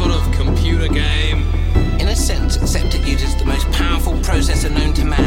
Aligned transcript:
sort 0.00 0.12
of 0.12 0.32
computer 0.32 0.88
game? 0.88 1.42
In 2.00 2.08
a 2.08 2.16
sense, 2.16 2.56
except 2.56 2.94
uses 3.06 3.36
the 3.36 3.44
most 3.44 3.70
powerful 3.72 4.14
processor 4.14 4.70
known 4.74 4.94
to 4.94 5.04
man 5.04 5.19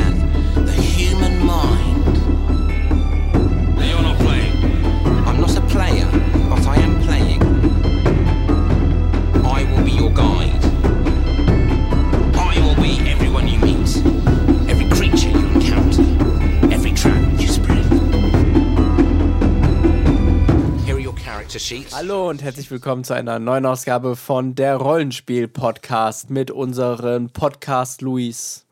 Hallo 22.06 22.30
und 22.30 22.44
herzlich 22.44 22.70
willkommen 22.70 23.06
zu 23.06 23.14
einer 23.14 23.40
neuen 23.40 23.66
Ausgabe 23.66 24.18
von 24.18 24.56
der 24.56 24.76
Rollenspiel-Podcast 24.76 26.30
mit 26.30 26.52
unseren 26.52 27.30
Podcast 27.30 28.02
Luis 28.02 28.66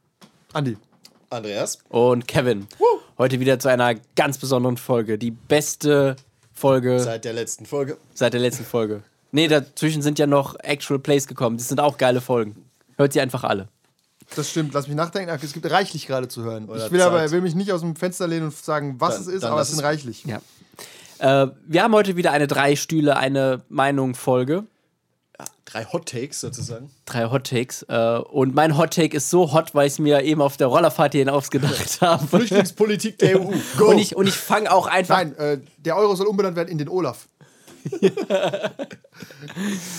Andi. 0.51 0.75
Andreas. 1.29 1.77
und 1.87 2.27
Kevin. 2.27 2.67
Heute 3.17 3.39
wieder 3.39 3.57
zu 3.57 3.69
einer 3.69 3.95
ganz 4.17 4.37
besonderen 4.37 4.75
Folge. 4.75 5.17
Die 5.17 5.31
beste 5.31 6.17
Folge 6.53 6.99
seit, 6.99 7.05
Seit 7.07 7.23
der 7.23 7.31
letzten 7.31 7.65
Folge. 7.65 7.95
der 8.19 8.29
letzten 8.31 8.65
Folge. 8.65 9.01
Nee, 9.31 9.47
dazwischen 9.47 10.01
sind 10.01 10.19
ja 10.19 10.27
noch 10.27 10.59
Actual 10.59 10.99
Plays 10.99 11.25
gekommen. 11.25 11.55
Das 11.55 11.69
sind 11.69 11.79
auch 11.79 11.97
geile 11.97 12.19
Folgen. 12.19 12.65
Hört 12.97 13.13
sie 13.13 13.21
einfach 13.21 13.45
alle. 13.45 13.69
Das 14.35 14.49
stimmt, 14.49 14.73
lass 14.73 14.89
mich 14.89 14.97
nachdenken. 14.97 15.31
Ach, 15.33 15.41
Es 15.41 15.53
gibt 15.53 15.71
reichlich 15.71 16.05
gerade 16.05 16.27
zu 16.27 16.43
hören. 16.43 16.65
Oder 16.67 16.85
ich 16.85 16.91
will 16.91 17.01
aber 17.01 17.19
Zeit. 17.19 17.31
will 17.31 17.39
mich 17.41 17.55
nicht 17.55 17.71
aus 17.71 17.79
dem 17.79 17.95
Fenster 17.95 18.27
lehnen 18.27 18.47
und 18.47 18.53
sagen, 18.57 18.95
was 18.99 19.13
Dann- 19.13 19.21
es 19.21 19.27
ist, 19.29 19.43
aber 19.45 19.61
es 19.61 19.69
sind 19.71 19.79
reichlich. 19.79 20.25
Ja. 20.25 20.41
Äh, 21.21 21.47
wir 21.67 21.83
haben 21.83 21.93
heute 21.93 22.15
wieder 22.17 22.31
eine 22.31 22.47
drei 22.47 22.75
Stühle, 22.75 23.15
eine 23.15 23.61
Meinung-Folge. 23.69 24.65
Drei 25.65 25.85
Hot 25.85 26.07
Takes 26.09 26.41
sozusagen. 26.41 26.89
Drei 27.05 27.29
Hot 27.29 27.45
Takes. 27.47 27.83
Äh, 27.83 28.17
und 28.31 28.55
mein 28.55 28.77
Hot 28.77 28.91
Take 28.93 29.15
ist 29.15 29.29
so 29.29 29.53
hot, 29.53 29.73
weil 29.73 29.87
ich 29.87 29.93
es 29.93 29.99
mir 29.99 30.23
eben 30.23 30.41
auf 30.41 30.57
der 30.57 30.67
Rollerfahrt 30.67 31.13
hierhin 31.13 31.29
ausgedacht 31.29 32.01
habe. 32.01 32.27
Flüchtlingspolitik 32.27 33.19
der 33.19 33.39
EU. 33.41 33.51
Go! 33.77 33.91
Und 33.91 33.99
ich, 33.99 34.15
und 34.15 34.27
ich 34.27 34.33
fange 34.35 34.71
auch 34.71 34.87
einfach 34.87 35.17
Nein, 35.17 35.35
äh, 35.37 35.59
der 35.77 35.95
Euro 35.95 36.15
soll 36.15 36.27
umbenannt 36.27 36.57
werden 36.57 36.69
in 36.69 36.77
den 36.79 36.89
Olaf. 36.89 37.27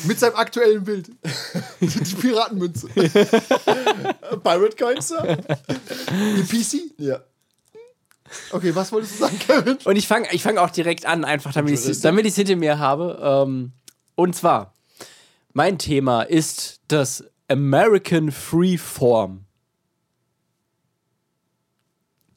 Mit 0.05 0.19
seinem 0.21 0.37
aktuellen 0.37 0.85
Bild. 0.85 1.11
Die 1.81 2.15
Piratenmünze. 2.15 2.89
Pirate 2.89 4.77
Coins. 4.79 5.11
ja? 5.11 5.37
Die 6.37 6.43
PC? 6.43 6.93
ja. 6.99 7.21
Okay, 8.51 8.75
was 8.75 8.93
wolltest 8.93 9.15
du 9.15 9.19
sagen, 9.25 9.39
Kevin? 9.39 9.79
Und 9.85 9.97
ich 9.97 10.07
fange 10.09 10.29
ich 10.33 10.43
fang 10.43 10.59
auch 10.59 10.71
direkt 10.71 11.07
an, 11.07 11.25
einfach 11.25 11.53
damit 11.53 11.73
ich 11.73 11.81
es 11.81 11.85
Touristik. 11.85 12.03
damit 12.03 12.27
ich's 12.27 12.37
hinter 12.37 12.57
mir 12.57 12.79
habe. 12.79 13.19
Ähm, 13.23 13.73
und 14.15 14.35
zwar, 14.35 14.75
mein 15.53 15.79
Thema 15.79 16.23
ist 16.23 16.81
das 16.89 17.25
American 17.49 18.31
Freeform. 18.31 19.45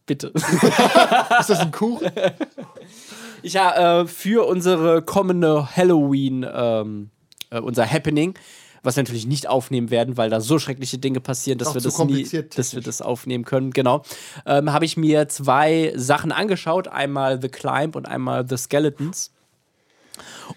Bitte. 0.05 0.27
Ist 0.35 1.49
das 1.49 1.59
ein 1.59 1.71
Kuchen? 1.71 2.11
Ich 3.41 3.53
ja, 3.53 4.01
äh, 4.01 4.07
für 4.07 4.47
unsere 4.47 5.01
kommende 5.01 5.75
Halloween, 5.75 6.45
ähm, 6.47 7.09
äh, 7.49 7.59
unser 7.59 7.89
Happening, 7.91 8.37
was 8.85 8.95
wir 8.95 9.03
natürlich 9.03 9.25
nicht 9.25 9.47
aufnehmen 9.47 9.89
werden, 9.89 10.15
weil 10.17 10.29
da 10.29 10.39
so 10.39 10.59
schreckliche 10.59 10.97
Dinge 10.97 11.19
passieren, 11.19 11.57
dass 11.57 11.69
Auch 11.69 11.75
wir 11.75 11.81
das 11.81 11.97
nie, 11.99 12.27
dass 12.55 12.75
wir 12.75 12.81
das 12.81 13.01
aufnehmen 13.01 13.43
können. 13.43 13.71
Genau. 13.71 14.03
Ähm, 14.45 14.71
Habe 14.71 14.85
ich 14.85 14.95
mir 14.95 15.27
zwei 15.27 15.93
Sachen 15.95 16.31
angeschaut, 16.31 16.87
einmal 16.87 17.41
The 17.41 17.49
Climb 17.49 17.95
und 17.95 18.07
einmal 18.07 18.47
The 18.47 18.57
Skeletons. 18.57 19.31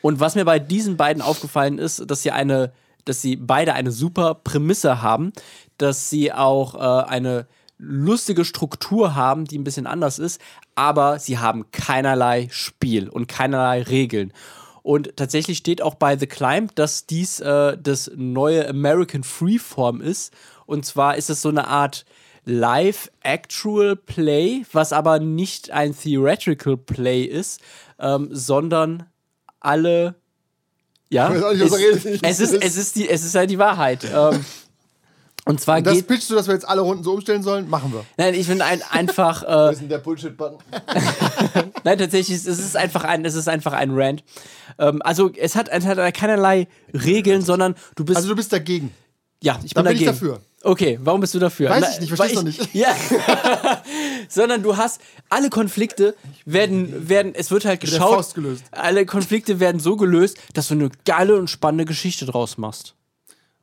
Und 0.02 0.20
was 0.20 0.34
mir 0.34 0.44
bei 0.44 0.58
diesen 0.58 0.96
beiden 0.96 1.22
aufgefallen 1.22 1.78
ist, 1.78 2.08
dass 2.10 2.22
sie 2.22 2.30
eine, 2.30 2.72
dass 3.04 3.22
sie 3.22 3.36
beide 3.36 3.72
eine 3.74 3.90
super 3.90 4.34
Prämisse 4.34 5.02
haben, 5.02 5.32
dass 5.78 6.10
sie 6.10 6.32
auch 6.32 6.74
äh, 6.74 7.08
eine 7.08 7.46
lustige 7.78 8.44
Struktur 8.44 9.14
haben, 9.14 9.44
die 9.44 9.58
ein 9.58 9.64
bisschen 9.64 9.86
anders 9.86 10.18
ist, 10.18 10.40
aber 10.74 11.18
sie 11.18 11.38
haben 11.38 11.70
keinerlei 11.70 12.48
Spiel 12.50 13.08
und 13.08 13.28
keinerlei 13.28 13.82
Regeln. 13.82 14.32
Und 14.88 15.16
tatsächlich 15.16 15.58
steht 15.58 15.82
auch 15.82 15.96
bei 15.96 16.16
The 16.16 16.26
Climb, 16.26 16.74
dass 16.74 17.04
dies 17.04 17.40
äh, 17.40 17.76
das 17.76 18.10
neue 18.16 18.66
American 18.66 19.22
Freeform 19.22 20.00
ist. 20.00 20.32
Und 20.64 20.86
zwar 20.86 21.18
ist 21.18 21.28
es 21.28 21.42
so 21.42 21.50
eine 21.50 21.68
Art 21.68 22.06
Live-Actual 22.46 23.96
Play, 23.96 24.64
was 24.72 24.94
aber 24.94 25.18
nicht 25.18 25.72
ein 25.72 25.94
Theoretical 25.94 26.78
Play 26.78 27.24
ist, 27.24 27.60
ähm, 27.98 28.30
sondern 28.32 29.04
alle. 29.60 30.14
Ja, 31.10 31.28
nicht, 31.28 31.42
es, 31.60 32.06
es, 32.22 32.40
ist, 32.40 32.54
es, 32.54 32.76
ist 32.78 32.96
die, 32.96 33.10
es 33.10 33.26
ist 33.26 33.34
halt 33.34 33.50
die 33.50 33.58
Wahrheit. 33.58 34.06
ähm, 34.10 34.42
und 35.48 35.60
zwar 35.60 35.82
Das 35.82 35.94
geht. 35.94 36.06
pitchst 36.06 36.30
du, 36.30 36.34
dass 36.34 36.46
wir 36.46 36.54
jetzt 36.54 36.68
alle 36.68 36.82
Runden 36.82 37.02
so 37.02 37.12
umstellen 37.12 37.42
sollen? 37.42 37.68
Machen 37.68 37.92
wir. 37.92 38.04
Nein, 38.16 38.34
ich 38.34 38.46
finde 38.46 38.64
ein, 38.64 38.82
einfach. 38.90 39.42
Äh, 39.48 39.48
Was 39.48 39.72
ist 39.74 39.80
denn 39.82 39.88
der 39.88 39.98
Bullshit-Button? 39.98 40.58
Nein, 41.84 41.98
tatsächlich, 41.98 42.36
es 42.36 42.46
ist 42.46 42.76
einfach 42.76 43.04
ein, 43.04 43.24
es 43.24 43.34
ist 43.34 43.48
einfach 43.48 43.72
ein 43.72 43.90
Rant. 43.92 44.22
Ähm, 44.78 45.00
also 45.02 45.30
es 45.36 45.56
hat, 45.56 45.68
es 45.68 45.84
hat 45.86 45.96
keinerlei 46.14 46.68
Regeln, 46.92 47.42
sondern 47.42 47.74
du 47.96 48.04
bist. 48.04 48.16
Also 48.16 48.28
du 48.28 48.36
bist 48.36 48.52
dagegen. 48.52 48.92
ja, 49.42 49.58
ich 49.64 49.74
Dann 49.74 49.84
bin 49.84 49.94
bin 49.94 50.02
ich 50.02 50.06
dagegen. 50.06 50.26
dafür. 50.28 50.40
Okay, 50.64 50.98
warum 51.02 51.20
bist 51.20 51.34
du 51.34 51.38
dafür? 51.38 51.70
Weiß 51.70 51.94
ich 51.94 52.00
nicht, 52.00 52.08
verstehst 52.12 52.40
du 52.40 52.44
nicht. 52.44 52.68
Ja. 52.74 52.88
Sondern 54.28 54.62
du 54.62 54.76
hast 54.76 55.00
alle 55.28 55.50
Konflikte 55.50 56.14
werden 56.44 57.08
werden 57.08 57.32
es 57.34 57.50
wird 57.50 57.64
halt 57.64 57.80
geschaut. 57.80 58.26
Alle 58.72 59.06
Konflikte 59.06 59.60
werden 59.60 59.80
so 59.80 59.96
gelöst, 59.96 60.36
dass 60.54 60.68
du 60.68 60.74
eine 60.74 60.90
geile 61.04 61.36
und 61.36 61.48
spannende 61.48 61.84
Geschichte 61.84 62.26
draus 62.26 62.58
machst. 62.58 62.94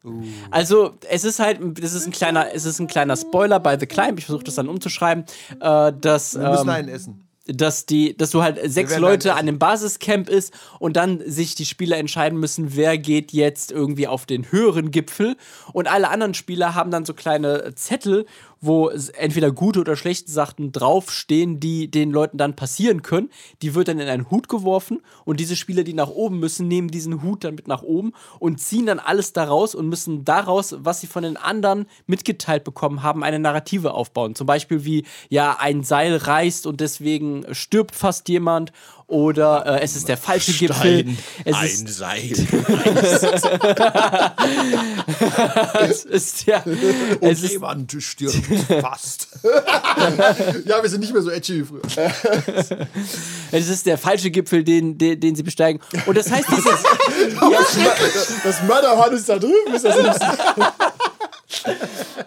Uh. 0.06 0.22
Also, 0.52 0.94
es 1.10 1.24
ist 1.24 1.40
halt, 1.40 1.60
das 1.82 1.94
ist 1.94 2.06
ein 2.06 2.12
kleiner, 2.12 2.54
es 2.54 2.66
ist 2.66 2.80
ein 2.80 2.88
kleiner 2.88 3.18
Spoiler 3.18 3.60
bei 3.60 3.78
The 3.80 3.88
Climb. 3.88 4.20
Ich 4.20 4.26
versuche 4.26 4.44
das 4.44 4.56
dann 4.56 4.70
umzuschreiben, 4.70 5.26
äh, 5.60 5.92
dass 6.00 6.36
Wir 6.36 6.50
müssen 6.50 6.64
ähm, 6.64 6.70
einen 6.70 6.90
essen. 6.90 7.28
dass 7.48 7.86
die, 7.86 8.16
dass 8.18 8.32
du 8.32 8.42
halt 8.42 8.60
sechs 8.72 8.98
Leute 8.98 9.36
an 9.36 9.46
dem 9.46 9.60
Basiscamp 9.60 10.30
ist 10.30 10.54
und 10.80 10.96
dann 10.96 11.22
sich 11.26 11.56
die 11.56 11.66
Spieler 11.66 11.98
entscheiden 11.98 12.40
müssen, 12.40 12.76
wer 12.76 12.98
geht 12.98 13.32
jetzt 13.34 13.72
irgendwie 13.72 14.08
auf 14.08 14.26
den 14.26 14.52
höheren 14.52 14.92
Gipfel 14.92 15.36
und 15.74 15.88
alle 15.88 16.10
anderen 16.10 16.34
Spieler 16.34 16.74
haben 16.76 16.92
dann 16.92 17.06
so 17.06 17.14
kleine 17.14 17.74
Zettel, 17.76 18.26
wo 18.66 18.90
entweder 18.90 19.52
gute 19.52 19.80
oder 19.80 19.96
schlechte 19.96 20.31
Sachen 20.31 20.72
draufstehen, 20.72 21.59
die 21.59 21.90
den 21.90 22.12
Leuten 22.12 22.38
dann 22.38 22.56
passieren 22.56 23.02
können. 23.02 23.30
Die 23.62 23.76
wird 23.76 23.88
dann 23.88 24.00
in 24.00 24.08
einen 24.08 24.30
Hut 24.30 24.50
geworfen 24.50 25.02
und 25.24 25.40
diese 25.40 25.56
Spieler, 25.56 25.84
die 25.84 25.94
nach 25.94 26.09
oben 26.09 26.40
müssen, 26.40 26.68
nehmen 26.68 26.90
diesen 26.90 27.22
Hut 27.22 27.44
dann 27.44 27.56
mit 27.56 27.68
nach 27.68 27.84
oben 27.84 28.14
und 28.40 28.59
ziehen 28.59 28.86
dann 28.86 29.00
alles 29.00 29.34
daraus 29.34 29.75
und 29.75 29.90
müssen 29.90 30.25
daraus, 30.25 30.75
was 30.80 31.02
sie 31.02 31.08
von 31.08 31.24
den 31.24 31.38
anderen 31.38 31.86
mitgeteilt 32.08 32.64
bekommen 32.64 33.04
haben, 33.04 33.24
eine 33.24 33.40
Narrative 33.40 33.94
aufbauen. 33.94 34.36
Zum 34.36 34.48
Beispiel 34.48 34.86
wie, 34.86 35.06
ja, 35.30 35.58
ein 35.59 35.84
Seil 35.84 36.16
reißt 36.16 36.68
und 36.68 36.81
deswegen 36.81 37.46
stirbt 37.54 37.96
fast 37.96 38.28
jemand 38.30 38.72
oder 39.08 39.66
äh, 39.68 39.81
es 39.84 39.96
ist 39.96 40.08
der 40.08 40.18
falsche 40.18 40.52
Gipfel. 40.54 41.06
Es 41.44 41.64
ist, 41.64 41.88
Seil. 41.90 42.31
es 45.90 46.06
ist 46.06 46.48
ja, 46.48 46.64
es 47.22 47.44
ist, 47.44 47.52
Jemand 47.52 47.96
stirbt 48.00 48.50
fast. 48.82 49.28
ja, 50.66 50.82
wir 50.82 50.90
sind 50.90 51.02
nicht 51.02 51.14
mehr 51.14 51.22
so 51.22 51.30
edgy 51.30 51.62
wie 51.62 51.66
früher. 51.66 51.82
es 53.52 53.68
ist 53.70 53.86
der 53.86 53.98
falsche 53.98 54.32
Gipfel, 54.32 54.64
den, 54.64 54.98
den, 54.98 55.20
den 55.20 55.36
sie 55.36 55.44
besteigen. 55.44 55.82
Und 56.06 56.18
das 56.18 56.30
heißt, 56.32 56.48
dieses, 56.50 56.66
Das 58.44 58.64
Mörderhorn 58.64 59.14
ist 59.14 59.30
da 59.30 59.38
drüben. 59.38 59.74
Ist 59.74 59.86
das 59.86 59.98
nicht? 59.98 60.20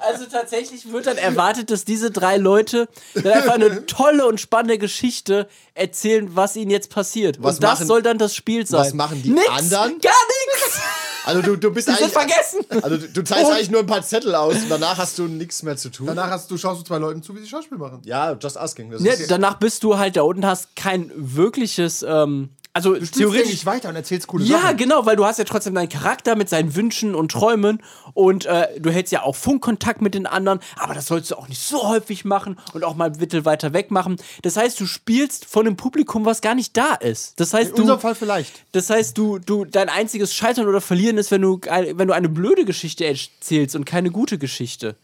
Also 0.00 0.24
tatsächlich 0.30 0.90
wird 0.90 1.06
dann 1.06 1.18
erwartet, 1.18 1.70
dass 1.70 1.84
diese 1.84 2.10
drei 2.10 2.36
Leute 2.36 2.88
dann 3.14 3.26
einfach 3.32 3.54
eine 3.54 3.84
tolle 3.86 4.26
und 4.26 4.40
spannende 4.40 4.78
Geschichte 4.78 5.48
erzählen, 5.74 6.34
was 6.34 6.56
ihnen 6.56 6.70
jetzt 6.70 6.90
passiert. 6.90 7.42
Was 7.42 7.56
und 7.56 7.64
das 7.64 7.80
machen- 7.80 7.86
soll 7.86 8.02
dann 8.02 8.18
das 8.18 8.34
Spiel 8.34 8.66
sein. 8.66 8.80
was 8.80 8.94
machen 8.94 9.22
die 9.22 9.30
nix, 9.30 9.48
anderen? 9.48 10.00
Gar 10.00 10.12
nichts! 10.54 10.80
Also 11.28 11.42
du, 11.42 11.56
du 11.56 11.70
bist 11.70 11.86
sind 11.86 11.96
eigentlich. 11.98 12.12
vergessen! 12.12 12.60
Also 12.82 12.96
du, 12.96 13.08
du 13.08 13.22
teilst 13.22 13.50
eigentlich 13.52 13.70
nur 13.70 13.80
ein 13.80 13.86
paar 13.86 14.02
Zettel 14.02 14.34
aus 14.34 14.54
und 14.56 14.70
danach 14.70 14.96
hast 14.96 15.18
du 15.18 15.24
nichts 15.24 15.62
mehr 15.62 15.76
zu 15.76 15.90
tun. 15.90 16.06
Danach 16.06 16.30
hast 16.30 16.50
du, 16.50 16.56
schaust 16.56 16.80
du 16.80 16.84
zwei 16.84 16.96
Leuten 16.98 17.22
zu, 17.22 17.36
wie 17.36 17.40
sie 17.40 17.46
Schauspiel 17.48 17.76
machen. 17.76 18.00
ja, 18.04 18.32
just 18.32 18.56
asking. 18.56 18.90
Das 18.90 19.02
Ja, 19.02 19.12
ist, 19.12 19.30
danach 19.30 19.58
bist 19.58 19.84
du 19.84 19.98
halt 19.98 20.16
da 20.16 20.22
unten, 20.22 20.46
hast 20.46 20.74
kein 20.74 21.12
wirkliches, 21.14 22.02
ähm, 22.02 22.48
also 22.78 22.94
Du 22.94 23.04
theoretisch. 23.06 23.50
nicht 23.50 23.66
weiter 23.66 23.88
und 23.88 23.96
erzählst 23.96 24.26
coole 24.28 24.44
Ja, 24.44 24.60
Sachen. 24.60 24.76
genau, 24.76 25.04
weil 25.06 25.16
du 25.16 25.24
hast 25.24 25.38
ja 25.38 25.44
trotzdem 25.44 25.74
deinen 25.74 25.88
Charakter 25.88 26.36
mit 26.36 26.48
seinen 26.48 26.74
Wünschen 26.76 27.14
und 27.14 27.32
Träumen 27.32 27.82
und 28.14 28.46
äh, 28.46 28.68
du 28.80 28.90
hältst 28.90 29.12
ja 29.12 29.22
auch 29.22 29.36
Funkkontakt 29.36 30.00
mit 30.02 30.14
den 30.14 30.26
anderen, 30.26 30.60
aber 30.76 30.94
das 30.94 31.06
sollst 31.06 31.30
du 31.30 31.36
auch 31.36 31.48
nicht 31.48 31.60
so 31.62 31.88
häufig 31.88 32.24
machen 32.24 32.58
und 32.72 32.84
auch 32.84 32.94
mal 32.94 33.06
ein 33.10 33.18
bisschen 33.18 33.44
weiter 33.44 33.72
weg 33.72 33.90
machen. 33.90 34.16
Das 34.42 34.56
heißt, 34.56 34.78
du 34.80 34.86
spielst 34.86 35.44
von 35.44 35.66
einem 35.66 35.76
Publikum, 35.76 36.24
was 36.24 36.40
gar 36.40 36.54
nicht 36.54 36.76
da 36.76 36.94
ist. 36.94 37.38
Das 37.40 37.52
heißt, 37.54 37.70
In 37.70 37.76
du, 37.76 37.82
unserem 37.82 38.00
Fall 38.00 38.14
vielleicht. 38.14 38.64
das 38.72 38.90
heißt, 38.90 39.16
du, 39.18 39.38
du, 39.38 39.64
dein 39.64 39.88
einziges 39.88 40.34
Scheitern 40.34 40.66
oder 40.68 40.80
Verlieren 40.80 41.18
ist, 41.18 41.30
wenn 41.30 41.42
du, 41.42 41.60
wenn 41.60 42.08
du 42.08 42.14
eine 42.14 42.28
blöde 42.28 42.64
Geschichte 42.64 43.04
erzählst 43.04 43.74
und 43.76 43.84
keine 43.84 44.10
gute 44.10 44.38
Geschichte. 44.38 44.96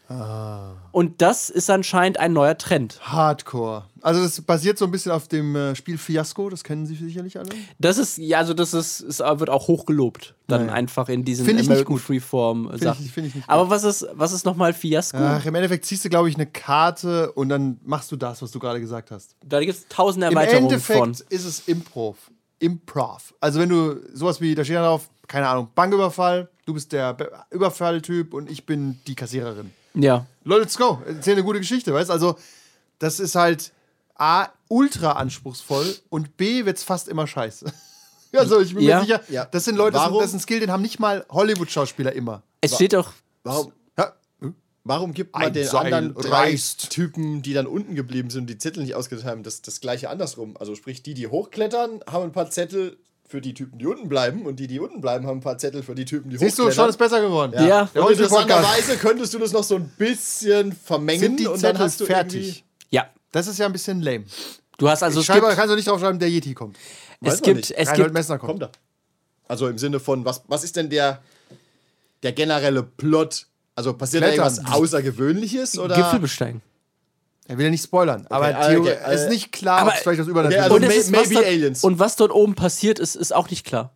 Und 0.91 1.21
das 1.21 1.49
ist 1.49 1.69
anscheinend 1.69 2.19
ein 2.19 2.33
neuer 2.33 2.57
Trend. 2.57 2.99
Hardcore. 3.01 3.83
Also 4.05 4.21
das 4.21 4.39
basiert 4.41 4.77
so 4.77 4.85
ein 4.85 4.91
bisschen 4.91 5.11
auf 5.11 5.27
dem 5.27 5.55
äh, 5.55 5.75
Spiel 5.75 5.97
Fiasco, 5.97 6.49
das 6.49 6.63
kennen 6.63 6.85
Sie 6.85 6.93
sicherlich 6.95 7.39
alle. 7.39 7.49
Das 7.79 7.97
ist, 7.97 8.17
ja, 8.19 8.37
also 8.37 8.53
das 8.53 8.73
ist, 8.75 8.99
ist 9.01 9.19
wird 9.19 9.49
auch 9.49 9.67
hoch 9.67 9.85
gelobt. 9.87 10.35
Dann 10.47 10.67
Naja. 10.67 10.73
einfach 10.73 11.09
in 11.09 11.25
diesen 11.25 11.43
Find 11.45 11.59
ich 11.59 11.63
nicht 11.67 11.71
American 11.71 11.95
gut. 11.95 12.01
Freeform 12.03 12.71
ich- 12.75 12.81
Sachen. 12.83 13.03
find 13.05 13.27
ich 13.27 13.35
nicht 13.35 13.49
Aber 13.49 13.69
was 13.71 13.83
ist, 13.83 14.05
was 14.13 14.31
ist 14.31 14.45
nochmal 14.45 14.73
Fiasco? 14.73 15.17
Ach, 15.17 15.43
im 15.43 15.55
Endeffekt 15.55 15.85
ziehst 15.85 16.05
du, 16.05 16.09
glaube 16.09 16.29
ich, 16.29 16.35
eine 16.35 16.45
Karte 16.45 17.31
und 17.31 17.49
dann 17.49 17.79
machst 17.83 18.11
du 18.11 18.15
das, 18.15 18.41
was 18.43 18.51
du 18.51 18.59
gerade 18.59 18.79
gesagt 18.79 19.09
hast. 19.09 19.35
Da 19.43 19.59
gibt 19.59 19.73
es 19.73 19.87
tausende 19.89 20.27
Im 20.27 20.33
Erweiterungen 20.33 20.65
Endeffekt 20.65 20.99
von. 20.99 21.11
ist 21.29 21.45
es 21.45 21.61
Improv. 21.67 22.17
Improv. 22.59 23.33
Also 23.39 23.59
wenn 23.59 23.69
du 23.69 23.99
sowas 24.13 24.39
wie, 24.39 24.55
da 24.55 24.63
steht 24.63 24.75
dann 24.75 24.83
drauf, 24.83 25.09
keine 25.27 25.47
Ahnung, 25.47 25.69
Banküberfall, 25.73 26.47
du 26.65 26.73
bist 26.75 26.91
der 26.91 27.13
Be- 27.15 27.31
Überfalltyp 27.51 28.33
und 28.33 28.49
ich 28.51 28.65
bin 28.65 28.99
die 29.07 29.15
Kassiererin. 29.15 29.71
Ja. 29.95 30.25
Leute, 30.43 30.61
let's 30.61 30.77
go. 30.77 31.01
Erzähl 31.07 31.33
eine 31.33 31.43
gute 31.43 31.59
Geschichte, 31.59 31.93
weißt 31.93 32.11
Also, 32.11 32.35
das 32.99 33.19
ist 33.19 33.35
halt 33.35 33.71
A, 34.17 34.47
ultra 34.69 35.13
anspruchsvoll 35.13 35.95
und 36.09 36.37
B, 36.37 36.65
wird's 36.65 36.83
fast 36.83 37.07
immer 37.07 37.27
scheiße. 37.27 37.65
Also, 38.37 38.59
ich 38.59 38.75
bin 38.75 38.83
Ja. 38.83 38.97
mir 38.99 39.05
sicher, 39.05 39.21
Ja. 39.29 39.45
das 39.45 39.63
sind 39.63 39.77
Leute, 39.77 39.93
das, 39.93 40.01
sind, 40.03 40.09
Warum? 40.11 40.21
das 40.21 40.29
ist 40.31 40.35
ein 40.35 40.39
Skill, 40.41 40.59
den 40.59 40.69
haben 40.69 40.81
nicht 40.81 40.99
mal 40.99 41.25
Hollywood-Schauspieler 41.29 42.11
immer. 42.11 42.43
Es 42.59 42.75
steht 42.75 42.91
doch. 42.91 43.13
Warum, 43.45 43.71
Ja. 43.97 44.11
warum 44.83 45.13
gibt 45.13 45.31
man 45.33 45.43
Ein 45.43 45.53
den 45.53 45.65
Seil 45.65 45.93
anderen 45.93 46.13
drei. 46.15 46.53
Typen, 46.89 47.41
die 47.43 47.53
dann 47.53 47.65
unten 47.65 47.95
geblieben 47.95 48.29
sind 48.29 48.41
und 48.41 48.47
die 48.47 48.57
Zettel 48.57 48.83
nicht 48.83 48.93
ausgeteilt 48.93 49.25
haben, 49.25 49.43
das, 49.43 49.61
das 49.61 49.79
gleiche 49.79 50.09
andersrum? 50.09 50.57
Also 50.59 50.75
sprich, 50.75 51.01
die, 51.01 51.13
die 51.13 51.27
hochklettern, 51.27 52.01
haben 52.11 52.23
ein 52.25 52.31
paar 52.33 52.49
Zettel 52.49 52.97
für 53.25 53.39
die 53.39 53.53
Typen, 53.53 53.79
die 53.79 53.85
unten 53.85 54.09
bleiben 54.09 54.45
und 54.45 54.59
die, 54.59 54.67
die 54.67 54.81
unten 54.81 54.99
bleiben, 54.99 55.25
haben 55.27 55.37
ein 55.37 55.41
paar 55.41 55.57
Zettel 55.57 55.81
für 55.81 55.95
die 55.95 56.03
Typen, 56.03 56.29
die 56.29 56.37
Siehst 56.37 56.59
du, 56.59 56.63
hochklettern. 56.63 56.83
schon 56.83 56.89
ist 56.89 56.97
besser 56.97 57.21
geworden. 57.21 57.53
Ja. 57.65 57.85
Der 57.95 58.03
Und 58.03 58.11
interessanterweise 58.11 58.97
könntest 58.97 59.33
du 59.33 59.39
das 59.39 59.53
noch 59.53 59.63
so 59.63 59.75
ein 59.77 59.87
bisschen 59.97 60.73
vermengen 60.73 61.21
sind 61.21 61.39
die 61.39 61.47
und 61.47 61.53
dann 61.53 61.59
Zettel 61.77 61.79
hast 61.79 62.01
du 62.01 62.05
fertig. 62.05 62.65
Ja. 62.89 63.05
Das 63.35 63.47
ist 63.47 63.59
ja 63.59 63.65
ein 63.65 63.73
bisschen 63.73 64.01
lame. 64.01 64.23
Du 64.77 64.87
hast 64.89 65.03
also 65.03 65.19
ich 65.19 65.27
es 65.29 65.33
schreibe, 65.35 65.53
kannst 65.55 65.69
du 65.71 65.75
nicht 65.75 65.87
draufschreiben, 65.89 66.19
der 66.19 66.29
Yeti 66.29 66.53
kommt. 66.53 66.77
es 66.77 67.27
Weiß 67.27 67.33
man 67.33 67.41
gibt, 67.43 67.55
nicht. 67.57 67.71
es 67.71 67.87
Reinhold 67.89 67.97
gibt, 68.07 68.13
Messner 68.13 68.37
Kommt 68.39 68.49
kommt. 68.61 68.61
da. 68.63 68.69
Also 69.49 69.67
im 69.67 69.77
Sinne 69.77 69.99
von, 69.99 70.23
was, 70.23 70.41
was 70.47 70.63
ist 70.63 70.75
denn 70.77 70.89
der, 70.89 71.21
der 72.23 72.31
generelle 72.31 72.81
Plot? 72.83 73.47
Also 73.75 73.93
passiert 73.93 74.23
da 74.23 74.27
Klettern. 74.29 74.53
irgendwas 74.55 74.73
Außergewöhnliches? 74.73 75.77
Oder? 75.79 75.95
Gipfel 75.95 76.19
besteigen. 76.19 76.61
Er 77.47 77.57
will 77.57 77.65
ja 77.65 77.71
nicht 77.71 77.83
spoilern, 77.83 78.25
aber 78.29 78.55
ah, 78.55 78.69
Theo, 78.69 78.81
okay, 78.81 78.97
es 79.05 79.21
ist 79.21 79.27
äh, 79.27 79.29
nicht 79.31 79.51
klar, 79.51 79.79
aber- 79.81 79.89
ob 79.89 79.95
es 79.97 80.01
vielleicht 80.01 80.19
was 80.21 80.27
Okay, 80.27 80.31
Übernatürliches 80.31 80.63
also 80.63 80.75
Und, 80.75 80.81
may- 80.81 80.87
es 80.97 80.97
ist, 81.05 81.11
was 81.13 81.19
maybe 81.27 81.33
dort, 81.35 81.45
aliens. 81.45 81.83
und 81.83 81.99
was 81.99 82.15
dort 82.15 82.31
oben 82.31 82.55
passiert 82.55 82.99
ist, 82.99 83.15
ist 83.15 83.35
auch 83.35 83.49
nicht 83.49 83.65
klar. 83.65 83.91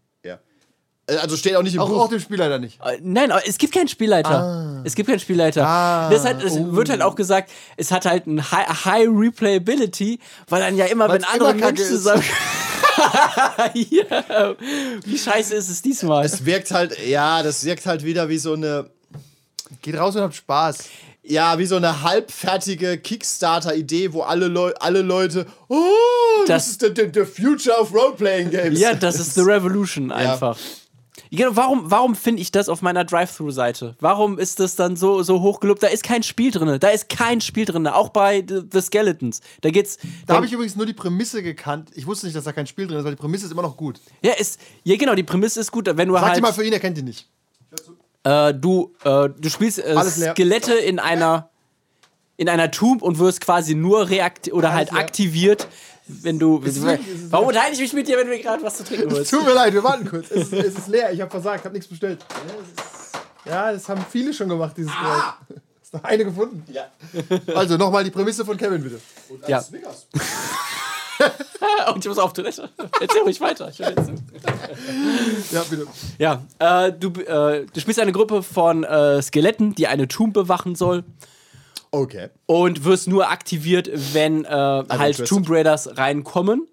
Ja. 1.10 1.16
Äh, 1.16 1.20
Also 1.20 1.36
steht 1.38 1.56
auch 1.56 1.64
nicht 1.64 1.76
im 1.76 1.82
Auch, 1.82 1.90
Buch. 1.90 2.02
auch 2.06 2.10
dem 2.10 2.20
Spieler 2.20 2.50
da 2.50 2.58
nicht. 2.60 2.80
Äh, 2.84 2.98
Nein, 3.02 3.32
aber 3.32 3.48
es 3.48 3.58
gibt 3.58 3.74
keinen 3.74 3.88
Spielleiter. 3.88 4.82
Es 4.84 4.96
gibt 4.96 5.10
keinen 5.10 5.20
Spielleiter. 5.20 5.66
Ah, 5.68 6.10
das 6.10 6.26
hat, 6.26 6.44
es 6.44 6.56
wird 6.58 6.90
halt 6.90 7.02
auch 7.02 7.16
gesagt, 7.16 7.52
es 7.78 7.92
hat 7.92 8.06
halt 8.06 8.28
ein 8.28 8.52
High, 8.52 8.86
High 8.86 9.08
Replayability, 9.12 10.20
weil 10.48 10.62
dann 10.62 10.76
ja 10.78 10.86
immer, 10.86 11.10
Weil's 11.10 11.24
wenn 11.24 11.42
andere 11.42 11.54
Menschen 11.56 11.86
zusammen. 11.86 12.24
ja. 13.74 14.56
Wie 15.06 15.18
scheiße 15.18 15.56
ist 15.56 15.70
es 15.70 15.82
diesmal? 15.82 16.26
Es 16.26 16.46
wirkt 16.46 16.72
halt, 16.72 16.98
ja, 17.08 17.42
das 17.44 17.64
wirkt 17.64 17.86
halt 17.86 18.04
wieder 18.04 18.30
wie 18.30 18.38
so 18.38 18.54
eine, 18.54 18.90
Geht 19.82 19.98
raus 19.98 20.16
und 20.16 20.24
habt 20.24 20.36
Spaß. 20.36 20.78
ja, 21.24 21.58
wie 21.60 21.66
so 21.66 21.76
eine 21.76 22.02
halbfertige 22.02 22.98
Kickstarter-Idee, 22.98 24.14
wo 24.14 24.22
alle, 24.24 24.48
Leu 24.48 24.74
alle 24.80 25.02
Leute, 25.02 25.46
oh, 25.68 25.78
das, 26.48 26.66
Das- 26.66 26.68
ist 26.72 26.82
the, 26.82 26.88
the, 26.96 27.10
the 27.14 27.26
future 27.26 27.80
of 27.80 27.94
Role-Playing 27.94 28.50
Games. 28.50 28.80
ja, 28.80 28.94
das 28.96 29.20
ist 29.20 29.36
The 29.36 29.42
Revolution 29.42 30.12
einfach. 30.12 30.58
Genau, 31.32 31.52
warum, 31.54 31.92
warum 31.92 32.16
finde 32.16 32.42
ich 32.42 32.52
das 32.52 32.70
auf 32.70 32.82
meiner 32.82 33.06
Drive-Thru-Seite? 33.06 33.96
Warum 34.00 34.40
ist 34.40 34.60
das 34.60 34.76
dann 34.76 34.96
so, 34.96 35.24
so 35.24 35.42
hochgelobt? 35.42 35.84
Da 35.84 35.88
ist 35.88 36.04
kein 36.04 36.24
Spiel 36.24 36.52
drin. 36.52 36.80
Da 36.80 36.90
ist 36.90 37.10
kein 37.10 37.42
Spiel 37.42 37.66
drin. 37.66 37.86
Auch 37.88 38.10
bei 38.10 38.44
The, 38.48 38.62
The 38.72 38.82
Skeletons. 38.82 39.42
Da 39.62 39.70
geht's. 39.70 39.98
Da 40.28 40.36
habe 40.36 40.46
ich 40.46 40.54
übrigens 40.54 40.76
nur 40.76 40.86
die 40.86 40.94
Prämisse 40.94 41.44
gekannt. 41.44 41.90
Ich 41.96 42.06
wusste 42.08 42.26
nicht, 42.26 42.36
dass 42.36 42.44
da 42.44 42.52
kein 42.52 42.68
Spiel 42.68 42.88
drin 42.88 42.98
ist, 42.98 43.04
weil 43.04 43.12
die 43.12 43.22
Prämisse 43.22 43.46
ist 43.46 43.52
immer 43.52 43.62
noch 43.62 43.78
gut. 43.78 44.00
ja, 44.22 44.34
ist, 44.34 44.60
ja, 44.84 44.96
genau, 44.98 45.16
die 45.16 45.24
Prämisse 45.24 45.60
ist 45.60 45.72
gut. 45.72 45.86
Wenn 45.86 46.08
du 46.08 46.14
Sag 46.16 46.24
halt. 46.24 46.38
dir 46.38 46.42
mal 46.42 46.54
für 46.54 46.64
ihn, 46.64 46.74
er 46.74 46.80
kennt 46.80 46.98
die 46.98 47.04
nicht. 47.04 47.28
Äh, 48.24 48.54
du, 48.54 48.94
äh, 49.04 49.30
du 49.30 49.50
spielst 49.50 49.80
äh, 49.80 49.94
Alles. 49.96 50.22
Skelette 50.22 50.74
in 50.74 51.00
einer 51.00 51.50
in 52.40 52.48
einer 52.48 52.72
Tomb 52.72 53.02
und 53.02 53.20
wirst 53.20 53.42
quasi 53.42 53.76
nur 53.76 54.10
reakt 54.10 54.52
oder 54.54 54.72
halt 54.74 54.92
leer. 54.92 55.00
aktiviert, 55.02 55.68
wenn 56.10 56.40
du. 56.40 56.62
es 56.66 56.78
ist 56.78 56.86
Warum 57.32 57.48
unterhalte 57.48 57.76
ich 57.76 57.82
mich 57.82 57.94
mit 57.94 58.08
dir, 58.08 58.18
wenn 58.18 58.28
du 58.28 58.34
mir 58.34 58.42
gerade 58.42 58.64
was 58.64 58.78
zu 58.78 58.84
trinken 58.84 59.12
holst? 59.12 59.32
Tut 59.32 59.46
mir 59.46 59.54
leid, 59.54 59.74
wir 59.74 59.84
warten 59.84 60.08
kurz. 60.10 60.32
Es 60.32 60.52
ist, 60.52 60.54
es 60.54 60.78
ist 60.78 60.88
leer, 60.88 61.14
ich 61.14 61.22
habe 61.22 61.30
versagt, 61.30 61.64
habe 61.66 61.74
nichts 61.74 61.90
bestellt. 61.90 62.26
Ja, 63.46 63.72
das 63.72 63.88
haben 63.88 64.04
viele 64.10 64.34
schon 64.34 64.50
gemacht, 64.50 64.76
dieses 64.78 64.92
ah! 64.92 65.38
Ist 65.82 65.94
noch 65.94 66.04
eine 66.04 66.26
gefunden? 66.26 66.64
Ja. 66.72 66.88
Also 67.56 67.78
nochmal 67.78 68.04
die 68.04 68.12
Prämisse 68.12 68.46
von 68.46 68.58
Kevin, 68.58 68.84
bitte. 68.84 69.00
Ja. 69.48 69.62
Snickers. 69.62 70.08
Und 71.94 72.06
ich 72.06 72.08
muss 72.08 72.18
auf 72.18 72.32
Toilette. 72.34 72.70
Erzähl 73.02 73.22
ruhig 73.24 73.42
weiter. 73.42 73.72
Ja, 75.52 75.64
bitte. 75.70 75.88
Ja, 76.18 76.42
äh, 76.60 76.94
du, 76.94 77.10
äh, 77.22 77.66
du 77.66 77.80
spielst 77.80 78.00
eine 78.00 78.14
Gruppe 78.14 78.42
von 78.42 78.84
äh, 78.84 79.22
Skeletten, 79.22 79.76
die 79.76 79.88
eine 79.88 80.08
Tomb 80.08 80.34
bewachen 80.34 80.76
soll. 80.76 81.04
Okay. 81.92 82.30
Und 82.46 82.86
wirst 82.86 83.08
nur 83.08 83.30
aktiviert, 83.30 83.90
wenn 84.14 84.46
äh, 84.46 84.48
halt 84.50 84.90
interested. 84.90 85.28
Tomb 85.28 85.50
Raiders 85.50 85.98
reinkommen. 85.98 86.68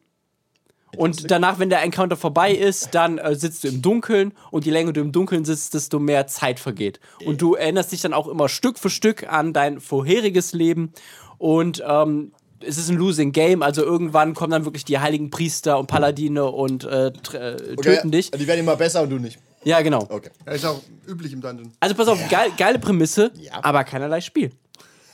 Und 0.96 1.30
danach, 1.30 1.58
wenn 1.58 1.68
der 1.68 1.82
Encounter 1.82 2.16
vorbei 2.16 2.52
ist, 2.52 2.94
dann 2.94 3.18
äh, 3.18 3.34
sitzt 3.34 3.64
du 3.64 3.68
im 3.68 3.82
Dunkeln 3.82 4.32
und 4.50 4.64
je 4.64 4.72
länger 4.72 4.92
du 4.92 5.00
im 5.00 5.12
Dunkeln 5.12 5.44
sitzt, 5.44 5.74
desto 5.74 5.98
mehr 5.98 6.26
Zeit 6.26 6.58
vergeht. 6.58 7.00
Und 7.24 7.42
du 7.42 7.54
erinnerst 7.54 7.92
dich 7.92 8.00
dann 8.00 8.14
auch 8.14 8.28
immer 8.28 8.48
Stück 8.48 8.78
für 8.78 8.88
Stück 8.88 9.30
an 9.30 9.52
dein 9.52 9.80
vorheriges 9.80 10.52
Leben 10.52 10.92
und 11.38 11.82
ähm, 11.86 12.32
es 12.60 12.78
ist 12.78 12.88
ein 12.88 12.96
Losing 12.96 13.32
Game, 13.32 13.62
also 13.62 13.82
irgendwann 13.82 14.32
kommen 14.32 14.50
dann 14.50 14.64
wirklich 14.64 14.84
die 14.84 14.98
heiligen 14.98 15.28
Priester 15.28 15.78
und 15.78 15.86
Paladine 15.88 16.46
und 16.46 16.84
äh, 16.84 17.08
äh, 17.08 17.10
okay. 17.12 17.76
töten 17.82 18.10
dich. 18.10 18.30
Die 18.30 18.46
werden 18.46 18.60
immer 18.60 18.76
besser 18.76 19.02
und 19.02 19.10
du 19.10 19.18
nicht. 19.18 19.38
Ja, 19.64 19.82
genau. 19.82 20.06
Okay. 20.08 20.30
Ist 20.46 20.64
auch 20.64 20.80
üblich 21.06 21.32
im 21.32 21.40
Dungeon. 21.40 21.72
Also 21.80 21.94
pass 21.94 22.08
auf, 22.08 22.18
geil, 22.30 22.50
geile 22.56 22.78
Prämisse, 22.78 23.32
Ja. 23.34 23.62
aber 23.62 23.84
keinerlei 23.84 24.20
Spiel. 24.20 24.52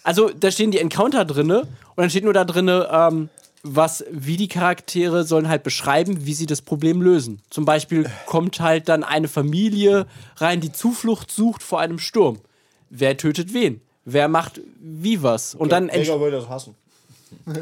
Also 0.05 0.31
da 0.31 0.51
stehen 0.51 0.71
die 0.71 0.79
Encounter 0.79 1.25
drinne 1.25 1.61
und 1.61 1.69
dann 1.97 2.11
steht 2.11 2.25
nur 2.25 2.33
da 2.35 2.45
drinne, 2.45 2.89
ähm, 2.91 3.29
was, 3.63 4.05
wie 4.11 4.37
die 4.37 4.49
Charaktere 4.49 5.23
sollen 5.25 5.49
halt 5.49 5.63
beschreiben, 5.63 6.27
wie 6.27 6.35
sie 6.35 6.47
das 6.47 6.63
Problem 6.63 7.01
lösen. 7.01 7.41
Zum 7.51 7.65
Beispiel 7.65 8.11
kommt 8.27 8.59
halt 8.61 8.89
dann 8.89 9.05
eine 9.05 9.29
Familie 9.29 10.07
rein, 10.37 10.61
die 10.61 10.73
Zuflucht 10.73 11.31
sucht 11.31 11.63
vor 11.63 11.79
einem 11.79 11.99
Sturm. 12.01 12.41
Wer 12.91 13.17
tötet 13.17 13.55
wen? 13.55 13.81
Wer 14.05 14.27
macht 14.27 14.61
wie 14.81 15.23
was? 15.23 15.55
Und 15.55 15.71
dann, 15.71 15.87
Gregor 15.89 16.19
würde 16.21 16.39
das 16.39 16.49
hassen. 16.49 16.75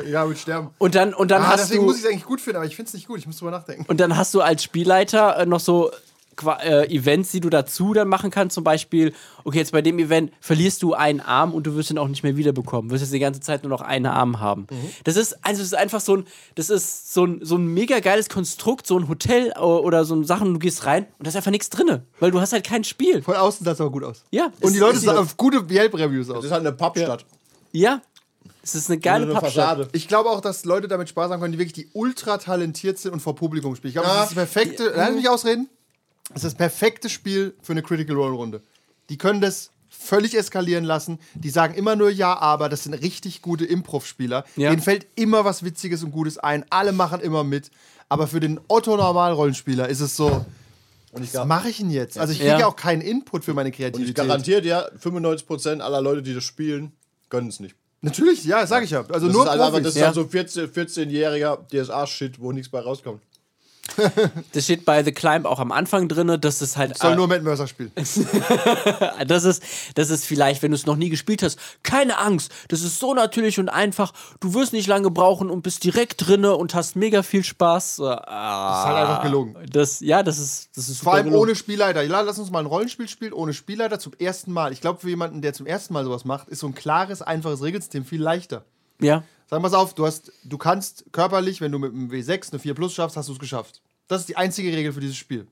Ja, 0.06 0.24
mit 0.24 0.36
Sterben. 0.36 0.70
und 0.78 0.96
dann, 0.96 1.14
und 1.14 1.30
dann 1.30 1.42
Ah, 1.42 1.48
hast 1.48 1.64
deswegen 1.64 1.82
du. 1.82 1.86
muss 1.86 1.98
ich 1.98 2.02
es 2.04 2.10
eigentlich 2.10 2.24
gut 2.24 2.40
finden, 2.40 2.56
aber 2.56 2.66
ich 2.66 2.74
finde 2.74 2.88
es 2.88 2.94
nicht 2.94 3.06
gut. 3.06 3.18
Ich 3.20 3.26
muss 3.28 3.36
drüber 3.36 3.52
nachdenken. 3.52 3.84
Und 3.86 4.00
dann 4.00 4.16
hast 4.16 4.34
du 4.34 4.40
als 4.40 4.64
Spielleiter 4.64 5.36
äh, 5.36 5.46
noch 5.46 5.60
so 5.60 5.92
Events, 6.36 7.32
die 7.32 7.40
du 7.40 7.50
dazu 7.50 7.92
dann 7.92 8.08
machen 8.08 8.30
kannst. 8.30 8.54
Zum 8.54 8.64
Beispiel, 8.64 9.12
okay, 9.44 9.58
jetzt 9.58 9.72
bei 9.72 9.82
dem 9.82 9.98
Event 9.98 10.32
verlierst 10.40 10.82
du 10.82 10.94
einen 10.94 11.20
Arm 11.20 11.52
und 11.52 11.66
du 11.66 11.74
wirst 11.74 11.90
ihn 11.90 11.98
auch 11.98 12.08
nicht 12.08 12.22
mehr 12.22 12.36
wiederbekommen. 12.36 12.88
Du 12.88 12.94
wirst 12.94 13.02
jetzt 13.02 13.12
die 13.12 13.18
ganze 13.18 13.40
Zeit 13.40 13.62
nur 13.62 13.70
noch 13.70 13.82
einen 13.82 14.06
Arm 14.06 14.40
haben. 14.40 14.66
Das 15.04 15.16
ist 15.16 15.34
also 15.44 15.58
das 15.60 15.66
ist 15.68 15.74
einfach 15.74 16.00
so 16.00 16.16
ein, 16.16 16.24
das 16.54 16.70
ist 16.70 17.12
so 17.12 17.24
ein, 17.26 17.40
so 17.42 17.56
ein 17.56 17.66
mega 17.66 18.00
geiles 18.00 18.28
Konstrukt, 18.28 18.86
so 18.86 18.98
ein 18.98 19.08
Hotel 19.08 19.52
o- 19.58 19.78
oder 19.80 20.04
so 20.04 20.14
ein 20.14 20.24
Sachen, 20.24 20.52
du 20.54 20.58
gehst 20.58 20.86
rein 20.86 21.06
und 21.18 21.26
da 21.26 21.28
ist 21.30 21.36
einfach 21.36 21.50
nichts 21.50 21.68
drinne, 21.70 22.06
weil 22.20 22.30
du 22.30 22.40
hast 22.40 22.52
halt 22.52 22.64
kein 22.64 22.84
Spiel. 22.84 23.22
Von 23.22 23.34
außen 23.36 23.64
sah 23.64 23.72
es 23.72 23.80
aber 23.80 23.90
gut 23.90 24.04
aus. 24.04 24.24
Ja, 24.30 24.50
Und 24.60 24.72
die 24.72 24.78
Leute 24.78 24.98
sahen 24.98 25.18
auf 25.18 25.36
gute 25.36 25.58
Yelp-Reviews 25.70 26.28
Das 26.28 26.36
aus. 26.38 26.44
ist 26.46 26.52
halt 26.52 26.60
eine 26.66 26.72
Pappstadt. 26.72 27.24
Ja, 27.72 28.00
es 28.62 28.74
ist 28.74 28.90
eine 28.90 28.98
geile 28.98 29.24
Eine 29.24 29.34
Pappstadt. 29.34 29.52
Fassade. 29.78 29.88
Ich 29.92 30.08
glaube 30.08 30.30
auch, 30.30 30.40
dass 30.40 30.64
Leute 30.64 30.88
damit 30.88 31.08
Spaß 31.08 31.30
haben 31.30 31.40
können, 31.40 31.52
die 31.52 31.58
wirklich 31.58 31.72
die 31.72 31.88
ultra 31.92 32.38
talentiert 32.38 32.98
sind 32.98 33.12
und 33.12 33.20
vor 33.20 33.34
Publikum 33.34 33.76
spielen. 33.76 33.90
Ich 33.90 33.94
glaube, 33.94 34.08
das 34.08 34.30
ist 34.30 34.36
das 34.36 34.50
perfekte. 34.52 34.92
Lass 34.96 35.14
mich 35.14 35.28
ausreden. 35.28 35.68
Das 36.32 36.44
ist 36.44 36.52
das 36.52 36.54
perfekte 36.54 37.08
Spiel 37.08 37.54
für 37.62 37.72
eine 37.72 37.82
Critical 37.82 38.16
Role 38.16 38.32
Runde. 38.34 38.62
Die 39.08 39.18
können 39.18 39.40
das 39.40 39.70
völlig 39.88 40.36
eskalieren 40.36 40.84
lassen. 40.84 41.18
Die 41.34 41.50
sagen 41.50 41.74
immer 41.74 41.96
nur 41.96 42.10
ja, 42.10 42.38
aber 42.38 42.68
das 42.68 42.84
sind 42.84 42.94
richtig 42.94 43.42
gute 43.42 43.64
Improv-Spieler. 43.64 44.44
Ja. 44.56 44.70
Denen 44.70 44.80
fällt 44.82 45.06
immer 45.16 45.44
was 45.44 45.64
Witziges 45.64 46.04
und 46.04 46.12
Gutes 46.12 46.38
ein. 46.38 46.64
Alle 46.70 46.92
machen 46.92 47.20
immer 47.20 47.42
mit. 47.42 47.70
Aber 48.08 48.26
für 48.28 48.38
den 48.40 48.60
Otto-Normal-Rollenspieler 48.68 49.88
ist 49.88 50.00
es 50.00 50.16
so, 50.16 50.44
Und 51.12 51.24
ich, 51.24 51.34
was 51.34 51.44
mache 51.46 51.68
ich 51.68 51.78
denn 51.78 51.90
jetzt? 51.90 52.18
Also 52.18 52.32
ich 52.32 52.38
kriege 52.38 52.60
Ja. 52.60 52.66
auch 52.66 52.76
keinen 52.76 53.02
Input 53.02 53.44
für 53.44 53.52
meine 53.52 53.68
und 53.68 53.72
ich 53.72 53.78
Kreativität. 53.78 54.14
garantiere 54.14 54.62
dir, 54.62 54.90
95% 55.02 55.80
aller 55.80 56.00
Leute, 56.00 56.22
die 56.22 56.34
das 56.34 56.44
spielen, 56.44 56.92
gönnen 57.28 57.48
es 57.48 57.58
nicht. 57.58 57.74
Natürlich, 58.02 58.44
ja, 58.44 58.64
sage 58.66 58.84
ich 58.84 58.92
ja. 58.92 59.04
Also 59.10 59.26
Das 59.26 59.34
nur 59.34 59.44
ist 59.44 59.50
halt 59.50 59.60
einfach, 59.60 59.78
das 59.80 59.94
ist 59.94 60.00
Ja. 60.00 60.06
halt 60.06 60.14
so 60.14 60.24
14 60.24 60.68
14-jähriger 60.68 61.58
DSA-Shit, 61.68 62.40
wo 62.40 62.52
nichts 62.52 62.70
bei 62.70 62.78
rauskommt. 62.80 63.20
Das 64.52 64.64
steht 64.64 64.84
bei 64.84 65.02
The 65.02 65.12
Climb 65.12 65.46
auch 65.46 65.58
am 65.60 65.72
Anfang 65.72 66.08
drinne, 66.08 66.38
dass 66.38 66.60
es 66.60 66.76
halt 66.76 66.96
Soll 66.98 67.12
äh, 67.12 67.16
nur 67.16 67.28
Matt 67.28 67.42
Mercer 67.42 67.66
spielen. 67.66 67.92
Das 69.26 69.44
ist, 69.44 69.62
das 69.94 70.10
ist 70.10 70.24
vielleicht, 70.24 70.62
wenn 70.62 70.70
du 70.70 70.76
es 70.76 70.86
noch 70.86 70.96
nie 70.96 71.10
gespielt 71.10 71.42
hast, 71.42 71.58
keine 71.82 72.18
Angst. 72.18 72.50
Das 72.68 72.82
ist 72.82 72.98
so 72.98 73.14
natürlich 73.14 73.58
und 73.58 73.68
einfach. 73.68 74.12
Du 74.40 74.54
wirst 74.54 74.72
nicht 74.72 74.86
lange 74.86 75.10
brauchen 75.10 75.50
und 75.50 75.62
bist 75.62 75.84
direkt 75.84 76.26
drinne 76.26 76.56
und 76.56 76.74
hast 76.74 76.96
mega 76.96 77.22
viel 77.22 77.44
Spaß. 77.44 77.96
Das 77.96 78.06
Das 78.06 78.18
ist 78.18 78.84
halt 78.84 78.96
einfach 78.96 79.22
gelogen. 79.22 79.56
Das, 79.70 80.00
ja, 80.00 80.22
das 80.22 80.38
ist, 80.38 80.70
das 80.76 80.88
ist 80.88 81.02
Vor 81.02 81.14
allem 81.14 81.26
gelogen. 81.26 81.42
ohne 81.42 81.54
Spielleiter. 81.56 82.02
Ja, 82.02 82.20
lass 82.20 82.38
uns 82.38 82.50
mal 82.50 82.60
ein 82.60 82.66
Rollenspiel 82.66 83.08
spielen, 83.08 83.32
ohne 83.32 83.52
Spielleiter 83.52 83.98
zum 83.98 84.12
ersten 84.18 84.52
Mal. 84.52 84.72
Ich 84.72 84.80
glaube, 84.80 85.00
für 85.00 85.08
jemanden, 85.08 85.42
der 85.42 85.52
zum 85.52 85.66
ersten 85.66 85.94
Mal 85.94 86.04
sowas 86.04 86.24
macht, 86.24 86.48
ist 86.48 86.60
so 86.60 86.66
ein 86.66 86.74
klares, 86.74 87.22
einfaches 87.22 87.62
Regelsystem 87.62 88.04
viel 88.04 88.22
leichter. 88.22 88.64
Ja. 89.00 89.22
Sag 89.50 89.60
mal 89.60 89.74
auf, 89.74 89.94
du, 89.94 90.06
hast, 90.06 90.30
du 90.44 90.58
kannst 90.58 91.06
körperlich, 91.10 91.60
wenn 91.60 91.72
du 91.72 91.80
mit 91.80 91.92
einem 91.92 92.08
W6 92.08 92.52
eine 92.52 92.60
4 92.60 92.72
Plus 92.74 92.94
schaffst, 92.94 93.16
hast 93.16 93.28
du 93.28 93.32
es 93.32 93.38
geschafft. 93.40 93.82
Das 94.06 94.20
ist 94.20 94.28
die 94.28 94.36
einzige 94.36 94.70
Regel 94.72 94.92
für 94.92 95.00
dieses 95.00 95.16
Spiel. 95.16 95.48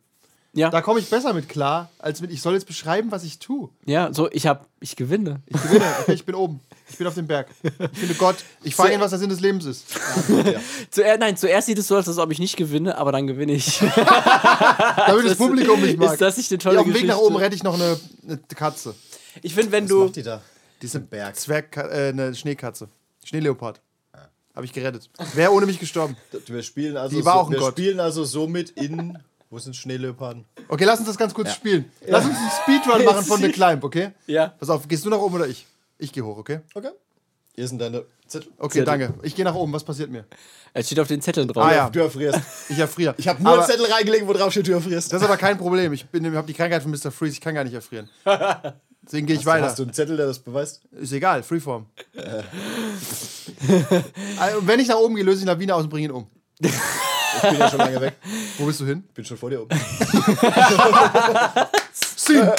Ja. 0.54 0.70
Da 0.70 0.80
komme 0.82 1.00
ich 1.00 1.10
besser 1.10 1.34
mit 1.34 1.48
klar, 1.48 1.90
als 1.98 2.20
mit, 2.20 2.30
ich 2.30 2.40
soll 2.40 2.54
jetzt 2.54 2.66
beschreiben, 2.66 3.10
was 3.10 3.24
ich 3.24 3.40
tue. 3.40 3.70
ja, 3.84 4.12
so, 4.12 4.30
ich 4.30 4.46
hab, 4.46 4.68
ich 4.78 4.94
gewinne. 4.94 5.42
Ich 5.46 5.60
gewinne, 5.60 5.84
okay, 6.00 6.12
ich 6.12 6.24
bin 6.24 6.36
oben. 6.36 6.60
Ich 6.88 6.96
bin 6.96 7.08
auf 7.08 7.14
dem 7.14 7.26
Berg. 7.26 7.48
Ich 7.62 7.98
finde 7.98 8.14
Gott. 8.14 8.36
Ich 8.62 8.76
frage 8.76 8.94
ihn, 8.94 9.00
was 9.00 9.10
der 9.10 9.18
Sinn 9.18 9.30
des 9.30 9.40
Lebens 9.40 9.64
ist. 9.66 9.86
Zuer 10.90 11.18
nein, 11.18 11.36
zuerst 11.36 11.66
sieht 11.66 11.78
es 11.78 11.88
so 11.88 11.96
aus, 11.96 12.08
als 12.08 12.18
ob 12.18 12.30
ich 12.30 12.38
nicht 12.38 12.56
gewinne, 12.56 12.96
aber 12.96 13.10
dann 13.10 13.26
gewinne 13.26 13.52
ich. 13.52 13.78
Damit 15.06 15.26
das, 15.26 15.36
Publikum 15.36 15.80
mich 15.80 15.96
mag. 15.96 16.12
Ist 16.12 16.20
das 16.20 16.36
nicht 16.36 16.50
eine 16.52 16.58
tolle 16.58 16.76
ja, 16.76 16.80
auf 16.80 16.86
dem 16.86 16.94
Weg 16.94 17.04
nach 17.04 17.18
oben 17.18 17.36
rette 17.36 17.56
ich 17.56 17.64
noch 17.64 17.74
eine, 17.74 17.98
eine 18.26 18.38
Katze. 18.54 18.94
Ich 19.42 19.54
finde, 19.54 19.72
wenn 19.72 19.84
Was 19.84 19.90
du. 19.90 20.04
macht 20.04 20.16
die 20.16 20.22
da? 20.22 20.40
Die 20.80 20.86
ist 20.86 20.94
im 20.94 21.06
Berg. 21.08 21.36
Zwerg, 21.36 21.76
äh, 21.76 22.08
eine 22.08 22.34
Schneekatze. 22.34 22.88
Schneeleopard. 23.24 23.80
Habe 24.58 24.66
ich 24.66 24.72
gerettet. 24.72 25.08
Wäre 25.34 25.52
ohne 25.52 25.66
mich 25.66 25.78
gestorben. 25.78 26.16
Wir 26.48 26.64
spielen 26.64 26.96
also, 26.96 27.16
Die 27.16 27.24
war 27.24 27.34
so, 27.34 27.38
auch 27.38 27.46
ein 27.46 27.52
wir 27.52 27.60
Gott. 27.60 27.74
spielen 27.74 28.00
also 28.00 28.24
somit 28.24 28.70
in. 28.70 29.16
Wo 29.50 29.58
sind 29.60 29.76
Schneeleoparden? 29.76 30.46
Okay, 30.66 30.82
lass 30.82 30.98
uns 30.98 31.06
das 31.06 31.16
ganz 31.16 31.32
kurz 31.32 31.52
spielen. 31.54 31.84
Lass 32.04 32.24
uns 32.24 32.34
einen 32.36 32.50
Speedrun 32.64 33.04
machen 33.04 33.24
von 33.24 33.40
The 33.40 33.52
Climb, 33.52 33.84
okay? 33.84 34.10
Ja. 34.26 34.48
Pass 34.58 34.68
auf, 34.68 34.88
gehst 34.88 35.04
du 35.04 35.10
nach 35.10 35.20
oben 35.20 35.36
oder 35.36 35.46
ich? 35.46 35.64
Ich 35.96 36.12
gehe 36.12 36.24
hoch, 36.24 36.36
okay? 36.38 36.58
Okay. 36.74 36.90
Hier 37.54 37.68
sind 37.68 37.80
deine 37.80 38.04
Zettel. 38.26 38.50
Okay, 38.58 38.80
Zettel. 38.80 38.84
danke. 38.84 39.14
Ich 39.22 39.36
gehe 39.36 39.44
nach 39.44 39.54
oben. 39.54 39.72
Was 39.72 39.84
passiert 39.84 40.10
mir? 40.10 40.24
Es 40.72 40.86
steht 40.86 40.98
auf 40.98 41.06
den 41.06 41.22
Zetteln 41.22 41.46
drauf. 41.46 41.62
Ah, 41.64 41.72
ja. 41.72 41.90
Du 41.90 42.00
erfrierst. 42.00 42.40
Ich 42.68 42.80
erfriere. 42.80 43.14
Ich 43.16 43.28
habe 43.28 43.40
nur 43.40 43.52
aber 43.52 43.62
einen 43.62 43.70
Zettel 43.70 43.86
reingelegt, 43.86 44.26
wo 44.26 44.32
drauf 44.32 44.50
steht, 44.50 44.66
du 44.66 44.72
erfrierst. 44.72 45.12
Das 45.12 45.22
ist 45.22 45.28
aber 45.28 45.36
kein 45.36 45.56
Problem. 45.56 45.92
Ich 45.92 46.04
habe 46.12 46.46
die 46.48 46.54
Krankheit 46.54 46.82
von 46.82 46.90
Mr. 46.90 47.12
Freeze. 47.12 47.34
Ich 47.34 47.40
kann 47.40 47.54
gar 47.54 47.62
nicht 47.62 47.74
erfrieren. 47.74 48.10
Deswegen 49.04 49.28
gehe 49.28 49.36
ich 49.36 49.46
weiter. 49.46 49.66
Hast 49.66 49.78
du 49.78 49.84
einen 49.84 49.92
Zettel, 49.92 50.16
der 50.16 50.26
das 50.26 50.40
beweist? 50.40 50.82
Ist 50.90 51.12
egal, 51.12 51.44
Freeform. 51.44 51.86
Also, 54.38 54.66
wenn 54.66 54.80
ich 54.80 54.88
nach 54.88 54.96
oben 54.96 55.14
gehe, 55.16 55.24
löse 55.24 55.40
ich 55.40 55.46
Lawine 55.46 55.74
aus 55.74 55.84
und 55.84 55.90
bringe 55.90 56.06
ihn 56.06 56.12
um. 56.12 56.26
Ich 56.60 56.70
bin 57.42 57.58
ja 57.58 57.70
schon 57.70 57.78
lange 57.78 58.00
weg. 58.00 58.14
Wo 58.58 58.66
bist 58.66 58.80
du 58.80 58.86
hin? 58.86 59.04
Bin 59.14 59.24
schon 59.24 59.36
vor 59.36 59.50
dir 59.50 59.62
oben. 59.62 59.68
Sin. 62.16 62.50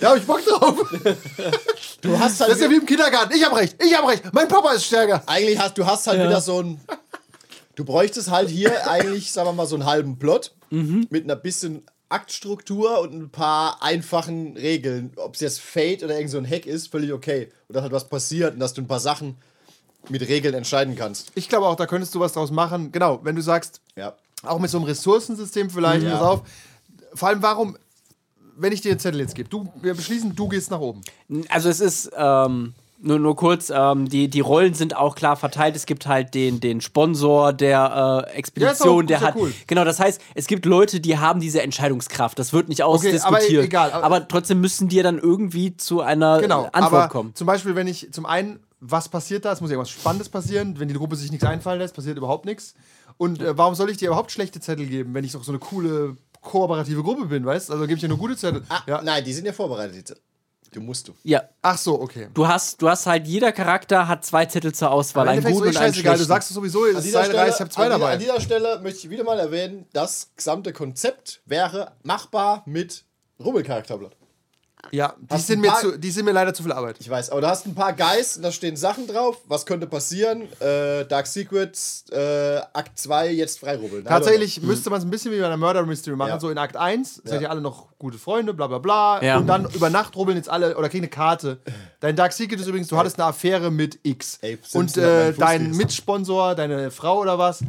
ja, 0.00 0.10
hab 0.10 0.16
ich 0.16 0.26
Bock 0.26 0.44
drauf. 0.44 0.76
Du 2.00 2.18
hast 2.18 2.40
halt. 2.40 2.50
Das 2.50 2.58
ist 2.58 2.64
ja 2.64 2.70
wie 2.70 2.76
im 2.76 2.86
Kindergarten. 2.86 3.34
Ich 3.34 3.44
hab 3.44 3.56
recht. 3.56 3.76
Ich 3.82 3.96
hab 3.96 4.06
recht. 4.06 4.24
Mein 4.32 4.48
Papa 4.48 4.72
ist 4.72 4.84
stärker. 4.84 5.22
eigentlich 5.26 5.58
hast 5.58 5.78
du 5.78 5.86
hast 5.86 6.06
halt 6.06 6.20
wieder 6.22 6.40
so 6.40 6.62
ein. 6.62 6.80
Du 7.74 7.84
bräuchtest 7.84 8.30
halt 8.30 8.50
hier 8.50 8.90
eigentlich, 8.90 9.32
sagen 9.32 9.48
wir 9.48 9.52
mal, 9.54 9.66
so 9.66 9.76
einen 9.76 9.86
halben 9.86 10.18
Plot 10.18 10.54
mit 10.70 11.24
einer 11.24 11.36
bisschen 11.36 11.82
Aktstruktur 12.12 13.00
und 13.00 13.12
ein 13.14 13.30
paar 13.30 13.82
einfachen 13.82 14.56
Regeln. 14.56 15.12
Ob 15.16 15.34
es 15.34 15.40
jetzt 15.40 15.60
Fate 15.60 16.02
oder 16.04 16.14
irgend 16.16 16.30
so 16.30 16.38
ein 16.38 16.48
Hack 16.48 16.66
ist, 16.66 16.88
völlig 16.88 17.12
okay. 17.12 17.48
Und 17.68 17.74
dass 17.74 17.82
halt 17.82 17.92
was 17.92 18.08
passiert 18.08 18.54
und 18.54 18.60
dass 18.60 18.74
du 18.74 18.82
ein 18.82 18.86
paar 18.86 19.00
Sachen 19.00 19.36
mit 20.08 20.20
Regeln 20.28 20.54
entscheiden 20.54 20.96
kannst. 20.96 21.32
Ich 21.34 21.48
glaube 21.48 21.66
auch, 21.66 21.76
da 21.76 21.86
könntest 21.86 22.14
du 22.14 22.20
was 22.20 22.32
draus 22.32 22.50
machen. 22.50 22.92
Genau, 22.92 23.20
wenn 23.22 23.36
du 23.36 23.42
sagst, 23.42 23.80
Ja. 23.96 24.14
auch 24.42 24.58
mit 24.58 24.70
so 24.70 24.78
einem 24.78 24.86
Ressourcensystem 24.86 25.70
vielleicht, 25.70 26.04
Ja. 26.04 26.12
pass 26.12 26.22
auf. 26.22 26.42
Vor 27.14 27.28
allem, 27.28 27.42
warum, 27.42 27.76
wenn 28.56 28.72
ich 28.72 28.80
dir 28.80 28.92
den 28.94 28.98
Zettel 28.98 29.20
jetzt 29.20 29.34
gebe, 29.34 29.48
du, 29.48 29.72
wir 29.80 29.94
beschließen, 29.94 30.34
du 30.34 30.48
gehst 30.48 30.70
nach 30.70 30.80
oben. 30.80 31.02
Also 31.48 31.68
es 31.68 31.80
ist 31.80 32.10
ähm, 32.16 32.74
nur, 33.02 33.18
nur 33.18 33.36
kurz, 33.36 33.70
ähm, 33.74 34.08
die, 34.08 34.28
die 34.28 34.40
Rollen 34.40 34.74
sind 34.74 34.96
auch 34.96 35.14
klar 35.14 35.36
verteilt. 35.36 35.76
Es 35.76 35.86
gibt 35.86 36.06
halt 36.06 36.34
den, 36.34 36.60
den 36.60 36.80
Sponsor 36.80 37.52
der 37.52 38.26
äh, 38.28 38.36
Expedition, 38.36 39.02
Ja, 39.08 39.18
der 39.18 39.20
hat. 39.20 39.36
cool. 39.36 39.52
Genau, 39.66 39.84
das 39.84 39.98
heißt, 40.00 40.20
es 40.34 40.46
gibt 40.46 40.64
Leute, 40.66 41.00
die 41.00 41.18
haben 41.18 41.40
diese 41.40 41.62
Entscheidungskraft. 41.62 42.38
Das 42.38 42.52
wird 42.52 42.68
nicht 42.68 42.82
ausdiskutiert. 42.82 43.24
aber 43.26 43.42
e- 43.42 43.64
egal, 43.64 43.92
aber- 43.92 44.04
aber 44.04 44.28
trotzdem 44.28 44.60
müssen 44.60 44.88
die 44.88 45.02
dann 45.02 45.18
irgendwie 45.18 45.76
zu 45.76 46.00
einer 46.00 46.40
Genau, 46.40 46.64
Antwort 46.72 46.82
aber 46.82 47.08
kommen. 47.08 47.34
zum 47.34 47.46
Beispiel, 47.46 47.74
wenn 47.74 47.86
ich 47.88 48.12
zum 48.12 48.24
einen, 48.26 48.60
was 48.80 49.08
passiert 49.08 49.44
da? 49.44 49.52
Es 49.52 49.60
muss 49.60 49.70
irgendwas 49.70 49.90
Spannendes 49.90 50.28
passieren. 50.28 50.78
Wenn 50.80 50.88
die 50.88 50.94
Gruppe 50.94 51.16
sich 51.16 51.30
nichts 51.30 51.44
einfallen 51.46 51.78
lässt, 51.78 51.94
passiert 51.94 52.16
überhaupt 52.18 52.46
nichts. 52.46 52.74
Und 53.16 53.40
äh, 53.42 53.56
warum 53.56 53.74
soll 53.74 53.90
ich 53.90 53.96
dir 53.98 54.08
überhaupt 54.08 54.32
schlechte 54.32 54.58
Zettel 54.60 54.86
geben, 54.86 55.14
wenn 55.14 55.24
ich 55.24 55.32
doch 55.32 55.44
so 55.44 55.52
eine 55.52 55.58
coole 55.58 56.16
kooperative 56.40 57.02
Gruppe 57.02 57.26
bin, 57.26 57.44
weißt? 57.44 57.70
Also 57.70 57.82
gebe 57.82 57.94
ich 57.94 58.00
dir 58.00 58.08
nur 58.08 58.18
gute 58.18 58.36
Zettel. 58.36 58.62
Ah, 58.68 58.80
ja. 58.86 59.00
Nein, 59.02 59.22
die 59.24 59.32
sind 59.32 59.44
ja 59.46 59.52
vorbereitet, 59.52 59.94
die 59.96 60.04
Zettel. 60.04 60.22
Du 60.72 60.80
musst 60.80 61.06
du. 61.06 61.14
Ja. 61.22 61.42
Ach 61.60 61.76
so, 61.76 62.00
okay. 62.00 62.28
Du 62.32 62.48
hast, 62.48 62.80
du 62.80 62.88
hast 62.88 63.06
halt, 63.06 63.26
jeder 63.26 63.52
Charakter 63.52 64.08
hat 64.08 64.24
zwei 64.24 64.46
Zettel 64.46 64.74
zur 64.74 64.90
Auswahl. 64.90 65.28
Endeffekt 65.28 65.54
guten 65.54 65.68
ist 65.68 65.76
und 65.76 65.82
einen 65.82 65.92
scheißegal. 65.92 66.18
Du 66.18 66.24
sagst 66.24 66.50
es 66.50 66.54
sowieso, 66.54 66.86
es 66.86 66.92
An 66.92 66.96
ist 66.98 67.04
dieser, 67.04 67.18
zwei, 67.18 67.24
Stelle, 67.24 67.38
drei, 67.38 67.48
ich 67.50 67.60
habe 67.60 67.70
zwei 67.70 67.84
an, 67.84 67.90
dabei. 67.90 68.12
an 68.14 68.18
dieser 68.18 68.40
Stelle 68.40 68.80
möchte 68.80 69.00
ich 69.00 69.10
wieder 69.10 69.24
mal 69.24 69.38
erwähnen, 69.38 69.86
das 69.92 70.30
gesamte 70.34 70.72
Konzept 70.72 71.42
wäre 71.44 71.92
machbar 72.02 72.62
mit 72.64 73.04
Rubbelcharakterblatt. 73.38 74.16
Ja, 74.90 75.14
die 75.20 75.32
Hast 75.34 75.46
sind, 75.46 75.60
mir 75.60 75.72
zu, 75.80 75.96
die 75.98 76.10
sind 76.10 76.24
mir 76.24 76.32
leider 76.32 76.52
zu 76.52 76.62
viel 76.62 76.72
Arbeit. 76.72 76.96
Ich 76.98 77.08
weiß, 77.08 77.30
aber 77.30 77.40
du 77.40 77.46
hast 77.46 77.66
ein 77.66 77.74
paar 77.74 77.92
Guys 77.92 78.36
und 78.36 78.42
da 78.42 78.50
stehen 78.52 78.76
Sachen 78.76 79.06
drauf. 79.06 79.38
Was 79.46 79.64
könnte 79.64 79.86
passieren? 79.86 80.42
Äh, 80.60 81.04
Dark 81.06 81.26
Secrets, 81.28 82.04
äh, 82.10 82.60
Akt 82.72 82.98
2, 82.98 83.30
jetzt 83.30 83.60
freirubbeln. 83.60 84.04
Tatsächlich 84.04 84.60
müsste 84.60 84.90
man 84.90 84.98
es 84.98 85.04
ein 85.04 85.10
bisschen 85.10 85.32
wie 85.32 85.38
bei 85.38 85.46
einer 85.46 85.56
Murder 85.56 85.86
Mystery 85.86 86.16
machen. 86.16 86.30
Ja. 86.30 86.40
So 86.40 86.50
in 86.50 86.58
Akt 86.58 86.76
1 86.76 87.22
seid 87.24 87.34
Ja. 87.36 87.40
ihr 87.42 87.50
alle 87.50 87.60
noch 87.60 87.88
gute 87.98 88.18
Freunde, 88.18 88.52
bla 88.52 88.66
bla 88.66 88.78
bla. 88.78 89.22
Ja. 89.22 89.38
Und 89.38 89.46
dann 89.46 89.66
über 89.72 89.88
Nacht 89.88 90.16
rubbeln 90.16 90.36
jetzt 90.36 90.48
alle 90.50 90.76
oder 90.76 90.88
kriegen 90.88 91.04
eine 91.04 91.10
Karte. 91.10 91.58
Dein 92.00 92.16
Dark 92.16 92.32
Secret 92.32 92.60
ist 92.60 92.66
übrigens, 92.66 92.88
du 92.88 92.96
hattest 92.98 93.18
eine 93.18 93.28
Affäre 93.28 93.70
mit 93.70 94.00
X. 94.02 94.38
Ey, 94.42 94.58
und 94.72 94.96
äh, 94.96 95.32
dein. 95.32 95.70
Mitsponsor, 95.76 96.54
deine 96.56 96.90
Frau 96.90 97.20
oder 97.20 97.38
was, 97.38 97.60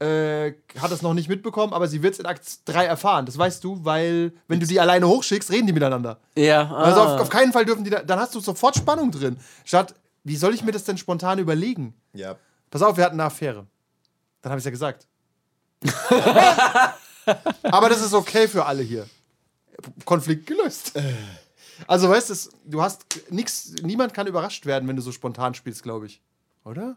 äh, 0.00 0.52
hat 0.78 0.90
das 0.92 1.02
noch 1.02 1.12
nicht 1.14 1.28
mitbekommen, 1.28 1.72
aber 1.72 1.88
sie 1.88 2.02
wird 2.02 2.14
es 2.14 2.20
in 2.20 2.26
Akt 2.26 2.42
3 2.66 2.84
erfahren. 2.86 3.26
Das 3.26 3.36
weißt 3.36 3.62
du, 3.64 3.84
weil 3.84 4.32
wenn 4.46 4.60
du 4.60 4.66
die 4.66 4.78
alleine 4.80 5.08
hochschickst, 5.08 5.50
reden 5.50 5.66
die 5.66 5.72
miteinander. 5.72 6.18
Ja, 6.36 6.72
Also 6.72 7.00
ah. 7.00 7.14
auf, 7.16 7.20
auf 7.22 7.28
keinen 7.30 7.52
Fall 7.52 7.64
dürfen 7.64 7.82
die, 7.84 7.90
da, 7.90 8.02
dann 8.02 8.18
hast 8.20 8.34
du 8.34 8.40
sofort 8.40 8.76
Spannung 8.76 9.10
drin. 9.10 9.38
Statt, 9.64 9.94
wie 10.24 10.36
soll 10.36 10.54
ich 10.54 10.62
mir 10.62 10.72
das 10.72 10.84
denn 10.84 10.98
spontan 10.98 11.38
überlegen? 11.38 11.94
Ja. 12.12 12.36
Pass 12.70 12.82
auf, 12.82 12.96
wir 12.96 13.04
hatten 13.04 13.14
eine 13.16 13.24
Affäre. 13.24 13.66
Dann 14.42 14.50
habe 14.50 14.58
ich 14.60 14.64
ja 14.64 14.70
gesagt. 14.70 15.06
Aber 17.62 17.88
das 17.88 18.00
ist 18.00 18.14
okay 18.14 18.48
für 18.48 18.64
alle 18.64 18.82
hier. 18.82 19.06
Konflikt 20.04 20.46
gelöst. 20.46 20.92
Also 21.86 22.08
weißt 22.08 22.28
du, 22.28 22.32
es- 22.32 22.50
du 22.64 22.82
hast 22.82 23.04
nichts, 23.30 23.72
niemand 23.82 24.12
kann 24.14 24.26
überrascht 24.26 24.66
werden, 24.66 24.88
wenn 24.88 24.96
du 24.96 25.02
so 25.02 25.12
spontan 25.12 25.54
spielst, 25.54 25.82
glaube 25.82 26.06
ich. 26.06 26.20
Oder? 26.64 26.96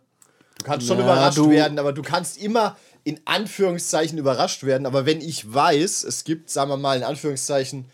Du 0.58 0.66
kannst 0.66 0.88
schon 0.88 0.98
Ja, 0.98 1.04
überrascht 1.04 1.38
du- 1.38 1.50
werden, 1.50 1.78
aber 1.80 1.94
du 1.94 2.02
kannst 2.02 2.38
immer 2.42 2.76
in 3.04 3.20
Anführungszeichen 3.26 4.18
überrascht 4.18 4.64
werden. 4.64 4.86
Aber 4.86 5.06
wenn 5.06 5.22
ich 5.22 5.52
weiß, 5.52 6.04
es 6.04 6.24
gibt, 6.24 6.50
sagen 6.50 6.70
wir 6.70 6.78
mal, 6.78 6.98
in 6.98 7.04
Anführungszeichen 7.04 7.86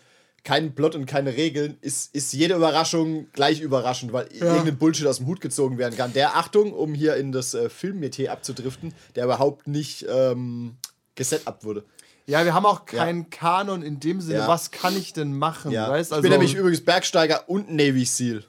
keinen 0.44 0.74
Plot 0.74 0.94
und 0.94 1.06
keine 1.06 1.36
Regeln, 1.36 1.76
ist, 1.80 2.14
ist 2.14 2.32
jede 2.32 2.54
Überraschung 2.54 3.26
gleich 3.32 3.60
überraschend, 3.60 4.12
weil 4.12 4.28
irgendein 4.28 4.78
Bullshit 4.78 5.06
aus 5.06 5.18
dem 5.18 5.26
Hut 5.26 5.40
gezogen 5.40 5.78
werden 5.78 5.96
kann. 5.96 6.12
Der, 6.12 6.36
Achtung, 6.36 6.72
um 6.72 6.94
hier 6.94 7.16
in 7.16 7.32
das 7.32 7.54
äh, 7.54 7.68
Filmmetier 7.68 8.32
abzudriften, 8.32 8.94
der 9.16 9.24
überhaupt 9.24 9.66
nicht 9.66 10.06
ähm, 10.08 10.76
gesetupt 11.16 11.64
wurde. 11.64 11.84
Ja, 12.26 12.44
wir 12.44 12.54
haben 12.54 12.66
auch 12.66 12.84
keinen 12.84 13.30
Kanon 13.30 13.82
in 13.82 14.00
dem 14.00 14.20
Sinne, 14.20 14.40
Ja. 14.40 14.48
was 14.48 14.70
kann 14.70 14.96
ich 14.96 15.12
denn 15.14 15.36
machen? 15.36 15.70
Ja. 15.70 15.90
Weißt? 15.90 16.12
Also, 16.12 16.20
ich 16.20 16.22
bin 16.22 16.32
nämlich 16.32 16.54
übrigens 16.54 16.84
Bergsteiger 16.84 17.48
und 17.48 17.70
Navy 17.72 18.04
SEAL. 18.04 18.44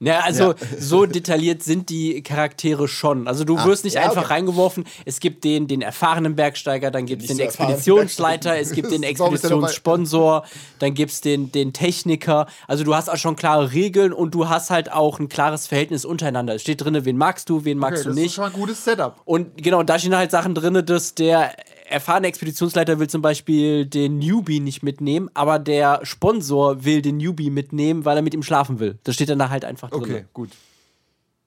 Ja, 0.00 0.20
also 0.20 0.54
so 0.78 1.06
detailliert 1.06 1.62
sind 1.62 1.88
die 1.90 2.22
Charaktere 2.22 2.88
schon. 2.88 3.28
Also 3.28 3.44
du 3.44 3.62
wirst 3.64 3.84
nicht 3.84 3.96
Ah, 3.96 4.00
ja, 4.00 4.06
einfach 4.08 4.24
okay. 4.24 4.32
reingeworfen. 4.34 4.84
Es 5.04 5.20
gibt 5.20 5.44
den, 5.44 5.66
den 5.66 5.82
erfahrenen 5.82 6.34
Bergsteiger, 6.36 6.90
dann 6.90 7.06
gibt 7.06 7.22
es 7.22 7.28
den 7.28 7.36
so 7.36 7.42
Expeditionsleiter, 7.42 8.56
es 8.58 8.72
gibt 8.72 8.90
den 8.90 9.02
Das 9.02 9.10
ist. 9.10 9.20
Expeditionssponsor, 9.20 10.44
dann 10.78 10.94
gibt 10.94 11.12
es 11.12 11.20
den, 11.20 11.52
den 11.52 11.72
Techniker. 11.72 12.46
Also 12.66 12.84
du 12.84 12.94
hast 12.94 13.08
auch 13.08 13.16
schon 13.16 13.36
klare 13.36 13.72
Regeln 13.72 14.12
und 14.12 14.34
du 14.34 14.48
hast 14.48 14.70
halt 14.70 14.92
auch 14.92 15.18
ein 15.18 15.28
klares 15.28 15.66
Verhältnis 15.66 16.04
untereinander. 16.04 16.54
Es 16.54 16.62
steht 16.62 16.82
drin, 16.84 17.04
wen 17.04 17.16
magst 17.16 17.48
du, 17.48 17.64
wen 17.64 17.78
okay, 17.78 17.90
magst 17.90 17.98
das 17.98 18.04
du 18.04 18.10
ist 18.10 18.16
nicht. 18.24 18.34
schon 18.34 18.44
ein 18.44 18.52
gutes 18.52 18.84
Setup. 18.84 19.16
Und 19.24 19.62
genau, 19.62 19.82
da 19.82 19.98
stehen 19.98 20.16
halt 20.16 20.30
Sachen 20.30 20.54
drin, 20.54 20.84
dass 20.86 21.14
der 21.14 21.52
erfahrene 21.84 22.26
Expeditionsleiter 22.28 22.98
will 22.98 23.08
zum 23.08 23.22
Beispiel 23.22 23.86
den 23.86 24.18
Newbie 24.18 24.60
nicht 24.60 24.82
mitnehmen, 24.82 25.28
aber 25.34 25.58
der 25.58 26.00
Sponsor 26.02 26.84
will 26.84 27.02
den 27.02 27.18
Newbie 27.18 27.50
mitnehmen, 27.50 28.04
weil 28.04 28.16
er 28.16 28.22
mit 28.22 28.34
ihm 28.34 28.42
schlafen 28.42 28.78
will. 28.78 28.98
Das 29.04 29.14
steht 29.14 29.28
dann 29.28 29.38
da 29.38 29.50
halt 29.50 29.64
einfach 29.64 29.90
drin. 29.90 30.00
Okay, 30.02 30.24
gut. 30.32 30.50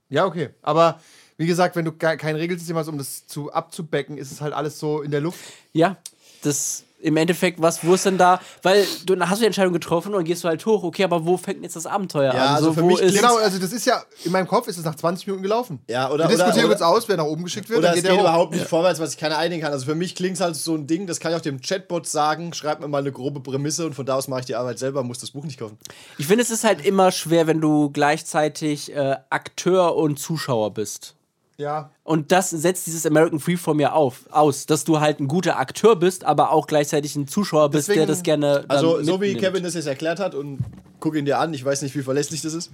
Ja, 0.09 0.25
okay. 0.25 0.49
Aber 0.61 0.99
wie 1.37 1.45
gesagt, 1.47 1.75
wenn 1.75 1.85
du 1.85 1.91
ke- 1.91 2.17
kein 2.17 2.35
Regelsystem 2.35 2.75
hast, 2.77 2.87
um 2.87 2.97
das 2.97 3.27
zu 3.27 3.51
abzubecken, 3.51 4.17
ist 4.17 4.31
es 4.31 4.41
halt 4.41 4.53
alles 4.53 4.79
so 4.79 5.01
in 5.01 5.11
der 5.11 5.21
Luft. 5.21 5.39
Ja, 5.73 5.97
das 6.43 6.83
im 6.99 7.15
Endeffekt, 7.17 7.61
was, 7.61 7.85
wo 7.85 7.93
ist 7.93 8.05
denn 8.05 8.17
da? 8.17 8.39
Weil 8.63 8.85
du 9.05 9.15
dann 9.15 9.29
hast 9.29 9.37
du 9.37 9.41
die 9.41 9.45
Entscheidung 9.47 9.73
getroffen 9.73 10.13
und 10.15 10.23
gehst 10.23 10.43
du 10.43 10.47
halt 10.47 10.65
hoch, 10.65 10.83
okay, 10.83 11.03
aber 11.03 11.25
wo 11.25 11.37
fängt 11.37 11.61
jetzt 11.61 11.75
das 11.75 11.85
Abenteuer 11.85 12.33
Ja, 12.33 12.41
an? 12.45 12.55
also 12.55 12.65
so, 12.67 12.73
für 12.73 12.81
wo 12.81 12.87
mich 12.87 12.99
ist, 12.99 13.15
Genau, 13.15 13.37
also 13.37 13.59
das 13.59 13.71
ist 13.71 13.85
ja, 13.85 14.01
in 14.23 14.31
meinem 14.31 14.47
Kopf 14.47 14.67
ist 14.67 14.77
es 14.77 14.83
nach 14.83 14.95
20 14.95 15.27
Minuten 15.27 15.43
gelaufen. 15.43 15.79
Ja, 15.87 16.09
oder- 16.11 16.27
Wir 16.27 16.35
diskutieren 16.37 16.71
uns 16.71 16.81
aus, 16.81 17.07
wer 17.07 17.17
nach 17.17 17.25
oben 17.25 17.43
geschickt 17.43 17.69
wird, 17.69 17.79
Oder 17.79 17.89
dann 17.89 17.97
es 17.97 18.03
geht 18.03 18.11
geht 18.11 18.19
überhaupt 18.19 18.53
nicht 18.53 18.65
vorwärts, 18.65 18.99
was 18.99 19.11
ich 19.13 19.17
keiner 19.19 19.37
einigen 19.37 19.61
kann. 19.61 19.71
Also 19.71 19.85
für 19.85 19.95
mich 19.95 20.15
klingt 20.15 20.35
es 20.35 20.41
halt 20.41 20.55
so 20.55 20.73
ein 20.75 20.87
Ding, 20.87 21.05
das 21.07 21.19
kann 21.19 21.31
ich 21.31 21.37
auch 21.37 21.41
dem 21.41 21.61
Chatbot 21.61 22.07
sagen, 22.07 22.53
schreib 22.53 22.79
mir 22.79 22.87
mal 22.87 22.99
eine 22.99 23.11
grobe 23.11 23.41
Prämisse 23.41 23.85
und 23.85 23.93
von 23.93 24.05
da 24.05 24.15
aus 24.15 24.27
mache 24.27 24.39
ich 24.41 24.45
die 24.47 24.55
Arbeit 24.55 24.79
selber, 24.79 25.03
muss 25.03 25.19
das 25.19 25.31
Buch 25.31 25.43
nicht 25.43 25.59
kaufen. 25.59 25.77
Ich 26.17 26.25
finde, 26.27 26.43
es 26.43 26.49
ist 26.49 26.63
halt 26.63 26.83
immer 26.85 27.11
schwer, 27.11 27.45
wenn 27.47 27.61
du 27.61 27.89
gleichzeitig 27.91 28.93
äh, 28.95 29.17
Akteur 29.29 29.95
und 29.95 30.17
Zuschauer 30.19 30.73
bist. 30.73 31.13
Ja. 31.57 31.89
Und 32.03 32.31
das 32.31 32.51
setzt 32.51 32.85
dieses 32.85 33.05
American 33.05 33.39
Freeform 33.39 33.79
ja 33.79 33.91
auf, 33.91 34.25
aus, 34.31 34.67
dass 34.67 34.83
du 34.83 34.99
halt 34.99 35.19
ein 35.19 35.27
guter 35.27 35.57
Akteur 35.57 35.95
bist, 35.95 36.23
aber 36.23 36.51
auch 36.51 36.67
gleichzeitig 36.67 37.15
ein 37.15 37.27
Zuschauer 37.27 37.69
bist, 37.71 37.87
Deswegen- 37.87 38.01
der 38.01 38.07
das 38.07 38.21
gerne. 38.23 38.65
Also 38.67 39.01
so 39.03 39.19
wie. 39.21 39.33
Kevin 39.35 39.63
das 39.63 39.73
jetzt 39.73 39.87
erklärt 39.87 40.19
hat 40.19 40.35
und 40.35 40.59
guck 40.99 41.15
ihn 41.15 41.25
dir 41.25 41.39
an, 41.39 41.53
ich 41.53 41.63
weiß 41.63 41.81
nicht, 41.83 41.95
wie 41.95 42.01
verlässlich 42.03 42.41
das 42.41 42.53
ist. 42.53 42.71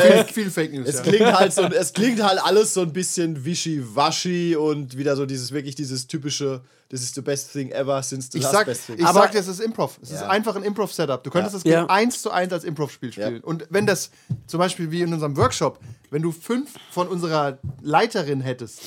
viel, 0.00 0.24
viel 0.32 0.50
Fake 0.50 0.72
News. 0.72 0.88
Es 0.88 0.96
ja. 0.96 1.02
klingt 1.02 1.32
halt 1.32 1.52
so, 1.52 1.62
es 1.62 1.92
klingt 1.92 2.22
halt 2.22 2.42
alles 2.44 2.74
so 2.74 2.82
ein 2.82 2.92
bisschen 2.92 3.44
wischiwaschi 3.44 4.56
und 4.56 4.96
wieder 4.96 5.16
so 5.16 5.26
dieses 5.26 5.52
wirklich 5.52 5.74
dieses 5.74 6.06
typische, 6.06 6.62
this 6.88 7.02
is 7.02 7.14
the 7.14 7.20
best 7.20 7.52
thing 7.52 7.70
ever 7.70 8.02
since 8.02 8.28
the 8.32 8.38
Ich 8.38 8.44
last 8.44 8.54
sag, 8.54 8.66
best 8.66 8.86
thing. 8.86 8.96
ich 8.98 9.04
Aber- 9.06 9.20
sag 9.20 9.32
dir, 9.32 9.38
es 9.38 9.48
ist 9.48 9.60
Improv. 9.60 9.98
Es 10.02 10.10
ist 10.10 10.20
Ja. 10.20 10.28
einfach 10.28 10.56
ein 10.56 10.62
Improv-Setup. 10.62 11.22
Du 11.24 11.30
könntest 11.30 11.54
Ja. 11.54 11.58
das 11.58 11.64
Game 11.64 11.72
Ja. 11.72 11.86
eins 11.86 12.22
zu 12.22 12.30
eins 12.30 12.52
als 12.52 12.64
Improv-Spiel 12.64 13.12
spielen. 13.12 13.36
Ja. 13.36 13.42
Und 13.42 13.66
wenn 13.70 13.86
das 13.86 14.10
zum 14.46 14.58
Beispiel 14.58 14.90
wie 14.90 15.02
in 15.02 15.12
unserem 15.12 15.36
Workshop, 15.36 15.78
wenn 16.10 16.22
du 16.22 16.32
fünf 16.32 16.70
von 16.90 17.08
unserer 17.08 17.58
Leiterin 17.82 18.40
hättest, 18.40 18.80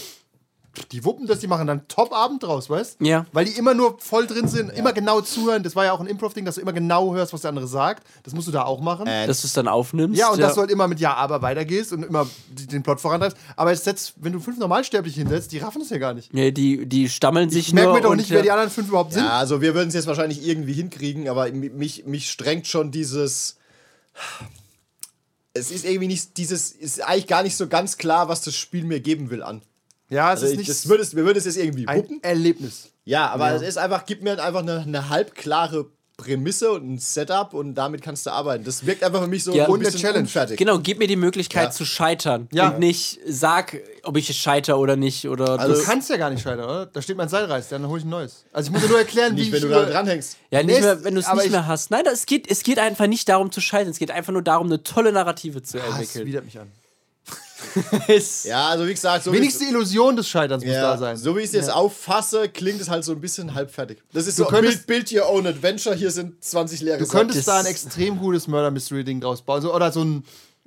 die 0.91 1.05
wuppen 1.05 1.27
das, 1.27 1.37
die 1.39 1.45
machen 1.47 1.67
dann 1.67 1.87
Top-Abend 1.87 2.41
draus, 2.41 2.67
weißt 2.69 2.97
Ja. 2.99 3.27
Weil 3.31 3.45
die 3.45 3.51
immer 3.51 3.75
nur 3.75 3.97
voll 3.99 4.25
drin 4.25 4.47
sind, 4.47 4.71
immer 4.71 4.91
genau 4.91 5.21
zuhören. 5.21 5.61
Das 5.61 5.75
war 5.75 5.85
ja 5.85 5.91
auch 5.91 5.99
ein 5.99 6.07
Improv-Ding, 6.07 6.45
dass 6.45 6.55
du 6.55 6.61
immer 6.61 6.73
genau 6.73 7.13
hörst, 7.13 7.31
was 7.31 7.41
der 7.41 7.49
andere 7.49 7.67
sagt. 7.67 8.03
Das 8.23 8.33
musst 8.33 8.47
du 8.47 8.51
da 8.51 8.63
auch 8.63 8.81
machen. 8.81 9.05
Äh, 9.05 9.27
Dass 9.27 9.41
du 9.41 9.47
es 9.47 9.53
dann 9.53 9.67
aufnimmst. 9.67 10.19
Ja, 10.19 10.29
und 10.31 10.39
dass 10.41 10.55
du 10.55 10.61
halt 10.61 10.71
immer 10.71 10.87
mit 10.87 10.99
Ja, 10.99 11.13
aber 11.13 11.43
weitergehst 11.43 11.93
und 11.93 12.03
immer 12.03 12.27
den 12.49 12.81
Plot 12.81 12.99
vorantreibst. 13.01 13.37
Aber 13.55 13.71
jetzt 13.71 13.83
setzt, 13.83 14.13
wenn 14.17 14.33
du 14.33 14.39
fünf 14.39 14.57
Normalsterbliche 14.57 15.19
hinsetzt, 15.19 15.51
die 15.51 15.59
raffen 15.59 15.79
das 15.79 15.91
ja 15.91 15.99
gar 15.99 16.15
nicht. 16.15 16.33
Nee, 16.33 16.51
die, 16.51 16.87
die 16.87 17.07
stammeln 17.07 17.51
sich 17.51 17.67
Ich 17.67 17.73
merke 17.73 17.89
nur. 17.89 17.97
mir 17.97 18.01
doch 18.01 18.09
und 18.11 18.17
nicht, 18.17 18.29
ja. 18.29 18.37
wer 18.37 18.41
die 18.43 18.51
anderen 18.51 18.71
fünf 18.71 18.87
überhaupt 18.89 19.13
sind. 19.13 19.25
Ja, 19.25 19.37
also 19.37 19.61
wir 19.61 19.75
würden 19.75 19.89
es 19.89 19.93
jetzt 19.93 20.07
wahrscheinlich 20.07 20.43
irgendwie 20.47 20.73
hinkriegen, 20.73 21.29
aber 21.29 21.45
mi- 21.51 21.69
mich, 21.69 22.05
mich 22.05 22.31
strengt 22.31 22.65
schon 22.67 22.89
dieses. 22.91 23.57
Es 25.53 25.69
ist 25.69 25.85
irgendwie 25.85 26.07
nicht 26.07 26.37
dieses, 26.37 26.71
ist 26.71 27.01
eigentlich 27.03 27.27
gar 27.27 27.43
nicht 27.43 27.55
so 27.55 27.67
ganz 27.67 27.97
klar, 27.97 28.27
was 28.27 28.41
das 28.41 28.55
Spiel 28.55 28.85
mir 28.85 28.99
geben 28.99 29.29
will 29.29 29.43
an. 29.43 29.61
Ja, 30.09 30.27
es 30.33 30.41
Also 30.41 30.45
ist 30.45 30.51
ich, 30.53 30.57
nicht 30.59 30.69
das 30.69 30.87
würdest, 30.89 31.15
wir 31.15 31.25
würden 31.25 31.37
es 31.37 31.45
jetzt 31.45 31.57
irgendwie 31.57 31.87
ein 31.87 31.97
wuppen. 31.99 32.23
Erlebnis. 32.23 32.89
Ja, 33.05 33.27
aber 33.29 33.51
es 33.53 33.61
ist 33.61 33.77
einfach, 33.77 34.05
gib 34.05 34.21
mir 34.23 34.41
einfach 34.43 34.61
eine, 34.61 34.79
eine 34.81 35.09
halbklare 35.09 35.87
Prämisse 36.15 36.71
und 36.71 36.87
ein 36.93 36.97
Setup 36.99 37.53
und 37.55 37.73
damit 37.73 38.03
kannst 38.03 38.27
du 38.27 38.29
arbeiten. 38.29 38.63
Das 38.63 38.85
wirkt 38.85 39.03
einfach 39.03 39.21
für 39.23 39.27
mich 39.27 39.43
so 39.43 39.51
Ja, 39.53 39.67
ein 39.67 39.79
bisschen 39.79 39.99
Challenge. 39.99 40.19
unfertig. 40.19 40.57
Genau, 40.57 40.77
gib 40.77 40.99
mir 40.99 41.07
die 41.07 41.15
Möglichkeit 41.15 41.63
Ja. 41.63 41.71
zu 41.71 41.85
scheitern. 41.85 42.47
Ja. 42.51 42.69
Und 42.69 42.79
nicht 42.79 43.19
sag, 43.27 43.81
ob 44.03 44.15
ich 44.15 44.27
scheitere 44.37 44.77
oder 44.77 44.95
nicht. 44.95 45.27
Oder 45.27 45.59
Also- 45.59 45.73
Du 45.73 45.79
das, 45.79 45.85
kannst 45.85 46.09
ja 46.11 46.17
gar 46.17 46.29
nicht 46.29 46.43
scheitern, 46.43 46.65
oder? 46.65 46.85
Da 46.85 47.01
steht 47.01 47.17
mein 47.17 47.29
Seilreiß, 47.29 47.69
dann 47.69 47.87
hole 47.87 47.97
ich 47.99 48.05
ein 48.05 48.09
neues. 48.09 48.45
Also 48.53 48.67
ich 48.67 48.73
muss 48.73 48.83
dir 48.83 48.89
nur 48.89 48.99
erklären, 48.99 49.31
wie 49.35 49.39
Nicht, 49.39 49.47
ich 49.47 49.53
wenn 49.53 49.61
du 49.61 49.67
über- 49.75 49.85
da 49.85 49.91
dranhängst. 49.91 50.37
ja, 50.51 50.61
nicht 50.61 50.75
Nee, 50.75 50.81
mehr, 50.81 51.03
wenn 51.03 51.15
du 51.15 51.19
es 51.21 51.33
nicht 51.33 51.45
ich- 51.45 51.51
mehr 51.51 51.65
hast. 51.65 51.89
Nein, 51.89 52.03
das, 52.05 52.13
es, 52.19 52.25
geht, 52.27 52.49
es 52.49 52.61
geht 52.61 52.77
einfach 52.77 53.07
nicht 53.07 53.27
darum 53.27 53.51
zu 53.51 53.59
scheitern. 53.59 53.89
Es 53.89 53.97
geht 53.97 54.11
einfach 54.11 54.33
nur 54.33 54.43
darum, 54.43 54.67
eine 54.67 54.83
tolle 54.83 55.11
Narrative 55.11 55.63
zu 55.63 55.79
Ah, 55.81 55.87
entwickeln. 55.87 56.27
widert 56.27 56.45
mich 56.45 56.59
an. 56.59 56.71
Ja, 58.43 58.69
also 58.69 58.85
wie 58.87 58.93
gesagt, 58.93 59.23
so 59.23 59.31
wie 59.31 59.37
Wenigstens 59.37 59.61
die 59.67 59.73
Illusion 59.73 60.15
des 60.15 60.27
Scheiterns 60.27 60.63
muss 60.63 60.73
Ja, 60.73 60.91
da 60.91 60.97
sein. 60.97 61.17
so 61.17 61.35
wie 61.35 61.39
ich 61.39 61.45
es 61.47 61.51
jetzt 61.53 61.71
auffasse, 61.71 62.49
klingt 62.49 62.79
es 62.81 62.89
halt 62.89 63.03
so 63.03 63.11
ein 63.13 63.21
bisschen 63.21 63.53
halbfertig. 63.53 63.99
Das 64.13 64.27
ist 64.27 64.37
Du 64.39 64.43
so 64.43 64.49
könntest- 64.49 64.85
Build, 64.87 65.09
Build 65.09 65.21
Your 65.23 65.29
Own 65.29 65.47
Adventure, 65.47 65.95
hier 65.95 66.11
sind 66.11 66.43
20 66.43 66.81
leere 66.81 66.97
Du 66.99 67.07
könntest 67.07 67.39
Das- 67.39 67.45
da 67.45 67.59
ein 67.59 67.65
extrem 67.65 68.17
gutes 68.19 68.47
Murder-Mystery-Ding 68.47 69.21
draus 69.21 69.41
bauen. 69.41 69.61
So, 69.61 69.73
oder 69.73 69.91
so 69.91 70.03
ein 70.03 70.23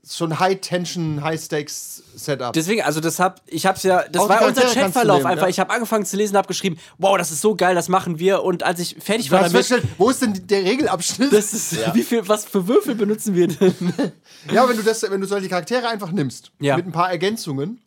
schon 0.09 0.39
High-Tension, 0.39 1.23
High-Stakes-Setup. 1.25 2.53
Deswegen, 2.53 2.83
also 2.83 3.01
das 3.01 3.19
hab, 3.19 3.41
ich 3.47 3.67
hab's 3.67 3.83
ja, 3.83 4.05
das 4.09 4.23
Auch 4.23 4.29
war 4.29 4.47
unser 4.47 4.63
Chatverlauf 4.63 5.19
nehmen, 5.19 5.27
einfach. 5.33 5.45
ja. 5.45 5.49
Ich 5.49 5.59
habe 5.61 5.73
angefangen 5.73 6.05
zu 6.05 6.17
lesen, 6.17 6.37
habe 6.37 6.47
geschrieben, 6.49 6.79
wow, 6.99 7.17
das 7.19 7.31
ist 7.31 7.41
so 7.41 7.55
geil, 7.57 7.75
das 7.75 7.89
machen 7.89 8.19
wir. 8.19 8.43
Und 8.43 8.63
als 8.63 8.79
ich 8.81 8.97
fertig 9.01 9.31
war 9.31 9.43
damit, 9.43 9.83
wo 9.99 10.09
ist 10.11 10.23
denn 10.23 10.47
der 10.47 10.63
Regelabschnitt? 10.65 11.33
das 11.33 11.53
ist, 11.53 11.95
wie 11.95 12.03
viel, 12.03 12.27
was 12.29 12.45
für 12.45 12.69
Würfel 12.69 12.95
benutzen 12.95 13.35
wir 13.35 13.49
denn? 13.49 13.75
Ja, 14.53 14.69
wenn 14.69 14.77
du 14.77 14.83
das, 14.85 15.03
wenn 15.03 15.21
du 15.21 15.27
solche 15.27 15.49
Charaktere 15.49 15.89
einfach 15.89 16.13
nimmst, 16.13 16.53
Ja. 16.61 16.77
mit 16.77 16.87
ein 16.87 16.93
paar 16.93 17.11
Ergänzungen 17.11 17.81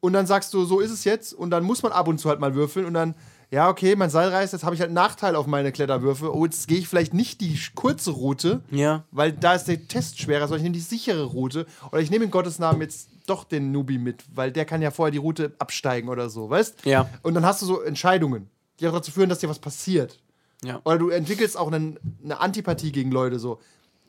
und 0.00 0.12
dann 0.12 0.26
sagst 0.26 0.52
du, 0.52 0.64
so 0.64 0.80
ist 0.80 0.90
es 0.90 1.04
jetzt 1.04 1.32
und 1.32 1.50
dann 1.50 1.62
muss 1.62 1.82
man 1.84 1.92
ab 1.92 2.08
und 2.08 2.18
zu 2.18 2.28
halt 2.28 2.40
mal 2.40 2.54
würfeln 2.56 2.84
und 2.84 2.94
dann, 2.94 3.14
ja, 3.50 3.68
okay, 3.68 3.94
mein 3.96 4.10
Seil 4.10 4.28
reißt, 4.30 4.52
jetzt 4.52 4.64
habe 4.64 4.74
ich 4.74 4.80
halt 4.80 4.88
einen 4.88 4.94
Nachteil 4.94 5.36
auf 5.36 5.46
meine 5.46 5.70
Kletterwürfe. 5.72 6.34
Oh, 6.34 6.44
jetzt 6.44 6.66
gehe 6.68 6.78
ich 6.78 6.88
vielleicht 6.88 7.14
nicht 7.14 7.40
die 7.40 7.58
kurze 7.74 8.10
Route, 8.10 8.62
Ja. 8.70 9.04
weil 9.10 9.32
da 9.32 9.54
ist 9.54 9.64
der 9.66 9.86
Test 9.86 10.18
schwerer, 10.20 10.48
sondern 10.48 10.58
ich 10.58 10.62
nehme 10.64 10.74
die 10.74 10.80
sichere 10.80 11.24
Route 11.24 11.66
oder 11.92 12.00
ich 12.00 12.10
nehme 12.10 12.24
in 12.24 12.30
Gottes 12.30 12.58
Namen 12.58 12.80
jetzt 12.80 13.08
doch 13.26 13.44
den 13.44 13.72
Nubi 13.72 13.98
mit, 13.98 14.24
weil 14.34 14.50
der 14.52 14.64
kann 14.64 14.82
ja 14.82 14.90
vorher 14.90 15.12
die 15.12 15.18
Route 15.18 15.52
absteigen 15.58 16.08
oder 16.08 16.28
so, 16.28 16.50
weißt? 16.50 16.84
Ja. 16.84 17.08
Und 17.22 17.34
dann 17.34 17.44
hast 17.46 17.62
du 17.62 17.66
so 17.66 17.80
Entscheidungen, 17.80 18.48
die 18.80 18.88
auch 18.88 18.92
dazu 18.92 19.10
führen, 19.12 19.28
dass 19.28 19.38
dir 19.38 19.48
was 19.48 19.58
passiert. 19.60 20.20
Ja. 20.64 20.80
Oder 20.84 20.98
du 20.98 21.08
entwickelst 21.10 21.56
auch 21.56 21.70
einen, 21.70 21.98
eine 22.22 22.40
Antipathie 22.40 22.92
gegen 22.92 23.10
Leute 23.10 23.38
so. 23.38 23.60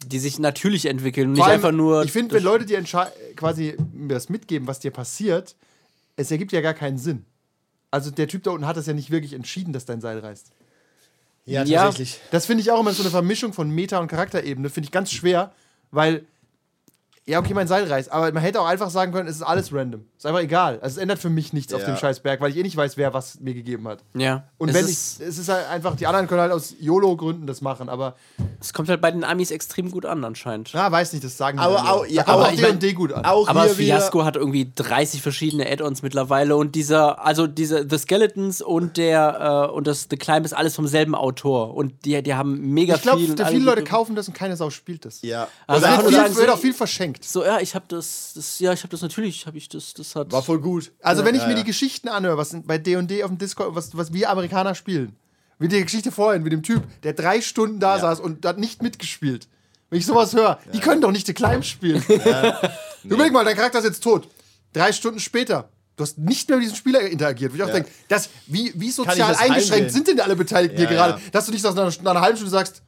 Die 0.05 0.19
sich 0.19 0.39
natürlich 0.39 0.85
entwickeln 0.87 1.31
nicht 1.31 1.41
allem, 1.43 1.53
einfach 1.55 1.71
nur. 1.71 2.03
Ich 2.03 2.11
finde, 2.11 2.35
wenn 2.35 2.43
Leute 2.43 2.65
dir 2.65 2.81
quasi 3.35 3.77
das 4.07 4.29
mitgeben, 4.29 4.67
was 4.67 4.79
dir 4.79 4.91
passiert, 4.91 5.55
es 6.17 6.31
ergibt 6.31 6.51
ja 6.51 6.61
gar 6.61 6.73
keinen 6.73 6.97
Sinn. 6.97 7.25
Also 7.95 8.11
der 8.11 8.27
Typ 8.27 8.43
da 8.43 8.51
unten 8.51 8.67
hat 8.67 8.75
das 8.75 8.87
ja 8.87 8.93
nicht 8.93 9.09
wirklich 9.09 9.31
entschieden, 9.31 9.71
dass 9.71 9.85
dein 9.85 10.01
Seil 10.01 10.19
reißt. 10.19 10.51
ja, 11.45 11.63
Ja. 11.63 11.83
tatsächlich. 11.85 12.19
Das 12.31 12.45
finde 12.45 12.61
ich 12.61 12.71
auch 12.71 12.79
immer 12.81 12.91
so 12.91 13.01
eine 13.03 13.09
Vermischung 13.09 13.53
von 13.53 13.69
Meta- 13.69 13.99
und 13.99 14.07
Charakterebene, 14.09 14.69
finde 14.69 14.87
ich 14.87 14.91
ganz 14.91 15.11
schwer, 15.11 15.53
weil, 15.91 16.25
ja, 17.25 17.39
okay, 17.39 17.53
mein 17.53 17.67
Seil 17.69 17.85
reißt, 17.85 18.11
aber 18.11 18.31
man 18.33 18.43
hätte 18.43 18.59
auch 18.59 18.65
einfach 18.67 18.89
sagen 18.89 19.13
können, 19.13 19.29
es 19.29 19.37
ist 19.37 19.43
alles 19.43 19.71
random. 19.73 20.05
Ist 20.25 20.29
einfach 20.29 20.41
egal. 20.43 20.79
Also 20.81 20.95
es 20.95 20.97
ändert 20.97 21.19
für 21.19 21.29
mich 21.29 21.53
nichts 21.53 21.73
auf 21.73 21.81
Ja. 21.81 21.87
dem 21.87 21.97
Scheißberg, 21.97 22.41
weil 22.41 22.49
ich 22.51 22.57
eh 22.57 22.63
nicht 22.63 22.75
weiß, 22.75 22.97
wer 22.97 23.13
was 23.13 23.39
mir 23.39 23.53
gegeben 23.53 23.87
hat. 23.87 23.99
ja. 24.15 24.43
Und 24.57 24.69
es 24.69 24.75
wenn 24.75 24.85
ich, 24.85 24.91
ist, 24.91 25.21
es 25.21 25.37
ist 25.37 25.49
halt 25.49 25.67
einfach, 25.69 25.95
die 25.95 26.07
anderen 26.07 26.27
können 26.27 26.41
halt 26.41 26.51
aus 26.51 26.73
YOLO-Gründen 26.79 27.45
das 27.45 27.61
machen, 27.61 27.89
aber, 27.89 28.15
es 28.59 28.73
kommt 28.73 28.89
halt 28.89 29.01
bei 29.01 29.11
den 29.11 29.23
Amis 29.23 29.51
extrem 29.51 29.91
gut 29.91 30.05
an, 30.05 30.23
anscheinend. 30.23 30.71
na, 30.73 30.91
weiß 30.91 31.13
nicht, 31.13 31.23
das 31.23 31.37
sagen 31.37 31.57
die 31.57 31.63
Aber 31.63 31.91
auch- 31.91 32.05
ja, 32.07 32.23
da 32.23 32.31
aber 32.33 32.47
auch 32.47 32.51
ich 32.51 32.59
D&D 32.61 32.93
gut 32.93 33.11
an. 33.13 33.25
Auch 33.25 33.47
Aber 33.47 33.65
Fiasco 33.69 34.23
hat 34.25 34.35
irgendwie 34.35 34.71
30 34.73 35.21
verschiedene 35.21 35.69
Add-ons 35.69 36.01
mittlerweile 36.01 36.55
und 36.55 36.73
dieser, 36.75 37.23
also 37.23 37.45
diese 37.47 37.85
The 37.87 37.97
Skeletons 37.97 38.61
und 38.61 38.97
der 38.97 39.67
äh, 39.69 39.73
und 39.73 39.85
das 39.87 40.07
The 40.09 40.17
Climb 40.17 40.45
ist 40.45 40.53
alles 40.53 40.73
vom 40.75 40.87
selben 40.87 41.13
Autor 41.15 41.75
und 41.75 42.05
die, 42.05 42.21
die 42.23 42.33
haben 42.33 42.59
mega 42.73 42.95
Ich 42.95 43.01
glaube, 43.01 43.19
viel. 43.19 43.31
und 43.31 43.41
alle 43.41 43.51
viele 43.51 43.65
Leute 43.65 43.83
kaufen 43.83 44.15
das 44.15 44.27
und 44.27 44.33
keine 44.33 44.55
Sau 44.55 44.69
spielt 44.69 45.05
das. 45.05 45.21
Ja. 45.21 45.47
Also 45.67 45.85
einfach 45.85 45.99
wird, 46.03 46.09
viel, 46.09 46.17
sagen, 46.23 46.35
wird 46.37 46.47
so- 46.47 46.53
auch 46.53 46.59
viel 46.59 46.73
verschenkt. 46.73 47.23
So, 47.25 47.43
ja, 47.43 47.59
ich 47.59 47.75
habe 47.75 47.85
das, 47.89 48.31
das, 48.35 48.59
ja, 48.59 48.73
ich 48.73 48.79
habe 48.81 48.89
das 48.91 49.01
natürlich, 49.01 49.45
habe 49.45 49.57
ich 49.57 49.69
das, 49.69 49.93
das 49.93 50.14
hat. 50.15 50.31
War 50.31 50.41
voll 50.43 50.59
gut. 50.59 50.91
Also, 51.01 51.23
wenn 51.25 51.35
ich 51.35 51.41
Ja, 51.41 51.47
mir 51.47 51.53
ja. 51.53 51.59
die 51.59 51.65
Geschichten 51.65 52.07
anhöre, 52.07 52.37
was 52.37 52.55
bei 52.65 52.77
D&D 52.77 53.23
auf 53.23 53.29
dem 53.29 53.37
Discord, 53.37 53.75
was, 53.75 53.95
was 53.97 54.13
wir 54.13 54.29
Amerikaner 54.29 54.75
spielen, 54.75 55.15
wie 55.59 55.67
die 55.67 55.83
Geschichte 55.83 56.11
vorhin 56.11 56.43
mit 56.43 56.51
dem 56.53 56.63
Typ, 56.63 56.83
der 57.03 57.13
drei 57.13 57.41
Stunden 57.41 57.79
da 57.79 57.95
Ja. 57.95 58.01
saß 58.01 58.19
und 58.19 58.45
hat 58.45 58.57
nicht 58.59 58.81
mitgespielt. 58.81 59.47
Wenn 59.89 59.99
ich 59.99 60.05
sowas 60.05 60.33
höre, 60.33 60.59
die 60.73 60.79
können 60.79 60.99
doch 61.01 61.11
nicht 61.11 61.27
The 61.27 61.33
Climb 61.33 61.63
spielen. 61.63 62.03
Du 62.07 62.13
überleg 63.15 63.31
mal, 63.31 63.45
dein 63.45 63.55
Charakter 63.55 63.79
ist 63.79 63.85
jetzt 63.85 64.03
tot. 64.03 64.27
Drei 64.73 64.91
Stunden 64.91 65.19
später. 65.19 65.69
Du 65.95 66.03
hast 66.03 66.17
nicht 66.17 66.49
mehr 66.49 66.57
mit 66.57 66.65
diesem 66.65 66.75
Spieler 66.75 66.99
interagiert. 67.01 67.53
Wo 67.53 67.55
ich 67.55 67.63
auch 67.63 67.67
Ja. 67.67 67.75
denke, 67.75 67.89
das, 68.09 68.29
wie, 68.47 68.73
wie 68.75 68.91
sozial 68.91 69.33
eingeschränkt 69.35 69.91
sind 69.91 70.07
denn 70.09 70.19
alle 70.19 70.35
Beteiligten 70.35 70.81
Ja, 70.81 70.87
hier 70.89 70.97
gerade, 70.97 71.13
ja. 71.13 71.29
dass 71.31 71.45
du 71.45 71.51
nicht 71.53 71.63
nach 71.63 71.71
einer, 71.71 71.85
nach 72.01 72.11
einer 72.11 72.21
halben 72.21 72.35
Stunde 72.35 72.51
sagst, 72.51 72.81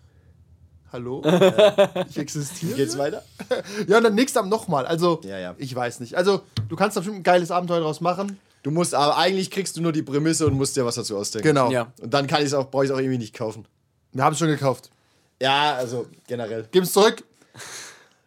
Hallo? 0.91 1.21
ich 2.10 2.17
existiere? 2.17 2.76
Geht's 2.76 2.97
weiter? 2.97 3.23
Ja, 3.88 3.97
und 3.97 4.04
dann 4.04 4.15
nächstes 4.15 4.38
Abend 4.38 4.52
nochmal. 4.52 4.86
Also, 4.86 5.21
Ja, 5.23 5.38
ja. 5.38 5.56
ich 5.58 5.73
weiß 5.76 6.00
nicht. 6.00 6.15
Also, 6.15 6.41
du 6.69 6.76
kannst 6.76 6.95
da 6.95 7.02
bestimmt 7.02 7.17
ein 7.19 7.23
geiles 7.23 7.52
Abenteuer 7.52 7.82
draus 7.82 8.02
machen. 8.02 8.39
Du 8.63 8.71
musst, 8.71 8.93
aber 8.95 9.17
eigentlich 9.17 9.52
kriegst 9.52 9.78
du 9.78 9.82
nur 9.82 9.91
die 9.91 10.02
Prämisse 10.02 10.45
und 10.47 10.54
musst 10.54 10.76
dir 10.76 10.86
was 10.86 10.95
dazu 10.95 11.17
ausdenken. 11.17 11.47
Genau. 11.47 11.71
Ja. 11.71 11.91
Und 12.02 12.13
dann 12.13 12.28
kann 12.28 12.41
ich 12.41 12.47
es 12.47 12.54
auch, 12.54 12.69
brauche 12.69 12.86
ich 12.86 12.89
es 12.89 12.95
auch 12.95 13.00
irgendwie 13.00 13.17
nicht 13.17 13.34
kaufen. 13.36 13.65
Wir 14.13 14.23
haben 14.23 14.34
es 14.34 14.39
schon 14.39 14.47
gekauft. 14.47 14.89
Ja, 15.41 15.76
also 15.76 16.08
generell. 16.28 16.67
Gib 16.71 16.84
es 16.84 16.91
zurück. 16.93 17.23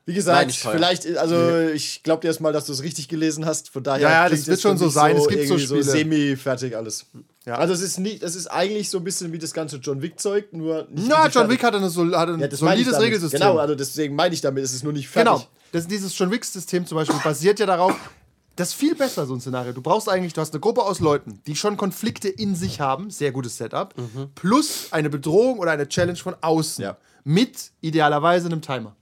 Wie 0.06 0.14
gesagt, 0.14 0.40
Nein, 0.46 0.72
vielleicht, 0.72 1.16
also 1.18 1.68
ich 1.68 2.02
glaube 2.02 2.22
dir 2.22 2.28
erstmal, 2.28 2.52
dass 2.52 2.64
du 2.66 2.72
es 2.72 2.82
richtig 2.82 3.08
gelesen 3.08 3.44
hast. 3.44 3.70
Von 3.70 3.82
daher 3.82 4.00
Ja, 4.02 4.10
ja, 4.24 4.28
das 4.28 4.46
wird 4.46 4.60
schon 4.60 4.78
so 4.78 4.88
sein. 4.88 5.16
Es 5.16 5.28
gibt 5.28 5.46
so 5.46 5.58
Spiele. 5.58 5.82
semi-fertig 5.82 6.76
alles. 6.76 7.06
Ja. 7.46 7.54
Also 7.54 7.72
es 7.72 7.80
ist 7.80 7.98
nicht, 7.98 8.22
es 8.22 8.36
ist 8.36 8.48
eigentlich 8.48 8.90
so 8.90 8.98
ein 8.98 9.04
bisschen 9.04 9.32
wie 9.32 9.38
das 9.38 9.52
ganze 9.54 9.76
John 9.76 10.02
Wick-Zeug, 10.02 10.52
nur 10.52 10.86
nicht 10.90 11.08
Na, 11.08 11.26
John 11.28 11.48
Wick 11.48 11.62
hatte, 11.62 11.78
eine, 11.78 11.88
sol- 11.88 12.14
hatte 12.14 12.34
ein 12.34 12.40
ja, 12.40 12.50
solides. 12.54 13.00
Regelsystem. 13.00 13.40
Genau, 13.40 13.56
also 13.58 13.74
deswegen 13.74 14.14
meine 14.14 14.34
ich 14.34 14.42
damit, 14.42 14.62
es 14.62 14.74
ist 14.74 14.84
nur 14.84 14.92
nicht 14.92 15.08
fertig. 15.08 15.32
Genau. 15.32 15.46
Das, 15.72 15.86
dieses 15.86 16.16
John 16.18 16.30
Wick-System 16.30 16.84
zum 16.86 16.96
Beispiel 16.96 17.18
basiert 17.24 17.58
ja 17.58 17.64
darauf, 17.66 17.94
das 18.56 18.70
ist 18.70 18.74
viel 18.74 18.94
besser, 18.94 19.24
so 19.24 19.34
ein 19.34 19.40
Szenario. 19.40 19.72
Du 19.72 19.80
brauchst 19.80 20.08
eigentlich, 20.08 20.34
du 20.34 20.40
hast 20.42 20.52
eine 20.52 20.60
Gruppe 20.60 20.82
aus 20.82 21.00
Leuten, 21.00 21.40
die 21.46 21.56
schon 21.56 21.78
Konflikte 21.78 22.28
in 22.28 22.54
sich 22.54 22.78
haben, 22.80 23.08
sehr 23.08 23.32
gutes 23.32 23.56
Setup, 23.56 23.94
plus 24.34 24.88
eine 24.90 25.08
Bedrohung 25.08 25.58
oder 25.60 25.70
eine 25.70 25.88
Challenge 25.88 26.18
von 26.18 26.34
außen. 26.40 26.82
Ja. 26.84 26.96
Mit 27.24 27.70
idealerweise 27.80 28.46
einem 28.46 28.60
Timer. 28.60 28.96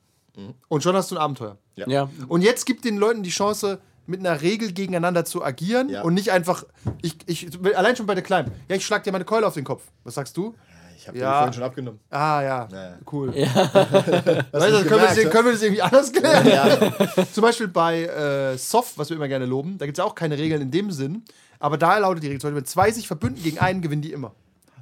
Und 0.68 0.82
schon 0.84 0.94
hast 0.94 1.10
du 1.10 1.16
ein 1.16 1.20
Abenteuer. 1.20 1.58
ja. 1.74 2.08
Und 2.28 2.42
jetzt 2.42 2.66
gibt 2.66 2.84
den 2.84 2.98
Leuten 2.98 3.24
die 3.24 3.30
Chance, 3.30 3.80
mit 4.08 4.20
einer 4.20 4.40
Regel 4.42 4.72
gegeneinander 4.72 5.24
zu 5.24 5.44
agieren 5.44 5.88
Ja. 5.90 6.02
und 6.02 6.14
nicht 6.14 6.30
einfach, 6.32 6.64
ich, 7.02 7.16
ich, 7.26 7.48
allein 7.76 7.94
schon 7.96 8.06
bei 8.06 8.14
der 8.14 8.24
Climb, 8.24 8.50
ja, 8.68 8.76
ich 8.76 8.84
schlag 8.86 9.04
dir 9.04 9.12
meine 9.12 9.24
Keule 9.24 9.46
auf 9.46 9.54
den 9.54 9.64
Kopf. 9.64 9.82
Was 10.04 10.14
sagst 10.14 10.36
du? 10.36 10.54
Ich 10.96 11.06
habe 11.06 11.16
Ja. 11.18 11.30
den 11.30 11.36
vorhin 11.36 11.52
schon 11.52 11.62
abgenommen. 11.62 12.00
Ah, 12.10 12.42
ja, 12.42 12.68
Ja, 12.72 12.84
ja. 12.90 12.98
cool. 13.12 13.32
Hast 13.44 13.44
Weißt 13.44 13.74
du, 13.74 14.50
können, 14.52 14.52
wir 14.52 14.98
das, 14.98 15.14
gemerkt, 15.14 15.30
können 15.30 15.44
wir 15.46 15.52
das 15.52 15.62
irgendwie 15.62 15.82
anders 15.82 16.12
klären? 16.12 16.46
Ja, 16.48 17.24
Zum 17.32 17.42
Beispiel 17.42 17.68
bei 17.68 18.02
äh, 18.04 18.56
Soft, 18.58 18.98
was 18.98 19.10
wir 19.10 19.16
immer 19.16 19.28
gerne 19.28 19.46
loben, 19.46 19.78
da 19.78 19.86
gibt 19.86 19.98
es 19.98 20.02
ja 20.02 20.08
auch 20.08 20.14
keine 20.14 20.36
Regeln 20.38 20.60
in 20.62 20.70
dem 20.70 20.90
Sinn, 20.90 21.22
aber 21.60 21.76
da 21.78 21.98
lautet 21.98 22.22
die 22.22 22.28
Regel, 22.28 22.40
zum 22.40 22.48
Beispiel, 22.48 22.62
wenn 22.62 22.66
zwei 22.66 22.90
sich 22.90 23.06
verbünden 23.06 23.42
gegen 23.42 23.58
einen, 23.58 23.80
gewinnen 23.82 24.02
die 24.02 24.12
immer. 24.12 24.32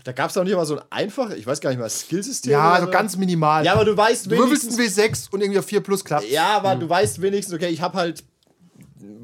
da 0.05 0.13
gab 0.13 0.31
es 0.31 0.37
auch 0.39 0.45
nicht 0.45 0.55
mal 0.57 0.65
so 0.65 0.77
ein 0.79 0.83
einfach, 0.91 1.31
ich 1.31 1.47
weiß 1.47 1.61
gar 1.61 1.71
nicht 1.71 1.79
mal, 1.81 1.91
Skillsystem. 1.91 2.53
Ja, 2.53 2.73
also 2.75 2.87
so. 2.87 2.93
ganz 2.93 3.17
minimal. 3.17 3.65
Ja, 3.65 3.73
aber 3.75 3.85
du 3.85 3.97
weißt 3.97 4.27
du 4.27 4.31
würfelst 4.39 4.79
wenigstens. 4.79 4.99
ein 4.99 5.11
W6 5.13 5.31
und 5.33 5.41
irgendwie 5.43 5.59
auf 5.59 5.67
4 5.67 5.81
plus 5.83 6.05
klappt. 6.05 6.31
Ja, 6.31 6.57
aber 6.57 6.77
du 6.77 6.89
weißt 6.89 7.21
wenigstens, 7.21 7.55
okay, 7.55 7.69
ich 7.69 7.81
habe 7.83 7.99
halt 7.99 8.25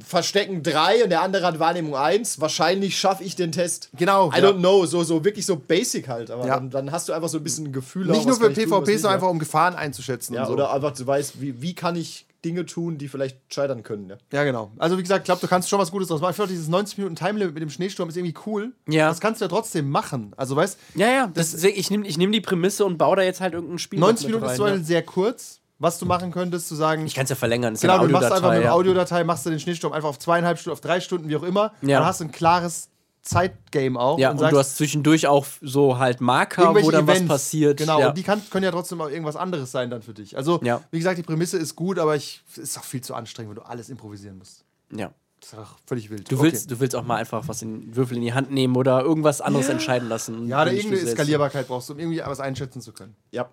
Verstecken 0.04 0.62
3 0.62 1.04
und 1.04 1.10
der 1.10 1.22
andere 1.22 1.46
hat 1.46 1.58
Wahrnehmung 1.58 1.96
1. 1.96 2.40
Wahrscheinlich 2.40 2.98
schaffe 2.98 3.24
ich 3.24 3.36
den 3.36 3.52
Test. 3.52 3.90
Genau, 3.96 4.30
I 4.30 4.38
ja. 4.38 4.48
don't 4.48 4.58
know. 4.58 4.84
So, 4.86 5.02
so 5.02 5.24
wirklich 5.24 5.46
so 5.46 5.56
basic 5.56 6.08
halt. 6.08 6.30
Aber 6.30 6.46
Ja. 6.46 6.56
dann, 6.56 6.70
dann 6.70 6.92
hast 6.92 7.08
du 7.08 7.12
einfach 7.12 7.28
so 7.28 7.38
ein 7.38 7.44
bisschen 7.44 7.66
ein 7.66 7.72
Gefühl. 7.72 8.06
Nicht 8.06 8.20
auch, 8.20 8.24
nur 8.26 8.32
was 8.32 8.38
für 8.38 8.52
tun, 8.52 8.64
PvP, 8.64 8.96
sondern 8.96 9.14
einfach 9.14 9.28
um 9.28 9.38
Gefahren 9.38 9.74
einzuschätzen. 9.74 10.34
Ja, 10.34 10.42
und 10.42 10.48
so. 10.48 10.52
oder 10.54 10.72
einfach 10.72 10.92
du 10.92 11.06
weißt, 11.06 11.40
wie, 11.40 11.62
wie 11.62 11.74
kann 11.74 11.96
ich 11.96 12.26
Dinge 12.44 12.66
tun, 12.66 12.98
die 12.98 13.08
vielleicht 13.08 13.38
scheitern 13.52 13.82
können. 13.82 14.10
Ja. 14.10 14.16
Ja, 14.32 14.44
genau. 14.44 14.72
Also, 14.78 14.98
wie 14.98 15.02
gesagt, 15.02 15.22
ich 15.22 15.24
glaube, 15.26 15.40
du 15.40 15.46
kannst 15.46 15.68
schon 15.68 15.78
was 15.78 15.90
Gutes 15.90 16.08
draus 16.08 16.20
machen. 16.20 16.30
Ich 16.32 16.36
finde 16.36 16.46
auch 16.48 16.52
dieses 16.52 16.68
90 16.68 16.98
Minuten 16.98 17.16
Timelimit 17.16 17.54
mit 17.54 17.62
dem 17.62 17.70
Schneesturm 17.70 18.08
ist 18.08 18.16
irgendwie 18.16 18.34
cool. 18.46 18.72
Ja. 18.88 19.08
Das 19.08 19.20
kannst 19.20 19.40
du 19.40 19.44
ja 19.44 19.48
trotzdem 19.48 19.88
machen. 19.88 20.32
Also, 20.36 20.56
weißt 20.56 20.76
Ja, 20.94 21.08
ja, 21.08 21.30
das, 21.32 21.54
ich 21.62 21.90
nehme 21.90 22.06
ich 22.06 22.18
nehm 22.18 22.32
die 22.32 22.40
Prämisse 22.40 22.84
und 22.84 22.98
baue 22.98 23.16
da 23.16 23.22
jetzt 23.22 23.40
halt 23.40 23.54
irgendein 23.54 23.78
Spiel 23.78 24.00
90 24.00 24.26
mit 24.26 24.34
Minuten 24.34 24.44
ist 24.44 24.50
rein, 24.50 24.56
zum 24.56 24.64
Beispiel 24.64 24.80
ja. 24.80 24.86
sehr 24.86 25.02
kurz. 25.02 25.60
Was 25.82 25.98
du 25.98 26.06
machen 26.06 26.30
könntest, 26.30 26.68
zu 26.68 26.74
sagen, 26.76 27.06
Ich 27.06 27.14
kann 27.14 27.24
es 27.24 27.30
ja 27.30 27.36
verlängern. 27.36 27.74
Ist 27.74 27.80
genau, 27.80 27.96
ja 27.96 28.02
du 28.06 28.08
machst 28.08 28.30
einfach 28.30 28.50
eine 28.50 28.64
ja. 28.64 28.72
Audiodatei, 28.72 29.24
machst 29.24 29.44
du 29.44 29.50
den 29.50 29.58
Schneesturm 29.58 29.92
einfach 29.92 30.08
auf 30.08 30.18
zweieinhalb 30.18 30.58
Stunden, 30.58 30.72
auf 30.74 30.80
drei 30.80 31.00
Stunden, 31.00 31.28
wie 31.28 31.36
auch 31.36 31.42
immer. 31.42 31.72
Ja. 31.82 31.98
Dann 31.98 32.06
hast 32.06 32.20
du 32.20 32.24
ein 32.24 32.32
klares 32.32 32.88
Zeitgame 33.22 33.98
auch. 33.98 34.18
Ja, 34.18 34.30
und, 34.30 34.38
sagst, 34.38 34.52
du 34.52 34.58
hast 34.58 34.76
zwischendurch 34.76 35.26
auch 35.26 35.46
so 35.60 35.98
halt 35.98 36.20
Marker, 36.20 36.74
wo 36.74 36.90
dann 36.90 37.06
was 37.06 37.16
Events. 37.16 37.28
passiert. 37.28 37.78
Genau, 37.78 38.00
ja. 38.00 38.08
und 38.08 38.18
die 38.18 38.22
kann, 38.22 38.42
können 38.50 38.64
ja 38.64 38.70
trotzdem 38.70 39.00
auch 39.00 39.08
irgendwas 39.08 39.36
anderes 39.36 39.70
sein 39.72 39.90
dann 39.90 40.02
für 40.02 40.14
dich. 40.14 40.36
Also, 40.36 40.60
Ja. 40.62 40.80
wie 40.90 40.98
gesagt, 40.98 41.18
die 41.18 41.22
Prämisse 41.22 41.58
ist 41.58 41.76
gut, 41.76 41.98
aber 41.98 42.16
ich, 42.16 42.42
es 42.52 42.58
ist 42.58 42.78
auch 42.78 42.84
viel 42.84 43.00
zu 43.00 43.14
anstrengend, 43.14 43.50
wenn 43.50 43.62
du 43.62 43.68
alles 43.68 43.88
improvisieren 43.88 44.38
musst. 44.38 44.64
ja. 44.94 45.10
Das 45.40 45.54
ist 45.54 45.58
auch 45.58 45.76
völlig 45.86 46.08
wild. 46.08 46.30
Du 46.30 46.40
willst, 46.40 46.70
du 46.70 46.78
willst 46.78 46.94
auch 46.94 47.02
mal 47.02 47.16
einfach 47.16 47.48
was 47.48 47.62
in 47.62 47.96
Würfel 47.96 48.16
in 48.16 48.22
die 48.22 48.32
Hand 48.32 48.52
nehmen 48.52 48.76
oder 48.76 49.02
irgendwas 49.02 49.40
anderes 49.40 49.68
entscheiden 49.68 50.08
lassen. 50.08 50.46
Ja, 50.46 50.64
du 50.64 50.70
irgendeine 50.70 50.98
selbst. 50.98 51.14
Skalierbarkeit 51.14 51.66
brauchst 51.66 51.88
du, 51.88 51.94
um 51.94 51.98
irgendwie 51.98 52.22
was 52.24 52.38
einschätzen 52.38 52.80
zu 52.80 52.92
können. 52.92 53.16
Ja. 53.32 53.48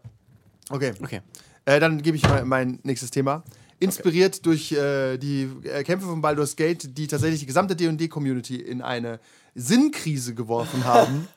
Okay. 0.69 0.93
Okay. 1.01 1.21
Äh, 1.69 1.79
dann 1.79 2.01
gebe 2.01 2.17
ich 2.17 2.23
mal 2.23 2.43
mein 2.45 2.79
nächstes 2.82 3.12
Thema. 3.12 3.43
Inspiriert 3.77 4.43
durch 4.47 4.71
äh, 4.71 5.17
die 5.17 5.47
äh, 5.63 5.84
Kämpfe 5.84 6.08
von 6.08 6.19
Baldur's 6.19 6.55
Gate, 6.55 6.97
die 6.97 7.05
tatsächlich 7.05 7.41
die 7.41 7.45
gesamte 7.45 7.75
D&D-Community 7.75 8.55
in 8.55 8.82
eine 8.82 9.19
Sinnkrise 9.53 10.34
geworfen 10.34 10.84
haben. 10.86 11.27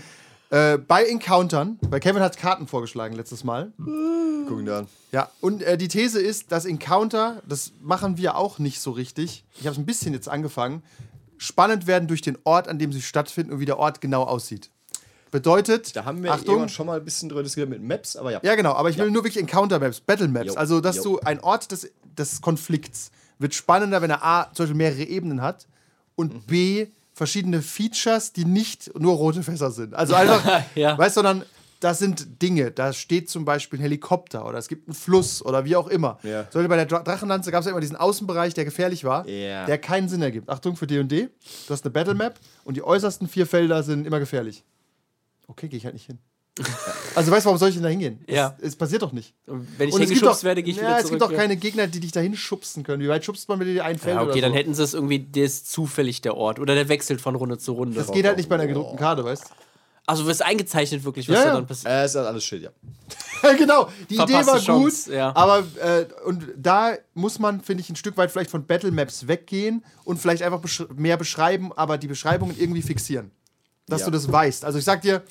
äh, 0.50 0.78
bei 0.78 1.04
Encountern, 1.06 1.80
weil 1.88 1.98
Kevin 1.98 2.22
hat 2.22 2.36
Karten 2.36 2.68
vorgeschlagen 2.68 3.16
letztes 3.16 3.42
Mal. 3.42 3.72
Gucken 4.46 4.64
da 4.64 4.78
an. 4.80 4.86
Ja, 5.10 5.28
und 5.40 5.60
äh, 5.64 5.76
die 5.76 5.88
These 5.88 6.20
ist, 6.20 6.52
dass 6.52 6.66
Encounter, 6.66 7.42
das 7.48 7.72
machen 7.82 8.16
wir 8.16 8.36
auch 8.36 8.60
nicht 8.60 8.80
so 8.80 8.92
richtig, 8.92 9.44
ich 9.58 9.66
habe 9.66 9.72
es 9.72 9.78
ein 9.78 9.86
bisschen 9.86 10.14
jetzt 10.14 10.28
angefangen, 10.28 10.84
spannend 11.36 11.88
werden 11.88 12.06
durch 12.06 12.22
den 12.22 12.38
Ort, 12.44 12.68
an 12.68 12.78
dem 12.78 12.92
sie 12.92 13.02
stattfinden 13.02 13.54
und 13.54 13.58
wie 13.58 13.66
der 13.66 13.80
Ort 13.80 14.00
genau 14.00 14.22
aussieht. 14.22 14.70
Bedeutet, 15.30 15.94
Da 15.94 16.04
haben 16.04 16.22
wir 16.22 16.32
Achtung, 16.32 16.68
schon 16.68 16.86
mal 16.86 16.98
ein 16.98 17.04
bisschen 17.04 17.28
drüber 17.28 17.42
diskutiert 17.42 17.68
mit 17.68 17.82
Maps, 17.82 18.16
aber 18.16 18.32
ja. 18.32 18.40
ja, 18.42 18.54
genau, 18.56 18.72
aber 18.72 18.90
ich 18.90 18.98
will 18.98 19.10
nur 19.10 19.22
wirklich 19.24 19.40
Encounter-Maps, 19.42 20.00
Battle-Maps. 20.00 20.56
Also, 20.56 20.80
dass 20.80 20.96
Jo. 20.96 21.02
du 21.04 21.20
ein 21.20 21.40
Ort 21.40 21.70
des, 21.70 21.90
des 22.18 22.40
Konflikts 22.40 23.10
wird 23.38 23.54
spannender, 23.54 24.02
wenn 24.02 24.10
er 24.10 24.24
A, 24.24 24.50
zum 24.52 24.64
Beispiel 24.64 24.76
mehrere 24.76 25.02
Ebenen 25.04 25.40
hat 25.40 25.66
und 26.16 26.34
Mhm. 26.34 26.42
B, 26.46 26.86
verschiedene 27.14 27.62
Features, 27.62 28.32
die 28.32 28.44
nicht 28.44 28.98
nur 28.98 29.14
rote 29.14 29.42
Fässer 29.42 29.70
sind. 29.70 29.94
Also 29.94 30.14
einfach, 30.14 30.42
Ja. 30.74 30.98
weißt 30.98 31.16
du, 31.16 31.20
sondern 31.22 31.44
das 31.78 31.98
sind 31.98 32.42
Dinge. 32.42 32.70
Da 32.72 32.92
steht 32.92 33.30
zum 33.30 33.44
Beispiel 33.46 33.78
ein 33.78 33.82
Helikopter 33.82 34.44
oder 34.46 34.58
es 34.58 34.68
gibt 34.68 34.86
einen 34.88 34.94
Fluss 34.94 35.42
oder 35.44 35.64
wie 35.64 35.76
auch 35.76 35.88
immer. 35.88 36.18
Ja. 36.22 36.42
Beispiel 36.42 36.68
bei 36.68 36.76
der 36.76 36.86
Dra- 36.88 37.02
Drachenlanze 37.02 37.50
gab 37.50 37.60
es 37.60 37.66
ja 37.66 37.70
immer 37.72 37.80
diesen 37.80 37.96
Außenbereich, 37.96 38.52
der 38.52 38.64
gefährlich 38.66 39.04
war, 39.04 39.26
Ja. 39.28 39.64
der 39.64 39.78
keinen 39.78 40.08
Sinn 40.08 40.20
ergibt. 40.22 40.48
Achtung 40.50 40.76
für 40.76 40.86
D&D, 40.86 41.28
du 41.66 41.72
hast 41.72 41.84
eine 41.84 41.90
Battle-Map 41.92 42.38
und 42.64 42.76
die 42.76 42.82
äußersten 42.82 43.28
vier 43.28 43.46
Felder 43.46 43.82
sind 43.82 44.06
immer 44.06 44.18
gefährlich. 44.18 44.62
Okay, 45.50 45.68
gehe 45.68 45.76
ich 45.78 45.84
halt 45.84 45.94
nicht 45.94 46.06
hin. 46.06 46.18
Also 47.16 47.32
weißt 47.32 47.44
du, 47.44 47.46
warum 47.48 47.58
soll 47.58 47.70
ich 47.70 47.74
denn 47.74 47.82
da 47.82 47.88
hingehen? 47.88 48.22
Ja. 48.28 48.54
Es, 48.60 48.68
es 48.68 48.76
passiert 48.76 49.02
doch 49.02 49.10
nicht. 49.12 49.34
Wenn 49.46 49.88
ich 49.88 49.94
Und 49.94 50.00
es 50.02 50.08
hingeschubst 50.10 50.40
doch, 50.42 50.44
werde, 50.44 50.62
gehe 50.62 50.72
ich 50.72 50.76
ja, 50.78 50.84
wieder 50.86 50.96
es 50.98 51.06
zurück. 51.06 51.10
gibt 51.18 51.22
doch 51.22 51.32
ja. 51.32 51.38
keine 51.38 51.56
Gegner, 51.56 51.88
die 51.88 51.98
dich 51.98 52.12
dahin 52.12 52.36
schubsen 52.36 52.84
können. 52.84 53.02
Wie 53.02 53.08
weit 53.08 53.24
schubst 53.24 53.48
man 53.48 53.58
mit 53.58 53.66
dir 53.66 53.84
ein 53.84 53.98
Feld 53.98 54.14
Ja, 54.14 54.22
okay, 54.22 54.30
oder 54.32 54.40
dann 54.42 54.52
so? 54.52 54.56
hätten 54.58 54.74
sie 54.74 54.82
es 54.84 54.94
irgendwie, 54.94 55.18
der 55.18 55.44
ist 55.44 55.70
zufällig 55.72 56.20
der 56.22 56.36
Ort. 56.36 56.60
Oder 56.60 56.76
der 56.76 56.88
wechselt 56.88 57.20
von 57.20 57.34
Runde 57.34 57.58
zu 57.58 57.72
Runde. 57.72 57.96
Das 57.96 58.12
geht 58.12 58.24
halt 58.24 58.36
nicht 58.36 58.48
bei 58.48 58.54
einer 58.54 58.68
gedruckten 58.68 58.96
Karte, 58.96 59.24
weißt 59.24 59.42
Also 60.06 60.26
wird 60.26 60.40
eingezeichnet 60.42 61.02
wirklich, 61.02 61.28
was 61.28 61.34
Ja, 61.34 61.42
da 61.42 61.48
ja. 61.48 61.54
dann 61.54 61.66
passiert. 61.66 61.92
Äh, 61.92 62.04
ist 62.04 62.14
halt 62.14 62.26
alles 62.28 62.44
Schild, 62.44 62.62
ja. 62.62 62.70
du? 63.42 63.56
genau, 63.58 63.88
die 64.08 64.14
Idee 64.14 64.26
Verpasste 64.26 64.52
war 64.52 64.60
Chance, 64.60 65.04
gut, 65.10 65.14
ja. 65.16 65.34
aber 65.34 65.64
äh, 65.82 66.06
und 66.26 66.46
da 66.56 66.92
muss 67.14 67.38
man, 67.40 67.60
finde 67.60 67.82
ich, 67.82 67.90
ein 67.90 67.96
Stück 67.96 68.16
weit 68.16 68.30
vielleicht 68.30 68.50
von 68.50 68.66
Battle 68.66 68.92
Maps 68.92 69.26
weggehen 69.26 69.84
und 70.04 70.18
vielleicht 70.20 70.42
einfach 70.44 70.60
besch 70.60 70.84
mehr 70.94 71.16
beschreiben, 71.16 71.72
aber 71.74 71.98
die 71.98 72.06
Beschreibungen 72.06 72.54
irgendwie 72.58 72.82
fixieren. 72.82 73.32
Dass 73.88 74.00
Ja. 74.02 74.06
du 74.06 74.12
das 74.12 74.30
weißt. 74.30 74.64
Also 74.64 74.78
ich 74.78 74.84
sag 74.84 75.02
dir, 75.02 75.22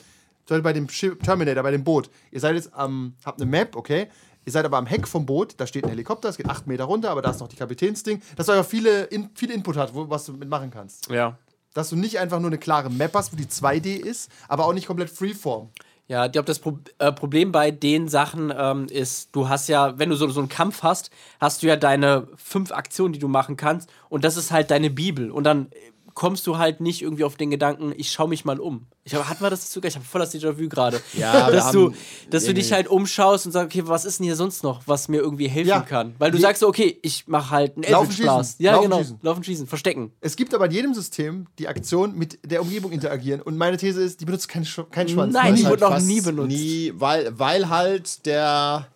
zum 0.49 0.55
Beispiel 0.55 0.63
bei 0.63 0.73
dem 0.73 0.89
Schiff- 0.89 1.17
Terminator, 1.19 1.61
bei 1.61 1.69
dem 1.69 1.83
Boot, 1.83 2.09
ihr 2.31 2.39
seid 2.39 2.55
jetzt 2.55 2.73
am, 2.73 3.13
habt 3.23 3.39
eine 3.39 3.49
Map, 3.49 3.75
okay? 3.75 4.07
Ihr 4.45 4.51
seid 4.51 4.65
aber 4.65 4.77
am 4.77 4.87
Heck 4.87 5.07
vom 5.07 5.23
Boot, 5.23 5.53
da 5.57 5.67
steht 5.67 5.83
ein 5.83 5.91
Helikopter, 5.91 6.27
es 6.27 6.37
geht 6.37 6.49
acht 6.49 6.65
Meter 6.65 6.85
runter, 6.85 7.11
aber 7.11 7.21
da 7.21 7.29
ist 7.29 7.39
noch 7.39 7.47
die 7.47 7.55
Kapitänsding. 7.55 8.19
Dass 8.35 8.47
du 8.47 8.53
einfach 8.53 8.67
viele 8.67 9.03
in, 9.03 9.29
viel 9.35 9.51
Input 9.51 9.77
hat, 9.77 9.93
wo, 9.93 10.09
was 10.09 10.25
du 10.25 10.33
mitmachen 10.33 10.71
kannst. 10.71 11.07
Ja. 11.11 11.37
Dass 11.75 11.91
du 11.91 11.95
nicht 11.95 12.17
einfach 12.17 12.39
nur 12.39 12.49
eine 12.49 12.57
klare 12.57 12.89
Map 12.89 13.13
hast, 13.13 13.31
wo 13.31 13.37
die 13.37 13.45
2D 13.45 13.97
ist, 13.97 14.31
aber 14.47 14.65
auch 14.65 14.73
nicht 14.73 14.87
komplett 14.87 15.11
Freeform. 15.11 15.69
Ja, 16.07 16.25
ich 16.25 16.31
glaube, 16.31 16.47
das 16.47 16.57
Pro 16.57 16.79
äh, 16.97 17.11
Problem 17.11 17.51
bei 17.51 17.69
den 17.69 18.07
Sachen 18.09 18.51
ähm, 18.57 18.87
ist, 18.87 19.29
du 19.35 19.49
hast 19.49 19.69
ja, 19.69 19.99
wenn 19.99 20.09
du 20.09 20.15
so, 20.15 20.27
so 20.29 20.39
einen 20.39 20.49
Kampf 20.49 20.81
hast, 20.81 21.11
hast 21.39 21.61
du 21.61 21.67
ja 21.67 21.75
deine 21.75 22.27
fünf 22.35 22.71
Aktionen, 22.71 23.13
die 23.13 23.19
du 23.19 23.27
machen 23.27 23.55
kannst. 23.55 23.87
Und 24.09 24.23
das 24.23 24.35
ist 24.35 24.51
halt 24.51 24.71
deine 24.71 24.89
Bibel. 24.89 25.29
Und 25.29 25.43
dann 25.43 25.67
äh, 25.67 25.75
kommst 26.19 26.45
du 26.47 26.57
halt 26.57 26.81
nicht 26.81 27.01
irgendwie 27.01 27.23
auf 27.23 27.37
den 27.37 27.49
Gedanken, 27.49 27.93
ich 27.95 28.11
schaue 28.11 28.27
mich 28.27 28.43
mal 28.43 28.59
um. 28.59 28.87
Ich 29.05 29.15
hab, 29.15 29.29
hatten 29.29 29.41
wir 29.41 29.49
das 29.49 29.71
sogar? 29.71 29.87
Ich 29.87 29.95
habe 29.95 30.03
voll 30.03 30.19
das 30.19 30.35
Déjà-vu 30.35 30.67
gerade. 30.67 30.99
Ja, 31.17 31.49
dass 31.51 31.71
du, 31.71 31.85
haben 31.85 31.95
dass 32.29 32.43
du 32.43 32.53
dich 32.53 32.73
halt 32.73 32.89
umschaust 32.89 33.45
und 33.45 33.53
sagst, 33.53 33.73
okay, 33.73 33.87
was 33.87 34.03
ist 34.03 34.19
denn 34.19 34.25
hier 34.25 34.35
sonst 34.35 34.61
noch, 34.61 34.81
was 34.85 35.07
mir 35.07 35.19
irgendwie 35.21 35.47
helfen 35.47 35.69
Ja. 35.69 35.79
kann? 35.79 36.15
Weil 36.19 36.31
du 36.31 36.37
Wie- 36.37 36.41
sagst 36.41 36.61
okay, 36.61 36.99
ich 37.03 37.25
mache 37.29 37.51
halt 37.51 37.77
einen 37.77 37.89
Laufen, 37.89 38.11
schießen. 38.11 38.55
Ja, 38.57 38.73
Laufen, 38.73 38.83
genau. 38.89 38.97
schießen. 38.97 39.19
Laufen, 39.21 39.43
schießen, 39.45 39.67
verstecken. 39.67 40.11
Es 40.19 40.35
gibt 40.35 40.53
aber 40.53 40.65
in 40.65 40.71
jedem 40.71 40.93
System 40.93 41.47
die 41.57 41.69
Aktion 41.69 42.13
mit 42.17 42.37
der 42.43 42.61
Umgebung 42.61 42.91
interagieren. 42.91 43.41
Und 43.41 43.55
meine 43.55 43.77
These 43.77 44.01
ist, 44.01 44.19
die 44.19 44.25
benutzt 44.25 44.49
keinen, 44.49 44.65
Sch 44.65 44.81
keinen 44.91 45.07
Schwanz. 45.07 45.33
Nein, 45.33 45.55
Die 45.55 45.63
benutzt 45.63 45.81
wurde 45.83 45.93
noch 45.95 46.01
nie 46.01 46.19
benutzt. 46.19 46.49
Nie, 46.49 46.91
weil, 46.97 47.39
weil 47.39 47.69
halt 47.69 48.25
der 48.25 48.89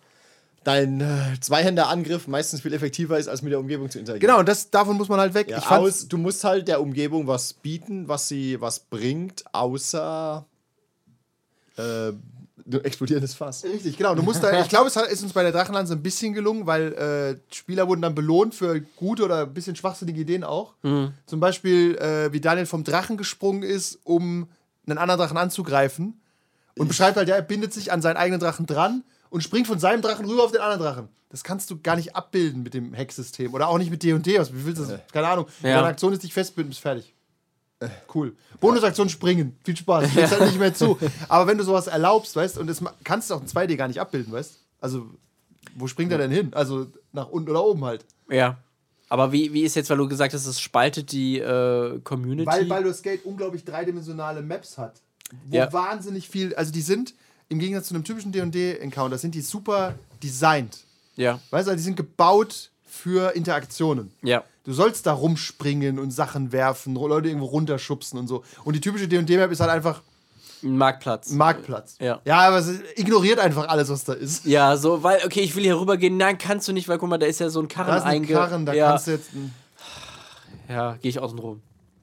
dein 0.64 1.00
äh, 1.00 1.38
Zweihänderangriff 1.40 2.26
meistens 2.26 2.60
viel 2.62 2.72
effektiver 2.72 3.18
ist, 3.18 3.28
als 3.28 3.42
mit 3.42 3.52
der 3.52 3.60
Umgebung 3.60 3.90
zu 3.90 3.98
interagieren. 3.98 4.26
Genau, 4.28 4.40
und 4.40 4.48
das, 4.48 4.70
davon 4.70 4.96
muss 4.96 5.08
man 5.08 5.20
halt 5.20 5.34
weg. 5.34 5.48
Ja, 5.50 5.58
ich 5.58 5.66
aus, 5.70 6.08
du 6.08 6.16
musst 6.18 6.42
halt 6.44 6.66
der 6.68 6.80
Umgebung 6.80 7.26
was 7.26 7.52
bieten, 7.52 8.08
was 8.08 8.28
sie 8.28 8.60
was 8.60 8.80
bringt, 8.80 9.44
außer 9.52 10.44
äh, 11.76 12.12
explodierendes 12.82 13.34
Fass. 13.34 13.64
Richtig, 13.64 13.96
genau. 13.98 14.14
Du 14.14 14.22
musst 14.22 14.42
da, 14.42 14.60
ich 14.60 14.68
glaube, 14.68 14.86
es 14.88 14.96
hat- 14.96 15.08
ist 15.08 15.22
uns 15.22 15.32
bei 15.32 15.42
der 15.42 15.52
Drachenlanze 15.52 15.92
ein 15.94 16.02
bisschen 16.02 16.32
gelungen, 16.32 16.66
weil 16.66 16.92
äh, 17.50 17.54
Spieler 17.54 17.86
wurden 17.88 18.00
dann 18.02 18.14
belohnt 18.14 18.54
für 18.54 18.80
gute 18.96 19.24
oder 19.24 19.42
ein 19.42 19.52
bisschen 19.54 19.76
schwachsinnige 19.76 20.20
Ideen 20.20 20.44
auch. 20.44 20.74
Zum 20.82 21.40
Beispiel, 21.40 21.96
äh, 21.96 22.32
wie 22.32 22.40
Daniel 22.40 22.66
vom 22.66 22.84
Drachen 22.84 23.16
gesprungen 23.16 23.62
ist, 23.62 23.98
um 24.04 24.48
einen 24.86 24.98
anderen 24.98 25.20
Drachen 25.20 25.36
anzugreifen. 25.36 26.20
Und 26.76 26.88
beschreibt 26.88 27.16
halt, 27.16 27.28
ja, 27.28 27.36
er 27.36 27.42
bindet 27.42 27.72
sich 27.72 27.92
an 27.92 28.02
seinen 28.02 28.16
eigenen 28.16 28.40
Drachen 28.40 28.66
dran 28.66 29.04
und 29.34 29.40
springt 29.42 29.66
von 29.66 29.80
seinem 29.80 30.00
Drachen 30.00 30.26
rüber 30.26 30.44
auf 30.44 30.52
den 30.52 30.60
anderen 30.60 30.80
Drachen. 30.82 31.08
Das 31.28 31.42
kannst 31.42 31.68
du 31.68 31.80
gar 31.80 31.96
nicht 31.96 32.14
abbilden 32.14 32.62
mit 32.62 32.72
dem 32.72 32.94
Hack-System. 32.96 33.52
Oder 33.52 33.66
auch 33.68 33.78
nicht 33.78 33.90
mit 33.90 34.04
D&D. 34.04 34.38
Was- 34.38 34.54
Wie 34.54 34.64
willst 34.64 34.80
du 34.80 34.86
das? 34.86 35.00
Keine 35.12 35.26
Ahnung. 35.26 35.46
Ja. 35.62 35.74
Deine 35.74 35.88
Aktion 35.88 36.12
ist 36.12 36.22
dich 36.22 36.32
festbinden, 36.32 36.68
bist 36.70 36.80
fertig. 36.80 37.12
Cool. 38.14 38.34
Bonusaktion 38.60 39.08
springen. 39.08 39.58
Viel 39.64 39.76
Spaß. 39.76 40.08
Steht 40.12 40.30
halt 40.30 40.42
nicht 40.42 40.58
mehr 40.60 40.72
zu. 40.72 40.96
Aber 41.28 41.48
wenn 41.48 41.58
du 41.58 41.64
sowas 41.64 41.88
erlaubst, 41.88 42.36
weißt 42.36 42.58
und 42.58 42.68
das 42.68 42.80
kannst 43.02 43.28
du 43.30 43.34
auch 43.34 43.40
in 43.42 43.48
2D 43.48 43.74
gar 43.76 43.88
nicht 43.88 44.00
abbilden, 44.00 44.32
weißt 44.32 44.60
Also, 44.80 45.06
wo 45.74 45.88
springt 45.88 46.12
er 46.12 46.18
denn 46.18 46.30
hin? 46.30 46.54
Also, 46.54 46.86
nach 47.12 47.28
unten 47.28 47.50
oder 47.50 47.64
oben 47.64 47.84
halt. 47.84 48.04
Ja. 48.30 48.58
Aber 49.08 49.32
wie, 49.32 49.52
wie 49.52 49.62
ist 49.62 49.74
jetzt, 49.74 49.90
weil 49.90 49.98
du 49.98 50.08
gesagt 50.08 50.32
hast, 50.32 50.46
es 50.46 50.60
spaltet 50.60 51.10
die 51.12 51.40
äh, 51.40 51.98
Community? 52.04 52.46
Weil 52.46 52.64
Baldur's 52.66 53.02
Gate 53.02 53.24
unglaublich 53.24 53.64
dreidimensionale 53.64 54.40
Maps 54.40 54.78
hat. 54.78 55.00
Wo 55.46 55.56
Ja. 55.56 55.72
wahnsinnig 55.72 56.28
viel, 56.28 56.54
also 56.54 56.70
die 56.72 56.80
sind, 56.80 57.12
im 57.48 57.58
Gegensatz 57.58 57.88
zu 57.88 57.94
einem 57.94 58.04
typischen 58.04 58.32
D&D-Encounter, 58.32 59.18
sind 59.18 59.34
die 59.34 59.40
super 59.42 59.94
designt. 60.22 60.78
ja. 61.16 61.40
Weißt 61.50 61.66
du, 61.66 61.70
also 61.70 61.76
die 61.76 61.82
sind 61.84 61.96
gebaut 61.96 62.70
für 62.86 63.34
Interaktionen. 63.36 64.10
Ja. 64.22 64.44
Du 64.64 64.72
sollst 64.72 65.06
da 65.06 65.12
rumspringen 65.12 65.98
und 65.98 66.10
Sachen 66.10 66.50
werfen, 66.52 66.94
Leute 66.94 67.28
irgendwo 67.28 67.46
runterschubsen 67.46 68.18
und 68.18 68.28
so. 68.28 68.42
Und 68.64 68.74
die 68.74 68.80
typische 68.80 69.06
D&D-Map 69.08 69.50
ist 69.50 69.60
halt 69.60 69.70
einfach 69.70 70.00
Ein 70.62 70.78
Marktplatz. 70.78 71.30
ein 71.30 71.36
Marktplatz. 71.36 71.96
Ja. 72.00 72.20
Ja, 72.24 72.38
aber 72.38 72.58
es 72.58 72.70
ignoriert 72.96 73.38
einfach 73.40 73.68
alles, 73.68 73.90
was 73.90 74.04
da 74.04 74.14
ist. 74.14 74.46
Ja, 74.46 74.76
so, 74.78 75.02
weil, 75.02 75.20
okay, 75.26 75.40
ich 75.40 75.54
will 75.54 75.64
hier 75.64 75.78
rübergehen. 75.78 76.16
Nein, 76.16 76.38
kannst 76.38 76.66
du 76.66 76.72
nicht, 76.72 76.88
weil 76.88 76.96
guck 76.98 77.10
mal, 77.10 77.18
da 77.18 77.26
ist 77.26 77.40
ja 77.40 77.50
so 77.50 77.60
ein 77.60 77.68
Karren 77.68 77.88
Da 77.88 77.96
ist 77.98 78.02
ein 78.04 78.08
einge... 78.22 78.32
Karren, 78.32 78.64
da 78.64 78.72
ja, 78.72 78.88
kannst 78.90 79.06
du 79.08 79.10
jetzt. 79.10 79.28
Ja, 80.68 80.94
gehe 81.02 81.10
ich 81.10 81.18
außen 81.18 81.38
rum. 81.38 81.60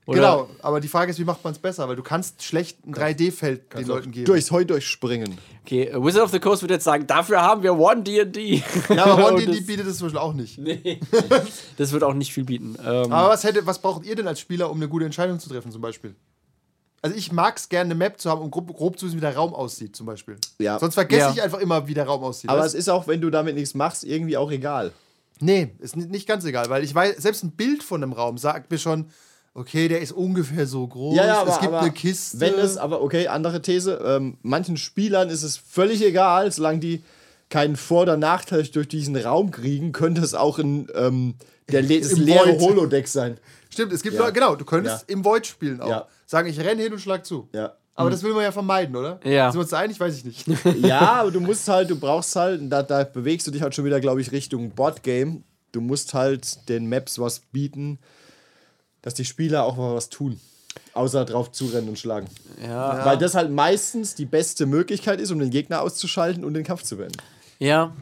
Oder- 0.07 0.19
Genau, 0.19 0.49
aber 0.63 0.79
die 0.81 0.87
Frage 0.87 1.11
ist, 1.11 1.19
wie 1.19 1.23
macht 1.23 1.43
man 1.43 1.53
es 1.53 1.59
besser? 1.59 1.87
Weil 1.87 1.95
du 1.95 2.01
kannst 2.03 2.41
schlecht 2.43 2.85
ein 2.87 2.93
3D-Feld 2.93 3.73
den 3.73 3.85
Leuten 3.87 4.11
geben. 4.11 4.25
Durchs 4.25 4.49
Heu 4.51 4.65
durchspringen. 4.65 5.37
Okay, 5.63 5.83
äh, 5.83 6.03
Wizard 6.03 6.23
of 6.23 6.31
the 6.31 6.39
Coast 6.39 6.63
würde 6.63 6.73
jetzt 6.73 6.83
sagen, 6.83 7.05
dafür 7.05 7.41
haben 7.41 7.61
wir 7.61 7.77
One 7.77 8.01
D&D. 8.01 8.63
Ja, 8.89 9.05
aber 9.05 9.27
One 9.33 9.45
D&D 9.45 9.61
bietet 9.67 9.85
es 9.87 9.97
zum 9.99 10.07
Beispiel 10.07 10.19
auch 10.19 10.33
nicht. 10.33 10.57
Nee. 10.57 10.99
das 11.77 11.91
wird 11.91 12.03
auch 12.03 12.15
nicht 12.15 12.33
viel 12.33 12.45
bieten. 12.45 12.75
Ähm, 12.83 13.11
Aber 13.13 13.29
was, 13.29 13.43
hätte, 13.43 13.65
was 13.67 13.79
braucht 13.79 14.03
ihr 14.05 14.15
denn 14.15 14.27
als 14.27 14.39
Spieler, 14.39 14.71
um 14.71 14.77
eine 14.77 14.87
gute 14.89 15.05
Entscheidung 15.05 15.39
zu 15.39 15.49
treffen, 15.49 15.71
zum 15.71 15.81
Beispiel? 15.81 16.15
Also 17.03 17.15
ich 17.15 17.31
mag 17.31 17.57
es 17.57 17.69
gerne, 17.69 17.85
eine 17.85 17.95
Map 17.95 18.19
zu 18.19 18.29
haben, 18.29 18.41
um 18.41 18.51
grob, 18.51 18.75
grob 18.75 18.97
zu 18.99 19.05
wissen, 19.05 19.17
wie 19.17 19.21
der 19.21 19.35
Raum 19.35 19.53
aussieht, 19.55 19.95
zum 19.95 20.05
Beispiel. 20.07 20.37
Ja. 20.59 20.77
Sonst 20.79 20.95
vergesse 20.95 21.21
Ja. 21.21 21.31
ich 21.31 21.41
einfach 21.41 21.59
immer, 21.59 21.87
wie 21.87 21.93
der 21.95 22.05
Raum 22.05 22.23
aussieht. 22.23 22.49
Aber 22.49 22.59
weißt 22.61 22.73
es 22.75 22.79
ist 22.81 22.89
auch, 22.89 23.07
wenn 23.07 23.21
du 23.21 23.29
damit 23.29 23.55
nichts 23.55 23.73
machst, 23.75 24.03
irgendwie 24.03 24.37
auch 24.37 24.51
egal. 24.51 24.91
Nee, 25.39 25.71
ist 25.79 25.95
ni- 25.95 26.05
nicht 26.05 26.27
ganz 26.27 26.43
egal, 26.45 26.69
weil 26.69 26.83
ich 26.83 26.93
weiß, 26.93 27.17
selbst 27.17 27.43
ein 27.43 27.51
Bild 27.51 27.81
von 27.83 28.03
einem 28.03 28.13
Raum 28.13 28.37
sagt 28.37 28.69
mir 28.69 28.77
schon, 28.77 29.05
okay, 29.53 29.87
der 29.87 30.01
ist 30.01 30.11
ungefähr 30.11 30.65
so 30.67 30.87
groß. 30.87 31.17
es 31.47 31.59
gibt 31.59 31.73
eine 31.73 31.91
Kiste. 31.91 32.39
Wenn 32.39 32.55
es, 32.55 32.77
aber 32.77 33.01
okay, 33.01 33.27
andere 33.27 33.61
These. 33.61 34.01
Ähm, 34.05 34.37
manchen 34.41 34.77
Spielern 34.77 35.29
ist 35.29 35.43
es 35.43 35.57
völlig 35.57 36.03
egal, 36.03 36.51
solange 36.51 36.79
die 36.79 37.03
keinen 37.49 37.75
Vor- 37.75 38.03
oder 38.03 38.17
Nachteil 38.17 38.63
durch 38.63 38.87
diesen 38.87 39.15
Raum 39.17 39.51
kriegen, 39.51 39.91
könnte 39.91 40.21
es 40.21 40.33
auch 40.33 40.57
ein, 40.57 40.87
ähm, 40.95 41.35
der 41.69 41.81
le 41.81 41.99
das 42.01 42.17
leere 42.17 42.59
Void. 42.59 42.61
Holodeck 42.61 43.07
sein. 43.07 43.37
Stimmt, 43.69 43.91
es 43.93 44.03
gibt 44.03 44.15
Ja. 44.15 44.21
Leute- 44.21 44.33
genau, 44.33 44.55
du 44.55 44.65
könntest 44.65 45.05
Ja. 45.07 45.13
im 45.15 45.25
Void 45.25 45.45
spielen 45.47 45.81
auch. 45.81 45.89
Ja. 45.89 46.07
Sagen, 46.25 46.47
ich 46.49 46.59
renne 46.59 46.81
hin 46.81 46.93
und 46.93 46.99
schlag 46.99 47.25
zu. 47.25 47.49
Ja. 47.53 47.73
Aber 47.93 48.09
das 48.09 48.23
will 48.23 48.33
man 48.33 48.43
ja 48.43 48.51
vermeiden, 48.53 48.95
oder? 48.95 49.19
Ja. 49.23 49.51
Sind 49.51 49.59
wir 49.59 49.63
uns 49.63 49.73
einig? 49.73 49.99
Weiß 49.99 50.15
ich 50.17 50.25
nicht. 50.25 50.45
ja, 50.81 51.01
aber 51.21 51.29
du 51.31 51.41
musst 51.41 51.67
halt, 51.67 51.89
du 51.89 51.99
brauchst 51.99 52.35
halt, 52.35 52.61
da, 52.71 52.81
da 52.83 53.03
bewegst 53.03 53.45
du 53.47 53.51
dich 53.51 53.61
halt 53.61 53.75
schon 53.75 53.83
wieder, 53.85 53.99
glaube 53.99 54.21
ich, 54.21 54.31
Richtung 54.31 54.71
Boardgame. 54.71 55.43
Du 55.73 55.81
musst 55.81 56.13
halt 56.13 56.67
den 56.69 56.87
Maps 56.89 57.19
was 57.19 57.41
bieten, 57.51 57.99
dass 59.01 59.13
die 59.13 59.25
Spieler 59.25 59.63
auch 59.63 59.77
mal 59.77 59.95
was 59.95 60.09
tun. 60.09 60.39
Außer 60.93 61.25
drauf 61.25 61.51
zurennen 61.51 61.89
und 61.89 61.99
schlagen. 61.99 62.27
Ja. 62.61 63.05
Weil 63.05 63.17
das 63.17 63.35
halt 63.35 63.51
meistens 63.51 64.15
die 64.15 64.25
beste 64.25 64.65
Möglichkeit 64.65 65.19
ist, 65.19 65.31
um 65.31 65.39
den 65.39 65.49
Gegner 65.49 65.81
auszuschalten 65.81 66.45
und 66.45 66.53
den 66.53 66.63
Kampf 66.63 66.83
zu 66.83 66.97
beenden. 66.97 67.17
Ja. 67.59 67.93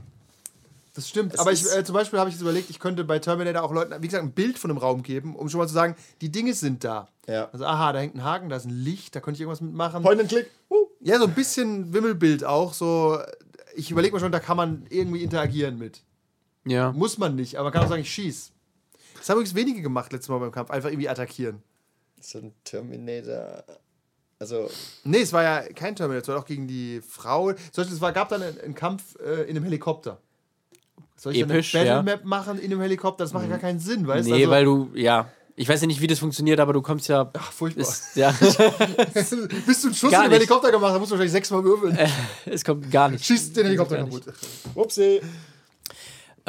Das 0.93 1.07
stimmt. 1.07 1.39
Aber 1.39 1.51
ich, 1.51 1.65
äh, 1.65 1.83
zum 1.83 1.93
Beispiel 1.93 2.19
habe 2.19 2.29
ich 2.29 2.35
jetzt 2.35 2.41
überlegt, 2.41 2.69
ich 2.69 2.79
könnte 2.79 3.03
bei 3.03 3.19
Terminator 3.19 3.63
auch 3.63 3.71
Leuten, 3.71 3.93
wie 4.01 4.07
gesagt, 4.07 4.23
ein 4.23 4.31
Bild 4.31 4.59
von 4.59 4.69
einem 4.69 4.79
Raum 4.79 5.01
geben, 5.01 5.35
um 5.35 5.49
schon 5.49 5.59
mal 5.59 5.67
zu 5.67 5.73
sagen, 5.73 5.95
die 6.21 6.29
Dinge 6.29 6.53
sind 6.53 6.83
da. 6.83 7.07
Ja. 7.27 7.49
Also, 7.53 7.65
aha, 7.65 7.93
da 7.93 7.99
hängt 7.99 8.15
ein 8.15 8.23
Haken, 8.23 8.49
da 8.49 8.57
ist 8.57 8.65
ein 8.65 8.71
Licht, 8.71 9.15
da 9.15 9.19
könnte 9.19 9.37
ich 9.37 9.41
irgendwas 9.41 9.61
mitmachen. 9.61 10.03
Point 10.03 10.19
and 10.19 10.29
Click. 10.29 10.49
Uh. 10.69 10.87
Ja, 10.99 11.17
so 11.17 11.25
ein 11.25 11.33
bisschen 11.33 11.93
Wimmelbild 11.93 12.43
auch. 12.43 12.73
So, 12.73 13.19
ich 13.75 13.91
überlege 13.91 14.13
mir 14.13 14.19
schon, 14.19 14.31
da 14.31 14.39
kann 14.39 14.57
man 14.57 14.85
irgendwie 14.89 15.23
interagieren 15.23 15.77
mit. 15.77 16.01
Ja. 16.65 16.91
Muss 16.91 17.17
man 17.17 17.35
nicht, 17.35 17.55
aber 17.55 17.65
man 17.65 17.73
kann 17.73 17.83
auch 17.85 17.89
sagen, 17.89 18.01
ich 18.01 18.11
schieß. 18.11 18.51
Das 19.19 19.29
haben 19.29 19.37
übrigens 19.37 19.55
wenige 19.55 19.81
gemacht 19.81 20.11
letztes 20.11 20.29
Mal 20.29 20.39
beim 20.39 20.51
Kampf, 20.51 20.71
einfach 20.71 20.89
irgendwie 20.89 21.09
attackieren. 21.09 21.61
So 22.21 22.39
ein 22.39 22.53
Terminator. 22.63 23.63
Also, 24.39 24.69
Nee, 25.03 25.21
es 25.21 25.33
war 25.33 25.43
ja 25.43 25.61
kein 25.73 25.95
Terminator, 25.95 26.21
es 26.21 26.27
war 26.29 26.37
auch 26.39 26.45
gegen 26.45 26.67
die 26.67 27.01
Frau. 27.01 27.51
Zum 27.51 27.57
Beispiel, 27.75 27.95
es 27.95 28.01
war, 28.01 28.13
gab 28.13 28.29
dann 28.29 28.41
einen, 28.41 28.59
einen 28.59 28.75
Kampf 28.75 29.15
äh, 29.19 29.43
in 29.43 29.55
einem 29.55 29.65
Helikopter. 29.65 30.19
Soll 31.17 31.35
ich 31.35 31.41
Episch, 31.41 31.73
dann 31.73 31.81
eine 31.81 31.89
ja. 31.89 32.01
Mhm. 32.01 32.05
Battle 32.05 32.17
Map 32.17 32.25
machen 32.25 32.59
in 32.59 32.71
einem 32.71 32.81
Helikopter? 32.81 33.25
Das 33.25 33.33
macht 33.33 33.43
ja 33.43 33.49
gar 33.49 33.59
keinen 33.59 33.79
Sinn, 33.79 34.07
weißt 34.07 34.27
du? 34.27 34.31
Nee, 34.33 34.43
Also- 34.43 34.51
weil 34.51 34.65
du, 34.65 34.91
ja. 34.95 35.29
Ich 35.57 35.67
weiß 35.67 35.81
ja 35.81 35.87
nicht, 35.87 35.99
wie 35.99 36.07
das 36.07 36.19
funktioniert, 36.19 36.57
aber 36.61 36.71
du 36.71 36.81
kommst 36.81 37.09
ja. 37.09 37.29
Ach, 37.37 37.51
furchtbar. 37.51 37.81
Ist, 37.81 38.15
ja. 38.15 38.31
Bist 39.13 39.33
du 39.33 39.37
einen 39.87 39.93
Schuss 39.93 40.09
Gar 40.09 40.23
in 40.23 40.29
den. 40.31 40.39
Helikopter 40.39 40.71
gemacht, 40.71 40.93
dann 40.93 41.01
musst 41.01 41.11
du 41.11 41.15
wahrscheinlich 41.15 41.33
sechsmal 41.33 41.61
würfeln. 41.65 41.97
es 42.45 42.63
kommt 42.63 42.89
gar 42.89 43.09
nicht. 43.09 43.25
Schießt 43.25 43.57
den 43.57 43.65
Helikopter 43.65 43.97
kaputt. 43.97 44.23
upsie. 44.75 45.19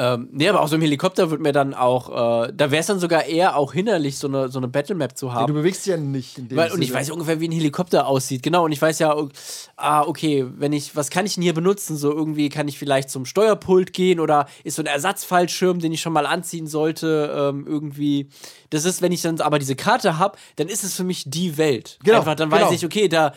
Ähm, 0.03 0.29
nee, 0.31 0.49
aber 0.49 0.61
auch 0.61 0.67
so 0.67 0.75
im 0.77 0.81
Helikopter 0.81 1.29
wird 1.29 1.41
mir 1.41 1.51
dann 1.51 1.75
auch, 1.75 2.09
äh, 2.47 2.51
da 2.55 2.71
wäre 2.71 2.79
es 2.81 2.87
dann 2.87 2.99
sogar 2.99 3.25
eher 3.25 3.55
auch 3.55 3.71
hinderlich, 3.73 4.17
so 4.17 4.27
eine, 4.27 4.49
so 4.49 4.57
eine 4.57 4.67
Battlemap 4.67 5.15
zu 5.15 5.27
Ja, 5.27 5.33
haben. 5.33 5.47
du 5.47 5.53
bewegst 5.53 5.85
dich 5.85 5.91
ja 5.91 5.97
nicht 5.97 6.39
in 6.39 6.47
dem 6.49 6.57
Weil, 6.57 6.71
und 6.71 6.81
ich 6.81 6.91
weiß 6.91 7.09
ja 7.09 7.13
ungefähr, 7.13 7.39
wie 7.39 7.47
ein 7.47 7.51
Helikopter 7.51 8.07
aussieht. 8.07 8.41
Genau, 8.41 8.65
und 8.65 8.71
ich 8.71 8.81
weiß 8.81 8.97
ja, 8.97 9.15
o- 9.15 9.29
ah, 9.77 10.01
okay, 10.01 10.47
wenn 10.57 10.73
ich, 10.73 10.95
was 10.95 11.11
kann 11.11 11.27
ich 11.27 11.35
denn 11.35 11.43
hier 11.43 11.53
benutzen? 11.53 11.97
So 11.97 12.11
irgendwie 12.11 12.49
kann 12.49 12.67
ich 12.67 12.79
vielleicht 12.79 13.11
zum 13.11 13.25
Steuerpult 13.25 13.93
gehen 13.93 14.19
oder 14.19 14.47
ist 14.63 14.75
so 14.77 14.81
ein 14.81 14.87
Ersatzfallschirm, 14.87 15.77
den 15.79 15.91
ich 15.91 16.01
schon 16.01 16.13
mal 16.13 16.25
anziehen 16.25 16.65
sollte, 16.65 17.31
ähm, 17.37 17.67
irgendwie. 17.67 18.27
Das 18.71 18.85
ist, 18.85 19.01
wenn 19.03 19.11
ich 19.11 19.21
dann 19.21 19.39
aber 19.41 19.59
diese 19.59 19.75
Karte 19.75 20.17
habe, 20.17 20.37
dann 20.55 20.67
ist 20.67 20.83
es 20.83 20.95
für 20.95 21.03
mich 21.03 21.25
die 21.27 21.57
Welt. 21.57 21.99
Genau, 22.03 22.19
Einfach, 22.19 22.35
dann 22.35 22.49
genau. 22.49 22.63
weiß 22.63 22.71
ich, 22.71 22.85
okay, 22.85 23.07
da 23.07 23.33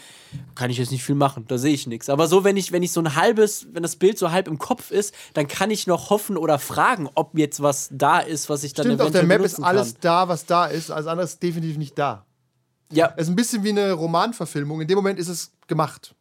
kann 0.54 0.70
ich 0.70 0.78
jetzt 0.78 0.90
nicht 0.92 1.02
viel 1.04 1.14
machen, 1.14 1.44
da 1.48 1.58
sehe 1.58 1.74
ich 1.74 1.86
nichts. 1.86 2.08
Aber 2.08 2.26
so, 2.26 2.42
wenn 2.44 2.56
ich, 2.56 2.72
wenn 2.72 2.82
ich 2.82 2.90
so 2.92 3.00
ein 3.00 3.14
halbes, 3.16 3.66
wenn 3.72 3.82
das 3.82 3.96
Bild 3.96 4.18
so 4.18 4.30
halb 4.32 4.48
im 4.48 4.58
Kopf 4.58 4.90
ist, 4.90 5.14
dann 5.34 5.46
kann 5.48 5.70
ich 5.70 5.86
noch 5.86 6.10
hoffen 6.10 6.36
oder 6.36 6.53
fragen, 6.58 7.08
ob 7.14 7.36
jetzt 7.38 7.62
was 7.62 7.88
da 7.90 8.18
ist, 8.20 8.48
was 8.48 8.64
ich 8.64 8.72
dann 8.74 8.86
Stimmt, 8.86 9.00
auf 9.02 9.10
der 9.10 9.20
eventuell 9.22 9.38
Map 9.38 9.46
ist 9.46 9.60
alles 9.62 9.92
kann. 9.94 9.98
da, 10.02 10.28
was 10.28 10.46
da 10.46 10.66
ist. 10.66 10.90
Alles 10.90 11.06
andere 11.06 11.24
ist 11.24 11.42
definitiv 11.42 11.76
nicht 11.78 11.98
da. 11.98 12.24
Ja, 12.92 13.12
Es 13.16 13.24
ist 13.24 13.28
ein 13.30 13.36
bisschen 13.36 13.64
wie 13.64 13.70
eine 13.70 13.92
Romanverfilmung. 13.92 14.80
In 14.80 14.86
dem 14.88 14.96
Moment 14.96 15.18
ist 15.18 15.28
es 15.28 15.50
gemacht. 15.66 16.14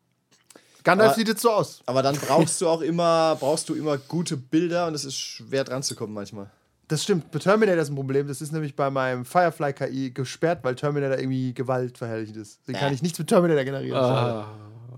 Gandalf 0.84 1.10
Aber- 1.12 1.18
sieht 1.18 1.28
jetzt 1.28 1.42
so 1.42 1.52
aus. 1.52 1.82
Aber 1.86 2.02
dann 2.02 2.16
brauchst 2.28 2.60
du 2.62 2.68
auch 2.68 2.82
immer, 2.82 3.36
brauchst 3.40 3.70
du 3.70 3.74
immer 3.76 3.98
gute 3.98 4.38
Bilder 4.38 4.88
und 4.88 4.96
es 4.96 5.06
ist 5.06 5.16
schwer 5.16 5.64
dran 5.64 5.84
zu 5.84 5.96
kommen 5.96 6.14
manchmal. 6.14 6.50
Das 6.90 7.04
stimmt. 7.04 7.32
Bei 7.32 7.40
Terminator 7.40 7.82
ist 7.82 7.90
ein 7.90 7.96
Problem. 7.96 8.28
Das 8.28 8.42
ist 8.42 8.52
nämlich 8.52 8.76
bei 8.76 8.90
meinem 8.90 9.24
Firefly 9.24 9.74
KI 9.74 10.12
gesperrt, 10.12 10.60
weil 10.64 10.76
Terminator 10.76 11.18
irgendwie 11.18 11.54
Gewalt 11.54 11.98
verherrlicht 11.98 12.36
ist. 12.36 12.60
Den 12.68 12.76
kann 12.76 12.94
ich 12.94 13.02
nichts 13.02 13.18
mit 13.18 13.28
Terminator 13.30 13.64
generieren. 13.64 13.98
Schade. 13.98 14.46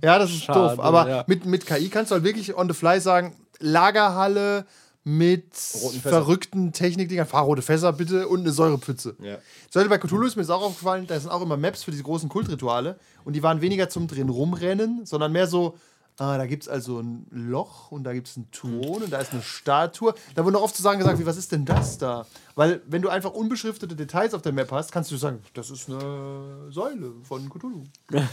Ja, 0.02 0.17
das 0.19 0.32
ist 0.32 0.43
Schade, 0.43 0.76
doof. 0.76 0.80
Aber 0.80 1.08
ja. 1.10 1.24
mit, 1.28 1.45
mit 1.45 1.65
KI 1.65 1.89
kannst 1.89 2.12
du 2.12 2.15
halt 2.15 2.24
wirklich 2.24 2.56
on 2.58 2.67
the 2.67 2.74
fly 2.74 3.00
sagen: 3.00 3.36
Lagerhalle 3.60 4.65
mit 5.08 5.56
verrückten 5.56 6.74
Technikdingern, 6.74 7.28
fahrrote 7.28 7.62
Fässer 7.62 7.94
bitte 7.94 8.28
und 8.28 8.39
eine 8.39 8.52
Säurepfütze. 8.52 9.15
Ja. 9.22 9.38
Beispiel 9.72 9.89
bei 9.89 10.00
Cthulhu 10.00 10.26
ist 10.26 10.36
mir 10.36 10.41
das 10.41 10.50
auch 10.50 10.63
aufgefallen, 10.63 11.06
da 11.06 11.20
sind 11.20 11.30
auch 11.30 11.44
immer 11.44 11.58
Maps 11.58 11.84
für 11.84 11.91
diese 11.91 12.02
großen 12.02 12.28
Kultrituale 12.28 13.00
und 13.24 13.34
die 13.34 13.44
waren 13.44 13.62
weniger 13.62 13.88
zum 13.88 14.08
drin 14.08 14.30
rumrennen, 14.30 15.06
sondern 15.06 15.32
mehr 15.32 15.46
so, 15.46 15.76
ah, 16.18 16.39
da 16.39 16.48
gibt 16.48 16.63
es 16.63 16.70
also 16.70 17.00
ein 17.02 17.28
Loch 17.30 17.91
und 17.91 18.04
da 18.04 18.13
gibt 18.13 18.30
es 18.30 18.36
einen 18.36 18.50
Thron 18.52 19.04
und 19.04 19.13
da 19.13 19.20
ist 19.20 19.32
eine 19.32 19.44
Statue. 19.44 20.15
Da 20.34 20.44
wurden 20.44 20.56
auch 20.56 20.63
oft 20.63 20.76
zu 20.76 20.82
sagen 20.82 20.98
gesagt, 20.98 21.20
wie, 21.20 21.26
was 21.28 21.38
ist 21.38 21.52
denn 21.52 21.65
das 21.65 22.00
da? 22.00 22.26
Weil 22.56 22.82
wenn 22.88 23.04
du 23.04 23.10
einfach 23.10 23.32
unbeschriftete 23.32 23.96
Details 23.96 24.34
auf 24.34 24.41
der 24.41 24.54
Map 24.54 24.72
hast, 24.72 24.91
kannst 24.91 25.12
du 25.12 25.18
sagen, 25.18 25.39
das 25.54 25.70
ist 25.70 25.88
eine 25.88 26.72
Säule 26.72 27.13
von 27.22 27.48
Cthulhu. 27.48 27.84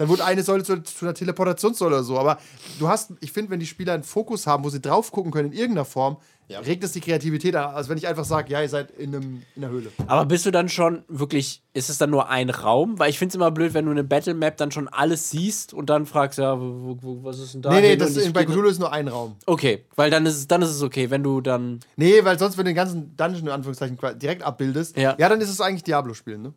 Dann 0.00 0.08
wurde 0.08 0.24
eine 0.24 0.42
Säule 0.42 0.64
zu, 0.64 0.82
zu 0.82 1.04
einer 1.04 1.12
Teleportationssäule 1.12 1.96
oder 1.96 2.02
so. 2.02 2.18
Aber 2.18 2.38
du 2.78 2.88
hast, 2.88 3.12
ich 3.20 3.32
finde, 3.32 3.50
wenn 3.50 3.60
die 3.60 3.66
Spieler 3.66 3.92
einen 3.92 4.02
Fokus 4.02 4.46
haben, 4.46 4.64
wo 4.64 4.70
sie 4.70 4.80
drauf 4.80 5.12
gucken 5.12 5.30
können 5.30 5.52
in 5.52 5.58
irgendeiner 5.58 5.84
Form, 5.84 6.16
Ja. 6.48 6.60
regt 6.60 6.82
es 6.84 6.92
die 6.92 7.02
Kreativität 7.02 7.54
an. 7.54 7.74
Also 7.74 7.90
wenn 7.90 7.98
ich 7.98 8.08
einfach 8.08 8.24
sage, 8.24 8.50
ja, 8.50 8.62
ihr 8.62 8.68
seid 8.70 8.92
in, 8.92 9.14
einem, 9.14 9.42
in 9.54 9.62
einer 9.62 9.70
Höhle. 9.70 9.92
Aber 10.06 10.24
bist 10.24 10.46
du 10.46 10.50
dann 10.50 10.70
schon 10.70 11.04
wirklich, 11.08 11.62
ist 11.74 11.90
es 11.90 11.98
dann 11.98 12.08
nur 12.08 12.30
ein 12.30 12.48
Raum? 12.48 12.98
Weil 12.98 13.10
ich 13.10 13.18
finde 13.18 13.32
es 13.32 13.34
immer 13.34 13.50
blöd, 13.50 13.74
wenn 13.74 13.84
du 13.84 13.90
eine 13.90 14.02
Battle 14.02 14.32
Map 14.32 14.56
dann 14.56 14.70
schon 14.70 14.88
alles 14.88 15.28
siehst 15.28 15.74
und 15.74 15.90
dann 15.90 16.06
fragst, 16.06 16.38
ja, 16.38 16.58
wo, 16.58 16.96
wo, 17.02 17.22
was 17.22 17.38
ist 17.38 17.52
denn 17.52 17.60
da? 17.60 17.68
Nee, 17.68 17.82
nee, 17.82 17.96
das 17.96 18.16
ist, 18.16 18.32
bei 18.32 18.46
Cthulhu 18.46 18.68
ist 18.70 18.78
nur 18.78 18.90
ein 18.94 19.06
Raum. 19.06 19.36
Okay, 19.44 19.84
weil 19.96 20.10
dann 20.10 20.24
ist, 20.24 20.36
es, 20.38 20.48
dann 20.48 20.62
ist 20.62 20.70
es 20.70 20.82
okay, 20.82 21.10
wenn 21.10 21.22
du 21.22 21.42
dann. 21.42 21.80
Nee, 21.96 22.24
weil 22.24 22.38
sonst, 22.38 22.56
wenn 22.56 22.64
du 22.64 22.70
den 22.70 22.76
ganzen 22.76 23.14
Dungeon 23.18 23.42
in 23.48 23.48
Anführungszeichen 23.50 23.98
direkt 24.18 24.44
abbildest, 24.44 24.96
Ja. 24.96 25.14
ja, 25.18 25.28
dann 25.28 25.42
ist 25.42 25.50
es 25.50 25.60
eigentlich 25.60 25.82
Diablo-Spielen, 25.84 26.40
ne? 26.40 26.54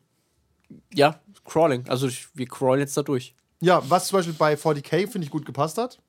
Ja, 0.93 1.19
Crawling. 1.45 1.87
Also 1.87 2.07
ich, 2.07 2.27
wir 2.33 2.47
crawlen 2.47 2.79
jetzt 2.79 2.95
da 2.95 3.03
durch. 3.03 3.33
Ja, 3.61 3.81
was 3.89 4.07
zum 4.07 4.19
Beispiel 4.19 4.33
bei 4.33 4.55
40k, 4.55 5.07
finde 5.07 5.25
ich, 5.25 5.29
gut 5.29 5.45
gepasst 5.45 5.77
hat. 5.77 5.99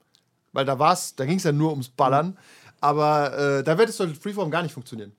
Weil 0.52 0.64
da 0.64 0.78
war's, 0.78 1.14
da 1.16 1.24
ging 1.24 1.36
es 1.36 1.44
ja 1.44 1.52
nur 1.52 1.70
ums 1.70 1.88
Ballern. 1.88 2.36
Aber 2.80 3.58
äh, 3.58 3.64
da 3.64 3.78
wird 3.78 3.88
es 3.88 3.96
doch 3.96 4.08
Freeform 4.14 4.50
gar 4.50 4.62
nicht 4.62 4.72
funktionieren. 4.72 5.12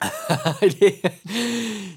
nee, 0.80 1.02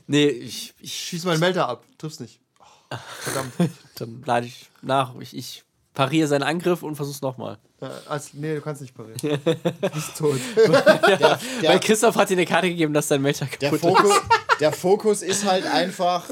nee 0.05 0.27
ich, 0.27 0.73
ich, 0.79 0.93
Schieß 0.93 1.25
mal 1.25 1.31
einen 1.31 1.39
Melter 1.39 1.67
ab, 1.67 1.83
triffst 1.97 2.21
nicht. 2.21 2.39
Oh, 2.59 2.95
verdammt. 3.21 3.53
dann 3.95 4.23
lade 4.25 4.45
ich 4.45 4.69
nach. 4.81 5.15
Ich, 5.19 5.35
ich 5.35 5.63
pariere 5.93 6.27
seinen 6.27 6.43
Angriff 6.43 6.83
und 6.83 6.95
versuch's 6.95 7.21
nochmal. 7.21 7.57
äh, 7.81 7.87
als, 8.07 8.33
nee, 8.33 8.55
du 8.55 8.61
kannst 8.61 8.81
nicht 8.81 8.93
parieren. 8.93 9.17
du 9.21 9.89
bist 9.93 10.17
tot. 10.17 10.39
Der, 10.55 11.39
Weil 11.63 11.79
Christoph 11.79 12.15
hat 12.15 12.29
dir 12.29 12.33
eine 12.33 12.45
Karte 12.45 12.69
gegeben, 12.69 12.93
dass 12.93 13.07
dein 13.07 13.21
Melter 13.21 13.45
der, 13.45 13.71
kaputt 13.71 13.79
Fokus, 13.79 14.13
der 14.60 14.72
Fokus 14.72 15.22
ist 15.22 15.46
halt 15.46 15.65
einfach. 15.65 16.30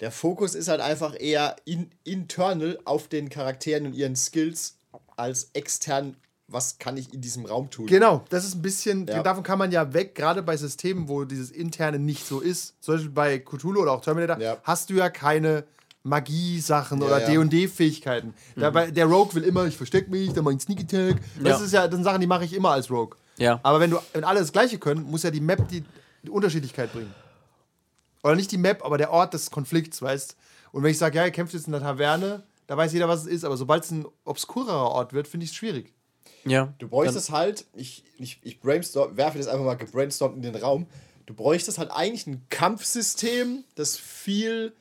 Der 0.00 0.10
Fokus 0.10 0.54
ist 0.54 0.68
halt 0.68 0.80
einfach 0.80 1.14
eher 1.18 1.56
in, 1.64 1.90
internal 2.04 2.78
auf 2.84 3.08
den 3.08 3.30
Charakteren 3.30 3.86
und 3.86 3.94
ihren 3.94 4.14
Skills 4.14 4.76
als 5.16 5.48
extern, 5.54 6.16
was 6.48 6.78
kann 6.78 6.98
ich 6.98 7.14
in 7.14 7.22
diesem 7.22 7.46
Raum 7.46 7.70
tun. 7.70 7.86
Genau, 7.86 8.22
das 8.28 8.44
ist 8.44 8.54
ein 8.56 8.62
bisschen, 8.62 9.06
Ja. 9.06 9.22
davon 9.22 9.42
kann 9.42 9.58
man 9.58 9.72
ja 9.72 9.94
weg, 9.94 10.14
gerade 10.14 10.42
bei 10.42 10.56
Systemen, 10.58 11.08
wo 11.08 11.24
dieses 11.24 11.50
Interne 11.50 11.98
nicht 11.98 12.26
so 12.26 12.40
ist. 12.40 12.74
Zum 12.82 12.94
Beispiel 12.94 13.10
bei 13.10 13.38
Cthulhu 13.38 13.80
oder 13.82 13.92
auch 13.92 14.02
Terminator, 14.02 14.38
Ja. 14.42 14.58
hast 14.64 14.90
du 14.90 14.94
ja 14.94 15.08
keine 15.08 15.64
Magie-Sachen 16.02 17.02
oder 17.02 17.20
ja. 17.20 17.42
D&D-Fähigkeiten. 17.42 18.34
Dabei 18.54 18.90
Der 18.90 19.06
Rogue 19.06 19.34
will 19.34 19.42
immer, 19.44 19.64
ich 19.66 19.76
versteck 19.76 20.08
mich, 20.08 20.32
dann 20.34 20.44
mach 20.44 20.50
ich 20.52 20.56
einen 20.56 20.60
Sneak 20.60 20.80
Attack. 20.80 21.16
Das 21.42 21.58
Ja. 21.60 21.64
ist 21.64 21.72
ja, 21.72 21.86
das 21.88 21.94
sind 21.96 22.04
Sachen, 22.04 22.20
die 22.20 22.26
mache 22.28 22.44
ich 22.44 22.52
immer 22.52 22.70
als 22.70 22.90
Rogue. 22.90 23.16
Ja. 23.38 23.58
Aber 23.62 23.80
wenn 23.80 23.90
du, 23.90 23.98
wenn 24.12 24.24
alle 24.24 24.40
das 24.40 24.52
Gleiche 24.52 24.78
können, 24.78 25.02
muss 25.04 25.22
ja 25.24 25.30
die 25.30 25.40
Map 25.40 25.66
die, 25.68 25.82
die 26.26 26.30
Unterschiedlichkeit 26.30 26.92
bringen. 26.92 27.14
Oder 28.22 28.36
nicht 28.36 28.50
die 28.52 28.58
Map, 28.58 28.84
aber 28.84 28.98
der 28.98 29.10
Ort 29.10 29.34
des 29.34 29.50
Konflikts, 29.50 30.02
weißt 30.02 30.36
Und 30.72 30.82
wenn 30.82 30.90
ich 30.90 30.98
sage, 30.98 31.16
ja, 31.16 31.24
ihr 31.24 31.30
kämpft 31.30 31.54
jetzt 31.54 31.66
in 31.66 31.72
der 31.72 31.80
Taverne, 31.80 32.42
da 32.66 32.76
weiß 32.76 32.92
jeder, 32.92 33.08
was 33.08 33.20
es 33.22 33.26
ist, 33.26 33.44
aber 33.44 33.56
sobald 33.56 33.84
es 33.84 33.90
ein 33.90 34.06
obskurerer 34.24 34.90
Ort 34.90 35.12
wird, 35.12 35.28
finde 35.28 35.44
ich 35.44 35.50
es 35.50 35.56
schwierig. 35.56 35.92
Ja. 36.44 36.74
Du 36.78 36.88
bräuchtest 36.88 37.30
halt, 37.30 37.64
ich, 37.74 38.04
ich, 38.18 38.40
ich 38.42 38.60
brainstorm, 38.60 39.16
werfe 39.16 39.38
das 39.38 39.46
einfach 39.46 39.64
mal 39.64 39.74
gebrainstormt 39.74 40.36
in 40.36 40.42
den 40.42 40.56
Raum. 40.56 40.86
Du 41.26 41.34
bräuchtest 41.34 41.78
halt 41.78 41.90
eigentlich 41.90 42.26
ein 42.26 42.46
Kampfsystem, 42.50 43.64
das 43.74 43.96
viel 43.96 44.72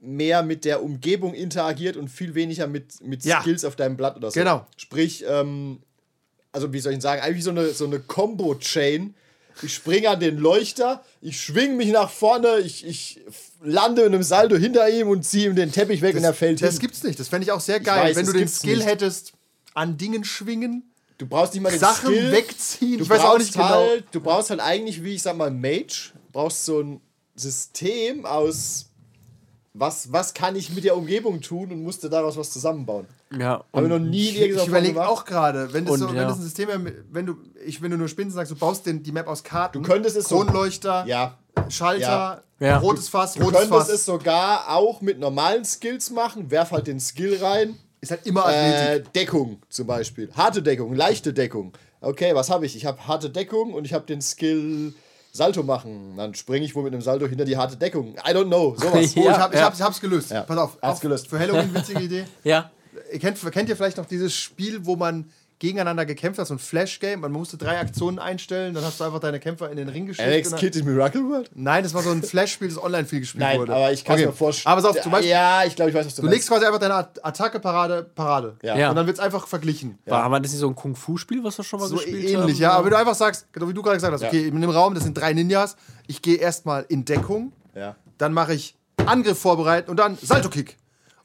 mehr 0.00 0.42
mit 0.42 0.64
der 0.64 0.82
Umgebung 0.82 1.34
interagiert 1.34 1.96
und 1.96 2.08
viel 2.08 2.34
weniger 2.34 2.66
mit, 2.66 3.00
mit 3.02 3.24
Ja. 3.24 3.40
Skills 3.40 3.64
auf 3.64 3.76
deinem 3.76 3.96
Blatt 3.96 4.16
oder 4.16 4.30
so. 4.30 4.38
Genau. 4.38 4.66
Sprich, 4.76 5.24
ähm, 5.26 5.80
also 6.52 6.72
wie 6.72 6.80
soll 6.80 6.92
ich 6.92 7.02
sagen, 7.02 7.22
eigentlich 7.22 7.44
so 7.44 7.50
eine, 7.50 7.68
so 7.70 7.86
eine 7.86 8.00
Combo-Chain. 8.00 9.14
Ich 9.62 9.74
springe 9.74 10.10
an 10.10 10.20
den 10.20 10.36
Leuchter, 10.36 11.02
ich 11.22 11.40
schwing 11.40 11.76
mich 11.76 11.88
nach 11.88 12.10
vorne, 12.10 12.58
ich, 12.58 12.84
ich 12.86 13.20
lande 13.62 14.02
in 14.02 14.12
einem 14.12 14.22
Saldo 14.22 14.56
hinter 14.56 14.88
ihm 14.90 15.08
und 15.08 15.24
ziehe 15.24 15.46
ihm 15.48 15.56
den 15.56 15.72
Teppich 15.72 16.02
weg 16.02 16.14
und 16.16 16.24
er 16.24 16.34
fällt 16.34 16.60
Das 16.60 16.72
hin. 16.74 16.80
gibt's 16.80 17.02
nicht. 17.02 17.18
Das 17.18 17.28
fände 17.28 17.44
ich 17.44 17.52
auch 17.52 17.60
sehr 17.60 17.80
geil. 17.80 18.10
weiß, 18.10 18.16
Wenn 18.16 18.26
du 18.26 18.32
den 18.32 18.48
Skill 18.48 18.76
nicht. 18.78 18.86
hättest, 18.86 19.32
an 19.74 19.96
Dingen 19.96 20.24
schwingen, 20.24 20.92
du 21.18 21.26
brauchst 21.26 21.54
nicht 21.54 21.62
mal 21.62 21.70
den 21.70 21.80
Sachen 21.80 22.08
Skill. 22.14 22.32
wegziehen. 22.32 22.98
Du 22.98 23.04
Ich 23.04 23.10
weiß 23.10 23.20
auch 23.22 23.38
nicht 23.38 23.54
brauchst 23.54 23.68
genau. 23.70 23.88
halt, 23.88 24.04
Du 24.12 24.20
brauchst 24.20 24.50
halt 24.50 24.60
eigentlich, 24.60 25.02
wie 25.02 25.14
ich 25.14 25.22
sag 25.22 25.36
mal, 25.36 25.50
Mage, 25.50 26.12
brauchst 26.32 26.64
so 26.66 26.80
ein 26.80 27.00
System 27.34 28.26
aus, 28.26 28.86
was, 29.74 30.12
was 30.12 30.34
kann 30.34 30.54
ich 30.56 30.70
mit 30.70 30.84
der 30.84 30.96
Umgebung 30.96 31.40
tun 31.40 31.70
und 31.72 31.82
musste 31.82 32.08
daraus 32.10 32.36
was 32.36 32.50
zusammenbauen. 32.50 33.06
Ja, 33.36 33.64
Haben 33.72 33.82
wir 33.82 33.88
noch 33.88 33.96
und 33.96 34.10
nie 34.10 34.28
Ich, 34.28 34.40
ich 34.40 34.66
überlege 34.68 35.06
auch 35.06 35.24
gerade, 35.24 35.72
wenn, 35.72 35.84
das 35.84 35.94
Und, 35.94 35.98
so, 36.00 36.08
wenn 36.10 36.16
ja. 36.16 36.28
das 36.28 36.36
ein 36.38 36.42
System 36.42 36.68
wäre, 36.68 36.80
wenn 37.10 37.26
du, 37.26 37.34
ich, 37.64 37.82
wenn 37.82 37.90
du 37.90 37.96
nur 37.96 38.06
Spinsen 38.08 38.36
sagst, 38.36 38.52
du 38.52 38.56
baust 38.56 38.86
den, 38.86 39.02
die 39.02 39.10
Map 39.10 39.26
aus 39.26 39.42
Karten, 39.42 39.82
Du 39.82 39.88
könntest 39.88 40.16
es 40.16 40.28
so- 40.28 40.36
Kronleuchter, 40.44 41.04
Ja. 41.06 41.36
Schalter, 41.68 42.42
Ja. 42.60 42.66
Ja. 42.66 42.78
rotes 42.78 43.08
Fass, 43.08 43.34
Du 43.34 43.40
rotes 43.42 43.60
könntest 43.62 43.78
Fass. 43.80 43.88
es 43.88 44.04
sogar 44.04 44.68
auch 44.74 45.00
mit 45.00 45.18
normalen 45.18 45.64
Skills 45.64 46.10
machen. 46.10 46.50
Werf 46.50 46.70
halt 46.70 46.86
den 46.86 47.00
Skill 47.00 47.38
rein. 47.42 47.76
ist 48.00 48.10
halt 48.12 48.24
immer 48.26 48.46
Athletik. 48.46 49.06
Äh, 49.06 49.10
Deckung 49.14 49.60
zum 49.70 49.86
Beispiel. 49.88 50.30
Harte 50.36 50.62
Deckung, 50.62 50.94
leichte 50.94 51.32
Deckung. 51.32 51.72
Okay, 52.00 52.34
was 52.34 52.48
habe 52.50 52.64
ich? 52.66 52.76
Ich 52.76 52.86
habe 52.86 53.06
harte 53.08 53.30
Deckung 53.30 53.72
und 53.74 53.84
ich 53.84 53.92
habe 53.92 54.06
den 54.06 54.20
Skill 54.22 54.94
Salto 55.32 55.62
machen. 55.64 56.14
Dann 56.16 56.34
springe 56.34 56.64
ich 56.64 56.74
wohl 56.76 56.84
mit 56.84 56.92
einem 56.92 57.02
Salto 57.02 57.26
hinter 57.26 57.44
die 57.44 57.56
harte 57.56 57.76
Deckung. 57.76 58.14
I 58.18 58.30
don't 58.32 58.46
know. 58.46 58.76
Sowas. 58.76 58.92
oh, 58.94 58.98
ich, 58.98 59.14
Ja, 59.16 59.38
hab, 59.38 59.52
ich, 59.52 59.58
ja. 59.58 59.66
hab, 59.66 59.74
ich 59.74 59.82
hab's 59.82 60.00
gelöst. 60.00 60.30
Ja. 60.30 60.42
Pass 60.42 60.56
auf. 60.58 60.78
Auf 60.80 61.00
gelöst. 61.00 61.26
Für 61.26 61.38
Halloween 61.40 61.74
witzige 61.74 62.00
Idee. 62.04 62.24
ja. 62.44 62.70
Ihr 63.12 63.18
kennt, 63.18 63.38
kennt 63.52 63.68
ihr 63.68 63.76
vielleicht 63.76 63.96
noch 63.96 64.06
dieses 64.06 64.34
Spiel, 64.34 64.84
wo 64.86 64.96
man 64.96 65.30
gegeneinander 65.58 66.04
gekämpft 66.04 66.38
hat, 66.38 66.46
so 66.46 66.52
ein 66.52 66.58
Flash-Game, 66.58 67.20
man 67.20 67.32
musste 67.32 67.56
drei 67.56 67.78
Aktionen 67.80 68.18
einstellen, 68.18 68.74
dann 68.74 68.84
hast 68.84 69.00
du 69.00 69.04
einfach 69.04 69.20
deine 69.20 69.40
Kämpfer 69.40 69.70
in 69.70 69.78
den 69.78 69.88
Ring 69.88 70.04
geschickt. 70.04 70.28
Alex 70.28 70.54
Kidd 70.54 70.78
in 70.78 70.84
Miracle 70.84 71.22
World? 71.30 71.50
Nein, 71.54 71.82
das 71.82 71.94
war 71.94 72.02
so 72.02 72.10
ein 72.10 72.22
Flash-Spiel, 72.22 72.68
das 72.68 72.76
online 72.82 73.06
viel 73.06 73.20
gespielt 73.20 73.40
Nein, 73.42 73.60
wurde. 73.60 73.74
aber 73.74 73.90
ich 73.90 74.04
kann 74.04 74.16
es 74.16 74.20
Okay. 74.20 74.30
mir 74.32 74.36
vorstellen. 74.36 74.70
Aber 74.72 74.82
pass 74.82 74.90
auf, 74.96 75.02
zum 75.02 75.12
Beispiel, 75.12 75.30
Ja, 75.30 75.64
ich 75.64 75.74
glaube, 75.74 75.90
ich 75.90 75.96
weiß, 75.96 76.04
was 76.04 76.14
du, 76.14 76.20
du 76.22 76.28
legst 76.28 76.46
quasi 76.50 76.66
einfach 76.66 76.78
deine 76.78 76.92
At- 76.96 77.24
Attacke, 77.24 77.58
Parade, 77.58 78.02
Parade. 78.14 78.56
Ja. 78.62 78.76
Ja. 78.76 78.90
Und 78.90 78.96
dann 78.96 79.06
wird 79.06 79.16
es 79.16 79.24
einfach 79.24 79.46
verglichen. 79.46 79.96
War, 80.04 80.30
war 80.30 80.40
das 80.40 80.50
nicht 80.52 80.60
so 80.60 80.68
ein 80.68 80.74
Kung-Fu-Spiel, 80.74 81.42
was 81.42 81.56
wir 81.56 81.64
schon 81.64 81.80
mal 81.80 81.88
So 81.88 81.96
gespielt 81.96 82.24
ähnlich, 82.28 82.36
haben? 82.36 82.60
ja. 82.60 82.72
Aber 82.72 82.84
wenn 82.84 82.90
du 82.90 82.98
einfach 82.98 83.14
sagst, 83.14 83.50
genau 83.50 83.66
wie 83.66 83.72
du 83.72 83.80
gerade 83.80 83.96
gesagt 83.96 84.12
hast, 84.12 84.20
Ja. 84.20 84.28
okay, 84.28 84.46
in 84.48 84.60
dem 84.60 84.68
Raum, 84.68 84.92
das 84.92 85.04
sind 85.04 85.16
drei 85.16 85.32
Ninjas, 85.32 85.76
ich 86.06 86.20
gehe 86.20 86.36
erstmal 86.36 86.84
in 86.90 87.06
Deckung, 87.06 87.52
Ja. 87.74 87.96
dann 88.18 88.34
mache 88.34 88.52
ich 88.52 88.76
Angriff 89.06 89.38
vorbereiten 89.38 89.90
und 89.90 89.96
dann 89.96 90.18
Salto-Kick. 90.20 90.76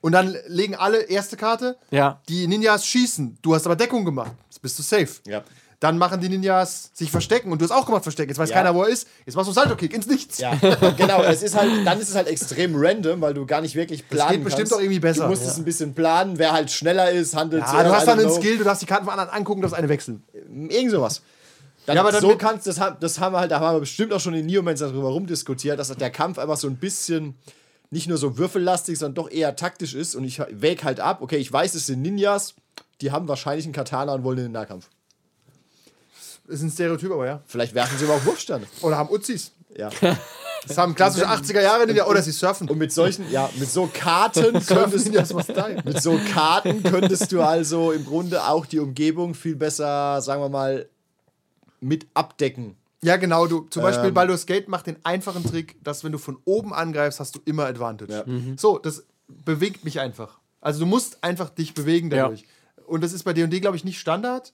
Und 0.01 0.13
dann 0.13 0.35
legen 0.47 0.75
alle 0.75 1.01
erste 1.03 1.37
Karte, 1.37 1.77
Ja. 1.91 2.21
die 2.27 2.47
Ninjas 2.47 2.85
schießen. 2.87 3.37
Du 3.41 3.53
hast 3.55 3.65
aber 3.65 3.75
Deckung 3.75 4.03
gemacht. 4.03 4.31
Jetzt 4.49 4.61
bist 4.61 4.77
du 4.79 4.83
safe. 4.83 5.07
Ja. 5.27 5.43
Dann 5.79 5.97
machen 5.97 6.21
die 6.21 6.29
Ninjas 6.29 6.91
sich 6.93 7.09
verstecken 7.09 7.51
und 7.51 7.59
du 7.59 7.65
hast 7.65 7.71
auch 7.71 7.85
gemacht 7.87 8.03
verstecken. 8.03 8.29
Jetzt 8.29 8.37
weiß 8.37 8.49
Ja. 8.49 8.55
keiner, 8.57 8.75
wo 8.75 8.83
er 8.83 8.89
ist. 8.89 9.07
Jetzt 9.25 9.35
machst 9.35 9.49
du 9.49 9.53
Salto-Kick 9.53 9.93
ins 9.95 10.05
Nichts. 10.07 10.37
Ja, 10.39 10.53
genau. 10.97 11.23
Es 11.23 11.41
ist 11.41 11.55
halt, 11.55 11.85
dann 11.85 11.99
ist 11.99 12.09
es 12.09 12.15
halt 12.15 12.27
extrem 12.27 12.73
random, 12.75 13.19
weil 13.21 13.33
du 13.33 13.45
gar 13.47 13.61
nicht 13.61 13.73
wirklich 13.75 14.07
planen 14.07 14.31
geht 14.33 14.43
bestimmt 14.43 14.69
kannst. 14.69 14.73
auch 14.75 14.79
irgendwie 14.79 14.99
besser. 14.99 15.23
Du 15.23 15.29
musst 15.29 15.43
Ja. 15.43 15.49
es 15.49 15.57
ein 15.57 15.65
bisschen 15.65 15.93
planen, 15.95 16.37
wer 16.37 16.51
halt 16.51 16.69
schneller 16.71 17.09
ist, 17.11 17.35
handelt 17.35 17.63
Ja, 17.63 17.83
du 17.83 17.91
hast 17.91 18.05
dann 18.07 18.19
einen 18.19 18.27
know. 18.27 18.37
Skill, 18.39 18.57
du 18.59 18.63
darfst 18.63 18.81
die 18.83 18.85
Karten 18.87 19.05
von 19.05 19.13
anderen 19.13 19.31
angucken, 19.31 19.61
darfst 19.61 19.75
eine 19.75 19.89
wechseln. 19.89 20.23
Irgend 20.69 20.91
sowas. 20.91 21.21
Dann, 21.87 21.95
Ja, 21.95 22.01
aber 22.03 22.11
dann 22.11 22.21
so 22.21 22.35
kannst 22.37 22.67
das, 22.67 22.79
haben- 22.79 22.97
das 22.99 23.19
haben 23.19 23.33
wir 23.33 23.39
halt, 23.39 23.49
da 23.51 23.59
haben 23.59 23.75
wir 23.75 23.79
bestimmt 23.79 24.13
auch 24.13 24.19
schon 24.19 24.35
in 24.35 24.45
Neomancer 24.45 24.89
darüber 24.89 25.09
rumdiskutiert, 25.09 25.79
dass 25.79 25.95
der 25.95 26.11
Kampf 26.11 26.37
einfach 26.37 26.57
so 26.57 26.67
ein 26.67 26.75
bisschen 26.75 27.33
nicht 27.91 28.07
nur 28.07 28.17
so 28.17 28.37
würfellastig, 28.37 28.97
sondern 28.97 29.25
doch 29.25 29.29
eher 29.29 29.55
taktisch 29.55 29.93
ist. 29.93 30.15
Und 30.15 30.23
ich 30.23 30.41
wäg 30.49 30.83
halt 30.83 30.99
ab, 30.99 31.21
okay, 31.21 31.37
ich 31.37 31.51
weiß, 31.51 31.75
es 31.75 31.85
sind 31.85 32.01
Ninjas, 32.01 32.55
die 33.01 33.11
haben 33.11 33.27
wahrscheinlich 33.27 33.65
einen 33.65 33.73
Katana 33.73 34.13
und 34.13 34.23
wollen 34.23 34.39
in 34.39 34.45
den 34.45 34.53
Nahkampf. 34.53 34.89
Ist 36.47 36.63
ein 36.63 36.71
Stereotyp, 36.71 37.11
aber 37.11 37.25
ja. 37.25 37.41
Vielleicht 37.45 37.75
werfen 37.75 37.97
sie 37.97 38.05
aber 38.05 38.15
auch 38.15 38.25
Wurfsterne. 38.25 38.65
Oder 38.81 38.97
haben 38.97 39.09
Uzis. 39.09 39.51
Ja. 39.77 39.89
Das 40.67 40.77
haben 40.77 40.93
klassische 40.93 41.27
80er 41.27 41.59
Jahre 41.59 41.87
Ninja. 41.87 42.05
Oder 42.05 42.21
sie 42.21 42.31
surfen. 42.31 42.69
Und 42.69 42.77
mit 42.77 42.93
solchen, 42.93 43.31
ja, 43.31 43.49
mit 43.57 43.67
so 43.67 43.89
Karten 43.91 44.63
könntest 44.67 45.07
Style. 45.07 45.81
Mit 45.83 46.03
so 46.03 46.19
Karten 46.31 46.83
könntest 46.83 47.31
du 47.31 47.41
also 47.41 47.91
im 47.91 48.05
Grunde 48.05 48.45
auch 48.45 48.67
die 48.67 48.77
Umgebung 48.77 49.33
viel 49.33 49.55
besser, 49.55 50.21
sagen 50.21 50.39
wir 50.39 50.49
mal, 50.49 50.87
mit 51.79 52.05
abdecken. 52.13 52.75
Ja, 53.03 53.17
genau. 53.17 53.47
Du, 53.47 53.61
zum 53.69 53.81
Beispiel 53.81 54.09
Ähm. 54.09 54.13
Baldur's 54.13 54.45
Gate 54.45 54.67
macht 54.67 54.87
den 54.87 54.97
einfachen 55.03 55.43
Trick, 55.43 55.83
dass 55.83 56.03
wenn 56.03 56.11
du 56.11 56.17
von 56.17 56.37
oben 56.45 56.73
angreifst, 56.73 57.19
hast 57.19 57.35
du 57.35 57.39
immer 57.45 57.65
Advantage. 57.65 58.25
Ja. 58.27 58.57
So, 58.57 58.77
das 58.77 59.05
bewegt 59.27 59.83
mich 59.85 59.99
einfach. 59.99 60.39
Also 60.59 60.81
du 60.81 60.85
musst 60.85 61.23
einfach 61.23 61.49
dich 61.49 61.73
bewegen 61.73 62.09
dadurch. 62.09 62.45
Und 62.85 63.01
das 63.03 63.13
ist 63.13 63.23
bei 63.23 63.33
D&D, 63.33 63.59
glaube 63.59 63.77
ich, 63.77 63.83
nicht 63.83 63.99
Standard. 63.99 64.53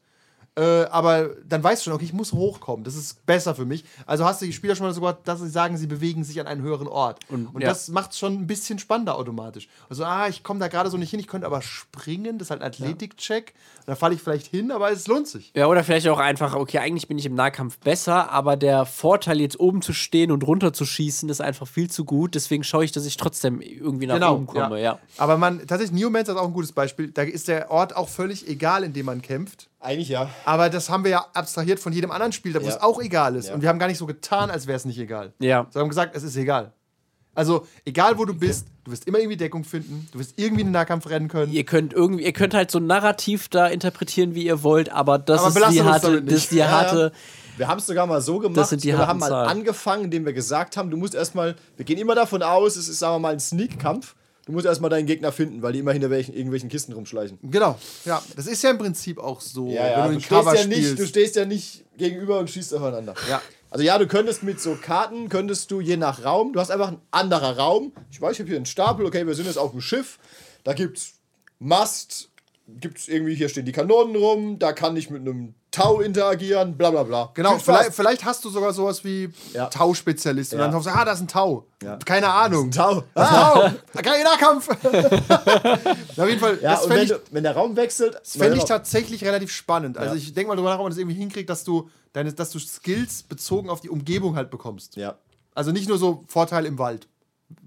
Äh, 0.58 0.86
aber 0.86 1.36
dann 1.48 1.64
weißt 1.64 1.82
du 1.82 1.84
schon, 1.86 1.94
okay, 1.94 2.06
ich 2.06 2.14
muss 2.14 2.34
hochkommen. 2.34 2.84
Das 2.84 2.96
ist 2.96 3.24
besser 3.28 3.54
für 3.54 3.66
mich. 3.66 3.86
Also 4.08 4.26
hast 4.26 4.42
du 4.42 4.48
die 4.48 4.54
Spieler 4.54 4.76
schon 4.76 4.88
mal 4.88 4.94
sogar, 4.94 5.18
dass 5.24 5.40
sie 5.40 5.50
sagen, 5.50 5.78
sie 5.78 5.86
bewegen 5.86 6.24
sich 6.24 6.40
an 6.40 6.48
einen 6.48 6.64
höheren 6.64 6.88
Ort. 6.88 7.20
Und, 7.30 7.62
ja. 7.62 7.70
das 7.70 7.90
macht 7.90 8.12
es 8.12 8.18
schon 8.18 8.34
ein 8.34 8.48
bisschen 8.48 8.80
spannender 8.80 9.16
automatisch. 9.18 9.68
Also, 9.88 10.04
ah, 10.04 10.28
ich 10.28 10.42
komme 10.42 10.60
da 10.60 10.68
gerade 10.68 10.90
so 10.90 10.98
nicht 10.98 11.12
hin, 11.12 11.20
ich 11.20 11.28
könnte 11.28 11.46
aber 11.46 11.62
springen, 11.62 12.40
das 12.40 12.48
ist 12.48 12.52
halt 12.52 12.62
ein 12.62 12.68
Athletik-Check. 12.68 13.54
Da 13.86 13.96
falle 13.96 14.16
ich 14.16 14.22
vielleicht 14.22 14.48
hin, 14.48 14.72
aber 14.72 14.92
es 14.92 15.08
lohnt 15.08 15.28
sich. 15.28 15.52
Ja, 15.56 15.68
oder 15.68 15.84
vielleicht 15.84 16.08
auch 16.08 16.18
einfach, 16.18 16.56
okay, 16.56 16.80
eigentlich 16.80 17.08
bin 17.08 17.20
ich 17.20 17.28
im 17.28 17.36
Nahkampf 17.36 17.78
besser, 17.78 18.32
aber 18.32 18.58
der 18.58 18.86
Vorteil, 18.86 19.40
jetzt 19.40 19.60
oben 19.60 19.84
zu 19.84 19.94
stehen 19.94 20.32
und 20.32 20.44
runter 20.44 20.74
zu 20.74 20.86
schießen, 20.86 21.30
ist 21.30 21.40
einfach 21.40 21.68
viel 21.68 21.90
zu 21.90 22.04
gut. 22.04 22.34
Deswegen 22.34 22.64
schaue 22.64 22.84
ich, 22.84 22.92
dass 22.92 23.06
ich 23.06 23.18
trotzdem 23.18 23.62
irgendwie 23.62 24.08
nach 24.08 24.32
oben 24.32 24.48
komme, 24.48 24.82
ja. 24.82 24.98
Aber 25.18 25.38
man, 25.38 25.60
tatsächlich, 25.68 25.92
Neomancer 25.92 26.34
ist 26.34 26.40
auch 26.40 26.48
ein 26.48 26.54
gutes 26.54 26.72
Beispiel. 26.72 27.12
Da 27.12 27.22
ist 27.22 27.48
der 27.48 27.70
Ort 27.70 27.96
auch 27.96 28.10
völlig 28.10 28.48
egal, 28.48 28.84
in 28.84 28.94
dem 28.94 29.06
man 29.06 29.22
kämpft. 29.22 29.70
Eigentlich 29.80 30.10
ja. 30.10 30.30
Aber 30.46 30.70
das 30.70 30.90
haben 30.90 31.04
wir 31.04 31.12
ja 31.12 31.26
abstrahiert 31.34 31.80
von 31.80 31.94
jedem 31.94 32.12
anderen 32.12 32.32
Spiel, 32.32 32.52
da 32.54 32.60
wo 32.62 32.66
Ja. 32.66 32.72
es 32.72 32.82
auch 32.82 33.00
egal 33.02 33.36
ist. 33.36 33.50
Ja. 33.50 33.54
Und 33.54 33.62
wir 33.62 33.70
haben 33.70 33.80
gar 33.80 33.88
nicht 33.88 34.00
so 34.00 34.06
getan, 34.08 34.50
als 34.50 34.66
wäre 34.68 34.76
es 34.76 34.86
nicht 34.86 34.98
egal. 35.00 35.34
Ja. 35.40 35.64
Sondern 35.70 35.82
haben 35.84 35.90
gesagt, 35.90 36.16
es 36.16 36.24
ist 36.24 36.36
egal. 36.36 36.74
Also, 37.36 37.68
egal 37.86 38.18
wo 38.18 38.26
du 38.26 38.34
bist, 38.34 38.66
du 38.84 38.92
wirst 38.92 39.06
immer 39.06 39.20
irgendwie 39.20 39.38
Deckung 39.38 39.64
finden, 39.64 40.08
du 40.12 40.18
wirst 40.18 40.34
irgendwie 40.38 40.62
in 40.62 40.68
den 40.70 40.74
Nahkampf 40.74 41.08
rennen 41.08 41.28
können. 41.28 41.54
Ihr 41.54 41.66
könnt 41.66 41.94
irgendwie, 41.94 42.24
ihr 42.24 42.34
könnt 42.34 42.56
halt 42.56 42.72
so 42.72 42.80
Narrativ 42.80 43.48
da 43.50 43.68
interpretieren, 43.68 44.34
wie 44.34 44.44
ihr 44.48 44.64
wollt, 44.64 44.90
aber 44.92 45.20
das 45.20 45.42
Aber 45.42 45.50
ist 45.50 45.54
belastet 45.54 45.76
die 45.78 45.84
harte, 45.84 46.12
das 46.14 46.24
nicht. 46.24 46.34
ist 46.34 46.52
die 46.52 46.56
Ja, 46.58 46.70
harte. 46.72 47.12
Wir 47.58 47.68
haben 47.68 47.78
es 47.78 47.86
sogar 47.86 48.08
mal 48.08 48.22
so 48.22 48.40
gemacht. 48.40 48.58
Das 48.58 48.70
sind 48.70 48.84
die 48.84 48.88
wir 48.88 49.06
haben 49.08 49.20
mal 49.20 49.30
Zahlen. 49.30 49.50
angefangen, 49.50 50.06
indem 50.06 50.26
wir 50.26 50.34
gesagt 50.34 50.78
haben, 50.78 50.90
du 50.90 50.98
musst 50.98 51.14
erstmal, 51.14 51.56
wir 51.76 51.86
gehen 51.86 52.00
immer 52.00 52.16
davon 52.16 52.42
aus, 52.42 52.76
es 52.76 52.88
ist, 52.88 52.98
sagen 52.98 53.16
wir 53.16 53.20
mal, 53.20 53.34
ein 53.34 53.40
Sneak-Kampf. 53.40 54.16
Du 54.48 54.54
musst 54.54 54.66
erstmal 54.66 54.90
deinen 54.90 55.06
Gegner 55.06 55.34
finden, 55.34 55.62
weil 55.62 55.74
die 55.74 55.80
immer 55.80 55.92
hinter 55.92 56.10
welchen, 56.10 56.34
irgendwelchen 56.34 56.70
Kisten 56.70 56.94
rumschleichen. 56.94 57.38
Genau, 57.44 57.78
ja. 58.06 58.24
Das 58.38 58.48
ist 58.48 58.64
ja 58.64 58.72
im 58.72 58.78
Prinzip 58.78 59.20
auch 59.20 59.42
so, 59.42 59.70
Ja, 59.70 59.90
ja, 59.90 60.06
wenn 60.06 60.14
du 60.14 60.20
du, 60.20 60.24
stehst 60.24 60.54
ja 60.56 60.66
nicht, 60.66 61.00
du 61.00 61.06
stehst 61.06 61.36
ja 61.36 61.46
nicht 61.46 61.84
gegenüber 61.98 62.40
und 62.40 62.50
schießt 62.50 62.74
aufeinander. 62.74 63.14
Ja. 63.30 63.42
Also 63.70 63.84
ja, 63.84 63.98
du 63.98 64.08
könntest 64.08 64.44
mit 64.44 64.62
so 64.62 64.78
Karten, 64.82 65.28
könntest 65.28 65.70
du 65.70 65.82
je 65.82 65.98
nach 65.98 66.24
Raum, 66.24 66.54
du 66.54 66.62
hast 66.62 66.72
einfach 66.72 66.88
ein 66.88 67.02
anderer 67.12 67.58
Raum. 67.58 67.92
Ich 68.10 68.22
weiß, 68.22 68.34
ich 68.34 68.40
habe 68.40 68.48
hier 68.48 68.56
einen 68.56 68.66
Stapel, 68.66 69.06
okay, 69.06 69.28
wir 69.28 69.36
sind 69.36 69.48
jetzt 69.48 69.58
auf 69.58 69.72
dem 69.72 69.82
Schiff. 69.82 70.18
Da 70.64 70.72
gibt's 70.72 71.16
Mast, 71.60 72.30
gibt's 72.70 73.10
irgendwie, 73.10 73.36
hier 73.36 73.50
stehen 73.50 73.66
die 73.66 73.74
Kanonen 73.74 74.16
rum, 74.16 74.60
da 74.60 74.72
kann 74.72 74.96
ich 74.96 75.10
mit 75.10 75.22
einem 75.22 75.56
Tau 75.70 76.00
interagieren, 76.00 76.78
bla 76.78 76.90
bla 76.92 77.04
bla. 77.04 77.30
Genau, 77.34 77.58
vielleicht, 77.60 77.94
vielleicht 77.94 78.24
hast 78.26 78.44
du 78.46 78.50
sogar 78.50 78.74
sowas 78.74 79.04
wie 79.04 79.30
Ja. 79.54 79.68
Tau-Spezialist. 79.68 80.54
Und 80.54 80.60
Ja. 80.60 80.66
dann 80.66 80.74
hoffst 80.76 80.88
du, 80.88 80.94
ah, 80.94 81.04
da 81.06 81.12
ist 81.12 81.20
ein 81.22 81.28
Tau. 81.28 81.66
Ja. 81.84 81.98
Keine 81.98 82.30
Ahnung. 82.30 82.72
Tau. 82.72 83.04
Ah, 83.14 83.70
Tau! 83.94 84.02
Kein 84.02 84.24
Nahkampf! 84.24 84.70
Auf 86.18 86.28
jeden 86.28 86.40
Fall, 86.40 86.60
Ja, 86.62 86.72
das 86.72 86.82
fände 86.82 86.96
wenn, 86.96 87.04
ich, 87.04 87.10
du, 87.10 87.20
wenn 87.32 87.44
der 87.44 87.54
Raum 87.56 87.76
wechselt, 87.76 88.16
das 88.16 88.38
fänd 88.38 88.56
ich 88.56 88.64
tatsächlich 88.66 89.24
relativ 89.24 89.52
spannend. 89.52 89.98
Also 89.98 90.16
ich 90.16 90.34
denke 90.34 90.50
mal 90.50 90.56
drüber 90.56 90.70
nach, 90.70 90.78
ob 90.80 90.84
man 90.84 90.92
das 90.92 90.98
irgendwie 90.98 91.18
hinkriegt, 91.18 91.50
dass 91.50 91.64
du, 91.64 91.90
deine, 92.14 92.34
dass 92.34 92.50
du 92.52 92.60
Skills 92.60 93.24
bezogen 93.24 93.70
auf 93.70 93.82
die 93.82 93.90
Umgebung 93.90 94.36
halt 94.36 94.50
bekommst. 94.50 94.96
Ja. 94.96 95.16
Also 95.54 95.72
nicht 95.72 95.88
nur 95.90 95.98
so 95.98 96.24
Vorteil 96.28 96.66
im 96.66 96.78
Wald, 96.80 97.08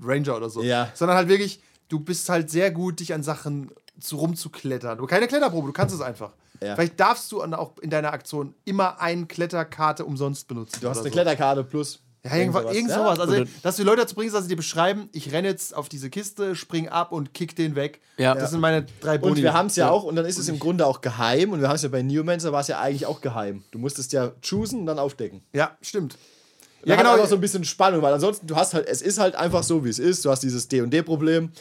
Ranger 0.02 0.36
oder 0.36 0.50
so, 0.50 0.62
Ja. 0.62 0.90
sondern 0.94 1.16
halt 1.16 1.28
wirklich, 1.28 1.60
du 1.88 2.00
bist 2.00 2.28
halt 2.28 2.50
sehr 2.50 2.70
gut, 2.70 3.00
dich 3.00 3.12
an 3.14 3.22
Sachen 3.22 3.70
zu, 4.00 4.16
rumzuklettern. 4.16 4.98
Du 4.98 5.06
keine 5.06 5.28
Kletterprobe, 5.28 5.66
du 5.68 5.72
kannst 5.72 5.94
es 5.94 6.00
einfach. 6.00 6.32
Ja. 6.62 6.74
Vielleicht 6.74 7.00
darfst 7.00 7.30
du 7.32 7.42
auch 7.42 7.78
in 7.78 7.90
deiner 7.90 8.12
Aktion 8.12 8.54
immer 8.64 9.00
eine 9.00 9.26
Kletterkarte 9.26 10.04
umsonst 10.04 10.46
benutzen. 10.48 10.78
Du 10.80 10.88
hast 10.88 10.98
eine 10.98 11.08
so. 11.08 11.12
Kletterkarte 11.12 11.64
plus. 11.64 12.00
Ja, 12.22 12.36
irgendwas, 12.36 12.74
irgend 12.74 12.90
sowas. 12.90 13.18
Also, 13.18 13.32
Oder- 13.34 13.46
dass 13.62 13.76
du 13.76 13.82
die 13.82 13.86
Leute 13.88 14.02
dazu 14.02 14.14
bringst, 14.14 14.34
dass 14.34 14.42
sie 14.42 14.50
dir 14.50 14.56
beschreiben, 14.56 15.08
ich 15.12 15.32
renne 15.32 15.48
jetzt 15.48 15.74
auf 15.74 15.88
diese 15.88 16.10
Kiste, 16.10 16.54
spring 16.54 16.86
ab 16.88 17.12
und 17.12 17.32
kick 17.32 17.56
den 17.56 17.76
weg. 17.76 18.02
Ja. 18.18 18.34
Das 18.34 18.50
sind 18.50 18.60
meine 18.60 18.84
drei 19.00 19.16
Boni. 19.16 19.32
Und 19.32 19.42
wir 19.42 19.54
haben 19.54 19.68
es 19.68 19.76
ja 19.76 19.88
auch, 19.88 20.04
und 20.04 20.16
dann 20.16 20.26
ist 20.26 20.36
es 20.38 20.46
im 20.48 20.58
Grunde 20.58 20.84
auch 20.86 21.00
geheim. 21.00 21.52
Und 21.52 21.62
wir 21.62 21.68
haben 21.68 21.76
es 21.76 21.82
ja 21.82 21.88
bei 21.88 22.02
Neomancer, 22.02 22.52
war 22.52 22.60
es 22.60 22.68
ja 22.68 22.78
eigentlich 22.78 23.06
auch 23.06 23.22
geheim. 23.22 23.64
Du 23.70 23.78
musstest 23.78 24.12
ja 24.12 24.32
choosen 24.42 24.80
und 24.80 24.86
dann 24.86 24.98
aufdecken. 24.98 25.40
Ja, 25.54 25.78
stimmt. 25.80 26.18
Ja, 26.84 26.90
Ja, 26.90 26.96
genau. 26.96 26.98
genau. 27.10 27.14
Einfach 27.14 27.28
so 27.30 27.36
ein 27.36 27.40
bisschen 27.40 27.64
Spannung, 27.64 28.02
weil 28.02 28.12
ansonsten, 28.12 28.46
du 28.46 28.54
hast 28.56 28.74
halt, 28.74 28.86
es 28.86 29.00
ist 29.00 29.18
halt 29.18 29.34
einfach 29.34 29.62
so, 29.62 29.82
wie 29.86 29.88
es 29.88 29.98
ist. 29.98 30.22
Du 30.22 30.30
hast 30.30 30.42
dieses 30.42 30.68
D&D-Problem. 30.68 31.52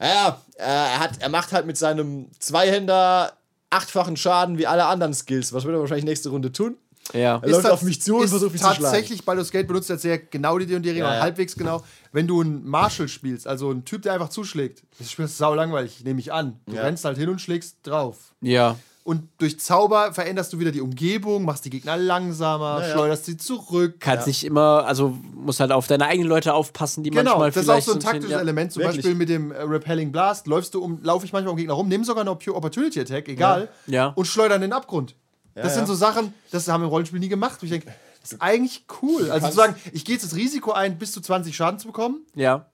Ja, 0.00 0.40
äh, 0.56 0.62
er, 0.62 1.00
hat, 1.00 1.12
er 1.18 1.30
macht 1.30 1.52
halt 1.52 1.66
mit 1.66 1.76
seinem 1.78 2.26
Zweihänder 2.38 3.32
achtfachen 3.70 4.16
Schaden 4.16 4.58
wie 4.58 4.66
alle 4.66 4.86
anderen 4.86 5.14
Skills. 5.14 5.52
Was 5.52 5.64
wird 5.64 5.74
er 5.76 5.80
wahrscheinlich 5.80 6.04
nächste 6.04 6.28
Runde 6.30 6.52
tun? 6.52 6.76
Ja. 7.12 7.38
Er 7.42 7.48
läuft 7.48 7.70
auf 7.70 7.82
mich 7.82 8.02
zu 8.02 8.16
und 8.16 8.24
ist 8.24 8.30
versucht 8.30 8.52
mich 8.52 8.60
zu 8.60 8.66
schlagen. 8.66 8.82
Tatsächlich, 8.82 9.24
Baldur's 9.24 9.50
Gate 9.52 9.68
benutzt 9.68 9.88
jetzt 9.88 10.02
sehr 10.02 10.18
genau 10.18 10.58
die 10.58 10.66
D&D-Regeln, 10.66 10.96
Ja, 11.04 11.08
und 11.08 11.14
ja. 11.14 11.20
halbwegs 11.20 11.54
genau. 11.54 11.84
Wenn 12.12 12.26
du 12.26 12.40
einen 12.40 12.66
Marshal 12.66 13.06
spielst, 13.06 13.46
also 13.46 13.70
einen 13.70 13.84
Typ, 13.84 14.02
der 14.02 14.14
einfach 14.14 14.28
zuschlägt, 14.28 14.82
das 14.98 15.10
Spiel 15.12 15.26
ist 15.26 15.38
sau 15.38 15.54
langweilig, 15.54 16.02
nehme 16.04 16.18
ich 16.18 16.32
an. 16.32 16.58
Du 16.66 16.74
Ja. 16.74 16.82
rennst 16.82 17.04
halt 17.04 17.16
hin 17.16 17.28
und 17.28 17.40
schlägst 17.40 17.76
drauf. 17.84 18.34
Ja. 18.40 18.76
Und 19.06 19.28
durch 19.38 19.60
Zauber 19.60 20.12
veränderst 20.12 20.52
du 20.52 20.58
wieder 20.58 20.72
die 20.72 20.80
Umgebung, 20.80 21.44
machst 21.44 21.64
die 21.64 21.70
Gegner 21.70 21.96
langsamer, 21.96 22.80
Ja, 22.80 22.88
ja. 22.88 22.92
schleuderst 22.92 23.24
sie 23.24 23.36
zurück. 23.36 24.00
Kannst 24.00 24.26
nicht 24.26 24.42
immer, 24.42 24.84
also 24.84 25.16
musst 25.32 25.60
halt 25.60 25.70
auf 25.70 25.86
deine 25.86 26.06
eigenen 26.06 26.28
Leute 26.28 26.52
aufpassen, 26.54 27.04
die 27.04 27.10
Genau, 27.10 27.38
manchmal 27.38 27.50
das 27.52 27.62
ist 27.62 27.68
auch 27.68 27.74
vielleicht 27.74 27.86
so 27.86 27.92
ein 27.92 28.00
taktisches 28.00 28.32
ja. 28.32 28.40
Element. 28.40 28.72
Zum 28.72 28.82
Wirklich. 28.82 28.96
Beispiel 28.98 29.14
mit 29.14 29.28
dem 29.28 29.52
äh, 29.52 29.62
Repelling 29.62 30.10
Blast 30.10 30.48
läufst 30.48 30.74
du 30.74 30.82
um, 30.82 30.98
laufe 31.04 31.24
ich 31.24 31.32
manchmal 31.32 31.52
um 31.52 31.56
Gegner 31.56 31.74
rum, 31.74 31.86
nimm 31.86 32.02
sogar 32.02 32.24
noch 32.24 32.36
Pure 32.40 32.56
Opportunity 32.56 32.98
Attack, 33.00 33.28
egal, 33.28 33.68
Ja. 33.86 33.94
Ja. 33.94 34.06
und 34.16 34.24
schleudern 34.26 34.56
in 34.56 34.70
den 34.70 34.72
Abgrund. 34.72 35.14
Das 35.54 35.66
ja. 35.66 35.70
sind 35.70 35.86
so 35.86 35.94
Sachen, 35.94 36.34
das 36.50 36.66
haben 36.66 36.80
wir 36.80 36.86
im 36.86 36.90
Rollenspiel 36.90 37.20
nie 37.20 37.28
gemacht. 37.28 37.62
Und 37.62 37.66
ich 37.66 37.70
denke, 37.70 37.86
das 38.20 38.32
ist 38.32 38.42
eigentlich 38.42 38.86
cool. 39.02 39.30
Also 39.30 39.46
zu 39.48 39.54
sagen, 39.54 39.76
ich 39.92 40.04
gehe 40.04 40.16
jetzt 40.16 40.24
das 40.24 40.34
Risiko 40.34 40.72
ein, 40.72 40.98
bis 40.98 41.12
zu 41.12 41.20
20 41.20 41.54
Schaden 41.54 41.78
zu 41.78 41.86
bekommen, 41.86 42.26
Ja. 42.34 42.66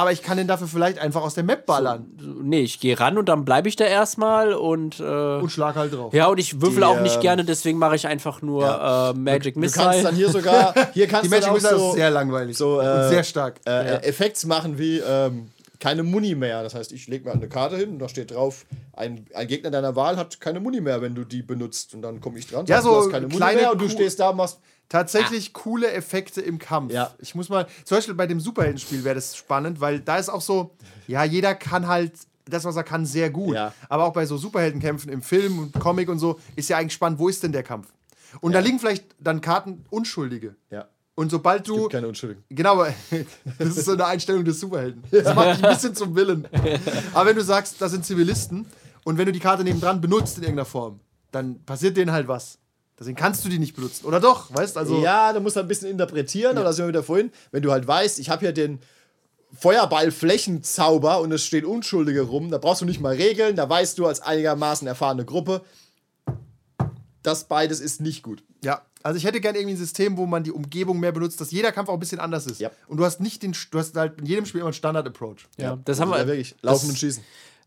Aber 0.00 0.12
ich 0.12 0.22
kann 0.22 0.36
den 0.36 0.46
dafür 0.46 0.66
vielleicht 0.66 0.98
einfach 0.98 1.22
aus 1.22 1.34
der 1.34 1.44
Map 1.44 1.66
ballern 1.66 2.06
Nee, 2.42 2.60
ich 2.60 2.80
gehe 2.80 2.98
ran 2.98 3.18
und 3.18 3.28
dann 3.28 3.44
bleibe 3.44 3.68
ich 3.68 3.76
da 3.76 3.84
erstmal 3.84 4.52
und. 4.54 4.98
Äh, 5.00 5.02
und 5.38 5.50
schlag 5.50 5.76
halt 5.76 5.92
drauf. 5.94 6.12
ja, 6.14 6.26
und 6.26 6.38
ich 6.38 6.60
würfel 6.60 6.78
Die, 6.78 6.84
auch 6.84 7.00
nicht 7.00 7.16
ähm, 7.16 7.20
gerne, 7.22 7.44
deswegen 7.44 7.78
mache 7.78 7.96
ich 7.96 8.06
einfach 8.06 8.42
nur 8.42 8.64
äh, 8.64 9.18
Magic 9.18 9.54
Du 9.54 9.60
kannst 9.60 9.76
Missile. 9.76 10.02
dann 10.02 10.14
hier 10.14 10.30
sogar, 10.30 10.74
hier 10.94 11.06
kannst 11.08 11.24
Die 11.26 11.28
du 11.28 11.34
Magic 11.36 11.52
Missile 11.52 11.78
so, 11.78 11.88
ist 11.90 11.94
sehr 11.96 12.10
langweilig 12.10 12.56
so, 12.56 12.80
äh, 12.80 12.84
und 13.04 13.08
sehr 13.10 13.24
stark. 13.24 13.60
äh, 13.66 13.96
Effekts 14.02 14.44
machen 14.46 14.78
wie 14.78 14.98
ähm, 14.98 15.48
keine 15.80 16.02
Muni 16.02 16.34
mehr. 16.34 16.62
Das 16.62 16.74
heißt, 16.74 16.92
ich 16.92 17.08
lege 17.08 17.24
mir 17.24 17.32
eine 17.32 17.48
Karte 17.48 17.76
hin 17.76 17.90
und 17.90 17.98
da 17.98 18.08
steht 18.08 18.30
drauf, 18.30 18.66
ein, 18.92 19.26
ein 19.34 19.48
Gegner 19.48 19.70
deiner 19.70 19.96
Wahl 19.96 20.16
hat 20.16 20.40
keine 20.40 20.60
Muni 20.60 20.80
mehr, 20.80 21.02
wenn 21.02 21.14
du 21.14 21.24
die 21.24 21.42
benutzt. 21.42 21.94
Und 21.94 22.02
dann 22.02 22.20
komme 22.20 22.38
ich 22.38 22.46
dran, 22.46 22.66
Ja, 22.66 22.76
sag, 22.76 22.84
so 22.84 22.90
du 22.90 22.96
hast 23.00 23.10
keine 23.10 23.26
Muni 23.26 23.54
mehr 23.54 23.72
und 23.72 23.80
du 23.80 23.88
stehst 23.88 24.20
da 24.20 24.30
und 24.30 24.36
machst. 24.36 24.60
Tatsächlich 24.88 25.52
coole 25.52 25.90
Effekte 25.92 26.40
im 26.40 26.58
Kampf. 26.58 26.92
Ja. 26.92 27.14
Ich 27.20 27.34
muss 27.34 27.48
mal, 27.48 27.66
zum 27.84 27.96
Beispiel 27.96 28.14
bei 28.14 28.26
dem 28.26 28.40
Superheldenspiel 28.40 29.04
wäre 29.04 29.14
das 29.14 29.36
spannend, 29.36 29.80
weil 29.80 30.00
da 30.00 30.18
ist 30.18 30.28
auch 30.28 30.40
so, 30.40 30.74
ja, 31.06 31.22
jeder 31.24 31.54
kann 31.54 31.86
halt 31.86 32.12
das, 32.44 32.64
was 32.64 32.74
er 32.76 32.82
kann, 32.82 33.06
sehr 33.06 33.30
gut. 33.30 33.54
Ja. 33.54 33.72
Aber 33.88 34.04
auch 34.04 34.12
bei 34.12 34.26
so 34.26 34.36
Superheldenkämpfen 34.36 35.10
im 35.10 35.22
Film 35.22 35.60
und 35.60 35.78
Comic 35.78 36.08
und 36.08 36.18
so 36.18 36.40
ist 36.56 36.68
ja 36.68 36.76
eigentlich 36.76 36.94
spannend, 36.94 37.20
wo 37.20 37.28
ist 37.28 37.42
denn 37.42 37.52
der 37.52 37.62
Kampf? 37.62 37.92
Und 38.40 38.52
da 38.52 38.58
liegen 38.58 38.78
vielleicht 38.78 39.04
dann 39.18 39.40
Karten 39.40 39.84
Unschuldige. 39.90 40.56
Ja. 40.70 40.88
Und 41.20 41.28
sobald 41.28 41.68
du. 41.68 41.86
Keine 41.88 42.08
Unschuldigen. 42.08 42.42
Genau, 42.48 42.72
aber 42.72 42.94
das 43.58 43.76
ist 43.76 43.84
so 43.84 43.92
eine 43.92 44.06
Einstellung 44.06 44.42
des 44.42 44.58
Superhelden. 44.58 45.04
Das 45.10 45.34
macht 45.34 45.58
dich 45.58 45.64
ein 45.64 45.74
bisschen 45.74 45.94
zum 45.94 46.16
Willen. 46.16 46.48
Aber 47.12 47.28
wenn 47.28 47.36
du 47.36 47.42
sagst, 47.42 47.76
das 47.78 47.92
sind 47.92 48.06
Zivilisten 48.06 48.64
und 49.04 49.18
wenn 49.18 49.26
du 49.26 49.32
die 49.32 49.38
Karte 49.38 49.62
nebendran 49.62 50.00
benutzt 50.00 50.38
in 50.38 50.44
irgendeiner 50.44 50.64
Form, 50.64 51.00
dann 51.30 51.62
passiert 51.64 51.98
denen 51.98 52.10
halt 52.10 52.26
was. 52.26 52.56
Deswegen 52.98 53.18
kannst 53.18 53.44
du 53.44 53.50
die 53.50 53.58
nicht 53.58 53.76
benutzen. 53.76 54.06
Oder 54.06 54.18
doch, 54.18 54.54
weißt 54.54 54.78
also. 54.78 55.02
ja, 55.02 55.34
du 55.34 55.40
musst 55.40 55.58
ein 55.58 55.68
bisschen 55.68 55.90
interpretieren, 55.90 56.56
aber 56.56 56.64
das 56.64 56.76
sind 56.76 56.86
wir 56.86 56.88
wieder 56.88 57.02
vorhin. 57.02 57.30
Wenn 57.50 57.62
du 57.62 57.70
halt 57.70 57.86
weißt, 57.86 58.18
ich 58.18 58.30
habe 58.30 58.40
hier 58.40 58.52
den 58.52 58.78
Feuerball-Flächenzauber 59.58 61.20
und 61.20 61.32
es 61.32 61.44
stehen 61.44 61.66
Unschuldige 61.66 62.22
rum, 62.22 62.50
da 62.50 62.56
brauchst 62.56 62.80
du 62.80 62.86
nicht 62.86 63.00
mal 63.00 63.14
Regeln, 63.14 63.56
da 63.56 63.68
weißt 63.68 63.98
du 63.98 64.06
als 64.06 64.22
einigermaßen 64.22 64.88
erfahrene 64.88 65.26
Gruppe, 65.26 65.60
das 67.22 67.44
beides 67.44 67.80
ist 67.80 68.00
nicht 68.00 68.22
gut. 68.22 68.42
Ja, 68.64 68.80
also 69.02 69.16
ich 69.16 69.24
hätte 69.24 69.40
gerne 69.40 69.58
irgendwie 69.58 69.74
ein 69.74 69.78
System, 69.78 70.16
wo 70.16 70.26
man 70.26 70.42
die 70.44 70.52
Umgebung 70.52 71.00
mehr 71.00 71.12
benutzt, 71.12 71.40
dass 71.40 71.50
jeder 71.50 71.72
Kampf 71.72 71.88
auch 71.88 71.94
ein 71.94 72.00
bisschen 72.00 72.20
anders 72.20 72.46
ist. 72.46 72.60
Ja. 72.60 72.70
Und 72.86 72.96
du 72.98 73.04
hast 73.04 73.20
nicht 73.20 73.42
den, 73.42 73.54
du 73.70 73.78
hast 73.78 73.96
halt 73.96 74.18
in 74.20 74.26
jedem 74.26 74.46
Spiel 74.46 74.60
immer 74.60 74.68
einen 74.68 74.74
Standard-Approach. 74.74 75.46
ja, 75.58 75.78
das 75.84 76.00
haben 76.00 76.12
Also 76.12 76.20
wir. 76.20 76.26
da 76.26 76.26
wirklich 76.32 76.54
laufen 76.62 76.82
das, 76.82 76.90
und 76.90 76.98
schießen. 76.98 77.22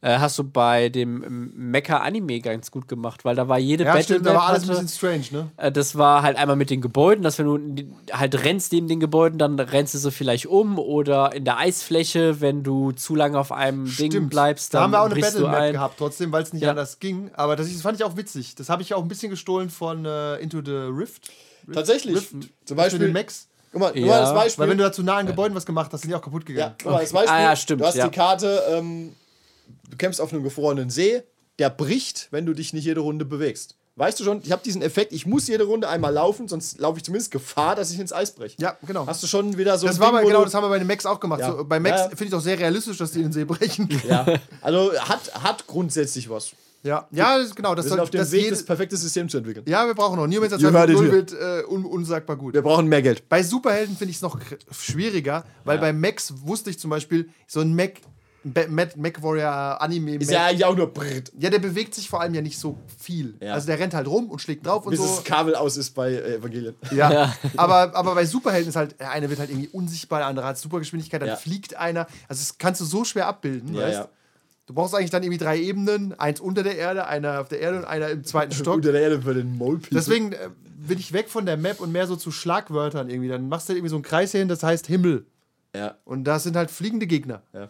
Äh, 0.05 0.17
hast 0.19 0.37
du 0.37 0.43
bei 0.43 0.89
dem 0.89 1.51
Mecha-Anime 1.55 2.41
ganz 2.41 2.71
gut 2.71 2.89
gemacht, 2.89 3.23
weil 3.23 3.37
da 3.37 3.47
war 3.47 3.57
jede 3.57 3.85
Ja, 3.85 3.91
Battle 3.93 4.03
stimmt, 4.03 4.27
aber 4.27 4.43
alles 4.47 4.63
ein 4.63 4.69
hatte, 4.75 4.81
bisschen 4.83 4.89
strange, 5.29 5.43
ne? 5.45 5.51
äh, 5.55 5.71
das 5.71 5.97
war 5.97 6.23
halt 6.23 6.35
einmal 6.35 6.57
mit 6.57 6.69
den 6.69 6.81
Gebäuden, 6.81 7.23
dass 7.23 7.39
wenn 7.39 7.45
du 7.45 7.85
halt 8.11 8.43
rennst 8.43 8.73
neben 8.73 8.89
den 8.89 8.99
Gebäuden, 8.99 9.39
dann 9.39 9.57
rennst 9.57 9.93
du 9.93 9.97
so 9.99 10.11
vielleicht 10.11 10.45
um 10.47 10.77
oder 10.77 11.33
in 11.33 11.45
der 11.45 11.57
Eisfläche, 11.57 12.41
wenn 12.41 12.63
du 12.63 12.91
zu 12.91 13.15
lange 13.15 13.39
auf 13.39 13.53
einem 13.53 13.85
Ding 13.95 14.27
bleibst, 14.27 14.73
dann 14.73 14.79
da 14.79 14.83
haben 14.83 14.91
wir 14.91 14.99
auch 15.01 15.05
eine 15.05 15.13
brichst 15.13 15.35
du 15.35 15.43
Battle-Map 15.43 15.61
ein. 15.61 15.73
gehabt, 15.73 15.95
trotzdem, 15.97 16.31
weil 16.33 16.43
es 16.43 16.51
nicht 16.51 16.63
Ja. 16.63 16.71
anders 16.71 16.99
ging. 16.99 17.31
Aber 17.35 17.55
das, 17.55 17.71
das 17.71 17.81
fand 17.81 17.97
ich 17.97 18.03
auch 18.03 18.17
witzig. 18.17 18.55
Das 18.55 18.67
habe 18.69 18.81
ich 18.81 18.93
auch 18.93 19.01
ein 19.01 19.07
bisschen 19.07 19.29
gestohlen 19.29 19.69
von 19.69 20.03
äh, 20.05 20.35
Into 20.39 20.59
the 20.65 20.71
Rift. 20.71 21.29
Rift 21.65 21.75
Tatsächlich. 21.75 22.15
Rift, 22.17 22.29
Zum 22.31 22.41
Zum 22.65 22.75
Beispiel- 22.77 22.99
den 22.99 23.13
Max. 23.13 23.47
Guck 23.71 23.79
mal, 23.79 23.97
Ja, 23.97 24.05
mal 24.05 24.19
das 24.19 24.33
Beispiel. 24.33 24.61
Weil 24.63 24.69
wenn 24.71 24.77
du 24.77 24.83
da 24.83 24.91
zu 24.91 25.01
nah 25.01 25.15
an 25.15 25.25
Gebäuden 25.27 25.55
was 25.55 25.65
gemacht 25.65 25.89
hast, 25.93 26.01
sind 26.01 26.09
die 26.11 26.15
auch 26.15 26.21
kaputt 26.21 26.45
gegangen. 26.45 26.71
Ja, 26.71 26.75
guck 26.83 26.91
mal, 26.91 26.99
das 27.01 27.13
Beispiel. 27.13 27.31
Ah, 27.33 27.41
ja, 27.41 27.55
stimmt, 27.55 27.81
Du 27.81 27.85
hast 27.85 27.95
ja. 27.95 28.07
die 28.07 28.15
Karte, 28.15 28.61
ähm, 28.69 29.13
du 29.89 29.97
kämpfst 29.97 30.21
auf 30.21 30.33
einem 30.33 30.43
gefrorenen 30.43 30.89
See, 30.89 31.23
der 31.59 31.69
bricht, 31.69 32.27
wenn 32.31 32.45
du 32.45 32.53
dich 32.53 32.73
nicht 32.73 32.85
jede 32.85 33.01
Runde 33.01 33.25
bewegst. 33.25 33.75
Weißt 33.95 34.19
du 34.19 34.23
schon, 34.23 34.41
ich 34.43 34.51
habe 34.51 34.63
diesen 34.63 34.81
Effekt, 34.81 35.13
ich 35.13 35.27
muss 35.27 35.47
jede 35.47 35.65
Runde 35.65 35.87
einmal 35.87 36.11
laufen, 36.11 36.47
sonst 36.47 36.79
laufe 36.79 36.97
ich 36.97 37.03
zumindest 37.03 37.29
Gefahr, 37.29 37.75
dass 37.75 37.91
ich 37.91 37.99
ins 37.99 38.11
Eis 38.11 38.31
breche. 38.31 38.55
Ja, 38.59 38.75
genau. 38.87 39.05
Hast 39.05 39.21
du 39.21 39.27
schon 39.27 39.55
wieder 39.55 39.77
so 39.77 39.85
das 39.85 39.97
ein 39.97 40.01
war 40.01 40.07
Ding, 40.07 40.15
mal, 40.15 40.25
genau, 40.25 40.43
das 40.43 40.55
haben 40.55 40.63
wir 40.63 40.69
bei 40.69 40.79
den 40.79 40.87
Max 40.87 41.05
auch 41.05 41.19
gemacht. 41.19 41.41
Ja. 41.41 41.57
So, 41.57 41.63
bei 41.63 41.79
Max 41.79 42.01
Ja. 42.01 42.09
finde 42.09 42.25
ich 42.25 42.33
auch 42.33 42.41
sehr 42.41 42.57
realistisch, 42.57 42.97
dass 42.97 43.11
die 43.11 43.19
in 43.19 43.25
den 43.25 43.33
See 43.33 43.45
brechen. 43.45 43.87
Ja, 44.09 44.25
also 44.61 44.91
hat, 44.97 45.43
hat 45.43 45.67
grundsätzlich 45.67 46.27
was. 46.27 46.53
Ja, 46.81 47.07
ja 47.11 47.37
genau. 47.55 47.75
Das 47.75 47.85
Wir 47.85 47.89
soll, 47.89 47.97
sind 47.97 47.99
auf 48.03 48.09
dem 48.09 48.17
das 48.19 48.31
Weg, 48.31 48.49
das 48.49 48.63
perfekte 48.65 48.97
System 48.97 49.29
zu 49.29 49.37
entwickeln. 49.37 49.63
ja, 49.67 49.85
wir 49.85 49.93
brauchen 49.93 50.17
noch. 50.17 50.27
New 50.27 50.41
2.0 50.41 50.87
here. 50.87 51.11
wird 51.11 51.31
äh, 51.33 51.63
un 51.69 51.85
unsagbar 51.85 52.35
gut. 52.35 52.55
Wir 52.55 52.61
brauchen 52.63 52.87
mehr 52.87 53.01
Geld. 53.03 53.29
Bei 53.29 53.41
Superhelden 53.43 53.95
finde 53.95 54.09
ich 54.09 54.17
es 54.17 54.21
noch 54.23 54.39
schwieriger, 54.71 55.45
weil 55.63 55.77
bei 55.77 55.93
Max 55.93 56.33
wusste 56.45 56.69
ich 56.71 56.79
zum 56.79 56.89
Beispiel, 56.89 57.29
so 57.47 57.61
ein 57.61 57.75
Mac, 57.75 58.01
Ba- 58.43 58.67
Mac, 58.69 58.97
Mac 58.97 59.21
Warrior 59.23 59.81
Anime. 59.81 60.15
Ist 60.15 60.29
ja 60.31 60.45
eigentlich 60.47 60.65
auch 60.65 60.75
nur 60.75 60.87
Brrrt, 60.87 61.31
ja, 61.39 61.49
der 61.49 61.59
bewegt 61.59 61.95
sich 61.95 62.09
vor 62.09 62.21
allem 62.21 62.33
ja 62.33 62.41
nicht 62.41 62.59
so 62.59 62.77
viel. 62.99 63.35
Ja. 63.39 63.53
Also 63.53 63.67
der 63.67 63.79
rennt 63.79 63.93
halt 63.93 64.07
rum 64.07 64.29
und 64.29 64.39
schlägt 64.41 64.65
drauf 64.65 64.85
und 64.85 64.91
bis 64.91 64.99
so. 64.99 65.05
das 65.05 65.23
Kabel 65.23 65.55
aus 65.55 65.77
ist 65.77 65.91
bei 65.91 66.11
äh, 66.11 66.35
Evangelien. 66.35 66.75
Ja. 66.91 67.33
Aber, 67.57 67.95
aber 67.95 68.15
bei 68.15 68.25
Superhelden 68.25 68.69
ist 68.69 68.75
halt, 68.75 68.99
der 68.99 69.11
eine 69.11 69.29
wird 69.29 69.39
halt 69.39 69.49
irgendwie 69.49 69.69
unsichtbar, 69.69 70.19
der 70.19 70.27
andere 70.27 70.45
hat 70.45 70.57
Supergeschwindigkeit, 70.57 71.21
dann 71.21 71.29
Ja. 71.29 71.35
fliegt 71.37 71.75
einer. 71.77 72.01
Also 72.27 72.41
das 72.41 72.57
kannst 72.57 72.81
du 72.81 72.85
so 72.85 73.03
schwer 73.05 73.27
abbilden, 73.27 73.73
Ja, 73.73 73.81
weißt 73.83 73.99
ja. 73.99 74.09
Du 74.65 74.73
brauchst 74.73 74.95
eigentlich 74.95 75.09
dann 75.09 75.23
irgendwie 75.23 75.43
drei 75.43 75.59
Ebenen, 75.59 76.17
eins 76.17 76.39
unter 76.39 76.63
der 76.63 76.77
Erde, 76.77 77.05
einer 77.07 77.41
auf 77.41 77.49
der 77.49 77.59
Erde 77.59 77.79
und 77.79 77.85
einer 77.85 78.07
im 78.09 78.23
zweiten 78.23 78.53
Stock. 78.53 78.75
Unter 78.75 78.93
der 78.93 79.01
Erde 79.01 79.21
für 79.21 79.33
den 79.33 79.57
Mole 79.57 79.79
Deswegen 79.91 80.31
äh, 80.31 80.49
bin 80.87 80.97
ich 80.99 81.11
weg 81.11 81.29
von 81.29 81.45
der 81.45 81.57
Map 81.57 81.81
und 81.81 81.91
mehr 81.91 82.07
so 82.07 82.15
zu 82.15 82.31
Schlagwörtern 82.31 83.09
irgendwie. 83.09 83.27
Dann 83.27 83.49
machst 83.49 83.67
du 83.67 83.73
irgendwie 83.73 83.89
so 83.89 83.97
einen 83.97 84.03
Kreis 84.03 84.31
hin, 84.31 84.47
das 84.47 84.63
heißt 84.63 84.87
Himmel. 84.87 85.25
Ja, 85.75 85.95
Und 86.05 86.23
das 86.25 86.43
sind 86.43 86.55
halt 86.55 86.71
fliegende 86.71 87.07
Gegner. 87.07 87.41
ja. 87.53 87.69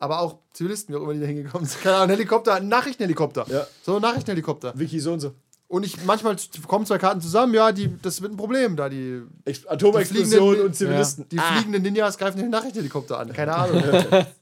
Aber 0.00 0.20
auch 0.20 0.38
Zivilisten, 0.52 0.94
wie 0.94 0.98
auch 0.98 1.02
immer 1.02 1.14
die 1.14 1.20
da 1.20 1.26
hingekommen 1.26 1.66
sind. 1.66 1.80
Keine 1.82 1.96
Ahnung, 1.96 2.10
Helikopter, 2.10 2.54
ein 2.54 2.68
Nachrichtenhelikopter. 2.68 3.46
Ja. 3.50 3.66
So 3.82 3.96
ein 3.96 4.02
Nachrichtenhelikopter. 4.02 4.72
Wiki 4.78 5.00
so 5.00 5.12
und 5.12 5.20
so. 5.20 5.32
Und 5.66 5.84
ich 5.84 6.02
manchmal 6.06 6.34
kommen 6.66 6.86
zwei 6.86 6.96
Karten 6.96 7.20
zusammen, 7.20 7.52
ja, 7.52 7.72
die, 7.72 7.90
das 8.00 8.22
wird 8.22 8.32
ein 8.32 8.36
Problem, 8.38 8.74
da 8.74 8.88
die, 8.88 9.20
Ex 9.44 9.62
die 9.62 9.68
Atomexplosion 9.68 10.60
und 10.60 10.74
Zivilisten. 10.74 11.28
die 11.28 11.38
Ah. 11.38 11.52
fliegenden 11.52 11.82
Ninjas 11.82 12.16
greifen 12.16 12.38
den 12.38 12.48
Nachrichtenhelikopter 12.48 13.18
an. 13.18 13.32
Keine 13.34 13.54
Ahnung. 13.54 13.82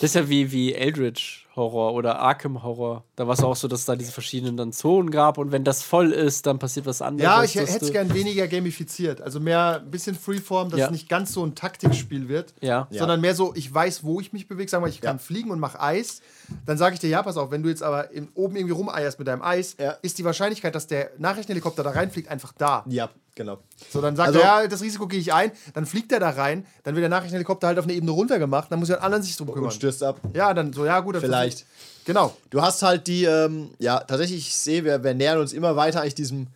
Das 0.00 0.10
ist 0.10 0.14
ja 0.14 0.28
wie, 0.28 0.52
wie 0.52 0.74
Eldritch 0.74 1.46
Horror 1.56 1.92
oder 1.94 2.20
Arkham 2.20 2.62
Horror. 2.62 3.02
Da 3.16 3.26
war 3.26 3.34
es 3.34 3.42
auch 3.42 3.56
so, 3.56 3.66
dass 3.66 3.80
es 3.80 3.86
da 3.86 3.96
diese 3.96 4.12
verschiedenen 4.12 4.56
dann 4.56 4.72
Zonen 4.72 5.10
gab 5.10 5.38
und 5.38 5.50
wenn 5.50 5.64
das 5.64 5.82
voll 5.82 6.12
ist, 6.12 6.46
dann 6.46 6.60
passiert 6.60 6.86
was 6.86 7.02
anderes. 7.02 7.24
ja, 7.24 7.42
ich 7.42 7.56
hätte 7.56 7.84
es 7.84 7.90
gern 7.92 8.14
weniger 8.14 8.46
gamifiziert. 8.46 9.20
Also 9.20 9.40
mehr 9.40 9.80
ein 9.84 9.90
bisschen 9.90 10.14
Freeform, 10.14 10.70
dass 10.70 10.78
Ja. 10.78 10.86
es 10.86 10.92
nicht 10.92 11.08
ganz 11.08 11.32
so 11.32 11.44
ein 11.44 11.56
Taktikspiel 11.56 12.28
wird. 12.28 12.54
Ja. 12.60 12.86
Sondern 12.92 13.20
mehr 13.20 13.34
so, 13.34 13.52
ich 13.56 13.74
weiß, 13.74 14.04
wo 14.04 14.20
ich 14.20 14.32
mich 14.32 14.46
bewege. 14.46 14.70
Sagen 14.70 14.84
wir, 14.84 14.88
ich 14.88 15.00
kann 15.00 15.18
fliegen 15.18 15.50
und 15.50 15.58
mache 15.58 15.80
Eis. 15.80 16.20
Dann 16.64 16.78
sage 16.78 16.94
ich 16.94 17.00
dir, 17.00 17.08
ja, 17.10 17.22
pass 17.24 17.36
auf, 17.36 17.50
wenn 17.50 17.64
du 17.64 17.68
jetzt 17.68 17.82
aber 17.82 18.08
oben 18.34 18.54
irgendwie 18.54 18.74
rumeierst 18.74 19.18
mit 19.18 19.26
deinem 19.26 19.42
Eis, 19.42 19.74
Ja. 19.80 19.96
ist 20.02 20.16
die 20.18 20.24
Wahrscheinlichkeit, 20.24 20.76
dass 20.76 20.86
der 20.86 21.10
Nachrichtenhelikopter 21.18 21.82
da 21.82 21.90
reinfliegt, 21.90 22.28
einfach 22.28 22.52
da. 22.56 22.84
Ja, 22.88 23.08
genau. 23.38 23.58
So, 23.90 24.02
dann 24.02 24.14
sagt 24.16 24.28
Also- 24.28 24.40
er, 24.40 24.62
ja, 24.62 24.68
das 24.68 24.82
Risiko 24.82 25.06
gehe 25.06 25.18
ich 25.20 25.32
ein, 25.32 25.52
dann 25.72 25.86
fliegt 25.86 26.12
er 26.12 26.20
da 26.20 26.28
rein, 26.28 26.66
dann 26.82 26.94
wird 26.94 27.02
der 27.02 27.08
Nachrichtenhelikopter 27.08 27.68
halt 27.68 27.78
auf 27.78 27.84
eine 27.86 27.94
Ebene 27.94 28.12
runtergemacht, 28.12 28.70
dann 28.70 28.78
muss 28.78 28.88
der 28.88 29.02
anderen 29.02 29.22
sich 29.22 29.34
drum 29.36 29.46
kümmern. 29.48 29.64
Und 29.64 29.72
stürzt 29.72 30.02
ab. 30.02 30.20
Ja, 30.34 30.52
dann 30.52 30.74
so, 30.74 30.84
ja, 30.84 31.00
gut, 31.00 31.14
dann 31.14 31.22
Vielleicht. 31.22 31.64
Genau. 32.04 32.36
Du 32.50 32.60
hast 32.60 32.82
halt 32.82 33.06
die, 33.06 33.24
ähm, 33.24 33.70
ja, 33.78 34.00
tatsächlich, 34.00 34.38
ich 34.48 34.54
sehe, 34.54 34.84
wir, 34.84 35.02
wir 35.02 35.14
nähern 35.14 35.38
uns 35.38 35.52
immer 35.54 35.76
weiter 35.76 36.02
eigentlich 36.02 36.14
diesem, 36.14 36.48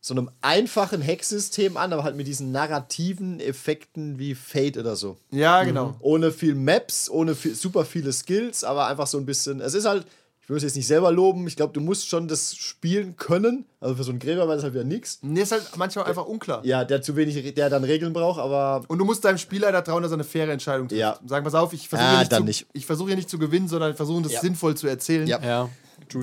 so 0.00 0.14
einem 0.14 0.30
einfachen 0.40 1.02
Hacksystem 1.02 1.76
an, 1.76 1.92
aber 1.92 2.04
halt 2.04 2.14
mit 2.14 2.28
diesen 2.28 2.52
narrativen 2.52 3.40
Effekten 3.40 4.18
wie 4.20 4.34
Fate 4.36 4.78
oder 4.78 4.94
so. 4.94 5.16
Ja, 5.32 5.64
genau. 5.64 5.96
Ohne 6.00 6.30
viel 6.30 6.54
Maps, 6.54 7.10
ohne 7.10 7.34
viel, 7.34 7.54
super 7.56 7.84
viele 7.84 8.12
Skills, 8.12 8.62
aber 8.62 8.86
einfach 8.86 9.08
so 9.08 9.18
ein 9.18 9.26
bisschen, 9.26 9.60
es 9.60 9.74
ist 9.74 9.84
halt, 9.84 10.06
ich 10.46 10.50
würde 10.50 10.58
es 10.58 10.62
jetzt 10.62 10.76
nicht 10.76 10.86
selber 10.86 11.10
loben, 11.10 11.48
ich 11.48 11.56
glaube, 11.56 11.72
du 11.72 11.80
musst 11.80 12.08
schon 12.08 12.28
das 12.28 12.54
spielen 12.54 13.16
können, 13.16 13.64
also 13.80 13.96
für 13.96 14.04
so 14.04 14.10
einen 14.10 14.20
Gräber 14.20 14.46
war 14.46 14.54
das 14.54 14.62
halt 14.62 14.74
wieder 14.74 14.84
nichts. 14.84 15.18
Nee, 15.22 15.40
ist 15.40 15.50
halt 15.50 15.64
manchmal 15.76 16.04
einfach 16.04 16.24
unklar. 16.24 16.64
Ja, 16.64 16.84
der 16.84 17.02
zu 17.02 17.16
wenig, 17.16 17.52
der 17.54 17.68
dann 17.68 17.82
Regeln 17.82 18.12
braucht, 18.12 18.38
aber 18.38 18.84
Und 18.86 18.98
du 18.98 19.04
musst 19.04 19.24
deinem 19.24 19.38
Spieler 19.38 19.72
da 19.72 19.80
trauen, 19.82 20.04
dass 20.04 20.12
er 20.12 20.14
eine 20.14 20.22
faire 20.24 20.52
Entscheidung 20.52 20.86
trifft. 20.86 21.00
Ja. 21.00 21.18
Sagen, 21.26 21.44
pass 21.44 21.54
auf, 21.56 21.72
ich 21.72 21.88
versuche 21.88 22.08
Ah, 22.08 22.12
hier, 22.12 22.18
nicht 22.20 22.32
zu, 22.32 22.44
nicht. 22.44 22.66
ich 22.74 22.86
versuche 22.86 23.08
hier 23.08 23.16
nicht 23.16 23.28
zu 23.28 23.40
gewinnen, 23.40 23.66
sondern 23.66 23.96
versuche 23.96 24.22
das 24.22 24.34
Ja. 24.34 24.40
sinnvoll 24.40 24.76
zu 24.76 24.86
erzählen. 24.86 25.26
Ja. 25.26 25.40
Ja. 25.42 25.68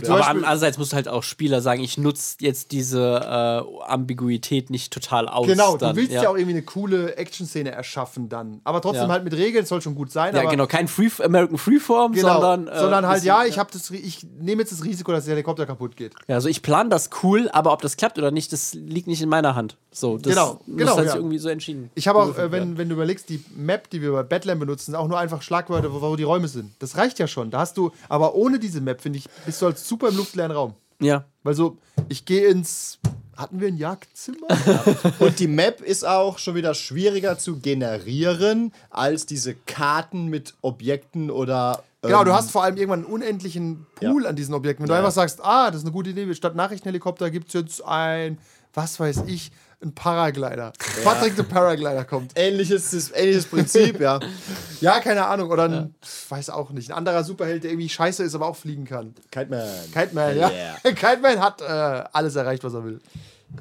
Aber 0.08 0.28
andererseits 0.28 0.78
musst 0.78 0.92
du 0.94 0.96
halt 0.96 1.08
auch 1.08 1.24
Spieler 1.24 1.62
sagen, 1.62 1.84
ich 1.84 1.98
nutze 1.98 2.38
jetzt 2.40 2.72
diese 2.72 3.02
äh, 3.22 3.84
Ambiguität 3.92 4.70
nicht 4.70 4.94
total 4.94 5.28
aus. 5.28 5.48
Genau, 5.48 5.78
dann. 5.78 5.96
du 5.96 6.02
willst 6.02 6.14
ja. 6.14 6.24
ja 6.24 6.30
auch 6.30 6.36
irgendwie 6.36 6.54
eine 6.54 6.62
coole 6.64 7.16
Action-Szene 7.18 7.72
erschaffen 7.72 8.30
dann. 8.30 8.62
Aber 8.64 8.82
trotzdem 8.82 9.04
Ja. 9.08 9.10
halt 9.10 9.24
mit 9.24 9.34
Regeln, 9.34 9.64
es 9.64 9.70
soll 9.70 9.82
schon 9.82 9.96
gut 9.96 10.12
sein. 10.12 10.34
Ja, 10.36 10.42
aber 10.42 10.52
genau, 10.52 10.68
kein 10.68 10.88
Free 10.88 11.10
American 11.22 11.58
Freeform, 11.58 12.14
Genau, 12.14 12.40
sondern. 12.42 12.68
äh, 12.68 12.80
sondern 12.80 13.06
halt, 13.08 13.16
bisschen- 13.24 13.28
ja, 13.28 13.46
ich, 13.46 13.56
das, 13.56 13.92
ich 13.92 14.26
nehme 14.40 14.62
jetzt 14.62 14.72
das 14.72 14.84
Risiko, 14.84 15.12
dass 15.12 15.26
der 15.26 15.34
Helikopter 15.36 15.66
kaputt 15.66 15.96
geht. 15.98 16.14
Ja, 16.28 16.36
also 16.36 16.48
ich 16.50 16.62
plane 16.62 16.90
das 16.90 17.10
cool, 17.24 17.50
aber 17.52 17.74
ob 17.74 17.82
das 17.82 17.98
klappt 17.98 18.18
oder 18.18 18.32
nicht, 18.32 18.54
das 18.54 18.74
liegt 18.74 19.08
nicht 19.08 19.22
in 19.22 19.30
meiner 19.30 19.56
Hand. 19.56 19.78
So, 19.94 20.18
das 20.18 20.34
Genau, 20.34 20.60
genau, 20.68 20.98
halt 20.98 21.08
ja. 21.08 21.16
irgendwie 21.16 21.38
so 21.38 21.50
entschieden. 21.50 21.90
Ich 21.96 22.08
habe 22.08 22.20
auch, 22.20 22.38
äh, 22.38 22.52
wenn, 22.52 22.78
wenn 22.78 22.90
du 22.90 22.96
überlegst, 22.96 23.30
die 23.30 23.44
Map, 23.56 23.90
die 23.92 24.02
wir 24.02 24.12
bei 24.12 24.24
Badland 24.24 24.60
benutzen, 24.60 24.86
sind 24.88 24.96
auch 24.96 25.08
nur 25.08 25.20
einfach 25.20 25.42
Schlagwörter, 25.42 25.94
wo, 25.94 26.02
wo 26.02 26.16
die 26.16 26.24
Räume 26.24 26.48
sind. 26.48 26.72
Das 26.80 26.98
reicht 26.98 27.20
ja 27.20 27.28
schon. 27.28 27.52
Da 27.52 27.60
hast 27.60 27.78
du, 27.78 27.92
aber 28.10 28.34
ohne 28.36 28.58
diese 28.60 28.82
Map, 28.82 29.02
finde 29.02 29.20
ich, 29.20 29.26
bist 29.46 29.62
du 29.62 29.68
als 29.68 29.88
super 29.88 30.10
im 30.10 30.18
luftleeren 30.18 30.52
Raum. 30.52 30.74
Ja. 31.00 31.26
Weil 31.44 31.54
so, 31.54 31.78
ich 32.10 32.26
gehe 32.26 32.48
ins. 32.48 33.00
Hatten 33.36 33.60
wir 33.60 33.68
ein 33.68 33.78
Jagdzimmer? 33.78 34.46
Und 35.20 35.40
die 35.40 35.48
Map 35.48 35.82
ist 35.82 36.06
auch 36.06 36.38
schon 36.38 36.54
wieder 36.54 36.76
schwieriger 36.76 37.36
zu 37.40 37.58
generieren 37.58 38.72
als 38.92 39.26
diese 39.26 39.56
Karten 39.56 40.28
mit 40.28 40.54
Objekten 40.62 41.32
oder 41.32 41.84
Genau, 42.04 42.24
du 42.26 42.34
hast 42.34 42.52
vor 42.52 42.64
allem 42.64 42.76
irgendwann 42.78 43.06
einen 43.06 43.14
unendlichen 43.14 43.88
Pool 43.96 44.24
Ja. 44.24 44.30
an 44.30 44.36
diesen 44.36 44.54
Objekten. 44.54 44.84
Wenn 44.84 44.90
du 44.90 44.94
Ja, 44.94 45.00
einfach 45.00 45.10
ja. 45.12 45.22
sagst, 45.28 45.40
ah, 45.44 45.72
das 45.72 45.78
ist 45.80 45.86
eine 45.86 45.94
gute 45.94 46.10
Idee, 46.12 46.32
statt 46.36 46.54
Nachrichtenhelikopter 46.56 47.32
gibt 47.32 47.48
es 47.48 47.54
jetzt 47.54 47.84
ein, 47.86 48.38
was 48.74 49.00
weiß 49.00 49.24
ich, 49.28 49.52
ein 49.84 49.94
Paraglider. 49.94 50.74
Patrick 51.04 51.36
der 51.36 51.44
Paraglider 51.44 52.06
kommt. 52.06 52.32
Ähnliches, 52.36 53.12
ähnliches 53.14 53.46
Prinzip, 53.46 54.00
ja. 54.00 54.20
Ja, 54.82 55.00
keine 55.00 55.26
Ahnung. 55.28 55.50
Oder 55.50 55.64
ein, 55.64 55.96
weiß 56.30 56.50
auch 56.50 56.72
nicht, 56.72 56.92
ein 56.92 56.98
anderer 56.98 57.24
Superheld, 57.24 57.64
der 57.64 57.72
irgendwie 57.72 57.90
scheiße 57.90 58.24
ist, 58.24 58.36
aber 58.36 58.48
auch 58.48 58.56
fliegen 58.56 58.86
kann. 58.86 59.14
Kite 59.32 59.48
Man. 59.50 59.68
Kite 59.94 60.10
Man, 60.14 60.38
ja. 60.38 60.50
Yeah. 60.50 60.76
Kite 60.84 61.20
Man 61.22 61.40
hat 61.40 61.62
äh, 61.62 61.66
alles 61.66 62.36
erreicht, 62.36 62.64
was 62.64 62.74
er 62.74 62.84
will. 62.84 63.00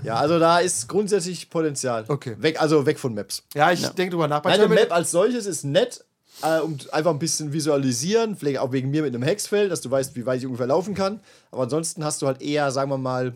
Ja, 0.03 0.16
also 0.16 0.39
da 0.39 0.59
ist 0.59 0.89
grundsätzlich 0.89 1.51
Potenzial. 1.51 2.05
Okay. 2.09 2.37
Weg, 2.39 2.61
also 2.61 2.87
weg 2.87 2.99
von 2.99 3.14
Maps. 3.14 3.43
Ja, 3.55 3.70
ich 3.70 3.87
denke 3.89 4.12
drüber 4.12 4.27
nach. 4.27 4.45
Eine 4.45 4.68
Map 4.68 4.91
als 4.91 5.11
solches 5.11 5.47
ist 5.47 5.64
nett, 5.64 6.05
äh, 6.43 6.59
um 6.61 6.79
einfach 6.91 7.11
ein 7.11 7.18
bisschen 7.18 7.53
visualisieren, 7.53 8.37
vielleicht 8.37 8.59
auch 8.59 8.73
wegen 8.73 8.91
mir 8.91 9.03
mit 9.03 9.14
einem 9.14 9.23
Hexfeld, 9.23 9.70
dass 9.70 9.83
du 9.83 9.91
weißt, 9.91 10.16
wie 10.16 10.25
weit 10.25 10.41
ich 10.41 10.47
ungefähr 10.47 10.66
laufen 10.66 10.95
kann. 10.95 11.20
Aber 11.51 11.64
ansonsten 11.64 12.05
hast 12.05 12.23
du 12.23 12.27
halt 12.27 12.41
eher, 12.41 12.70
sagen 12.70 12.91
wir 12.91 12.99
mal, 12.99 13.35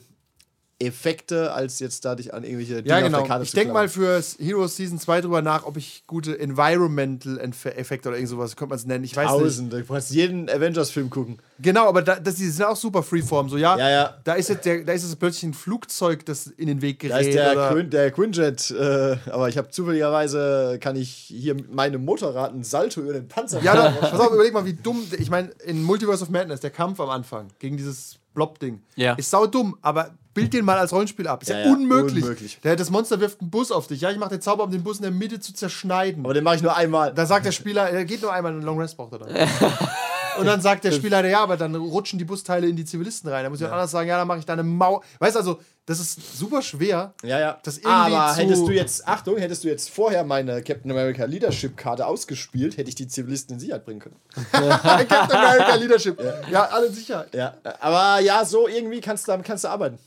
Effekte, 0.79 1.53
als 1.55 1.79
jetzt 1.81 2.05
da 2.05 2.15
dich 2.15 2.35
an 2.35 2.45
irgendwelche 2.45 2.83
Dinge 2.83 2.89
Ja, 2.89 2.97
auf 2.99 3.03
genau. 3.05 3.19
der 3.21 3.27
Karte 3.29 3.45
Ich 3.45 3.53
denke 3.53 3.73
mal 3.73 3.89
fürs 3.89 4.37
Heroes 4.39 4.77
Season 4.77 4.99
2 4.99 5.23
drüber 5.23 5.41
nach, 5.41 5.65
ob 5.65 5.79
ich 5.79 6.05
gute 6.07 6.39
Environmental 6.39 7.39
Enf- 7.41 7.71
Effekte 7.71 8.09
oder 8.11 8.19
irgend 8.19 8.29
sowas, 8.29 8.57
könnte 8.57 8.71
man 8.71 8.79
es 8.79 8.85
nennen. 8.85 9.03
Ich 9.05 9.17
weiß 9.17 9.31
nicht. 9.33 9.41
Tausende. 9.43 9.81
Du 9.83 9.87
kannst 9.93 10.11
jeden 10.11 10.51
Avengers-Film 10.51 11.09
gucken. 11.09 11.39
Genau, 11.61 11.89
aber 11.89 12.03
da, 12.03 12.17
das, 12.21 12.35
die 12.35 12.49
sind 12.51 12.67
auch 12.67 12.77
super 12.77 13.03
Freeform. 13.03 13.49
So, 13.49 13.57
ja, 13.57 13.79
Ja, 13.79 13.89
ja. 13.91 14.17
Da, 14.25 14.35
ist 14.35 14.49
jetzt 14.51 14.67
der, 14.67 14.85
da 14.85 14.93
ist 14.93 15.03
jetzt 15.03 15.19
plötzlich 15.19 15.45
ein 15.45 15.55
Flugzeug, 15.55 16.27
das 16.27 16.47
in 16.47 16.67
den 16.67 16.83
Weg 16.83 16.99
gerät. 16.99 17.13
Da 17.15 17.19
ist 17.21 17.33
der, 17.35 17.53
oder, 17.53 17.71
Quin, 17.73 17.89
der 17.91 18.11
Quinjet, 18.11 18.71
äh, 18.71 19.17
aber 19.31 19.49
ich 19.49 19.57
habe 19.57 19.71
zufälligerweise, 19.71 20.79
kann 20.81 20.97
ich 20.97 21.09
hier 21.11 21.55
mit 21.55 21.73
meinem 21.75 22.05
Motorrad 22.05 22.53
einen 22.53 22.65
Salto 22.65 23.01
über 23.01 23.15
den 23.15 23.29
Panzer 23.29 23.63
ja, 23.63 23.75
da, 23.75 23.91
pass 23.93 24.21
auf, 24.21 24.33
überleg 24.33 24.53
mal, 24.53 24.65
wie 24.67 24.75
dumm. 24.75 25.03
Ich 25.19 25.31
meine, 25.31 25.49
in 25.65 25.83
Multiverse 25.83 26.23
of 26.23 26.29
Madness, 26.31 26.61
der 26.61 26.71
Kampf 26.71 27.01
am 27.01 27.09
Anfang 27.11 27.49
gegen 27.59 27.77
dieses 27.77 28.17
Blob-Ding, 28.35 28.83
Ja. 28.97 29.15
ist 29.15 29.31
sau 29.31 29.47
dumm, 29.47 29.79
aber 29.81 30.11
bild 30.37 30.53
den 30.53 30.65
mal 30.65 30.79
als 30.79 30.93
Rollenspiel 30.93 31.27
ab. 31.27 31.43
Ist 31.43 31.49
ja, 31.49 31.59
Ja, 31.59 31.67
ja, 31.67 31.73
unmöglich. 31.73 32.23
unmöglich. 32.23 32.61
Der, 32.63 32.77
das 32.77 32.91
Monster 32.91 33.19
wirft 33.21 33.41
einen 33.41 33.51
Bus 33.51 33.73
auf 33.73 33.89
dich. 33.89 34.01
Ja, 34.03 34.11
ich 34.11 34.19
mache 34.19 34.31
den 34.31 34.41
Zauber, 34.41 34.63
um 34.65 34.71
den 34.71 34.85
Bus 34.85 34.99
in 34.99 35.03
der 35.03 35.11
Mitte 35.11 35.41
zu 35.41 35.53
zerschneiden. 35.53 36.25
Aber 36.25 36.35
den 36.35 36.45
mache 36.45 36.57
ich 36.57 36.63
nur 36.63 36.77
einmal. 36.77 37.13
Da 37.13 37.27
sagt 37.27 37.47
der 37.47 37.53
Spieler, 37.53 37.91
er 37.91 38.05
geht 38.05 38.23
nur 38.23 38.33
einmal, 38.33 38.53
einen 38.53 38.63
Long 38.63 38.79
Rest 38.81 38.97
braucht 38.97 39.13
er 39.15 39.19
dann. 39.19 39.35
Und 40.39 40.47
dann 40.47 40.61
sagt 40.61 40.85
der 40.85 40.93
Spieler, 40.93 41.25
ja, 41.27 41.41
aber 41.41 41.57
dann 41.57 41.75
rutschen 41.75 42.19
die 42.19 42.25
Busteile 42.25 42.67
in 42.69 42.77
die 42.77 42.85
Zivilisten 42.85 43.31
rein. 43.31 43.45
Da 43.45 43.51
muss 43.51 43.61
ich 43.61 43.67
anders 43.67 43.91
sagen, 43.91 44.09
ja, 44.09 44.19
dann 44.19 44.29
mache 44.29 44.39
ich 44.39 44.45
da 44.45 44.53
eine 44.53 44.63
Mauer. 44.63 45.03
Weißt 45.19 45.35
du, 45.35 45.41
also, 45.41 45.61
das 45.87 46.01
ist 46.01 46.39
super 46.39 46.63
schwer. 46.63 47.15
Ja, 47.23 47.39
ja. 47.41 47.59
Das 47.63 47.79
irgendwie 47.79 48.15
Aber 48.15 48.35
hättest 48.35 48.67
du 48.67 48.73
jetzt, 48.73 49.07
Achtung, 49.09 49.39
hättest 49.39 49.65
du 49.65 49.69
jetzt 49.69 49.89
vorher 49.89 50.25
meine 50.25 50.63
Captain 50.63 50.91
America 50.91 51.25
Leadership 51.25 51.77
Karte 51.77 52.07
ausgespielt, 52.07 52.77
hätte 52.77 52.89
ich 52.89 52.97
die 52.97 53.09
Zivilisten 53.09 53.55
in 53.55 53.61
Sicherheit 53.61 53.85
bringen 53.85 54.01
können. 54.01 54.17
Captain 54.53 55.39
America 55.39 55.75
Leadership. 55.77 56.21
Ja, 56.51 56.65
alle 56.65 56.91
sicher. 56.91 57.27
Ja, 57.33 57.55
aber 57.81 58.21
ja, 58.21 58.45
so 58.45 58.69
irgendwie 58.69 59.01
kannst 59.01 59.29
du 59.29 59.39
kannst 59.43 59.65
du 59.65 59.69
arbeiten. 59.69 59.99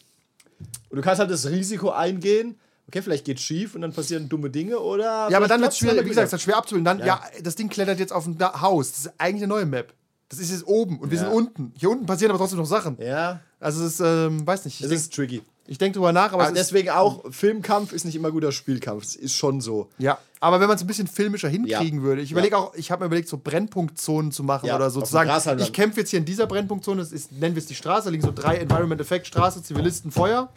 Und 0.89 0.97
du 0.97 1.01
kannst 1.01 1.19
halt 1.19 1.29
das 1.31 1.47
Risiko 1.49 1.91
eingehen, 1.91 2.57
okay, 2.87 3.01
vielleicht 3.01 3.25
geht 3.25 3.39
schief 3.39 3.75
und 3.75 3.81
dann 3.81 3.93
passieren 3.93 4.27
dumme 4.29 4.49
Dinge 4.49 4.79
oder. 4.79 5.29
Ja, 5.29 5.37
aber 5.37 5.47
dann 5.47 5.61
wird 5.61 5.71
es 5.71 5.77
schwierig, 5.77 6.03
wie 6.05 6.09
gesagt, 6.09 6.33
es 6.33 6.41
schwer 6.41 6.57
abzubilden. 6.57 6.85
Dann, 6.85 6.99
ja. 7.05 7.21
das 7.43 7.55
Ding 7.55 7.69
klettert 7.69 7.99
jetzt 7.99 8.11
auf 8.11 8.25
ein 8.25 8.37
Haus. 8.39 8.91
Das 8.91 8.99
ist 9.01 9.13
eigentlich 9.17 9.43
eine 9.43 9.47
neue 9.53 9.65
Map. 9.65 9.93
Das 10.29 10.39
ist 10.39 10.51
jetzt 10.51 10.67
oben 10.67 10.99
und 10.99 11.09
wir 11.11 11.17
Ja. 11.17 11.25
sind 11.25 11.33
unten. 11.33 11.73
Hier 11.77 11.89
unten 11.89 12.05
passieren 12.05 12.31
aber 12.31 12.39
trotzdem 12.39 12.59
noch 12.59 12.65
Sachen. 12.67 12.97
Ja, 13.01 13.39
Also 13.59 13.83
es 13.83 13.93
ist, 13.93 13.99
ähm, 13.99 14.45
weiß 14.45 14.65
nicht. 14.65 14.75
Ich 14.75 14.81
es 14.83 14.89
denke 14.89 15.01
ist 15.01 15.13
tricky. 15.13 15.41
denk 15.79 15.93
drüber 15.93 16.13
nach, 16.13 16.33
aber 16.33 16.43
es 16.43 16.49
ist, 16.49 16.57
deswegen 16.57 16.89
auch, 16.91 17.23
Filmkampf 17.31 17.93
ist 17.93 18.05
nicht 18.05 18.15
immer 18.15 18.31
guter 18.31 18.51
Spielkampf. 18.51 19.03
Das 19.03 19.15
ist 19.15 19.33
schon 19.35 19.59
so. 19.61 19.89
Ja, 19.97 20.17
aber 20.39 20.59
wenn 20.59 20.67
man 20.67 20.75
es 20.77 20.83
ein 20.83 20.87
bisschen 20.87 21.07
filmischer 21.07 21.49
hinkriegen 21.49 21.99
Ja. 21.99 22.05
würde. 22.05 22.21
Ich 22.21 22.31
überlege 22.31 22.57
auch, 22.57 22.73
ich 22.75 22.89
habe 22.91 23.01
mir 23.01 23.05
überlegt, 23.07 23.27
so 23.27 23.37
Brennpunktzonen 23.37 24.31
zu 24.31 24.43
machen 24.43 24.67
Ja, 24.67 24.75
oder 24.75 24.87
auf 24.87 24.93
dem 24.93 24.99
sozusagen. 25.01 25.29
Grashalm 25.29 25.59
Ich 25.59 25.73
kämpfe 25.73 25.99
jetzt 26.01 26.09
hier 26.11 26.19
in 26.19 26.25
dieser 26.25 26.47
Brennpunktzone, 26.47 27.01
das 27.01 27.11
ist, 27.11 27.31
nennen 27.31 27.55
wir 27.55 27.59
es 27.61 27.67
die 27.67 27.75
Straße, 27.75 28.05
da 28.05 28.11
liegen 28.11 28.23
so 28.23 28.31
drei 28.33 28.57
Environment 28.57 28.99
Effekt, 29.01 29.27
Straße, 29.27 29.61
Zivilisten, 29.63 30.11
Feuer. 30.11 30.49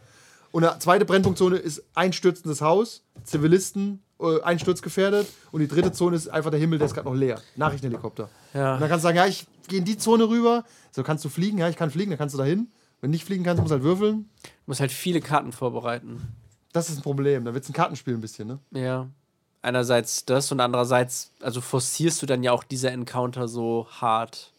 Und 0.53 0.65
eine 0.65 0.79
zweite 0.79 1.05
Brennpunktzone 1.05 1.57
ist 1.57 1.83
einstürzendes 1.95 2.61
Haus, 2.61 3.03
Zivilisten, 3.25 4.03
äh, 4.21 4.41
einsturzgefährdet. 4.43 5.27
Und 5.51 5.61
die 5.61 5.69
dritte 5.69 5.93
Zone 5.93 6.15
ist 6.15 6.29
einfach 6.29 6.51
der 6.51 6.61
Himmel, 6.61 6.79
der 6.79 6.87
ist 6.87 6.95
gerade 6.95 7.09
noch 7.09 7.15
leer. 7.17 7.41
Nachrichtenhelikopter. 7.57 8.29
Ja. 8.55 8.75
Und 8.75 8.81
dann 8.81 8.89
kannst 8.89 9.03
du 9.05 9.09
sagen, 9.09 9.17
ja, 9.17 9.27
ich 9.27 9.47
gehe 9.69 9.79
in 9.81 9.85
die 9.85 9.97
Zone 9.99 10.29
rüber. 10.29 10.65
So 10.91 11.03
kannst 11.03 11.25
du 11.25 11.29
fliegen, 11.31 11.59
ja, 11.59 11.69
ich 11.69 11.77
kann 11.77 11.91
fliegen, 11.91 12.11
dann 12.11 12.19
kannst 12.19 12.35
du 12.35 12.39
da 12.39 12.45
hin. 12.45 12.69
Wenn 13.01 13.11
du 13.11 13.17
nicht 13.17 13.25
fliegen 13.25 13.43
kannst, 13.45 13.61
musst 13.63 13.71
du 13.71 13.75
halt 13.77 13.83
würfeln. 13.83 14.29
Du 14.45 14.49
musst 14.67 14.81
halt 14.81 14.93
viele 14.93 15.21
Karten 15.21 15.53
vorbereiten. 15.53 16.21
Das 16.73 16.89
ist 16.89 16.99
ein 16.99 17.03
Problem. 17.03 17.45
Dann 17.45 17.55
wird 17.55 17.65
es 17.65 17.71
ein 17.71 17.75
Kartenspiel 17.75 18.15
ein 18.15 18.21
bisschen, 18.21 18.47
ne? 18.49 18.59
Ja. 18.73 19.09
Einerseits 19.63 20.25
das 20.25 20.51
und 20.53 20.61
andererseits, 20.61 21.31
also 21.41 21.61
forcierst 21.61 22.21
du 22.21 22.27
dann 22.27 22.43
ja 22.43 22.53
auch 22.53 22.65
diese 22.65 22.91
Encounter 22.91 23.49
so 23.49 23.87
hart. 23.91 24.53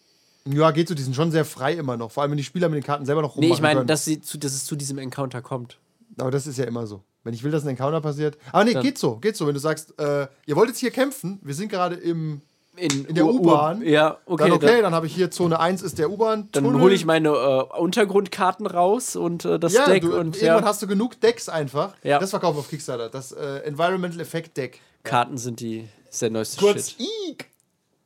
Ja, 0.45 0.71
geht 0.71 0.87
so, 0.89 0.95
die 0.95 1.01
sind 1.03 1.15
schon 1.15 1.31
sehr 1.31 1.45
frei 1.45 1.73
immer 1.73 1.97
noch. 1.97 2.11
Vor 2.11 2.23
allem, 2.23 2.31
wenn 2.31 2.37
die 2.37 2.43
Spieler 2.43 2.67
mit 2.69 2.77
den 2.77 2.85
Karten 2.85 3.05
selber 3.05 3.21
noch 3.21 3.35
Nee, 3.35 3.45
rummachen 3.47 3.53
ich 3.57 3.61
meine, 3.61 3.85
dass, 3.85 4.05
sie 4.05 4.21
zu- 4.21 4.37
dass 4.37 4.53
es 4.53 4.65
zu 4.65 4.75
diesem 4.75 4.97
Encounter 4.97 5.41
kommt. 5.41 5.77
Aber 6.18 6.32
das 6.32 6.47
ist 6.47 6.57
ja 6.57 6.66
immer 6.66 6.88
so. 6.88 7.03
Wenn 7.24 7.34
ich 7.34 7.43
will, 7.43 7.51
dass 7.51 7.64
ein 7.64 7.70
Encounter 7.70 8.01
passiert. 8.01 8.38
Aber 8.51 8.64
nee, 8.66 8.74
Dann- 8.74 8.84
geht 8.84 8.97
so, 8.97 9.18
geht 9.18 9.38
so. 9.38 9.47
Wenn 9.47 9.53
du 9.53 9.59
sagst, 9.59 9.97
äh, 9.99 10.28
ihr 10.45 10.55
wollt 10.55 10.70
jetzt 10.70 10.80
hier 10.80 10.91
kämpfen, 10.91 11.39
wir 11.41 11.53
sind 11.53 11.70
gerade 11.70 11.95
im. 11.95 12.41
In, 12.76 13.05
In 13.05 13.14
der 13.14 13.28
U-Bahn? 13.28 13.84
Ja, 13.84 14.18
okay. 14.26 14.45
Dann 14.45 14.51
okay, 14.53 14.66
Dann, 14.66 14.82
dann 14.82 14.95
habe 14.95 15.05
ich 15.05 15.14
hier 15.14 15.30
Zone 15.30 15.59
1 15.59 15.84
ist 15.84 15.99
der 15.99 16.09
U-Bahn. 16.09 16.49
dann 16.53 16.82
hole 16.82 16.95
ich 16.95 17.05
meine 17.05 17.30
äh, 17.30 17.78
Untergrundkarten 17.80 18.66
raus 18.66 19.16
und 19.16 19.45
äh, 19.45 19.59
das 19.59 19.74
ja, 19.74 19.86
Deck 19.86 20.01
du, 20.01 20.18
und 20.18 20.36
irgendwann 20.38 20.64
ja, 20.64 20.68
hast 20.70 20.82
du 20.82 20.88
genug 20.88 21.22
Decks 21.22 21.49
einfach. 21.49 21.93
Ja. 22.01 22.18
Das 22.18 22.32
verkaufen 22.32 22.57
auf 22.57 22.70
Kickstarter. 22.70 23.09
Das 23.09 23.32
äh, 23.32 23.57
Environmental 23.59 24.20
Effect 24.20 24.57
Deck. 24.57 24.82
Karten 25.03 25.38
sind 25.38 25.59
die 25.59 25.88
ist 26.09 26.24
der 26.24 26.32
neueste 26.32 26.59
Kurz, 26.59 26.91
Shit. 26.91 27.07
Eek. 27.28 27.49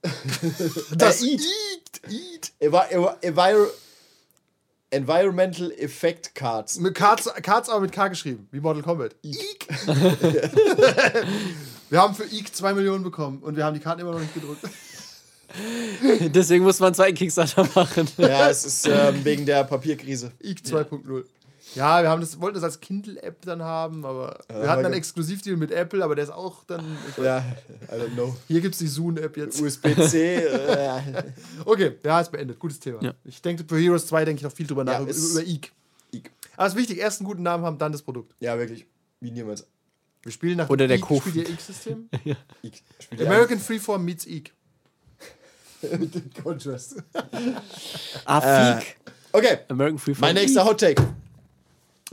Das 0.98 1.24
Eat. 1.24 1.42
Eat, 1.42 2.12
Eat. 2.12 2.52
Enviro 3.22 3.68
Environmental 4.90 5.72
Effect 5.72 6.34
Cards. 6.34 6.80
Mit 6.80 6.96
Cards, 6.96 7.30
Cards 7.42 7.70
aber 7.70 7.82
mit 7.82 7.92
K 7.92 8.08
geschrieben, 8.08 8.48
wie 8.52 8.60
Mortal 8.60 8.84
Kombat. 8.84 9.16
Eek. 9.22 9.68
wir 11.90 12.02
haben 12.02 12.16
für 12.16 12.24
Eek 12.24 12.56
2 12.56 12.74
Millionen 12.74 13.04
bekommen 13.04 13.40
und 13.44 13.58
wir 13.58 13.66
haben 13.66 13.74
die 13.74 13.80
Karten 13.82 14.02
immer 14.02 14.14
noch 14.14 14.22
nicht 14.22 14.34
gedrückt. 14.34 14.62
Deswegen 16.34 16.64
muss 16.64 16.80
man 16.80 16.94
zwei 16.94 17.12
Kickstarter 17.12 17.68
machen. 17.76 18.08
Ja, 18.18 18.50
es 18.50 18.66
ist 18.66 18.88
ähm, 18.88 19.24
wegen 19.24 19.46
der 19.46 19.64
Papierkrise. 19.64 20.32
Eek 20.42 20.60
2.0. 20.60 21.24
Ja, 21.78 22.02
wir 22.02 22.10
haben 22.10 22.22
das, 22.22 22.40
wollten 22.42 22.56
das 22.56 22.64
als 22.64 22.80
Kindle-App 22.80 23.42
dann 23.46 23.62
haben, 23.64 24.04
aber 24.06 24.40
wir 24.50 24.68
hatten 24.70 24.84
ge- 24.84 24.94
Exklusivdeal 24.98 25.58
mit 25.58 25.72
Apple, 25.72 26.04
aber 26.04 26.16
der 26.16 26.24
ist 26.26 26.32
auch 26.32 26.64
dann. 26.66 26.84
Ich, 27.10 27.24
Ja, 27.24 27.40
I 27.92 27.96
don't 27.96 28.14
know. 28.14 28.36
Hier 28.48 28.62
gibt 28.62 28.74
es 28.76 28.80
die 28.80 28.88
Zoom-App 28.88 29.38
jetzt. 29.38 29.62
USB-C. 29.62 30.36
äh, 30.36 31.02
Okay, 31.66 31.94
ja, 32.04 32.20
ist 32.20 32.32
beendet. 32.32 32.60
Gutes 32.60 32.80
Thema. 32.80 33.02
Ja. 33.04 33.14
Ich 33.24 33.42
denke, 33.42 33.64
für 33.68 33.78
Heroes 33.80 34.08
2 34.08 34.26
denke 34.26 34.40
ich 34.40 34.44
noch 34.44 34.52
viel 34.52 34.68
drüber 34.68 34.84
nach, 34.84 34.94
Ja, 34.94 35.02
über, 35.02 35.12
über 35.14 35.42
Eek. 35.44 35.72
Eek. 36.12 36.32
Aber 36.56 36.68
es 36.68 36.74
ist 36.74 36.80
wichtig, 36.80 36.98
erst 36.98 37.22
einen 37.22 37.28
guten 37.28 37.44
Namen 37.44 37.64
haben, 37.64 37.78
dann 37.78 37.92
das 37.92 38.02
Produkt. 38.02 38.34
ja, 38.40 38.58
wirklich. 38.58 38.86
Wie 39.20 39.32
niemals. 39.32 39.66
Wir 40.24 40.32
spielen 40.32 40.58
nach 40.58 40.70
Oder 40.70 40.88
der 40.88 40.98
Eek, 40.98 41.06
spielt 41.06 41.36
ihr 41.36 41.50
Eek-System? 41.50 42.10
Eek. 42.64 42.84
Ja 43.18 43.26
American 43.28 43.60
Freeform 43.60 44.04
meets 44.04 44.26
Eek. 44.28 44.52
mit 46.00 46.14
dem 46.16 46.30
Contrast. 46.44 46.96
Ah, 48.26 48.78
Feek. 48.80 48.98
Okay, 49.32 49.58
American 49.70 50.00
Free 50.00 50.16
mein 50.20 50.34
nächster 50.36 50.66
Hot 50.66 50.80
Take. 50.80 51.02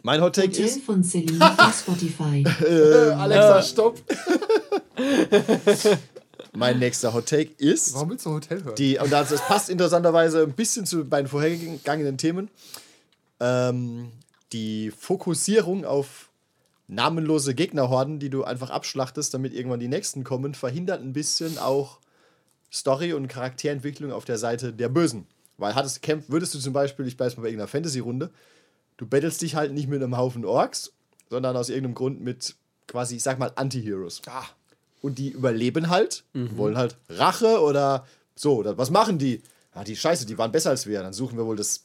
Mein 0.07 0.21
Hot 0.21 0.35
Take 0.35 0.49
Hotel 0.49 0.67
ist. 0.67 0.83
von 0.83 1.03
Celine 1.03 1.59
auf 1.59 1.79
Spotify. 1.81 2.45
Alexa, 2.47 3.63
stopp. 3.63 4.03
Mein 6.53 6.79
nächster 6.79 7.15
Hot 7.15 7.25
Take 7.25 7.53
ist. 7.57 7.95
Warum 7.95 8.11
willst 8.11 8.27
du 8.27 8.31
Hotel 8.33 8.63
hören? 8.63 8.75
Die, 8.77 8.99
und 8.99 9.11
das, 9.11 9.31
das 9.31 9.41
passt 9.41 9.71
interessanterweise 9.71 10.43
ein 10.43 10.53
bisschen 10.53 10.85
zu 10.85 10.99
meinen 10.99 11.27
vorhergegangenen 11.27 12.19
Themen. 12.19 12.51
Ähm, 13.41 14.13
die 14.53 14.91
Fokussierung 14.91 15.87
auf 15.87 16.29
namenlose 16.87 17.55
Gegnerhorden, 17.55 18.19
die 18.19 18.29
du 18.29 18.45
einfach 18.45 18.69
abschlachtest, 18.69 19.33
damit 19.33 19.55
irgendwann 19.55 19.81
die 19.81 19.89
nächsten 19.89 20.23
kommen, 20.23 20.55
verhindert 20.55 21.01
ein 21.01 21.15
bisschen 21.15 21.57
auch 21.57 21.99
Story 22.71 23.15
und 23.15 23.29
Charakterentwicklung 23.29 24.13
auf 24.13 24.27
der 24.27 24.37
Seite 24.37 24.75
der 24.75 24.91
Bösen. 24.91 25.27
Weil 25.57 25.75
hattest, 25.75 26.07
würdest 26.29 26.53
du 26.55 26.59
zum 26.59 26.75
Beispiel, 26.75 27.07
ich 27.07 27.17
bleibe 27.17 27.37
mal 27.37 27.43
bei 27.43 27.49
irgendeiner 27.49 27.69
Fantasy-Runde, 27.69 28.31
du 28.97 29.07
battlest 29.07 29.43
dich 29.43 29.55
halt 29.55 29.73
nicht 29.73 29.89
mit 29.89 30.03
einem 30.03 30.17
Haufen 30.17 30.45
Orks, 30.45 30.93
sondern 31.31 31.57
aus 31.57 31.69
irgendeinem 31.69 31.95
Grund 31.95 32.21
mit 32.21 32.55
quasi, 32.87 33.17
ich 33.17 33.23
sag 33.23 33.39
mal, 33.39 33.53
Anti-Heroes. 33.55 34.23
Ah, 34.27 34.45
Und 35.03 35.19
die 35.19 35.31
überleben 35.31 35.91
halt, 35.91 36.25
wollen 36.33 36.77
halt 36.77 36.97
Rache 37.09 37.61
oder 37.61 38.07
so. 38.35 38.57
Oder 38.57 38.79
was 38.79 38.91
machen 38.91 39.19
die? 39.19 39.43
Ah, 39.73 39.85
die 39.85 39.97
Scheiße, 39.97 40.27
die 40.27 40.39
waren 40.39 40.53
besser 40.53 40.71
als 40.71 40.87
wir. 40.87 41.03
Dann 41.03 41.13
suchen 41.13 41.37
wir 41.37 41.47
wohl 41.47 41.57
das 41.57 41.85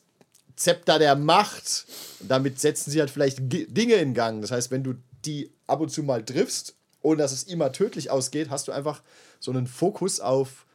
Zepter 0.55 0.99
der 0.99 1.16
Macht. 1.16 1.86
Und 2.20 2.30
damit 2.30 2.60
setzen 2.60 2.91
sie 2.91 2.99
halt 2.99 3.10
vielleicht 3.10 3.49
G 3.49 3.66
Dinge 3.66 3.95
in 3.95 4.14
Gang. 4.14 4.41
Das 4.41 4.51
heißt, 4.51 4.72
wenn 4.72 4.84
du 4.84 4.95
die 5.26 5.51
ab 5.68 5.80
und 5.80 5.89
zu 5.89 6.03
mal 6.03 6.24
triffst, 6.24 6.76
ohne 7.01 7.18
dass 7.18 7.32
es 7.32 7.43
immer 7.43 7.72
tödlich 7.72 8.12
ausgeht, 8.12 8.49
hast 8.49 8.68
du 8.68 8.72
einfach 8.72 9.01
so 9.39 9.51
einen 9.51 9.68
Fokus 9.68 10.20
auf 10.20 10.66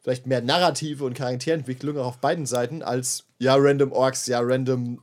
vielleicht 0.00 0.26
mehr 0.26 0.40
Narrative 0.40 1.04
und 1.04 1.14
Charakterentwicklung 1.14 1.98
auch 1.98 2.06
auf 2.06 2.18
beiden 2.18 2.46
Seiten 2.46 2.82
als 2.82 3.24
ja, 3.38 3.54
random 3.56 3.92
Orks, 3.92 4.26
ja, 4.26 4.40
random 4.40 5.00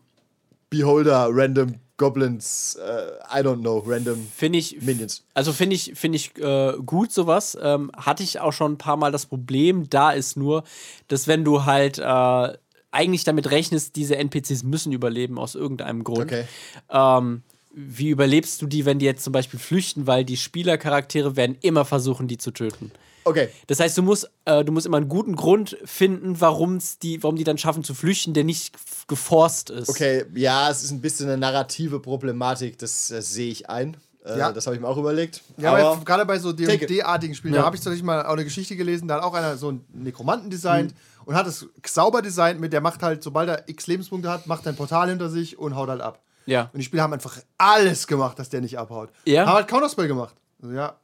Beholder, 0.73 1.27
random 1.29 1.75
Goblins, 1.97 2.75
äh, 2.75 3.39
I 3.39 3.43
don't 3.43 3.59
know, 3.61 3.77
random 3.85 4.27
Finde 4.35 4.57
ich. 4.57 4.81
Minions. 4.81 5.23
Also 5.35 5.53
finde 5.53 5.75
ich, 5.75 5.93
finde 5.93 6.15
ich 6.15 6.35
äh, 6.39 6.73
gut 6.83 7.11
sowas. 7.11 7.55
Ähm, 7.61 7.91
hatte 7.95 8.23
ich 8.23 8.39
auch 8.39 8.53
schon 8.53 8.73
ein 8.73 8.77
paar 8.79 8.97
Mal 8.97 9.11
das 9.11 9.27
Problem. 9.27 9.87
Da 9.87 10.11
ist 10.11 10.35
nur, 10.35 10.63
dass 11.09 11.27
wenn 11.27 11.45
du 11.45 11.65
halt 11.65 11.99
äh, 11.99 12.57
eigentlich 12.89 13.23
damit 13.23 13.51
rechnest, 13.51 13.95
diese 13.95 14.15
NPCs 14.17 14.63
müssen 14.63 14.91
überleben 14.91 15.37
aus 15.37 15.53
irgendeinem 15.53 16.03
Grund. 16.03 16.23
Okay. 16.23 16.45
Ähm, 16.89 17.43
wie 17.73 18.09
überlebst 18.09 18.61
du 18.61 18.67
die, 18.67 18.85
wenn 18.85 18.99
die 18.99 19.05
jetzt 19.05 19.23
zum 19.23 19.33
Beispiel 19.33 19.59
flüchten, 19.59 20.05
weil 20.07 20.23
die 20.25 20.37
Spielercharaktere 20.37 21.35
werden 21.35 21.57
immer 21.61 21.85
versuchen, 21.85 22.27
die 22.27 22.37
zu 22.37 22.51
töten. 22.51 22.91
Okay. 23.25 23.49
Das 23.67 23.79
heißt, 23.79 23.97
du 23.97 24.01
musst, 24.03 24.29
äh, 24.45 24.63
du 24.65 24.71
musst 24.71 24.85
immer 24.85 24.97
einen 24.97 25.07
guten 25.09 25.35
Grund 25.35 25.77
finden, 25.85 26.41
warum's 26.41 26.99
die, 26.99 27.23
warum 27.23 27.35
die 27.37 27.45
dann 27.45 27.57
schaffen 27.57 27.83
zu 27.83 27.93
flüchten, 27.93 28.33
der 28.33 28.43
nicht 28.43 28.75
geforst 29.07 29.69
ist. 29.69 29.89
Okay, 29.89 30.25
ja, 30.35 30.69
es 30.69 30.83
ist 30.83 30.91
ein 30.91 31.01
bisschen 31.01 31.27
eine 31.29 31.37
narrative 31.37 31.99
Problematik, 31.99 32.77
das 32.79 33.11
äh, 33.11 33.21
sehe 33.21 33.49
ich 33.51 33.69
ein. 33.69 33.95
Äh, 34.25 34.37
Ja. 34.37 34.51
Das 34.51 34.65
habe 34.67 34.75
ich 34.75 34.81
mir 34.81 34.87
auch 34.87 34.97
überlegt. 34.97 35.41
Ja, 35.57 35.71
aber 35.73 35.83
aber 35.83 36.03
gerade 36.05 36.25
bei 36.25 36.37
so. 36.37 36.51
D&D-artigen 36.51 37.33
Spielen, 37.33 37.53
Ja. 37.53 37.61
da 37.61 37.65
habe 37.65 37.75
ich 37.77 37.81
tatsächlich 37.81 38.03
mal 38.03 38.25
auch 38.25 38.33
eine 38.33 38.43
Geschichte 38.43 38.75
gelesen, 38.75 39.07
da 39.07 39.15
hat 39.15 39.23
auch 39.23 39.33
einer 39.33 39.55
so 39.57 39.69
einen 39.69 39.85
Nekromanten 39.93 40.49
designt 40.49 40.91
Mhm. 40.91 40.97
und 41.25 41.35
hat 41.35 41.47
es 41.47 41.65
sauber 41.87 42.21
designt 42.21 42.59
mit, 42.59 42.73
der 42.73 42.81
macht 42.81 43.01
halt, 43.03 43.23
sobald 43.23 43.47
er 43.49 43.63
x 43.69 43.87
Lebenspunkte 43.87 44.29
hat, 44.29 44.47
macht 44.47 44.65
er 44.65 44.73
ein 44.73 44.75
Portal 44.75 45.09
hinter 45.09 45.29
sich 45.29 45.57
und 45.57 45.75
haut 45.75 45.87
halt 45.89 46.01
ab. 46.01 46.19
Ja. 46.45 46.69
Und 46.73 46.79
die 46.79 46.83
Spieler 46.83 47.03
haben 47.03 47.13
einfach 47.13 47.37
alles 47.57 48.07
gemacht, 48.07 48.37
dass 48.39 48.49
der 48.49 48.61
nicht 48.61 48.77
abhaut. 48.77 49.09
Ja. 49.25 49.45
Haben 49.45 49.53
halt 49.55 49.67
Counterspell 49.67 50.07
gemacht. 50.07 50.35
Also, 50.61 50.75
ja. 50.75 50.95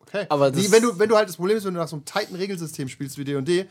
Okay. 0.00 0.26
Aber 0.28 0.50
die, 0.50 0.62
das- 0.62 0.72
wenn, 0.72 0.82
du, 0.82 0.98
wenn 0.98 1.08
du 1.08 1.16
halt 1.16 1.28
das 1.28 1.36
Problem 1.36 1.56
ist, 1.56 1.64
wenn 1.64 1.74
du 1.74 1.80
nach 1.80 1.88
so 1.88 1.96
einem 1.96 2.04
tighten 2.04 2.34
Regelsystem 2.36 2.88
spielst 2.88 3.18
wie 3.18 3.24
D&D, 3.24 3.66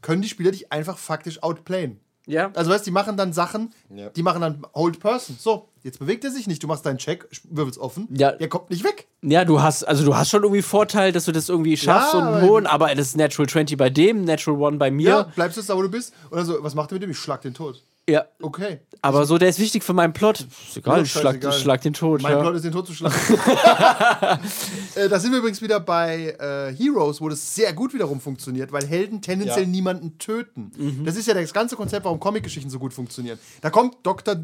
können 0.00 0.22
die 0.22 0.28
Spieler 0.28 0.50
dich 0.52 0.72
einfach 0.72 0.96
faktisch 0.98 1.42
outplayen. 1.42 2.00
Ja. 2.26 2.52
Also 2.54 2.70
weißt, 2.70 2.86
die 2.86 2.92
machen 2.92 3.16
dann 3.16 3.32
Sachen, 3.32 3.74
Ja. 3.92 4.08
die 4.10 4.22
machen 4.22 4.40
dann 4.40 4.64
Hold 4.74 5.00
Person. 5.00 5.36
So, 5.40 5.68
jetzt 5.82 5.98
bewegt 5.98 6.22
er 6.24 6.30
sich 6.30 6.46
nicht, 6.46 6.62
du 6.62 6.68
machst 6.68 6.86
deinen 6.86 6.98
Check, 6.98 7.26
wirbelst 7.50 7.80
offen, 7.80 8.06
Ja. 8.16 8.30
der 8.30 8.48
kommt 8.48 8.70
nicht 8.70 8.84
weg. 8.84 9.08
Ja, 9.22 9.44
du 9.44 9.60
hast, 9.60 9.82
also 9.82 10.04
du 10.04 10.14
hast 10.16 10.30
schon 10.30 10.44
irgendwie 10.44 10.62
Vorteil, 10.62 11.10
dass 11.10 11.24
du 11.24 11.32
das 11.32 11.48
irgendwie 11.48 11.76
schaffst 11.76 12.14
Ja, 12.14 12.20
einen 12.34 12.48
hohen, 12.48 12.66
aber 12.68 12.94
das 12.94 13.08
ist 13.08 13.16
Natural 13.16 13.48
20 13.48 13.76
bei 13.76 13.90
dem, 13.90 14.24
Natural 14.24 14.68
1 14.72 14.78
bei 14.78 14.86
Ja. 14.86 14.92
mir. 14.92 15.32
bleibst 15.34 15.56
jetzt 15.56 15.68
da, 15.68 15.76
wo 15.76 15.82
du 15.82 15.88
bist. 15.90 16.14
Und 16.30 16.36
dann 16.38 16.46
so, 16.46 16.62
was 16.62 16.76
macht 16.76 16.92
er 16.92 16.94
mit 16.94 17.02
dem? 17.02 17.10
Ich 17.10 17.18
schlag 17.18 17.40
den 17.42 17.54
tot. 17.54 17.82
Ja. 18.08 18.24
Okay. 18.40 18.80
Aber 19.00 19.26
so, 19.26 19.38
der 19.38 19.48
ist 19.48 19.58
wichtig 19.58 19.84
für 19.84 19.92
meinen 19.92 20.12
Plot. 20.12 20.40
Ist 20.40 20.76
egal, 20.76 20.98
Ja, 20.98 21.02
ich 21.04 21.12
schlag, 21.12 21.42
ich 21.44 21.54
schlag 21.54 21.80
den 21.82 21.92
tot. 21.92 22.20
Mein 22.22 22.32
ja. 22.32 22.40
Plot 22.40 22.56
ist, 22.56 22.64
den 22.64 22.72
tot 22.72 22.86
zu 22.86 22.94
schlagen. 22.94 23.14
äh, 24.94 25.08
da 25.08 25.18
sind 25.20 25.32
wir 25.32 25.38
übrigens 25.38 25.62
wieder 25.62 25.80
bei 25.80 26.36
äh, 26.38 26.74
Heroes, 26.74 27.20
wo 27.20 27.28
das 27.28 27.54
sehr 27.54 27.72
gut 27.72 27.94
wiederum 27.94 28.20
funktioniert, 28.20 28.72
weil 28.72 28.86
Helden 28.86 29.22
tendenziell 29.22 29.64
Ja. 29.64 29.68
niemanden 29.68 30.18
töten. 30.18 30.72
Mhm. 30.76 31.04
Das 31.04 31.16
ist 31.16 31.26
ja 31.26 31.34
das 31.34 31.52
ganze 31.52 31.76
Konzept, 31.76 32.04
warum 32.04 32.18
Comicgeschichten 32.20 32.70
so 32.70 32.78
gut 32.78 32.92
funktionieren. 32.92 33.38
Da 33.60 33.70
kommt 33.70 33.96
Dr. 34.04 34.36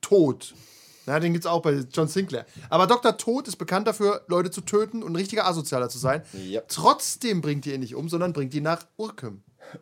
Tod. 0.00 0.54
Ja, 1.06 1.20
den 1.20 1.32
gibt 1.34 1.44
es 1.44 1.50
auch 1.50 1.60
bei 1.60 1.84
John 1.92 2.08
Sinclair. 2.08 2.46
Aber 2.70 2.86
Dr. 2.86 3.16
Tod 3.18 3.46
ist 3.46 3.56
bekannt 3.56 3.86
dafür, 3.86 4.22
Leute 4.26 4.50
zu 4.50 4.62
töten 4.62 5.02
und 5.02 5.12
ein 5.12 5.16
richtiger 5.16 5.46
Asozialer 5.46 5.88
zu 5.90 5.98
sein. 5.98 6.22
Trotzdem 6.68 7.42
bringt 7.42 7.66
ihr 7.66 7.74
ihn 7.74 7.80
nicht 7.80 7.94
um, 7.94 8.08
sondern 8.08 8.32
bringt 8.32 8.54
ihn 8.54 8.62
nach 8.62 8.84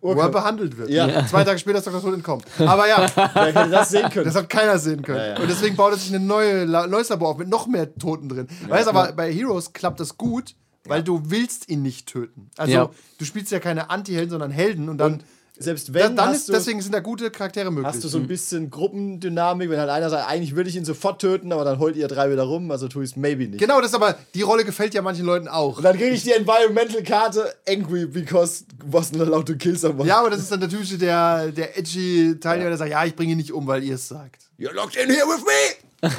Urkem. 0.01 0.19
Wo 0.19 0.23
er 0.27 0.29
behandelt 0.31 0.77
wird. 0.77 0.91
Ja. 0.91 1.27
Zwei 1.27 1.45
Tage 1.45 1.59
später 1.59 1.79
ist 1.79 1.87
Dr. 1.87 2.01
Tod 2.01 2.15
entkommen. 2.15 2.45
Aber 2.59 2.89
ja, 2.89 3.07
wer 3.35 3.45
hätte 3.53 3.71
das 3.71 3.91
sehen 3.91 4.09
können? 4.11 4.25
das 4.27 4.35
hat 4.35 4.49
keiner 4.49 4.79
sehen 4.79 5.03
können. 5.03 5.19
Ja, 5.19 5.27
ja. 5.35 5.39
Und 5.41 5.49
deswegen 5.49 5.77
baut 5.77 5.93
er 5.93 5.99
sich 5.99 6.15
ein 6.15 6.27
neue, 6.27 6.67
neues 6.67 7.09
Labor 7.09 7.29
auf 7.31 7.39
mit 7.39 7.49
noch 7.49 7.67
mehr 7.67 7.95
Toten 7.95 8.29
drin. 8.29 8.49
weißt 8.69 8.89
aber 8.89 9.13
bei 9.13 9.33
Heroes 9.33 9.73
klappt 9.73 10.01
das 10.01 10.17
gut, 10.17 10.55
weil 10.85 11.03
du 11.03 11.23
willst 11.27 11.69
ihn 11.69 11.83
nicht 11.83 12.07
töten. 12.09 12.51
Also 12.57 12.73
Ja. 12.73 12.91
du 13.19 13.25
spielst 13.25 13.53
ja 13.53 13.61
keine 13.61 13.91
Anti-Helden, 13.91 14.31
sondern 14.31 14.51
Helden 14.51 14.89
und 14.89 14.99
dann. 14.99 15.23
Selbst 15.59 15.91
da, 15.91 15.95
wenn, 15.95 16.17
dann 16.17 16.29
hast 16.29 16.37
ist, 16.37 16.49
du, 16.49 16.53
deswegen 16.53 16.81
sind 16.81 16.95
da 16.95 17.01
gute 17.01 17.31
Charaktere 17.31 17.71
möglich. 17.71 17.87
hast 17.87 18.03
du 18.03 18.09
so 18.09 18.19
ein 18.19 18.27
bisschen 18.27 18.71
Gruppendynamik, 18.71 19.69
wenn 19.69 19.79
halt 19.79 19.91
einer 19.91 20.09
sagt, 20.09 20.29
eigentlich 20.29 20.57
würde 20.57 20.71
ich 20.71 20.77
ihn 20.77 20.85
sofort 20.85 21.21
töten, 21.21 21.53
aber 21.53 21.65
dann 21.65 21.79
heult 21.79 21.95
ihr 21.97 22.09
drei 22.09 22.31
wieder 22.31 22.45
rum, 22.45 22.71
also 22.71 22.89
tue 22.89 23.05
ich 23.05 23.11
es 23.11 23.17
maybe 23.17 23.47
nicht. 23.47 23.61
genau, 23.61 23.81
das 23.81 23.91
ist 23.91 23.95
aber, 23.95 24.17
die 24.35 24.43
Rolle 24.43 24.65
gefällt 24.65 24.95
ja 24.95 25.03
manchen 25.03 25.27
Leuten 25.27 25.49
auch. 25.49 25.77
Und 25.77 25.85
dann 25.85 25.97
kriege 25.97 26.15
ich 26.15 26.23
die 26.23 26.33
Environmental-Karte, 26.33 27.55
angry 27.69 28.07
because 28.07 28.65
wasn't 28.91 29.21
allowed 29.21 29.47
to 29.47 29.55
kill 29.55 29.77
someone. 29.77 30.09
Ja, 30.09 30.21
aber 30.21 30.31
das 30.31 30.41
ist 30.41 30.51
dann 30.51 30.61
der 30.61 30.71
typische, 30.71 30.97
der, 30.97 31.53
der 31.53 31.79
edgy 31.79 32.37
Teilnehmer, 32.41 32.71
der 32.71 32.79
sagt, 32.79 32.91
ja, 32.91 33.05
ich 33.05 33.15
bringe 33.15 33.33
ihn 33.33 33.39
nicht 33.39 33.53
um, 33.53 33.67
weil 33.67 33.85
ihr 33.85 33.97
es 33.97 34.09
sagt. 34.09 34.43
You're 34.59 34.73
locked 34.75 34.97
in 34.97 35.11
here 35.11 35.27
with 35.27 35.45
me! 35.45 35.93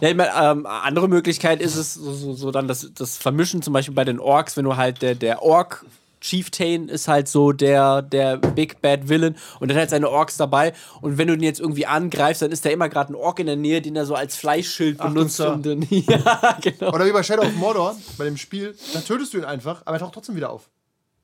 Ja, 0.00 0.08
ich 0.08 0.16
meine, 0.16 0.32
ähm, 0.34 0.66
andere 0.66 1.08
Möglichkeit 1.08 1.60
ist 1.60 1.76
es 1.76 1.94
so, 1.94 2.12
so, 2.12 2.32
so 2.32 2.50
dann 2.50 2.66
das, 2.66 2.90
das 2.94 3.16
Vermischen, 3.16 3.60
zum 3.62 3.72
Beispiel 3.72 3.94
bei 3.94 4.04
den 4.04 4.18
Orks, 4.18 4.56
wenn 4.56 4.64
du 4.64 4.76
halt 4.76 5.02
der, 5.02 5.14
der 5.14 5.42
Ork. 5.42 5.84
Chieftain 6.22 6.88
ist 6.88 7.08
halt 7.08 7.28
so 7.28 7.52
der, 7.52 8.00
der 8.00 8.38
Big 8.38 8.80
Bad 8.80 9.08
Villain 9.08 9.36
und 9.60 9.68
der 9.68 9.74
hat 9.76 9.80
halt 9.82 9.90
seine 9.90 10.08
Orks 10.08 10.36
dabei. 10.36 10.72
Und 11.00 11.18
wenn 11.18 11.28
du 11.28 11.34
den 11.36 11.42
jetzt 11.44 11.60
irgendwie 11.60 11.84
angreifst, 11.86 12.40
dann 12.42 12.50
ist 12.52 12.64
da 12.64 12.70
immer 12.70 12.88
gerade 12.88 13.12
ein 13.12 13.16
Ork 13.16 13.40
in 13.40 13.46
der 13.46 13.56
Nähe, 13.56 13.82
den 13.82 13.96
er 13.96 14.06
so 14.06 14.14
als 14.14 14.36
Fleischschild 14.36 14.98
benutzt. 14.98 15.38
Nutzer. 15.40 15.54
Um 15.54 15.62
den, 15.62 15.82
ja, 15.90 16.58
genau. 16.62 16.92
Oder 16.94 17.06
wie 17.06 17.12
bei 17.12 17.22
Shadow 17.22 17.42
of 17.42 17.54
Mordor, 17.56 17.96
bei 18.16 18.24
dem 18.24 18.36
Spiel, 18.36 18.74
dann 18.94 19.04
tötest 19.04 19.34
du 19.34 19.38
ihn 19.38 19.44
einfach, 19.44 19.82
aber 19.84 19.96
er 19.96 20.00
taucht 20.00 20.14
trotzdem 20.14 20.36
wieder 20.36 20.50
auf. 20.50 20.70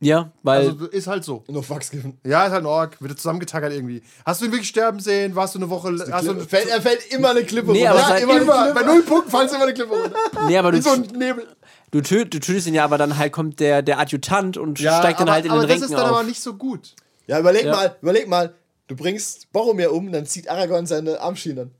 Ja, 0.00 0.30
weil. 0.44 0.68
Also 0.68 0.86
ist 0.86 1.06
halt 1.08 1.24
so. 1.24 1.42
Nur 1.48 1.64
Fax 1.64 1.90
geben. 1.90 2.18
Ja, 2.24 2.46
ist 2.46 2.52
halt 2.52 2.62
ein 2.62 2.66
Ork, 2.66 3.02
wird 3.02 3.18
zusammengetackert 3.18 3.72
irgendwie. 3.72 4.02
Hast 4.24 4.40
du 4.40 4.44
ihn 4.44 4.52
wirklich 4.52 4.68
sterben 4.68 5.00
sehen? 5.00 5.34
Warst 5.34 5.56
du 5.56 5.58
eine 5.58 5.70
Woche. 5.70 5.92
Hast 6.12 6.26
du, 6.26 6.34
Fällt, 6.38 6.68
er 6.68 6.80
fällt 6.80 7.12
immer 7.12 7.30
eine 7.30 7.42
Klippe 7.42 7.72
Nee, 7.72 7.84
runter. 7.88 8.04
aber 8.06 8.16
ja, 8.16 8.22
immer, 8.22 8.32
eine 8.34 8.42
immer. 8.42 8.74
Bei 8.74 8.82
null 8.82 9.02
Punkten 9.02 9.30
fallen 9.30 9.48
sie 9.48 9.56
immer 9.56 9.64
eine 9.64 9.74
Klippe 9.74 9.92
runter. 9.94 10.16
nee, 10.46 10.56
aber 10.56 10.72
Wie 10.72 10.76
du, 10.76 10.82
so 10.82 10.90
ein 10.90 11.02
Nebel. 11.02 11.48
Du, 11.90 12.00
tö 12.02 12.24
du 12.24 12.38
tötest 12.40 12.66
ihn 12.66 12.74
ja, 12.74 12.84
aber 12.84 12.98
dann 12.98 13.16
halt 13.18 13.32
kommt 13.32 13.60
der, 13.60 13.82
der 13.82 13.98
Adjutant 13.98 14.56
und 14.56 14.78
Ja, 14.80 14.98
steigt 14.98 15.20
dann 15.20 15.28
aber, 15.28 15.34
halt 15.34 15.44
in 15.44 15.50
aber 15.50 15.60
den 15.60 15.68
das 15.68 15.70
Ränken 15.80 15.84
ist 15.84 15.92
dann 15.98 16.06
auf. 16.10 16.16
aber 16.18 16.22
nicht 16.24 16.40
so 16.40 16.54
gut. 16.54 16.94
Ja, 17.26 17.38
überleg 17.40 17.64
Ja. 17.64 17.72
mal, 17.72 17.96
überleg 18.02 18.28
mal. 18.28 18.54
Du 18.86 18.96
bringst 18.96 19.52
Boromir 19.52 19.92
um, 19.92 20.10
dann 20.12 20.24
zieht 20.26 20.48
Aragorn 20.48 20.86
seine 20.86 21.20
Armschienen. 21.20 21.72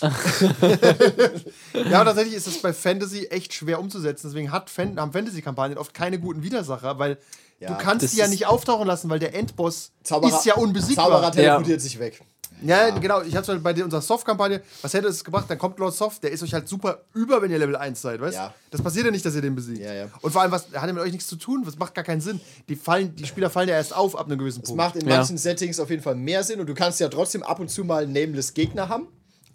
Ja, 0.02 1.96
aber 2.00 2.04
tatsächlich 2.06 2.34
ist 2.34 2.46
das 2.46 2.58
bei 2.58 2.72
Fantasy 2.72 3.26
echt 3.26 3.52
schwer 3.54 3.80
umzusetzen. 3.80 4.28
Deswegen 4.28 4.52
hat 4.52 4.70
Fan 4.70 4.98
haben 5.00 5.12
Fantasy-Kampagnen 5.12 5.78
oft 5.78 5.94
keine 5.94 6.18
guten 6.18 6.42
Widersacher, 6.42 6.98
weil 6.98 7.18
Ja, 7.60 7.68
du 7.70 7.78
kannst 7.82 8.04
das 8.04 8.10
die 8.12 8.18
ja 8.18 8.28
nicht 8.28 8.46
auftauchen 8.46 8.86
lassen, 8.86 9.08
weil 9.10 9.18
der 9.18 9.34
Endboss 9.34 9.92
Zauberer, 10.02 10.36
ist 10.38 10.44
ja 10.44 10.54
unbesiegbar. 10.56 11.06
Zauberer 11.06 11.32
teleportiert 11.32 11.80
sich 11.80 11.98
weg. 11.98 12.20
Ja, 12.62 12.90
genau. 12.90 13.22
Ich 13.22 13.36
hatte 13.36 13.56
bei 13.60 13.72
der- 13.72 13.84
unserer 13.84 14.02
Soft-Kampagne, 14.02 14.62
was 14.82 14.92
hätte 14.94 15.06
es 15.08 15.22
gebracht? 15.22 15.46
Dann 15.48 15.58
kommt 15.58 15.78
Lord 15.78 15.94
Soft, 15.94 16.22
der 16.24 16.32
ist 16.32 16.42
euch 16.42 16.52
halt 16.54 16.68
super 16.68 17.02
über, 17.14 17.40
wenn 17.40 17.50
ihr 17.50 17.58
Level 17.58 17.76
1 17.76 18.00
seid, 18.02 18.20
weißt 18.20 18.34
Ja. 18.36 18.54
Das 18.70 18.82
passiert 18.82 19.04
ja 19.06 19.10
nicht, 19.12 19.24
dass 19.24 19.34
ihr 19.34 19.42
den 19.42 19.54
besiegt. 19.54 19.78
Ja, 19.80 19.92
ja. 19.94 20.06
Und 20.22 20.32
vor 20.32 20.42
allem, 20.42 20.50
was 20.50 20.64
hat 20.72 20.86
ja 20.86 20.92
mit 20.92 21.02
euch 21.02 21.12
nichts 21.12 21.28
zu 21.28 21.36
tun? 21.36 21.62
Das 21.64 21.78
macht 21.78 21.94
gar 21.94 22.04
keinen 22.04 22.20
Sinn. 22.20 22.40
Die, 22.68 22.76
fallen, 22.76 23.14
die 23.14 23.26
Spieler 23.26 23.48
fallen 23.50 23.68
ja 23.68 23.76
erst 23.76 23.94
auf 23.94 24.18
ab 24.18 24.26
einem 24.26 24.38
gewissen 24.38 24.62
Es 24.62 24.68
Punkt. 24.70 24.76
macht 24.76 24.96
in 24.96 25.08
Ja. 25.08 25.16
manchen 25.18 25.38
Settings 25.38 25.78
auf 25.78 25.90
jeden 25.90 26.02
Fall 26.02 26.16
mehr 26.16 26.42
Sinn 26.42 26.58
und 26.60 26.66
du 26.68 26.74
kannst 26.74 26.98
ja 27.00 27.08
trotzdem 27.08 27.42
ab 27.42 27.60
und 27.60 27.70
zu 27.70 27.84
mal 27.84 28.02
einen 28.02 28.12
Nameless 28.12 28.54
Gegner 28.54 28.88
haben, 28.88 29.06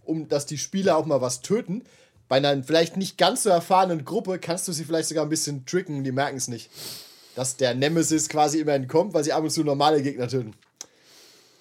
um 0.06 0.30
dass 0.30 0.46
die 0.46 0.58
Spieler 0.58 0.96
auch 0.98 1.06
mal 1.06 1.20
was 1.22 1.42
töten. 1.42 1.84
Bei 2.30 2.38
einer 2.38 2.64
vielleicht 2.64 2.96
nicht 2.98 3.18
ganz 3.18 3.44
so 3.44 3.50
erfahrenen 3.50 4.06
Gruppe 4.06 4.40
kannst 4.40 4.68
du 4.68 4.72
sie 4.72 4.86
vielleicht 4.86 5.10
sogar 5.10 5.26
ein 5.26 5.30
bisschen 5.30 5.66
tricken, 5.66 6.04
die 6.04 6.12
merken 6.14 6.38
es 6.38 6.48
nicht. 6.48 6.70
Dass 7.36 7.58
der 7.58 7.76
Nemesis 7.76 8.30
quasi 8.30 8.60
immer 8.60 8.74
entkommt, 8.74 9.14
weil 9.14 9.24
sie 9.24 9.34
ab 9.34 9.44
und 9.44 9.50
zu 9.50 9.64
normale 9.64 10.02
Gegner 10.02 10.28
töten. 10.28 10.54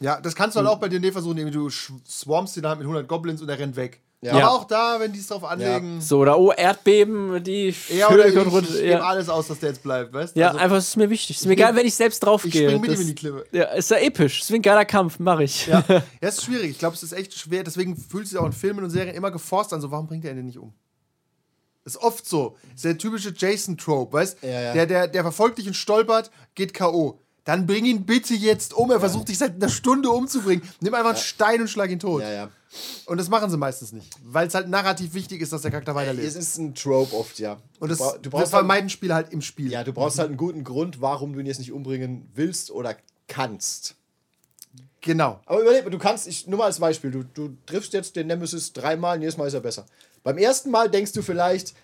Ja, 0.02 0.20
das 0.20 0.34
kannst 0.34 0.56
du 0.56 0.60
halt 0.60 0.68
auch 0.68 0.78
bei 0.78 0.88
D&D 0.88 1.12
versuchen, 1.12 1.38
indem 1.38 1.52
du 1.52 1.70
swarmst 1.70 2.56
ihn 2.56 2.66
halt 2.66 2.78
mit 2.78 2.86
100 2.86 3.06
Goblins 3.08 3.40
und 3.40 3.48
er 3.48 3.58
rennt 3.58 3.76
weg. 3.76 4.00
Ja. 4.20 4.32
Aber 4.32 4.40
Ja. 4.40 4.48
auch 4.50 4.64
da, 4.64 5.00
wenn 5.00 5.12
die 5.12 5.18
es 5.18 5.26
drauf 5.26 5.42
anlegen, 5.44 6.00
So, 6.00 6.18
oder 6.20 6.38
oh, 6.38 6.52
Erdbeben, 6.52 7.42
die 7.42 7.74
ja, 7.88 8.08
oder 8.08 8.28
ich, 8.28 8.36
ich, 8.36 8.46
ich 8.46 8.68
gebe 8.76 8.86
Ja, 8.86 9.00
alles 9.00 9.28
aus, 9.28 9.48
dass 9.48 9.58
der 9.58 9.70
jetzt 9.70 9.82
bleibt, 9.82 10.12
weißt 10.12 10.36
ja 10.36 10.48
Also, 10.48 10.58
einfach, 10.60 10.76
es 10.76 10.88
ist 10.88 10.96
mir 10.96 11.10
wichtig. 11.10 11.36
Es 11.36 11.42
ist 11.42 11.46
mir 11.48 11.54
egal, 11.54 11.74
wenn 11.74 11.86
ich 11.86 11.94
selbst 11.96 12.20
drauf 12.22 12.44
ich 12.44 12.52
gehe. 12.52 12.68
spring 12.68 12.80
mit 12.80 12.90
ihm 12.90 12.94
Das- 12.94 13.00
in 13.00 13.06
die 13.08 13.14
Klippe. 13.16 13.44
Ja, 13.50 13.64
ist 13.64 13.90
ja 13.90 13.96
episch. 13.96 14.38
Das 14.38 14.46
ist 14.48 14.52
wie 14.52 14.58
ein 14.58 14.62
geiler 14.62 14.84
Kampf, 14.84 15.18
mach 15.18 15.40
ich. 15.40 15.66
Ja, 15.66 15.82
ja 15.88 16.02
es 16.20 16.38
ist 16.38 16.44
schwierig. 16.44 16.70
Ich 16.70 16.78
glaube, 16.78 16.94
es 16.94 17.02
ist 17.02 17.12
echt 17.12 17.34
schwer. 17.34 17.64
Deswegen 17.64 17.96
fühlt 17.96 18.28
sich 18.28 18.38
auch 18.38 18.46
in 18.46 18.52
Filmen 18.52 18.84
und 18.84 18.90
Serien 18.90 19.16
immer 19.16 19.32
geforst 19.32 19.72
an. 19.72 19.80
So, 19.80 19.90
warum 19.90 20.06
bringt 20.06 20.24
er 20.24 20.30
ihn 20.30 20.36
denn 20.36 20.46
nicht 20.46 20.58
um? 20.58 20.72
Ist 21.84 21.96
oft 21.96 22.24
so. 22.28 22.56
Ist 22.76 22.84
der 22.84 22.96
typische 22.96 23.34
Jason-Trope, 23.36 24.12
weißt 24.12 24.38
Ja, 24.42 24.48
ja. 24.60 24.72
Der, 24.72 24.86
der, 24.86 25.08
der 25.08 25.22
verfolgt 25.22 25.58
dich 25.58 25.66
und 25.66 25.74
stolpert, 25.74 26.30
geht 26.54 26.74
K.O. 26.74 27.18
Dann 27.44 27.66
bring 27.66 27.84
ihn 27.84 28.04
bitte 28.06 28.34
jetzt 28.34 28.72
um. 28.74 28.90
Er 28.90 29.00
versucht 29.00 29.28
dich 29.28 29.38
seit 29.38 29.54
einer 29.56 29.68
Stunde 29.68 30.10
umzubringen. 30.10 30.62
Nimm 30.80 30.94
einfach 30.94 31.10
einen 31.10 31.18
Stein 31.18 31.60
und 31.60 31.68
schlag 31.68 31.90
ihn 31.90 31.98
tot. 31.98 32.22
Ja, 32.22 32.30
ja. 32.30 32.50
Und 33.06 33.18
das 33.18 33.28
machen 33.28 33.50
sie 33.50 33.56
meistens 33.56 33.92
nicht. 33.92 34.10
Weil 34.24 34.46
es 34.46 34.54
halt 34.54 34.68
narrativ 34.68 35.12
wichtig 35.14 35.42
ist, 35.42 35.52
dass 35.52 35.62
der 35.62 35.70
Charakter 35.72 35.90
Es 35.92 35.96
weiterlebt. 35.96 36.34
ist 36.36 36.56
ein 36.58 36.74
Trope 36.74 37.14
oft, 37.16 37.38
ja. 37.38 37.58
Und 37.80 37.90
das, 37.90 37.98
du, 37.98 38.04
bra- 38.04 38.12
das 38.12 38.22
du 38.22 38.30
brauchst 38.30 38.42
halt, 38.44 38.60
vermeiden 38.60 38.88
Spieler 38.90 39.14
halt 39.16 39.32
im 39.32 39.42
Spiel. 39.42 39.70
ja, 39.72 39.82
du 39.84 39.92
brauchst 39.92 40.18
halt 40.18 40.28
einen 40.28 40.36
guten 40.38 40.62
Grund, 40.64 41.00
warum 41.00 41.32
du 41.32 41.40
ihn 41.40 41.46
jetzt 41.46 41.58
nicht 41.58 41.72
umbringen 41.72 42.30
willst 42.34 42.70
oder 42.70 42.96
kannst. 43.28 43.96
Genau. 45.00 45.40
Aber 45.46 45.60
überleg 45.60 45.84
mal, 45.84 45.90
du 45.90 45.98
kannst, 45.98 46.28
ich, 46.28 46.46
nur 46.46 46.58
mal 46.60 46.66
als 46.66 46.78
Beispiel, 46.78 47.10
du, 47.10 47.24
du 47.24 47.56
triffst 47.66 47.92
jetzt 47.92 48.14
den 48.14 48.28
Nemesis 48.28 48.72
dreimal 48.72 49.16
und 49.16 49.22
jedes 49.22 49.36
Mal 49.36 49.48
ist 49.48 49.54
er 49.54 49.60
besser. 49.60 49.84
Beim 50.22 50.38
ersten 50.38 50.70
Mal 50.70 50.88
denkst 50.88 51.12
du 51.12 51.22
vielleicht, 51.22 51.74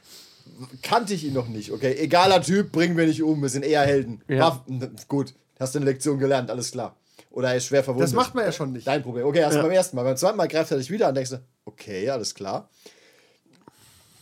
kannte 0.82 1.14
ich 1.14 1.24
ihn 1.24 1.32
noch 1.34 1.48
nicht, 1.48 1.72
okay, 1.72 1.94
egaler 1.94 2.40
Typ, 2.42 2.70
bringen 2.72 2.96
wir 2.96 3.06
nicht 3.06 3.22
um, 3.22 3.42
wir 3.42 3.48
sind 3.48 3.64
eher 3.64 3.82
Helden. 3.82 4.22
Ja. 4.28 4.38
War, 4.38 4.64
n- 4.68 4.94
gut, 5.08 5.34
hast 5.58 5.74
du 5.74 5.78
eine 5.78 5.86
Lektion 5.86 6.18
gelernt, 6.18 6.50
alles 6.50 6.70
klar. 6.70 6.96
Oder 7.30 7.50
er 7.50 7.56
ist 7.56 7.66
schwer 7.66 7.84
verwundet. 7.84 8.08
Das 8.08 8.14
macht 8.14 8.34
man 8.34 8.44
ja 8.44 8.52
schon 8.52 8.72
nicht. 8.72 8.86
Dein 8.86 9.02
Problem. 9.02 9.26
Okay, 9.26 9.40
erst 9.40 9.60
beim 9.60 9.70
ersten 9.70 9.96
Mal. 9.96 10.02
Beim 10.02 10.16
zweiten 10.16 10.36
Mal 10.36 10.48
greift 10.48 10.70
er 10.70 10.78
dich 10.78 10.90
wieder 10.90 11.06
an 11.06 11.10
und 11.10 11.16
denkst 11.16 11.30
du, 11.30 11.40
okay, 11.66 12.08
alles 12.10 12.34
klar. 12.34 12.68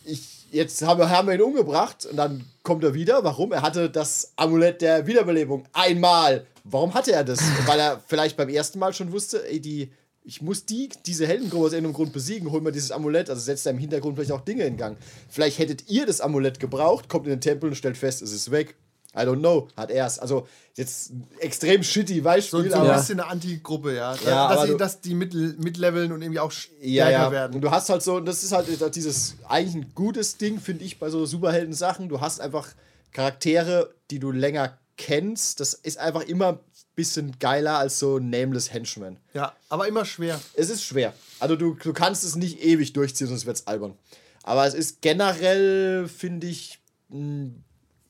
Ich, 0.05 0.47
jetzt 0.51 0.83
haben, 0.83 1.09
haben 1.09 1.29
wir 1.29 1.35
ihn 1.35 1.43
umgebracht 1.43 2.07
und 2.07 2.17
dann 2.17 2.45
kommt 2.63 2.85
er 2.85 2.95
wieder. 2.95 3.23
Warum? 3.25 3.53
Er 3.53 3.63
hatte 3.63 3.89
das 3.91 4.33
Amulett 4.37 4.83
der 4.83 5.07
Wiederbelebung 5.07 5.65
einmal. 5.73 6.47
Warum 6.65 6.95
hatte 6.95 7.13
er 7.13 7.25
das? 7.25 7.41
Weil 7.67 7.79
er 7.79 8.03
vielleicht 8.07 8.37
beim 8.37 8.49
ersten 8.49 8.79
Mal 8.79 8.93
schon 8.93 9.13
wusste, 9.13 9.49
ey, 9.49 9.61
die 9.61 9.93
ich 10.27 10.43
muss 10.43 10.67
die, 10.67 10.89
diese 11.07 11.25
Heldengruppe 11.27 11.67
aus 11.67 11.73
irgendeinem 11.73 11.95
Grund 11.95 12.13
besiegen, 12.13 12.51
hol 12.51 12.61
mir 12.61 12.73
dieses 12.73 12.91
Amulett, 12.91 13.31
also 13.31 13.41
setzt 13.41 13.65
da 13.65 13.71
im 13.71 13.79
Hintergrund 13.79 14.17
vielleicht 14.17 14.33
auch 14.33 14.41
Dinge 14.41 14.65
in 14.65 14.77
Gang. 14.77 14.99
Vielleicht 15.29 15.61
hättet 15.61 15.89
ihr 15.89 16.05
das 16.05 16.21
Amulett 16.21 16.59
gebraucht, 16.59 17.09
kommt 17.09 17.27
in 17.27 17.31
den 17.31 17.41
Tempel 17.41 17.69
und 17.69 17.77
stellt 17.77 17.97
fest, 17.97 18.23
es 18.23 18.33
ist 18.33 18.51
weg. 18.51 18.75
I 19.17 19.21
don't 19.21 19.39
know, 19.39 19.69
hat 19.77 19.91
er 19.91 20.07
es. 20.07 20.19
Also 20.19 20.47
jetzt 20.75 21.11
ein 21.11 21.27
extrem 21.41 21.83
shitty 21.83 22.17
So, 22.17 22.23
Beispiel, 22.23 22.71
so 22.71 22.77
ein 22.77 22.83
aber 22.83 22.95
bisschen 22.95 23.21
eine 23.21 23.31
Anti-Gruppe, 23.31 23.95
ja. 23.95 24.15
Ja, 24.27 24.55
dass, 24.55 24.67
sie, 24.67 24.77
dass 24.77 25.01
die 25.01 25.15
mit, 25.15 25.33
mitleveln 25.35 26.13
und 26.13 26.21
irgendwie 26.21 26.41
auch 26.41 26.51
stärker 26.51 26.87
ja, 26.87 27.11
ja. 27.11 27.31
werden. 27.33 27.55
Und 27.55 27.63
du 27.63 27.71
hast 27.71 27.89
halt 27.89 28.03
so, 28.03 28.17
und 28.17 28.27
das 28.27 28.43
ist 28.43 28.53
halt 28.53 28.69
dieses 28.95 29.37
eigentlich 29.49 29.75
ein 29.75 29.93
gutes 29.95 30.37
Ding, 30.37 30.61
finde 30.61 30.85
ich, 30.85 30.99
bei 30.99 31.09
so 31.09 31.25
Superhelden-Sachen. 31.25 32.09
Du 32.09 32.21
hast 32.21 32.41
einfach 32.41 32.69
Charaktere, 33.13 33.95
die 34.11 34.19
du 34.19 34.31
länger 34.31 34.77
kennst. 34.99 35.61
Das 35.61 35.75
ist 35.75 35.99
einfach 35.99 36.23
immer 36.23 36.49
ein 36.49 36.59
bisschen 36.95 37.39
geiler 37.39 37.79
als 37.79 37.99
so 37.99 38.19
Nameless 38.19 38.73
Henchman. 38.73 39.19
ja, 39.33 39.55
aber 39.69 39.89
immer 39.89 40.05
schwer. 40.05 40.41
Es 40.55 40.69
ist 40.71 40.83
schwer. 40.83 41.15
Also 41.39 41.57
du, 41.57 41.75
du 41.75 41.93
kannst 41.93 42.25
es 42.25 42.37
nicht 42.37 42.63
ewig 42.63 42.93
durchziehen, 42.93 43.29
sonst 43.29 43.47
wird 43.47 43.57
es 43.57 43.67
albern. 43.67 43.95
Aber 44.43 44.67
es 44.67 44.75
ist 44.75 45.03
generell, 45.03 46.09
finde 46.09 46.47
ich, 46.47 46.79
mh, 47.09 47.51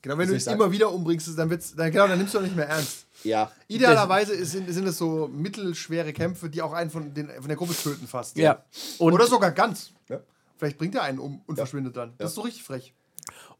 Genau, 0.07 0.17
wenn 0.19 0.29
du 0.29 0.39
sagen? 0.39 0.59
immer 0.59 0.71
wieder 0.71 0.91
umbringst, 0.91 1.37
dann, 1.37 1.49
wird's, 1.49 1.75
dann, 1.75 1.91
genau, 1.91 2.07
dann 2.07 2.17
nimmst 2.17 2.33
du 2.33 2.39
auch 2.39 2.43
nicht 2.43 2.55
mehr 2.55 2.67
ernst. 2.67 3.05
ja. 3.23 3.51
Idealerweise 3.67 4.45
sind, 4.45 4.71
sind 4.71 4.87
es 4.87 4.97
so 4.97 5.27
mittelschwere 5.27 6.13
Kämpfe, 6.13 6.49
die 6.49 6.61
auch 6.61 6.73
einen 6.73 6.89
von, 6.89 7.13
den, 7.13 7.29
von 7.29 7.47
der 7.47 7.57
Gruppe 7.57 7.75
töten 7.75 8.07
fast. 8.07 8.37
Ja. 8.37 8.63
Und 8.99 9.13
Oder 9.13 9.27
sogar 9.27 9.51
ganz. 9.51 9.91
Ja. 10.07 10.21
Vielleicht 10.57 10.77
bringt 10.77 10.95
er 10.95 11.03
einen 11.03 11.19
um 11.19 11.41
und 11.45 11.55
verschwindet 11.57 11.97
dann. 11.97 12.13
Das 12.17 12.29
ist 12.29 12.35
so 12.35 12.41
richtig 12.41 12.63
frech. 12.63 12.93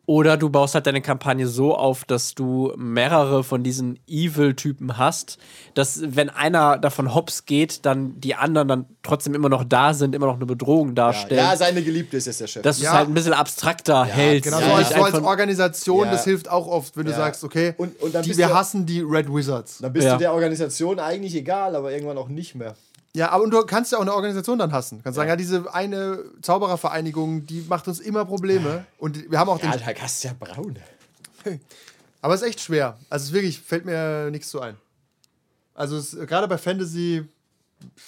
Oder 0.10 0.38
du 0.38 0.50
baust 0.50 0.74
halt 0.74 0.88
deine 0.88 1.02
Kampagne 1.02 1.48
so 1.48 1.76
auf, 1.76 2.06
dass 2.06 2.34
du 2.34 2.72
mehrere 2.78 3.44
von 3.44 3.62
diesen 3.62 4.00
Evil-Typen 4.08 4.98
hast, 4.98 5.38
dass 5.74 6.00
wenn 6.02 6.30
einer 6.30 6.78
davon 6.78 7.14
hops 7.14 7.46
geht, 7.46 7.86
dann 7.86 8.18
die 8.22 8.34
anderen 8.34 8.70
dann 8.70 8.86
trotzdem 9.04 9.36
immer 9.36 9.50
noch 9.50 9.66
da 9.66 9.94
sind, 9.94 10.16
immer 10.16 10.28
noch 10.28 10.38
eine 10.38 10.46
Bedrohung 10.46 10.96
darstellen. 10.96 11.42
ja, 11.44 11.58
seine 11.58 11.84
Geliebte 11.84 12.16
ist 12.16 12.26
jetzt 12.26 12.40
der 12.40 12.48
Chef. 12.48 12.64
dass 12.64 12.78
du 12.78 12.84
Ja. 12.86 12.92
es 12.92 12.96
halt 12.96 13.10
ein 13.10 13.14
bisschen 13.16 13.34
abstrakter 13.34 14.06
hältst. 14.06 14.46
Genau, 14.46 14.62
Ja, 14.62 14.82
so, 14.86 15.04
als, 15.04 15.14
Organisation, 15.22 16.06
Ja. 16.06 16.12
das 16.14 16.24
hilft 16.24 16.50
auch 16.50 16.68
oft, 16.68 16.96
wenn 16.96 17.04
du 17.06 17.12
Ja. 17.12 17.18
sagst, 17.18 17.44
okay, 17.44 17.74
Und- 17.78 18.00
und 18.02 18.16
dann 18.16 18.24
die, 18.24 18.38
wir 18.38 18.48
du- 18.48 18.54
hassen 18.54 18.86
die 18.86 19.02
Red 19.02 19.28
Wizards. 19.28 19.80
Dann 19.80 19.92
bist 19.92 20.06
Ja. 20.08 20.14
du 20.14 20.20
der 20.20 20.34
Organisation 20.34 21.00
eigentlich 21.00 21.36
egal, 21.36 21.76
aber 21.76 21.92
irgendwann 21.92 22.18
auch 22.18 22.30
nicht 22.30 22.56
mehr. 22.56 22.76
Ja, 23.16 23.30
aber 23.30 23.44
und 23.44 23.52
du 23.52 23.62
kannst 23.66 23.92
ja 23.92 23.98
auch 23.98 24.04
eine 24.04 24.14
Organisation 24.14 24.60
dann 24.60 24.72
hassen. 24.72 25.02
Kannst 25.04 25.16
sagen, 25.16 25.30
ja, 25.30 25.36
diese 25.36 25.74
eine 25.74 26.24
Zauberervereinigung, 26.42 27.46
die 27.46 27.66
macht 27.68 27.88
uns 27.88 28.00
immer 28.00 28.26
Probleme. 28.26 28.86
Und 29.00 29.32
wir 29.32 29.40
haben 29.40 29.50
auch 29.50 29.60
den. 29.60 29.72
Ja, 29.72 29.78
da 29.78 30.02
hast 30.02 30.24
du 30.24 30.28
ja 30.28 30.36
braun. 30.40 30.78
Aber 32.22 32.34
es 32.34 32.42
ist 32.42 32.48
echt 32.48 32.62
schwer. 32.62 32.98
Also 33.10 33.24
es 33.24 33.30
ist 33.30 33.34
wirklich, 33.34 33.60
fällt 33.62 33.86
mir 33.86 34.30
nichts 34.32 34.50
zu 34.50 34.60
ein. 34.62 34.76
Also 35.74 35.98
es, 35.98 36.12
gerade 36.12 36.48
bei 36.48 36.58
Fantasy, 36.58 37.26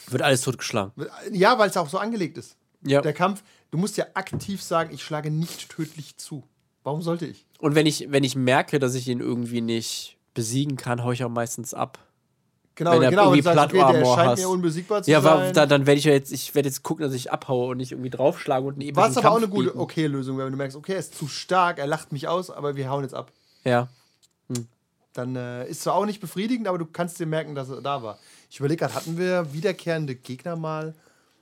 Wird 0.08 0.22
alles 0.22 0.41
totgeschlagen. 0.41 0.91
ja, 1.32 1.58
weil 1.58 1.70
es 1.70 1.78
auch 1.78 1.89
so 1.89 1.97
angelegt 1.97 2.38
ist. 2.38 2.56
Ja. 2.82 3.02
Der 3.02 3.14
Kampf, 3.14 3.43
du 3.72 3.78
musst 3.78 3.97
ja 3.97 4.06
aktiv 4.14 4.62
sagen, 4.62 4.93
ich 4.93 5.04
schlage 5.04 5.30
nicht 5.32 5.70
tödlich 5.70 6.18
zu. 6.18 6.43
Warum 6.84 7.02
sollte 7.02 7.26
ich? 7.26 7.45
Und 7.60 7.76
wenn 7.76 7.86
ich, 7.86 8.08
wenn 8.10 8.24
ich 8.24 8.36
merke, 8.36 8.80
dass 8.80 8.95
ich 8.95 9.08
ihn 9.08 9.20
irgendwie 9.20 9.62
nicht 9.62 10.18
besiegen 10.34 10.78
kann, 10.78 11.04
hau 11.04 11.12
ich 11.12 11.24
auch 11.24 11.30
meistens 11.30 11.74
ab. 11.74 12.00
Genau, 12.80 12.91
Wenn 12.91 13.01
er 13.03 13.09
genau. 13.09 13.23
irgendwie 13.25 13.41
sagst, 13.41 13.73
okay, 13.75 13.91
der 13.91 14.15
hast. 14.15 14.39
mir 14.39 14.47
unbesiegbar 14.47 15.03
zu 15.03 15.11
Ja, 15.11 15.19
sein. 15.19 15.53
da, 15.53 15.65
dann 15.65 15.86
werde 15.86 15.99
ich 15.99 16.05
ja 16.05 16.13
jetzt, 16.13 16.32
ich 16.32 16.55
werde 16.55 16.69
jetzt 16.69 16.82
gucken, 16.82 17.03
dass 17.03 17.13
ich 17.13 17.30
abhaue 17.30 17.71
und 17.71 17.77
nicht 17.77 17.91
irgendwie 17.91 18.09
draufschlage 18.09 18.65
und 18.65 18.75
einen 18.75 18.84
epischen 18.84 18.95
Was 18.95 19.17
aber 19.17 19.32
auch 19.32 19.39
Kampf 19.41 19.43
eine 19.43 19.53
gute, 19.53 19.77
okay 19.77 20.07
Lösung, 20.07 20.38
wenn 20.38 20.49
du 20.49 20.55
merkst, 20.55 20.77
okay, 20.77 20.93
er 20.93 20.99
ist 20.99 21.13
zu 21.13 21.27
stark, 21.27 21.77
er 21.77 21.88
lacht 21.88 22.13
mich 22.13 22.30
aus, 22.30 22.49
aber 22.49 22.77
wir 22.77 22.89
hauen 22.89 23.03
jetzt 23.03 23.13
ab. 23.13 23.34
Ja. 23.65 23.89
Dann 25.11 25.36
äh, 25.36 25.67
ist 25.67 25.82
zwar 25.82 25.95
auch 25.95 26.05
nicht 26.05 26.21
befriedigend, 26.21 26.69
aber 26.69 26.77
du 26.77 26.86
kannst 26.86 27.19
dir 27.19 27.25
merken, 27.25 27.53
dass 27.53 27.69
er 27.69 27.82
da 27.82 28.01
war. 28.01 28.17
Ich 28.49 28.59
überlege 28.59 28.80
gerade, 28.80 28.95
hatten 28.95 29.17
wir 29.17 29.51
wiederkehrende 29.53 30.15
Gegner 30.15 30.55
mal? 30.55 30.95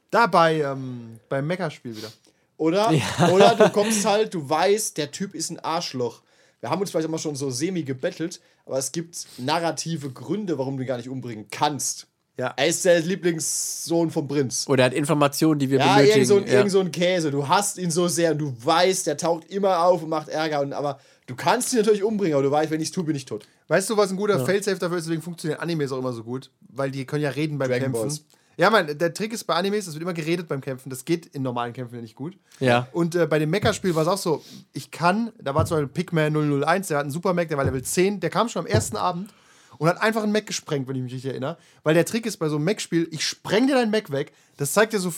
Da 0.09 0.25
bei, 0.25 0.61
ähm, 0.61 1.19
beim 1.29 1.45
Mecha-Spiel 1.45 1.95
wieder. 1.95 2.11
Oder, 2.57 2.91
oder 3.31 3.53
du 3.53 3.69
kommst 3.69 4.07
halt, 4.07 4.33
du 4.33 4.49
weißt, 4.49 4.97
der 4.97 5.11
Typ 5.11 5.35
ist 5.35 5.51
ein 5.51 5.59
Arschloch. 5.59 6.23
Wir 6.59 6.69
haben 6.69 6.81
uns 6.81 6.89
vielleicht 6.91 7.07
immer 7.07 7.19
schon 7.19 7.35
so 7.35 7.49
semi 7.51 7.83
gebettelt, 7.83 8.41
aber 8.65 8.77
es 8.77 8.91
gibt 8.91 9.27
narrative 9.37 10.09
Gründe, 10.11 10.57
warum 10.57 10.77
du 10.77 10.83
ihn 10.83 10.87
gar 10.87 10.97
nicht 10.97 11.09
umbringen 11.09 11.47
kannst. 11.51 12.07
Ja. 12.39 12.53
Er 12.55 12.67
ist 12.67 12.85
der 12.85 12.99
Lieblingssohn 12.99 14.11
vom 14.11 14.27
Prinz. 14.27 14.65
Oder 14.67 14.83
er 14.83 14.85
hat 14.87 14.93
Informationen, 14.93 15.59
die 15.59 15.69
wir 15.71 15.79
Ja, 15.79 15.95
benötigen. 15.95 16.13
irgend 16.15 16.27
so, 16.27 16.37
ein, 16.37 16.45
ja. 16.47 16.53
irgend 16.53 16.71
so 16.71 16.79
ein 16.79 16.91
Käse. 16.91 17.31
Du 17.31 17.47
hast 17.47 17.77
ihn 17.79 17.89
so 17.89 18.07
sehr 18.07 18.31
und 18.31 18.37
du 18.37 18.53
weißt, 18.63 19.07
der 19.07 19.17
taucht 19.17 19.45
immer 19.45 19.83
auf 19.83 20.03
und 20.03 20.09
macht 20.09 20.29
Ärger. 20.29 20.61
Und, 20.61 20.73
aber 20.73 20.99
du 21.25 21.35
kannst 21.35 21.73
ihn 21.73 21.79
natürlich 21.79 22.03
umbringen, 22.03 22.35
aber 22.35 22.43
du 22.43 22.51
weißt, 22.51 22.69
wenn 22.69 22.79
ich 22.81 22.89
es 22.89 22.91
tue, 22.91 23.03
bin 23.03 23.15
ich 23.15 23.25
tot. 23.25 23.47
Weißt 23.69 23.89
du, 23.89 23.97
was 23.97 24.11
ein 24.11 24.17
guter 24.17 24.43
Failsafe 24.45 24.77
dafür 24.77 24.97
ist? 24.97 25.05
Deswegen 25.05 25.23
funktionieren 25.23 25.59
Animes 25.59 25.91
auch 25.91 25.97
immer 25.97 26.13
so 26.13 26.23
gut, 26.23 26.51
weil 26.69 26.91
die 26.91 27.05
können 27.05 27.23
ja 27.23 27.31
reden 27.31 27.57
beim 27.57 27.69
Dragon 27.69 27.91
Kämpfen. 27.91 28.01
Balls. 28.01 28.25
Ja, 28.57 28.71
man, 28.71 28.97
der 28.97 29.13
Trick 29.13 29.33
ist 29.33 29.43
bei 29.43 29.53
Animes, 29.53 29.85
es 29.85 29.93
wird 29.93 30.01
immer 30.01 30.13
geredet 30.13 30.47
beim 30.47 30.61
Kämpfen. 30.61 30.89
Das 30.89 31.05
geht 31.05 31.27
in 31.27 31.43
normalen 31.43 31.73
Kämpfen 31.73 31.95
ja 31.95 32.01
nicht 32.01 32.15
gut. 32.15 32.37
Ja. 32.59 32.87
Und 32.91 33.13
äh, 33.13 33.27
bei 33.27 33.37
dem 33.37 33.51
Mecha-Spiel 33.51 33.93
war 33.93 34.01
es 34.01 34.07
auch 34.07 34.17
so, 34.17 34.43
ich 34.73 34.89
kann, 34.89 35.31
da 35.39 35.53
war 35.53 35.65
zum 35.65 35.77
Beispiel 35.77 35.93
Pigman 35.93 36.63
001, 36.63 36.87
der 36.87 36.97
hat 36.97 37.03
einen 37.03 37.11
Super 37.11 37.33
Mac, 37.33 37.49
der 37.49 37.57
war 37.57 37.65
Level 37.65 37.83
10, 37.83 38.19
der 38.19 38.31
kam 38.31 38.49
schon 38.49 38.61
am 38.61 38.65
ersten 38.65 38.97
Abend 38.97 39.29
und 39.77 39.87
hat 39.87 40.01
einfach 40.01 40.23
einen 40.23 40.31
Mac 40.31 40.47
gesprengt, 40.47 40.87
wenn 40.87 40.95
ich 40.95 41.03
mich 41.03 41.13
richtig 41.13 41.29
erinnere. 41.31 41.57
Weil 41.83 41.93
der 41.93 42.05
Trick 42.05 42.25
ist 42.25 42.37
bei 42.37 42.49
so 42.49 42.55
einem 42.55 42.65
Mac-Spiel, 42.65 43.07
ich 43.11 43.23
spreng 43.23 43.67
dir 43.67 43.75
deinen 43.75 43.91
Mac 43.91 44.11
weg, 44.11 44.33
das 44.57 44.73
zeigt 44.73 44.91
dir 44.91 44.99
so, 44.99 45.13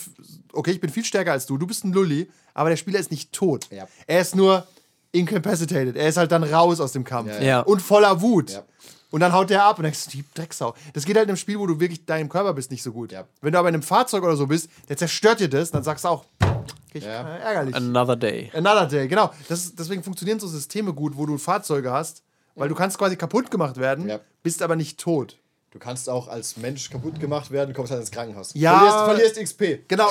okay, 0.52 0.72
ich 0.72 0.80
bin 0.80 0.90
viel 0.90 1.04
stärker 1.04 1.32
als 1.32 1.46
du, 1.46 1.56
du 1.56 1.66
bist 1.66 1.84
ein 1.84 1.94
Lulli, 1.94 2.30
aber 2.52 2.68
der 2.68 2.76
Spieler 2.76 2.98
ist 2.98 3.10
nicht 3.10 3.32
tot. 3.32 3.68
Ja. 3.70 3.88
Er 4.06 4.20
ist 4.20 4.36
nur 4.36 4.66
incapacitated, 5.12 5.96
er 5.96 6.08
ist 6.08 6.18
halt 6.18 6.30
dann 6.30 6.44
raus 6.44 6.78
aus 6.78 6.92
dem 6.92 7.04
Kampf. 7.04 7.30
Ja, 7.30 7.36
ja. 7.36 7.42
Ja. 7.42 7.60
Und 7.60 7.80
voller 7.80 8.20
Wut. 8.20 8.62
Und 9.10 9.20
dann 9.20 9.32
haut 9.32 9.50
der 9.50 9.64
ab 9.64 9.78
und 9.78 9.82
denkst, 9.84 10.04
du, 10.04 10.10
die 10.10 10.24
Drecksau. 10.34 10.74
Das 10.92 11.04
geht 11.04 11.16
halt 11.16 11.24
in 11.24 11.30
einem 11.30 11.36
Spiel, 11.36 11.58
wo 11.58 11.66
du 11.66 11.80
wirklich 11.80 12.06
deinem 12.06 12.28
Körper 12.28 12.54
bist, 12.54 12.70
nicht 12.70 12.82
so 12.82 12.92
gut. 12.92 13.10
Ja. 13.12 13.24
Wenn 13.40 13.52
du 13.52 13.58
aber 13.58 13.68
in 13.68 13.74
einem 13.74 13.82
Fahrzeug 13.82 14.22
oder 14.22 14.36
so 14.36 14.46
bist, 14.46 14.68
der 14.88 14.96
zerstört 14.96 15.40
dir 15.40 15.48
das, 15.48 15.70
dann 15.72 15.82
sagst 15.82 16.04
du 16.04 16.08
auch, 16.08 16.24
okay, 16.40 17.00
Ja. 17.04 17.36
äh, 17.36 17.40
ärgerlich. 17.40 17.74
Another 17.74 18.16
day. 18.16 18.50
Another 18.54 18.86
Day, 18.86 19.08
genau. 19.08 19.30
Das 19.48 19.74
deswegen 19.74 20.02
funktionieren 20.04 20.38
so 20.38 20.46
Systeme 20.46 20.92
gut, 20.92 21.16
wo 21.16 21.26
du 21.26 21.38
Fahrzeuge 21.38 21.90
hast, 21.90 22.22
weil 22.54 22.68
du 22.68 22.74
kannst 22.74 22.98
quasi 22.98 23.16
kaputt 23.16 23.50
gemacht 23.50 23.78
werden, 23.78 24.08
Ja. 24.08 24.20
bist 24.42 24.62
aber 24.62 24.76
nicht 24.76 25.00
tot. 25.00 25.36
Du 25.72 25.78
kannst 25.78 26.08
auch 26.08 26.26
als 26.28 26.56
Mensch 26.56 26.90
kaputt 26.90 27.20
gemacht 27.20 27.50
werden, 27.52 27.74
kommst 27.74 27.90
halt 27.92 28.00
ins 28.00 28.10
Krankenhaus. 28.10 28.50
Ja. 28.54 28.78
Verlierst, 29.06 29.36
verlierst 29.36 29.58
XP. 29.58 29.88
Genau. 29.88 30.08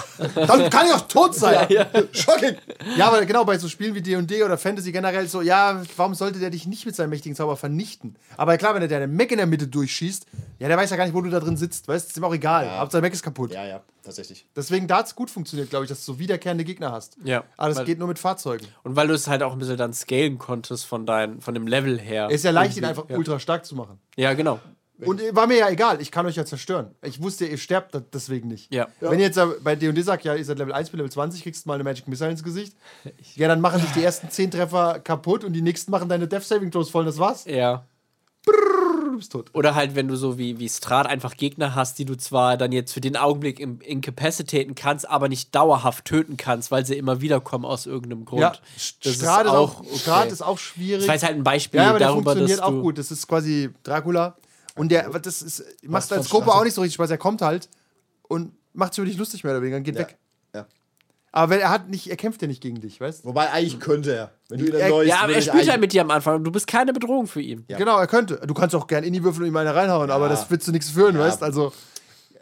Dann 0.34 0.70
kann 0.70 0.86
ich 0.86 0.92
auch 0.92 1.06
tot 1.08 1.34
sein. 1.34 1.66
Ja, 1.68 1.86
Shocking. 2.12 2.56
aber 3.00 3.24
genau, 3.24 3.44
bei 3.44 3.58
so 3.58 3.68
Spielen 3.68 3.94
wie 3.94 4.02
D&D 4.02 4.42
oder 4.44 4.58
Fantasy 4.58 4.92
generell 4.92 5.26
so, 5.28 5.42
ja, 5.42 5.82
warum 5.96 6.14
sollte 6.14 6.38
der 6.38 6.50
dich 6.50 6.66
nicht 6.66 6.86
mit 6.86 6.94
seinem 6.94 7.10
mächtigen 7.10 7.34
Zauber 7.36 7.56
vernichten? 7.56 8.16
Aber 8.36 8.56
klar, 8.58 8.74
wenn 8.74 8.80
der 8.80 8.88
deine 8.88 9.06
Mac 9.08 9.30
in 9.30 9.38
der 9.38 9.46
Mitte 9.46 9.66
durchschießt, 9.66 10.26
ja, 10.58 10.68
der 10.68 10.76
weiß 10.76 10.90
ja 10.90 10.96
gar 10.96 11.04
nicht, 11.04 11.14
wo 11.14 11.20
du 11.20 11.30
da 11.30 11.40
drin 11.40 11.56
sitzt, 11.56 11.88
weißt 11.88 12.06
du, 12.06 12.10
ist 12.10 12.16
ihm 12.16 12.24
auch 12.24 12.34
egal. 12.34 12.66
Ja. 12.66 12.78
Hauptsache 12.78 13.02
Mac 13.02 13.12
ist 13.12 13.22
kaputt. 13.22 13.52
Ja, 13.52 13.66
ja, 13.66 13.80
tatsächlich. 14.04 14.46
Deswegen 14.54 14.86
da 14.86 14.98
hat 14.98 15.06
es 15.06 15.14
gut 15.14 15.30
funktioniert, 15.30 15.70
glaube 15.70 15.84
ich, 15.84 15.88
dass 15.88 16.04
du 16.04 16.12
so 16.12 16.18
wiederkehrende 16.18 16.64
Gegner 16.64 16.92
hast. 16.92 17.16
Ja. 17.24 17.44
Aber 17.56 17.68
das 17.70 17.78
Weil- 17.78 17.84
geht 17.86 17.98
nur 17.98 18.08
mit 18.08 18.18
Fahrzeugen. 18.18 18.66
Und 18.84 18.96
weil 18.96 19.08
du 19.08 19.14
es 19.14 19.26
halt 19.28 19.42
auch 19.42 19.52
ein 19.52 19.58
bisschen 19.58 19.76
dann 19.76 19.92
scalen 19.92 20.38
konntest 20.38 20.84
von, 20.86 21.06
dein, 21.06 21.40
von 21.40 21.54
dem 21.54 21.66
Level 21.66 21.98
her. 21.98 22.30
Ist 22.30 22.44
ja 22.44 22.50
leicht, 22.50 22.76
ihn 22.76 22.84
einfach 22.84 23.04
ultra 23.08 23.38
stark 23.40 23.64
zu 23.66 23.74
machen. 23.74 23.98
Ja, 24.16 24.34
genau. 24.34 24.60
Und 25.00 25.20
war 25.34 25.46
mir 25.46 25.58
ja 25.58 25.68
egal, 25.68 26.00
ich 26.00 26.10
kann 26.10 26.26
euch 26.26 26.36
ja 26.36 26.44
zerstören. 26.44 26.94
Ich 27.02 27.20
wusste, 27.22 27.46
ihr 27.46 27.58
sterbt 27.58 27.98
deswegen 28.12 28.48
nicht. 28.48 28.72
Ja. 28.72 28.88
Wenn 29.00 29.18
ihr 29.18 29.26
jetzt 29.26 29.40
bei 29.64 29.74
D&D 29.74 30.00
sagt, 30.02 30.24
ja, 30.24 30.34
ihr 30.34 30.44
seid 30.44 30.58
Level 30.58 30.72
1 30.72 30.90
bis 30.90 30.98
Level 30.98 31.10
20, 31.10 31.42
kriegst 31.42 31.64
du 31.64 31.68
mal 31.68 31.74
eine 31.74 31.84
Magic 31.84 32.06
Missile 32.06 32.30
ins 32.30 32.44
Gesicht. 32.44 32.76
Ja, 33.34 33.48
dann 33.48 33.60
machen 33.60 33.80
dich 33.80 33.90
die 33.92 34.04
ersten 34.04 34.30
10 34.30 34.52
Treffer 34.52 35.00
kaputt 35.00 35.44
und 35.44 35.54
die 35.54 35.62
nächsten 35.62 35.90
machen 35.90 36.08
deine 36.08 36.28
Death 36.28 36.44
Saving 36.44 36.70
Throws 36.70 36.90
voll, 36.90 37.04
das 37.04 37.18
war's. 37.18 37.44
Ja. 37.46 37.84
Du 38.44 39.18
bist 39.18 39.32
tot. 39.32 39.50
Oder 39.52 39.74
halt, 39.74 39.94
wenn 39.94 40.08
du 40.08 40.16
so 40.16 40.38
wie, 40.38 40.58
wie 40.58 40.68
Strat 40.68 41.06
einfach 41.06 41.36
Gegner 41.36 41.74
hast, 41.74 41.98
die 41.98 42.04
du 42.04 42.16
zwar 42.16 42.56
dann 42.56 42.72
jetzt 42.72 42.92
für 42.92 43.00
den 43.00 43.16
Augenblick 43.16 43.60
im, 43.60 43.80
incapacitaten 43.80 44.74
kannst, 44.74 45.08
aber 45.08 45.28
nicht 45.28 45.54
dauerhaft 45.54 46.04
töten 46.06 46.36
kannst, 46.36 46.70
weil 46.70 46.86
sie 46.86 46.96
immer 46.96 47.20
wieder 47.20 47.40
kommen 47.40 47.64
aus 47.64 47.86
irgendeinem 47.86 48.24
Grund. 48.24 48.40
Ja, 48.40 48.52
Das 49.02 49.14
Strat 49.14 49.46
ist, 49.46 49.52
auch, 49.52 49.80
okay. 49.80 49.98
Strat 49.98 50.32
ist 50.32 50.42
auch 50.42 50.58
schwierig. 50.58 51.00
Das 51.00 51.08
war 51.08 51.14
jetzt 51.14 51.24
halt 51.24 51.36
ein 51.36 51.44
Beispiel 51.44 51.80
ja, 51.80 51.90
aber 51.90 51.98
der 51.98 52.08
darüber, 52.08 52.34
dass 52.34 52.38
funktioniert 52.38 52.62
auch 52.62 52.82
gut. 52.82 52.98
Das 52.98 53.10
ist 53.10 53.26
quasi 53.28 53.70
Dracula. 53.82 54.36
Und 54.76 54.90
der, 54.90 55.08
das 55.10 55.42
ist, 55.42 55.64
macht 55.84 56.10
als 56.12 56.28
Gruppe 56.30 56.52
auch 56.52 56.64
nicht 56.64 56.74
so 56.74 56.80
richtig 56.80 56.94
Spaß. 56.94 57.10
Er 57.10 57.18
kommt 57.18 57.42
halt 57.42 57.68
und 58.22 58.52
macht 58.72 58.94
sich 58.94 59.02
über 59.02 59.08
dich 59.10 59.18
lustig 59.18 59.44
mehr 59.44 59.52
oder 59.52 59.60
weniger 59.62 59.76
und 59.76 59.82
geht 59.84 59.94
Ja. 59.96 60.00
weg. 60.00 60.16
ja. 60.54 60.66
Aber 61.30 61.50
wenn 61.50 61.60
er 61.60 61.70
hat 61.70 61.88
nicht, 61.88 62.08
er 62.08 62.16
kämpft 62.16 62.40
ja 62.42 62.48
nicht 62.48 62.62
gegen 62.62 62.80
dich, 62.80 63.00
weißt 63.00 63.24
du? 63.24 63.28
Wobei 63.28 63.50
eigentlich 63.50 63.80
könnte 63.80 64.14
er. 64.14 64.32
Wenn 64.48 64.58
du 64.60 64.66
ihn 64.66 64.72
Er- 64.74 64.80
erneuest, 64.80 65.08
Ja, 65.10 65.20
aber 65.22 65.32
er 65.34 65.42
spielt 65.42 65.68
halt 65.70 65.80
mit 65.80 65.92
dir 65.92 66.02
am 66.02 66.10
Anfang 66.10 66.36
und 66.36 66.44
du 66.44 66.50
bist 66.52 66.66
keine 66.66 66.92
Bedrohung 66.92 67.26
für 67.26 67.40
ihn. 67.42 67.64
Ja. 67.68 67.76
Genau, 67.78 67.98
er 67.98 68.06
könnte. 68.06 68.36
Du 68.46 68.54
kannst 68.54 68.74
auch 68.74 68.86
gern 68.86 69.04
in 69.04 69.12
die 69.12 69.22
Würfel 69.22 69.42
und 69.42 69.48
ihm 69.48 69.56
eine 69.56 69.74
reinhauen, 69.74 70.10
aber 70.10 70.28
das 70.28 70.50
wird 70.50 70.62
zu 70.62 70.72
nichts 70.72 70.90
führen, 70.90 71.14
Ja. 71.16 71.20
weißt 71.22 71.42
Also, 71.42 71.72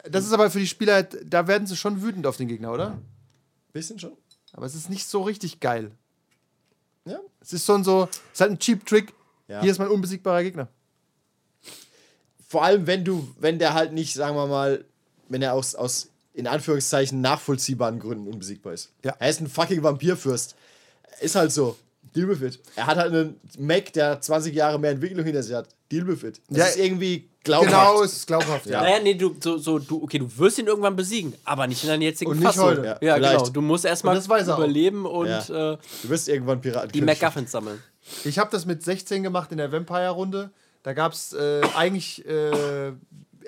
das 0.08 0.24
ist 0.24 0.32
aber 0.32 0.50
für 0.50 0.58
die 0.60 0.66
Spieler, 0.66 1.02
da 1.02 1.46
werden 1.46 1.66
sie 1.66 1.76
schon 1.76 2.02
wütend 2.02 2.26
auf 2.26 2.36
den 2.36 2.48
Gegner, 2.48 2.72
oder? 2.72 2.98
Bisschen 3.72 3.98
schon. 3.98 4.12
Aber 4.52 4.66
es 4.66 4.74
ist 4.74 4.90
nicht 4.90 5.06
so 5.08 5.22
richtig 5.22 5.60
geil. 5.60 5.92
Ja. 7.04 7.18
Es 7.40 7.52
ist 7.52 7.64
schon 7.66 7.84
so, 7.84 8.08
es 8.10 8.18
ist 8.34 8.40
halt 8.40 8.50
ein 8.52 8.58
Cheap 8.58 8.84
Trick. 8.86 9.12
Ja. 9.48 9.60
Hier 9.62 9.70
ist 9.70 9.78
mein 9.78 9.88
unbesiegbarer 9.88 10.42
Gegner. 10.42 10.68
Vor 12.50 12.64
allem, 12.64 12.88
wenn 12.88 13.04
du, 13.04 13.28
wenn 13.38 13.60
der 13.60 13.74
halt 13.74 13.92
nicht, 13.92 14.12
sagen 14.12 14.34
wir 14.34 14.48
mal, 14.48 14.84
wenn 15.28 15.40
er 15.40 15.54
aus, 15.54 15.76
aus 15.76 16.08
in 16.34 16.48
Anführungszeichen 16.48 17.20
nachvollziehbaren 17.20 18.00
Gründen 18.00 18.26
unbesiegbar 18.26 18.72
ist. 18.72 18.90
Ja. 19.04 19.14
Er 19.20 19.30
ist 19.30 19.40
ein 19.40 19.46
fucking 19.48 19.84
Vampirfürst. 19.84 20.56
Ist 21.20 21.36
halt 21.36 21.52
so. 21.52 21.76
Deal 22.16 22.26
with 22.28 22.42
it. 22.42 22.58
Er 22.74 22.86
hat 22.86 22.96
halt 22.98 23.12
einen 23.14 23.36
Mac, 23.56 23.92
der 23.92 24.20
20 24.20 24.52
Jahre 24.52 24.80
mehr 24.80 24.90
Entwicklung 24.90 25.24
hinter 25.24 25.44
sich 25.44 25.54
hat. 25.54 25.68
Deal 25.92 26.04
with 26.08 26.24
it. 26.24 26.40
Das 26.48 26.58
Ja. 26.58 26.64
ist 26.66 26.78
irgendwie 26.78 27.28
Glaubhaft. 27.44 27.70
Genau, 27.70 28.02
es 28.02 28.12
ist 28.14 28.26
glaubhaft, 28.26 28.66
ja. 28.66 28.82
Naja, 28.82 28.96
nee, 29.00 29.14
du, 29.14 29.36
so, 29.40 29.56
so, 29.58 29.78
du, 29.78 30.02
okay, 30.02 30.18
du 30.18 30.28
wirst 30.38 30.58
ihn 30.58 30.66
irgendwann 30.66 30.96
besiegen, 30.96 31.32
aber 31.44 31.68
nicht 31.68 31.84
in 31.84 31.88
deiner 31.88 32.02
jetzigen 32.02 32.32
Und 32.32 32.38
nicht 32.40 32.46
Fassung. 32.48 32.64
heute. 32.64 32.84
Ja, 32.84 32.98
Ja, 33.00 33.18
genau. 33.18 33.48
Du 33.48 33.60
musst 33.62 33.84
erstmal 33.84 34.16
er 34.18 34.42
überleben 34.42 35.06
und 35.06 35.28
Ja. 35.28 35.74
äh, 35.74 35.78
Du 36.02 36.08
wirst 36.08 36.28
irgendwann 36.28 36.60
Piraten. 36.60 36.90
die 36.90 37.00
MacGuffins 37.00 37.52
sammeln. 37.52 37.80
Ich 38.24 38.38
habe 38.40 38.50
das 38.50 38.66
mit 38.66 38.82
16 38.82 39.22
gemacht 39.22 39.52
in 39.52 39.58
der 39.58 39.70
Vampire-Runde. 39.70 40.50
Da 40.82 40.92
gab 40.94 41.12
es 41.12 41.32
äh, 41.32 41.60
eigentlich 41.76 42.24
äh, 42.26 42.92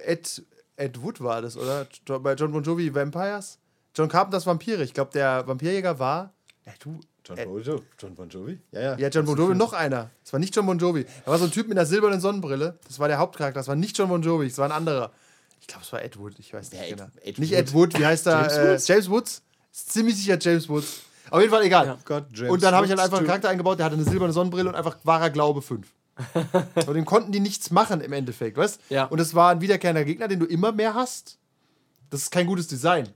Ed, 0.05 0.43
Ed 0.77 1.03
Wood 1.03 1.21
war 1.23 1.43
das, 1.43 1.57
oder? 1.57 1.87
Bei 2.21 2.35
John 2.35 2.53
Bon 2.53 2.63
Jovi 2.63 2.95
Vampires? 2.95 3.59
John 3.95 4.09
Carpenters 4.09 4.47
Vampire. 4.47 4.83
Ich 4.83 4.95
glaube, 4.95 5.11
der 5.13 5.47
Vampirjäger 5.47 5.99
war. 5.99 6.33
Ja, 6.67 6.73
du. 6.81 7.01
John 7.25 7.37
Bon 7.37 7.63
Jovi. 7.63 7.83
John 7.99 8.15
Bon 8.15 8.29
Jovi? 8.29 8.59
Ja, 8.73 8.81
ja. 8.81 8.99
Ja, 8.99 9.09
John 9.09 9.25
Bon 9.27 9.37
Jovi, 9.37 9.55
noch 9.55 9.73
einer. 9.73 10.11
Das 10.25 10.33
war 10.33 10.41
nicht 10.41 10.55
John 10.57 10.67
Bon 10.67 10.77
Jovi. 10.79 11.05
Da 11.25 11.31
war 11.31 11.39
so 11.39 11.45
ein 11.45 11.51
Typ 11.53 11.69
mit 11.69 11.79
einer 11.79 11.87
silbernen 11.87 12.21
Sonnenbrille. 12.21 12.79
Das 12.89 12.99
war 12.99 13.07
der 13.09 13.19
Hauptcharakter. 13.19 13.61
Das 13.61 13.69
war 13.69 13.77
nicht 13.77 13.97
John 13.97 14.09
Bon 14.09 14.21
Jovi, 14.23 14.49
das 14.49 14.59
war 14.59 14.65
ein 14.67 14.73
anderer. 14.73 15.13
Ich 15.61 15.69
glaube, 15.69 15.85
es 15.85 15.93
war 15.93 16.03
Ed 16.03 16.19
Wood. 16.19 16.35
Ich 16.41 16.53
weiß 16.53 16.73
nicht 16.73 16.81
Ja, 16.81 16.87
Ed- 16.89 16.97
genau. 16.97 17.09
Ed 17.23 17.39
nicht 17.39 17.53
Wood. 17.53 17.59
Ed 17.59 17.73
Wood, 17.75 17.99
wie 17.99 18.05
heißt 18.07 18.27
er? 18.27 18.41
James 18.41 18.53
äh, 18.57 18.73
Woods? 18.73 18.89
James 18.89 19.11
Woods. 19.11 19.43
Ist 19.73 19.93
ziemlich 19.93 20.17
sicher 20.17 20.37
James 20.41 20.69
Woods. 20.69 21.03
Auf 21.31 21.41
jeden 21.41 21.53
Fall 21.53 21.63
egal. 21.63 21.97
Gott, 22.05 22.25
James 22.35 22.51
und 22.53 22.63
dann 22.63 22.75
habe 22.75 22.85
ich 22.87 22.91
halt 22.91 23.01
einfach 23.01 23.19
einen 23.19 23.27
Charakter 23.27 23.49
eingebaut, 23.49 23.79
der 23.79 23.87
hatte 23.87 23.95
eine 23.95 24.05
silberne 24.05 24.33
Sonnenbrille 24.33 24.69
und 24.69 24.75
einfach 24.75 24.97
wahrer 25.05 25.31
Glaube 25.31 25.63
5. 25.63 25.87
und 26.87 26.95
dem 26.95 27.05
konnten 27.05 27.33
die 27.33 27.41
nichts 27.41 27.71
machen 27.71 28.01
im 28.01 28.13
Endeffekt, 28.13 28.57
weißt 28.57 28.81
Ja. 28.91 29.05
Und 29.07 29.19
es 29.21 29.35
war 29.35 29.51
ein 29.51 29.61
wiederkehrender 29.61 30.05
Gegner, 30.05 30.29
den 30.29 30.41
du 30.41 30.47
immer 30.47 30.73
mehr 30.73 30.95
hast. 30.95 31.39
Das 32.11 32.23
ist 32.23 32.31
kein 32.31 32.47
gutes 32.47 32.67
Design. 32.69 33.09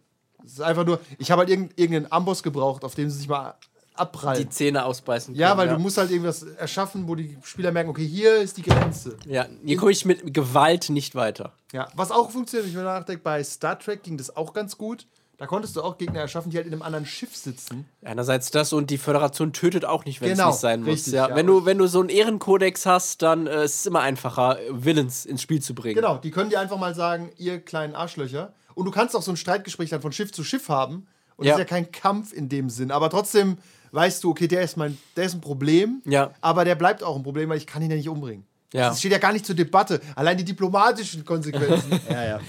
Das 0.43 0.53
ist 0.53 0.61
einfach 0.63 0.87
nur, 0.87 1.01
ich 1.19 1.31
habe 1.31 1.41
halt 1.41 1.51
irgend- 1.51 1.79
irgendeinen 1.79 2.11
Amboss 2.13 2.43
gebraucht, 2.43 2.85
auf 2.85 2.95
dem 2.95 3.11
sie 3.11 3.19
sich 3.19 3.29
mal 3.29 3.55
abprallen. 3.95 4.39
Die 4.43 4.49
Zähne 4.49 4.85
ausbeißen 4.85 5.35
Ja, 5.35 5.49
können, 5.49 5.59
weil 5.61 5.69
du 5.77 5.79
musst 5.79 5.97
halt 5.99 6.11
irgendwas 6.11 6.43
erschaffen, 6.43 7.09
wo 7.09 7.15
die 7.15 7.37
Spieler 7.43 7.73
merken, 7.73 7.91
okay, 7.91 8.07
hier 8.07 8.37
ist 8.37 8.57
die 8.59 8.63
Grenze. 8.63 9.17
Ja, 9.27 9.47
hier 9.65 9.77
komme 9.77 9.91
ich 9.93 10.05
mit 10.05 10.33
Gewalt 10.35 10.91
nicht 10.91 11.15
weiter. 11.15 11.53
Ja, 11.73 11.89
was 11.95 12.11
auch 12.11 12.31
funktioniert, 12.31 12.65
wenn 12.67 12.71
ich 12.71 12.77
mir 12.77 12.85
nachdenke, 12.85 13.23
bei 13.23 13.43
Star 13.43 13.79
Trek 13.79 14.03
ging 14.03 14.17
das 14.19 14.37
auch 14.37 14.53
ganz 14.53 14.77
gut. 14.79 15.07
Da 15.39 15.47
konntest 15.47 15.77
du 15.77 15.83
auch 15.83 15.99
Gegner 15.99 16.21
erschaffen, 16.21 16.51
die 16.51 16.57
halt 16.57 16.67
in 16.67 16.73
einem 16.73 16.81
anderen 16.83 17.05
Schiff 17.05 17.37
sitzen. 17.37 17.87
Einerseits 18.03 18.51
das 18.51 18.73
und 18.73 18.89
die 18.91 18.97
Föderation 18.97 19.53
tötet 19.53 19.85
auch 19.85 20.07
nicht, 20.07 20.21
wenn 20.23 20.31
Genau, 20.31 20.49
es 20.49 20.55
nicht 20.55 20.61
sein 20.63 20.81
muss. 20.81 20.89
richtig, 20.89 21.13
ja. 21.13 21.29
ja. 21.29 21.37
Wenn, 21.37 21.47
du, 21.47 21.67
wenn 21.67 21.77
du 21.77 21.87
so 21.87 22.01
einen 22.01 22.09
Ehrenkodex 22.09 22.87
hast, 22.87 23.21
dann 23.21 23.47
äh, 23.47 23.65
ist 23.67 23.81
es 23.81 23.87
immer 23.87 24.01
einfacher, 24.01 24.57
Villains 24.71 25.27
ins 25.27 25.43
Spiel 25.43 25.61
zu 25.61 25.75
bringen. 25.75 25.95
Genau, 25.97 26.17
die 26.17 26.31
können 26.31 26.49
dir 26.49 26.59
einfach 26.61 26.79
mal 26.79 26.95
sagen, 26.95 27.31
ihr 27.37 27.61
kleinen 27.61 27.95
Arschlöcher. 27.95 28.55
Und 28.75 28.87
du 28.87 28.91
kannst 28.91 29.15
auch 29.15 29.23
so 29.23 29.31
ein 29.31 29.37
Streitgespräch 29.37 29.91
dann 29.91 30.01
von 30.01 30.13
Schiff 30.13 30.33
zu 30.33 30.43
Schiff 30.43 30.69
haben. 30.71 31.07
Und 31.37 31.45
Ja. 31.45 31.53
das 31.53 31.61
ist 31.61 31.71
ja 31.71 31.77
kein 31.77 31.93
Kampf 31.93 32.33
in 32.33 32.49
dem 32.49 32.71
Sinn. 32.71 32.91
Aber 32.91 33.11
trotzdem 33.11 33.59
weißt 33.93 34.25
du, 34.25 34.31
okay, 34.31 34.49
der 34.49 34.63
ist, 34.63 34.77
mein, 34.79 34.97
der 35.17 35.25
ist 35.25 35.35
ein 35.35 35.41
Problem. 35.43 36.01
Ja. 36.07 36.31
Aber 36.41 36.65
der 36.65 36.75
bleibt 36.77 37.03
auch 37.03 37.15
ein 37.17 37.23
Problem, 37.23 37.51
weil 37.51 37.59
ich 37.59 37.67
kann 37.67 37.83
ihn 37.83 37.91
ja 37.91 37.97
nicht 37.97 38.09
umbringen. 38.09 38.47
Ja. 38.73 38.89
Das 38.89 38.99
steht 39.01 39.13
ja 39.13 39.19
gar 39.19 39.33
nicht 39.35 39.45
zur 39.47 39.55
Debatte. 39.55 40.01
Allein 40.15 40.37
die 40.39 40.45
diplomatischen 40.45 41.25
Konsequenzen. 41.27 42.01
Ja, 42.11 42.25
ja. 42.25 42.41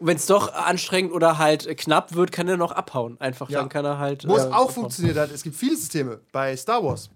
Und 0.00 0.06
wenn 0.06 0.16
es 0.16 0.24
doch 0.26 0.52
anstrengend 0.54 1.12
oder 1.12 1.36
halt 1.38 1.76
knapp 1.76 2.14
wird, 2.14 2.32
kann 2.32 2.48
er 2.48 2.56
noch 2.56 2.72
abhauen. 2.72 3.20
Einfach, 3.20 3.50
Ja. 3.50 3.60
dann 3.60 3.68
kann 3.68 3.84
er 3.84 3.98
halt. 3.98 4.26
Wo 4.26 4.34
es 4.36 4.44
äh, 4.44 4.46
auch 4.48 4.52
abhauen. 4.52 4.70
funktioniert 4.70 5.16
hat, 5.18 5.30
es 5.30 5.42
gibt 5.42 5.54
viele 5.54 5.76
Systeme 5.76 6.20
bei 6.32 6.56
Star 6.56 6.82
Wars. 6.82 7.10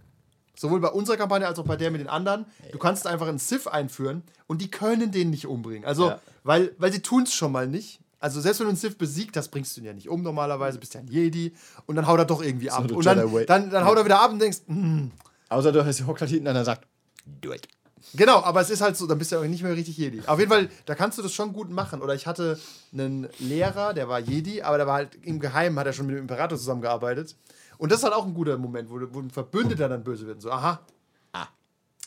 Sowohl 0.57 0.81
bei 0.81 0.89
unserer 0.89 1.17
Kampagne 1.17 1.47
als 1.47 1.59
auch 1.59 1.65
bei 1.65 1.77
der 1.77 1.91
mit 1.91 2.01
den 2.01 2.09
anderen. 2.09 2.45
Du 2.71 2.79
kannst 2.79 3.07
einfach 3.07 3.27
einen 3.27 3.39
Sith 3.39 3.67
einführen 3.67 4.23
und 4.47 4.61
die 4.61 4.71
können 4.71 5.11
den 5.11 5.31
nicht 5.31 5.47
umbringen. 5.47 5.85
Also, 5.85 6.11
Ja. 6.11 6.21
weil, 6.45 6.73
weil 6.79 6.93
sie 6.93 7.01
tun 7.01 7.25
es 7.25 7.35
schon 7.35 7.51
mal 7.51 7.67
nicht. 7.67 8.01
Also, 8.21 8.41
selbst 8.41 8.61
wenn 8.61 8.67
du 8.67 8.71
einen 8.71 8.77
Sith 8.79 8.97
besiegt 8.97 9.37
hast, 9.37 9.49
bringst 9.49 9.77
du 9.77 9.81
ihn 9.81 9.87
ja 9.87 9.93
nicht 9.95 10.09
um 10.09 10.23
normalerweise, 10.23 10.79
bist 10.79 10.95
ja 10.95 11.01
ein 11.01 11.09
Jedi 11.09 11.55
und 11.87 11.97
dann 11.97 12.07
haut 12.07 12.19
er 12.19 12.25
doch 12.27 12.43
irgendwie 12.43 12.71
ab. 12.71 12.87
der 12.87 12.97
Und 12.97 13.05
dann, 13.07 13.47
dann, 13.47 13.71
dann 13.71 13.85
haut 13.85 13.97
er 13.97 14.05
wieder 14.05 14.21
ab 14.21 14.31
und 14.31 14.39
denkst, 14.39 14.59
hm, 14.67 15.11
Außer 15.49 15.73
du 15.73 15.85
hast 15.85 16.07
hockt 16.07 16.21
halt 16.21 16.31
hinten 16.31 16.49
einer 16.49 16.65
sagt, 16.65 16.87
do 17.41 17.53
it. 17.53 17.67
Genau, 18.13 18.43
aber 18.43 18.61
es 18.61 18.71
ist 18.71 18.81
halt 18.81 18.97
so, 18.97 19.07
dann 19.07 19.19
bist 19.19 19.33
du 19.33 19.37
ja 19.37 19.43
nicht 19.43 19.63
mehr 19.63 19.75
richtig 19.75 19.97
Jedi. 19.97 20.23
Auf 20.27 20.39
jeden 20.39 20.51
Fall, 20.51 20.69
da 20.87 20.95
kannst 20.95 21.19
du 21.19 21.23
das 21.23 21.33
schon 21.33 21.53
gut 21.53 21.71
machen. 21.71 22.03
Oder 22.03 22.15
ich 22.15 22.27
hatte 22.27 22.59
einen 22.93 23.29
Lehrer, 23.39 23.95
der 23.95 24.09
war 24.09 24.21
Jedi, 24.21 24.63
aber 24.63 24.77
der 24.77 24.87
war 24.87 24.95
halt 24.95 25.17
im 25.23 25.41
Geheimen, 25.41 25.79
hat 25.79 25.87
er 25.87 25.93
schon 25.93 26.07
mit 26.07 26.17
dem 26.17 26.23
Imperator 26.23 26.59
zusammengearbeitet. 26.59 27.35
Und 27.79 27.91
das 27.91 27.99
ist 27.99 28.05
halt 28.05 28.15
auch 28.15 28.25
ein 28.27 28.35
guter 28.35 28.57
Moment, 28.57 28.89
wo, 28.91 29.01
wo 29.13 29.21
ein 29.21 29.31
Verbündeter 29.31 29.89
dann 29.89 30.05
böse 30.05 30.27
wird. 30.27 30.41
So, 30.43 30.51
aha. 30.51 30.81
Ah. 31.33 31.49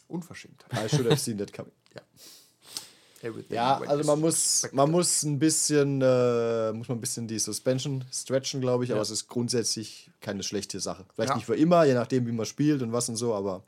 Unverschämt. 0.08 0.64
I 0.74 0.88
should 0.88 1.06
have 1.10 1.18
seen 1.18 1.38
that 1.39 1.52
coming. 1.52 1.72
Everything 3.22 3.56
Ja, 3.56 3.80
also 3.80 4.04
man 4.04 4.20
muss, 4.20 4.68
man 4.72 4.91
muss 4.91 5.24
ein 5.24 5.39
bisschen, 5.39 6.02
äh, 6.02 6.72
muss 6.74 6.88
man 6.88 6.98
ein 6.98 7.02
bisschen 7.02 7.28
die 7.28 7.39
Suspension 7.39 8.04
stretchen, 8.14 8.62
glaube 8.62 8.84
ich, 8.84 8.91
aber 8.91 9.02
es 9.02 9.10
ist 9.10 9.28
grundsätzlich 9.28 10.12
keine 10.22 10.43
schlechte 10.43 10.80
Sache. 10.80 11.06
Vielleicht 11.16 11.32
Ja. 11.32 11.36
nicht 11.36 11.45
für 11.45 11.56
immer, 11.56 11.84
je 11.86 11.93
nachdem, 11.95 12.28
wie 12.28 12.32
man 12.32 12.45
spielt 12.45 12.82
und 12.82 12.91
was 12.93 13.10
und 13.10 13.16
so, 13.16 13.34
aber 13.34 13.64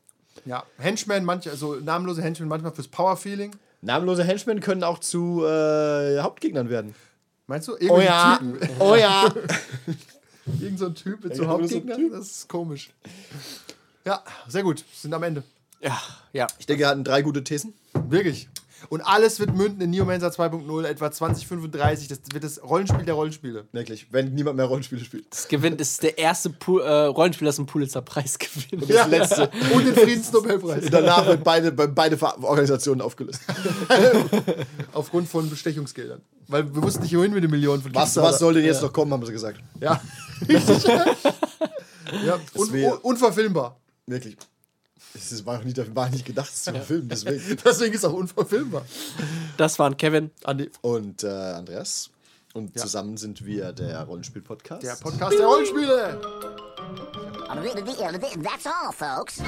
Ja, 0.45 0.63
Henchmen, 0.77 1.25
manche, 1.25 1.51
also 1.51 1.75
namenlose 1.75 2.21
Henchmen 2.21 2.47
manchmal 2.47 2.71
fürs 2.71 2.87
Power-Feeling. 2.87 3.51
namenlose 3.81 4.23
Henchmen 4.23 4.59
können 4.59 4.83
auch 4.83 4.99
zu 4.99 5.45
äh, 5.45 6.19
Hauptgegnern 6.19 6.69
werden. 6.69 6.95
Meinst 7.47 7.67
du? 7.67 7.73
Oh 7.73 7.77
Irgendwelche 7.77 8.05
ja, 8.05 8.37
Typen. 8.37 8.69
oh 8.79 8.95
ja. 8.95 9.33
Irgend 10.59 10.79
so 10.79 10.85
ein 10.87 10.95
Typ 10.95 11.23
mit 11.23 11.31
Ja, 11.31 11.37
so 11.37 11.43
so 11.43 11.49
Hauptgegnern. 11.49 11.97
Typ. 11.97 12.11
Das 12.11 12.27
ist 12.27 12.47
komisch. 12.49 12.91
Ja, 14.05 14.23
sehr 14.47 14.63
gut. 14.63 14.83
Sind 14.93 15.13
am 15.13 15.23
Ende. 15.23 15.43
Ja, 15.81 15.99
ja. 16.33 16.47
Ich 16.57 16.65
denke, 16.65 16.83
er 16.83 16.89
hatten 16.89 17.03
drei 17.03 17.21
gute 17.21 17.43
Thesen. 17.43 17.73
Wirklich. 17.93 18.49
Und 18.87 19.01
alles 19.01 19.39
wird 19.39 19.55
münden 19.55 19.81
in 19.81 19.89
Neomancer 19.89 20.29
2.0, 20.29 20.85
etwa 20.85 21.11
2035. 21.11 22.07
Das 22.07 22.19
wird 22.31 22.43
das 22.43 22.63
Rollenspiel 22.63 23.05
der 23.05 23.15
Rollenspiele. 23.15 23.65
Wirklich, 23.71 24.07
wenn 24.11 24.33
niemand 24.33 24.57
mehr 24.57 24.65
Rollenspiele 24.65 25.03
spielt. 25.03 25.25
Das 25.31 25.47
gewinnt 25.47 25.81
ist 25.81 26.01
der 26.01 26.17
erste 26.17 26.49
Pu 26.49 26.79
äh, 26.79 27.05
Rollenspiel, 27.05 27.45
das 27.45 27.57
einen 27.57 27.67
Pulitzer-Preis 27.67 28.39
gewinnt. 28.39 28.89
Das 28.89 29.07
letzte. 29.07 29.49
Und 29.73 29.85
den 29.85 29.95
Friedensnobelpreis. 29.95 30.85
Danach 30.89 31.27
wird 31.27 31.43
beide, 31.43 31.71
beide 31.71 32.21
Organisationen 32.41 33.01
aufgelöst. 33.01 33.41
Aufgrund 34.93 35.27
von 35.27 35.49
Bestechungsgeldern. 35.49 36.21
Weil 36.47 36.73
wir 36.73 36.81
wussten 36.81 37.03
nicht, 37.03 37.15
wohin 37.15 37.31
mit 37.31 37.43
den 37.43 37.51
Millionen 37.51 37.81
von 37.81 37.93
Was, 37.93 38.15
was 38.15 38.39
soll 38.39 38.55
denn 38.55 38.65
jetzt 38.65 38.81
noch 38.81 38.91
kommen, 38.91 39.11
haben 39.13 39.25
sie 39.25 39.31
gesagt. 39.31 39.59
Ja. 39.79 40.01
Richtig. 40.47 40.83
ja. 42.25 42.39
Un 42.55 42.69
un 42.73 42.97
unverfilmbar. 43.03 43.79
Wirklich. 44.07 44.37
Es 45.13 45.45
war 45.45 45.59
auch 45.59 45.63
nicht, 45.63 45.95
war 45.95 46.09
nicht 46.09 46.25
gedacht, 46.25 46.49
es 46.53 46.63
zu 46.63 46.73
filmen, 46.81 47.09
deswegen. 47.09 47.57
Deswegen 47.65 47.93
ist 47.93 48.05
auch 48.05 48.13
unverfilmbar. 48.13 48.85
Das 49.57 49.79
waren 49.79 49.97
Kevin. 49.97 50.31
Andi, 50.43 50.69
Und 50.81 51.23
äh, 51.23 51.27
Andreas. 51.27 52.11
Und 52.53 52.77
zusammen 52.79 53.17
sind 53.17 53.45
wir 53.45 53.71
der 53.73 54.03
Rollenspiel-Podcast. 54.03 54.83
der 54.83 54.95
Podcast 54.95 55.37
der 55.37 55.45
Rollenspiele. 55.45 56.21
That's 58.43 58.65
all, 58.65 58.91
folks. 58.91 59.41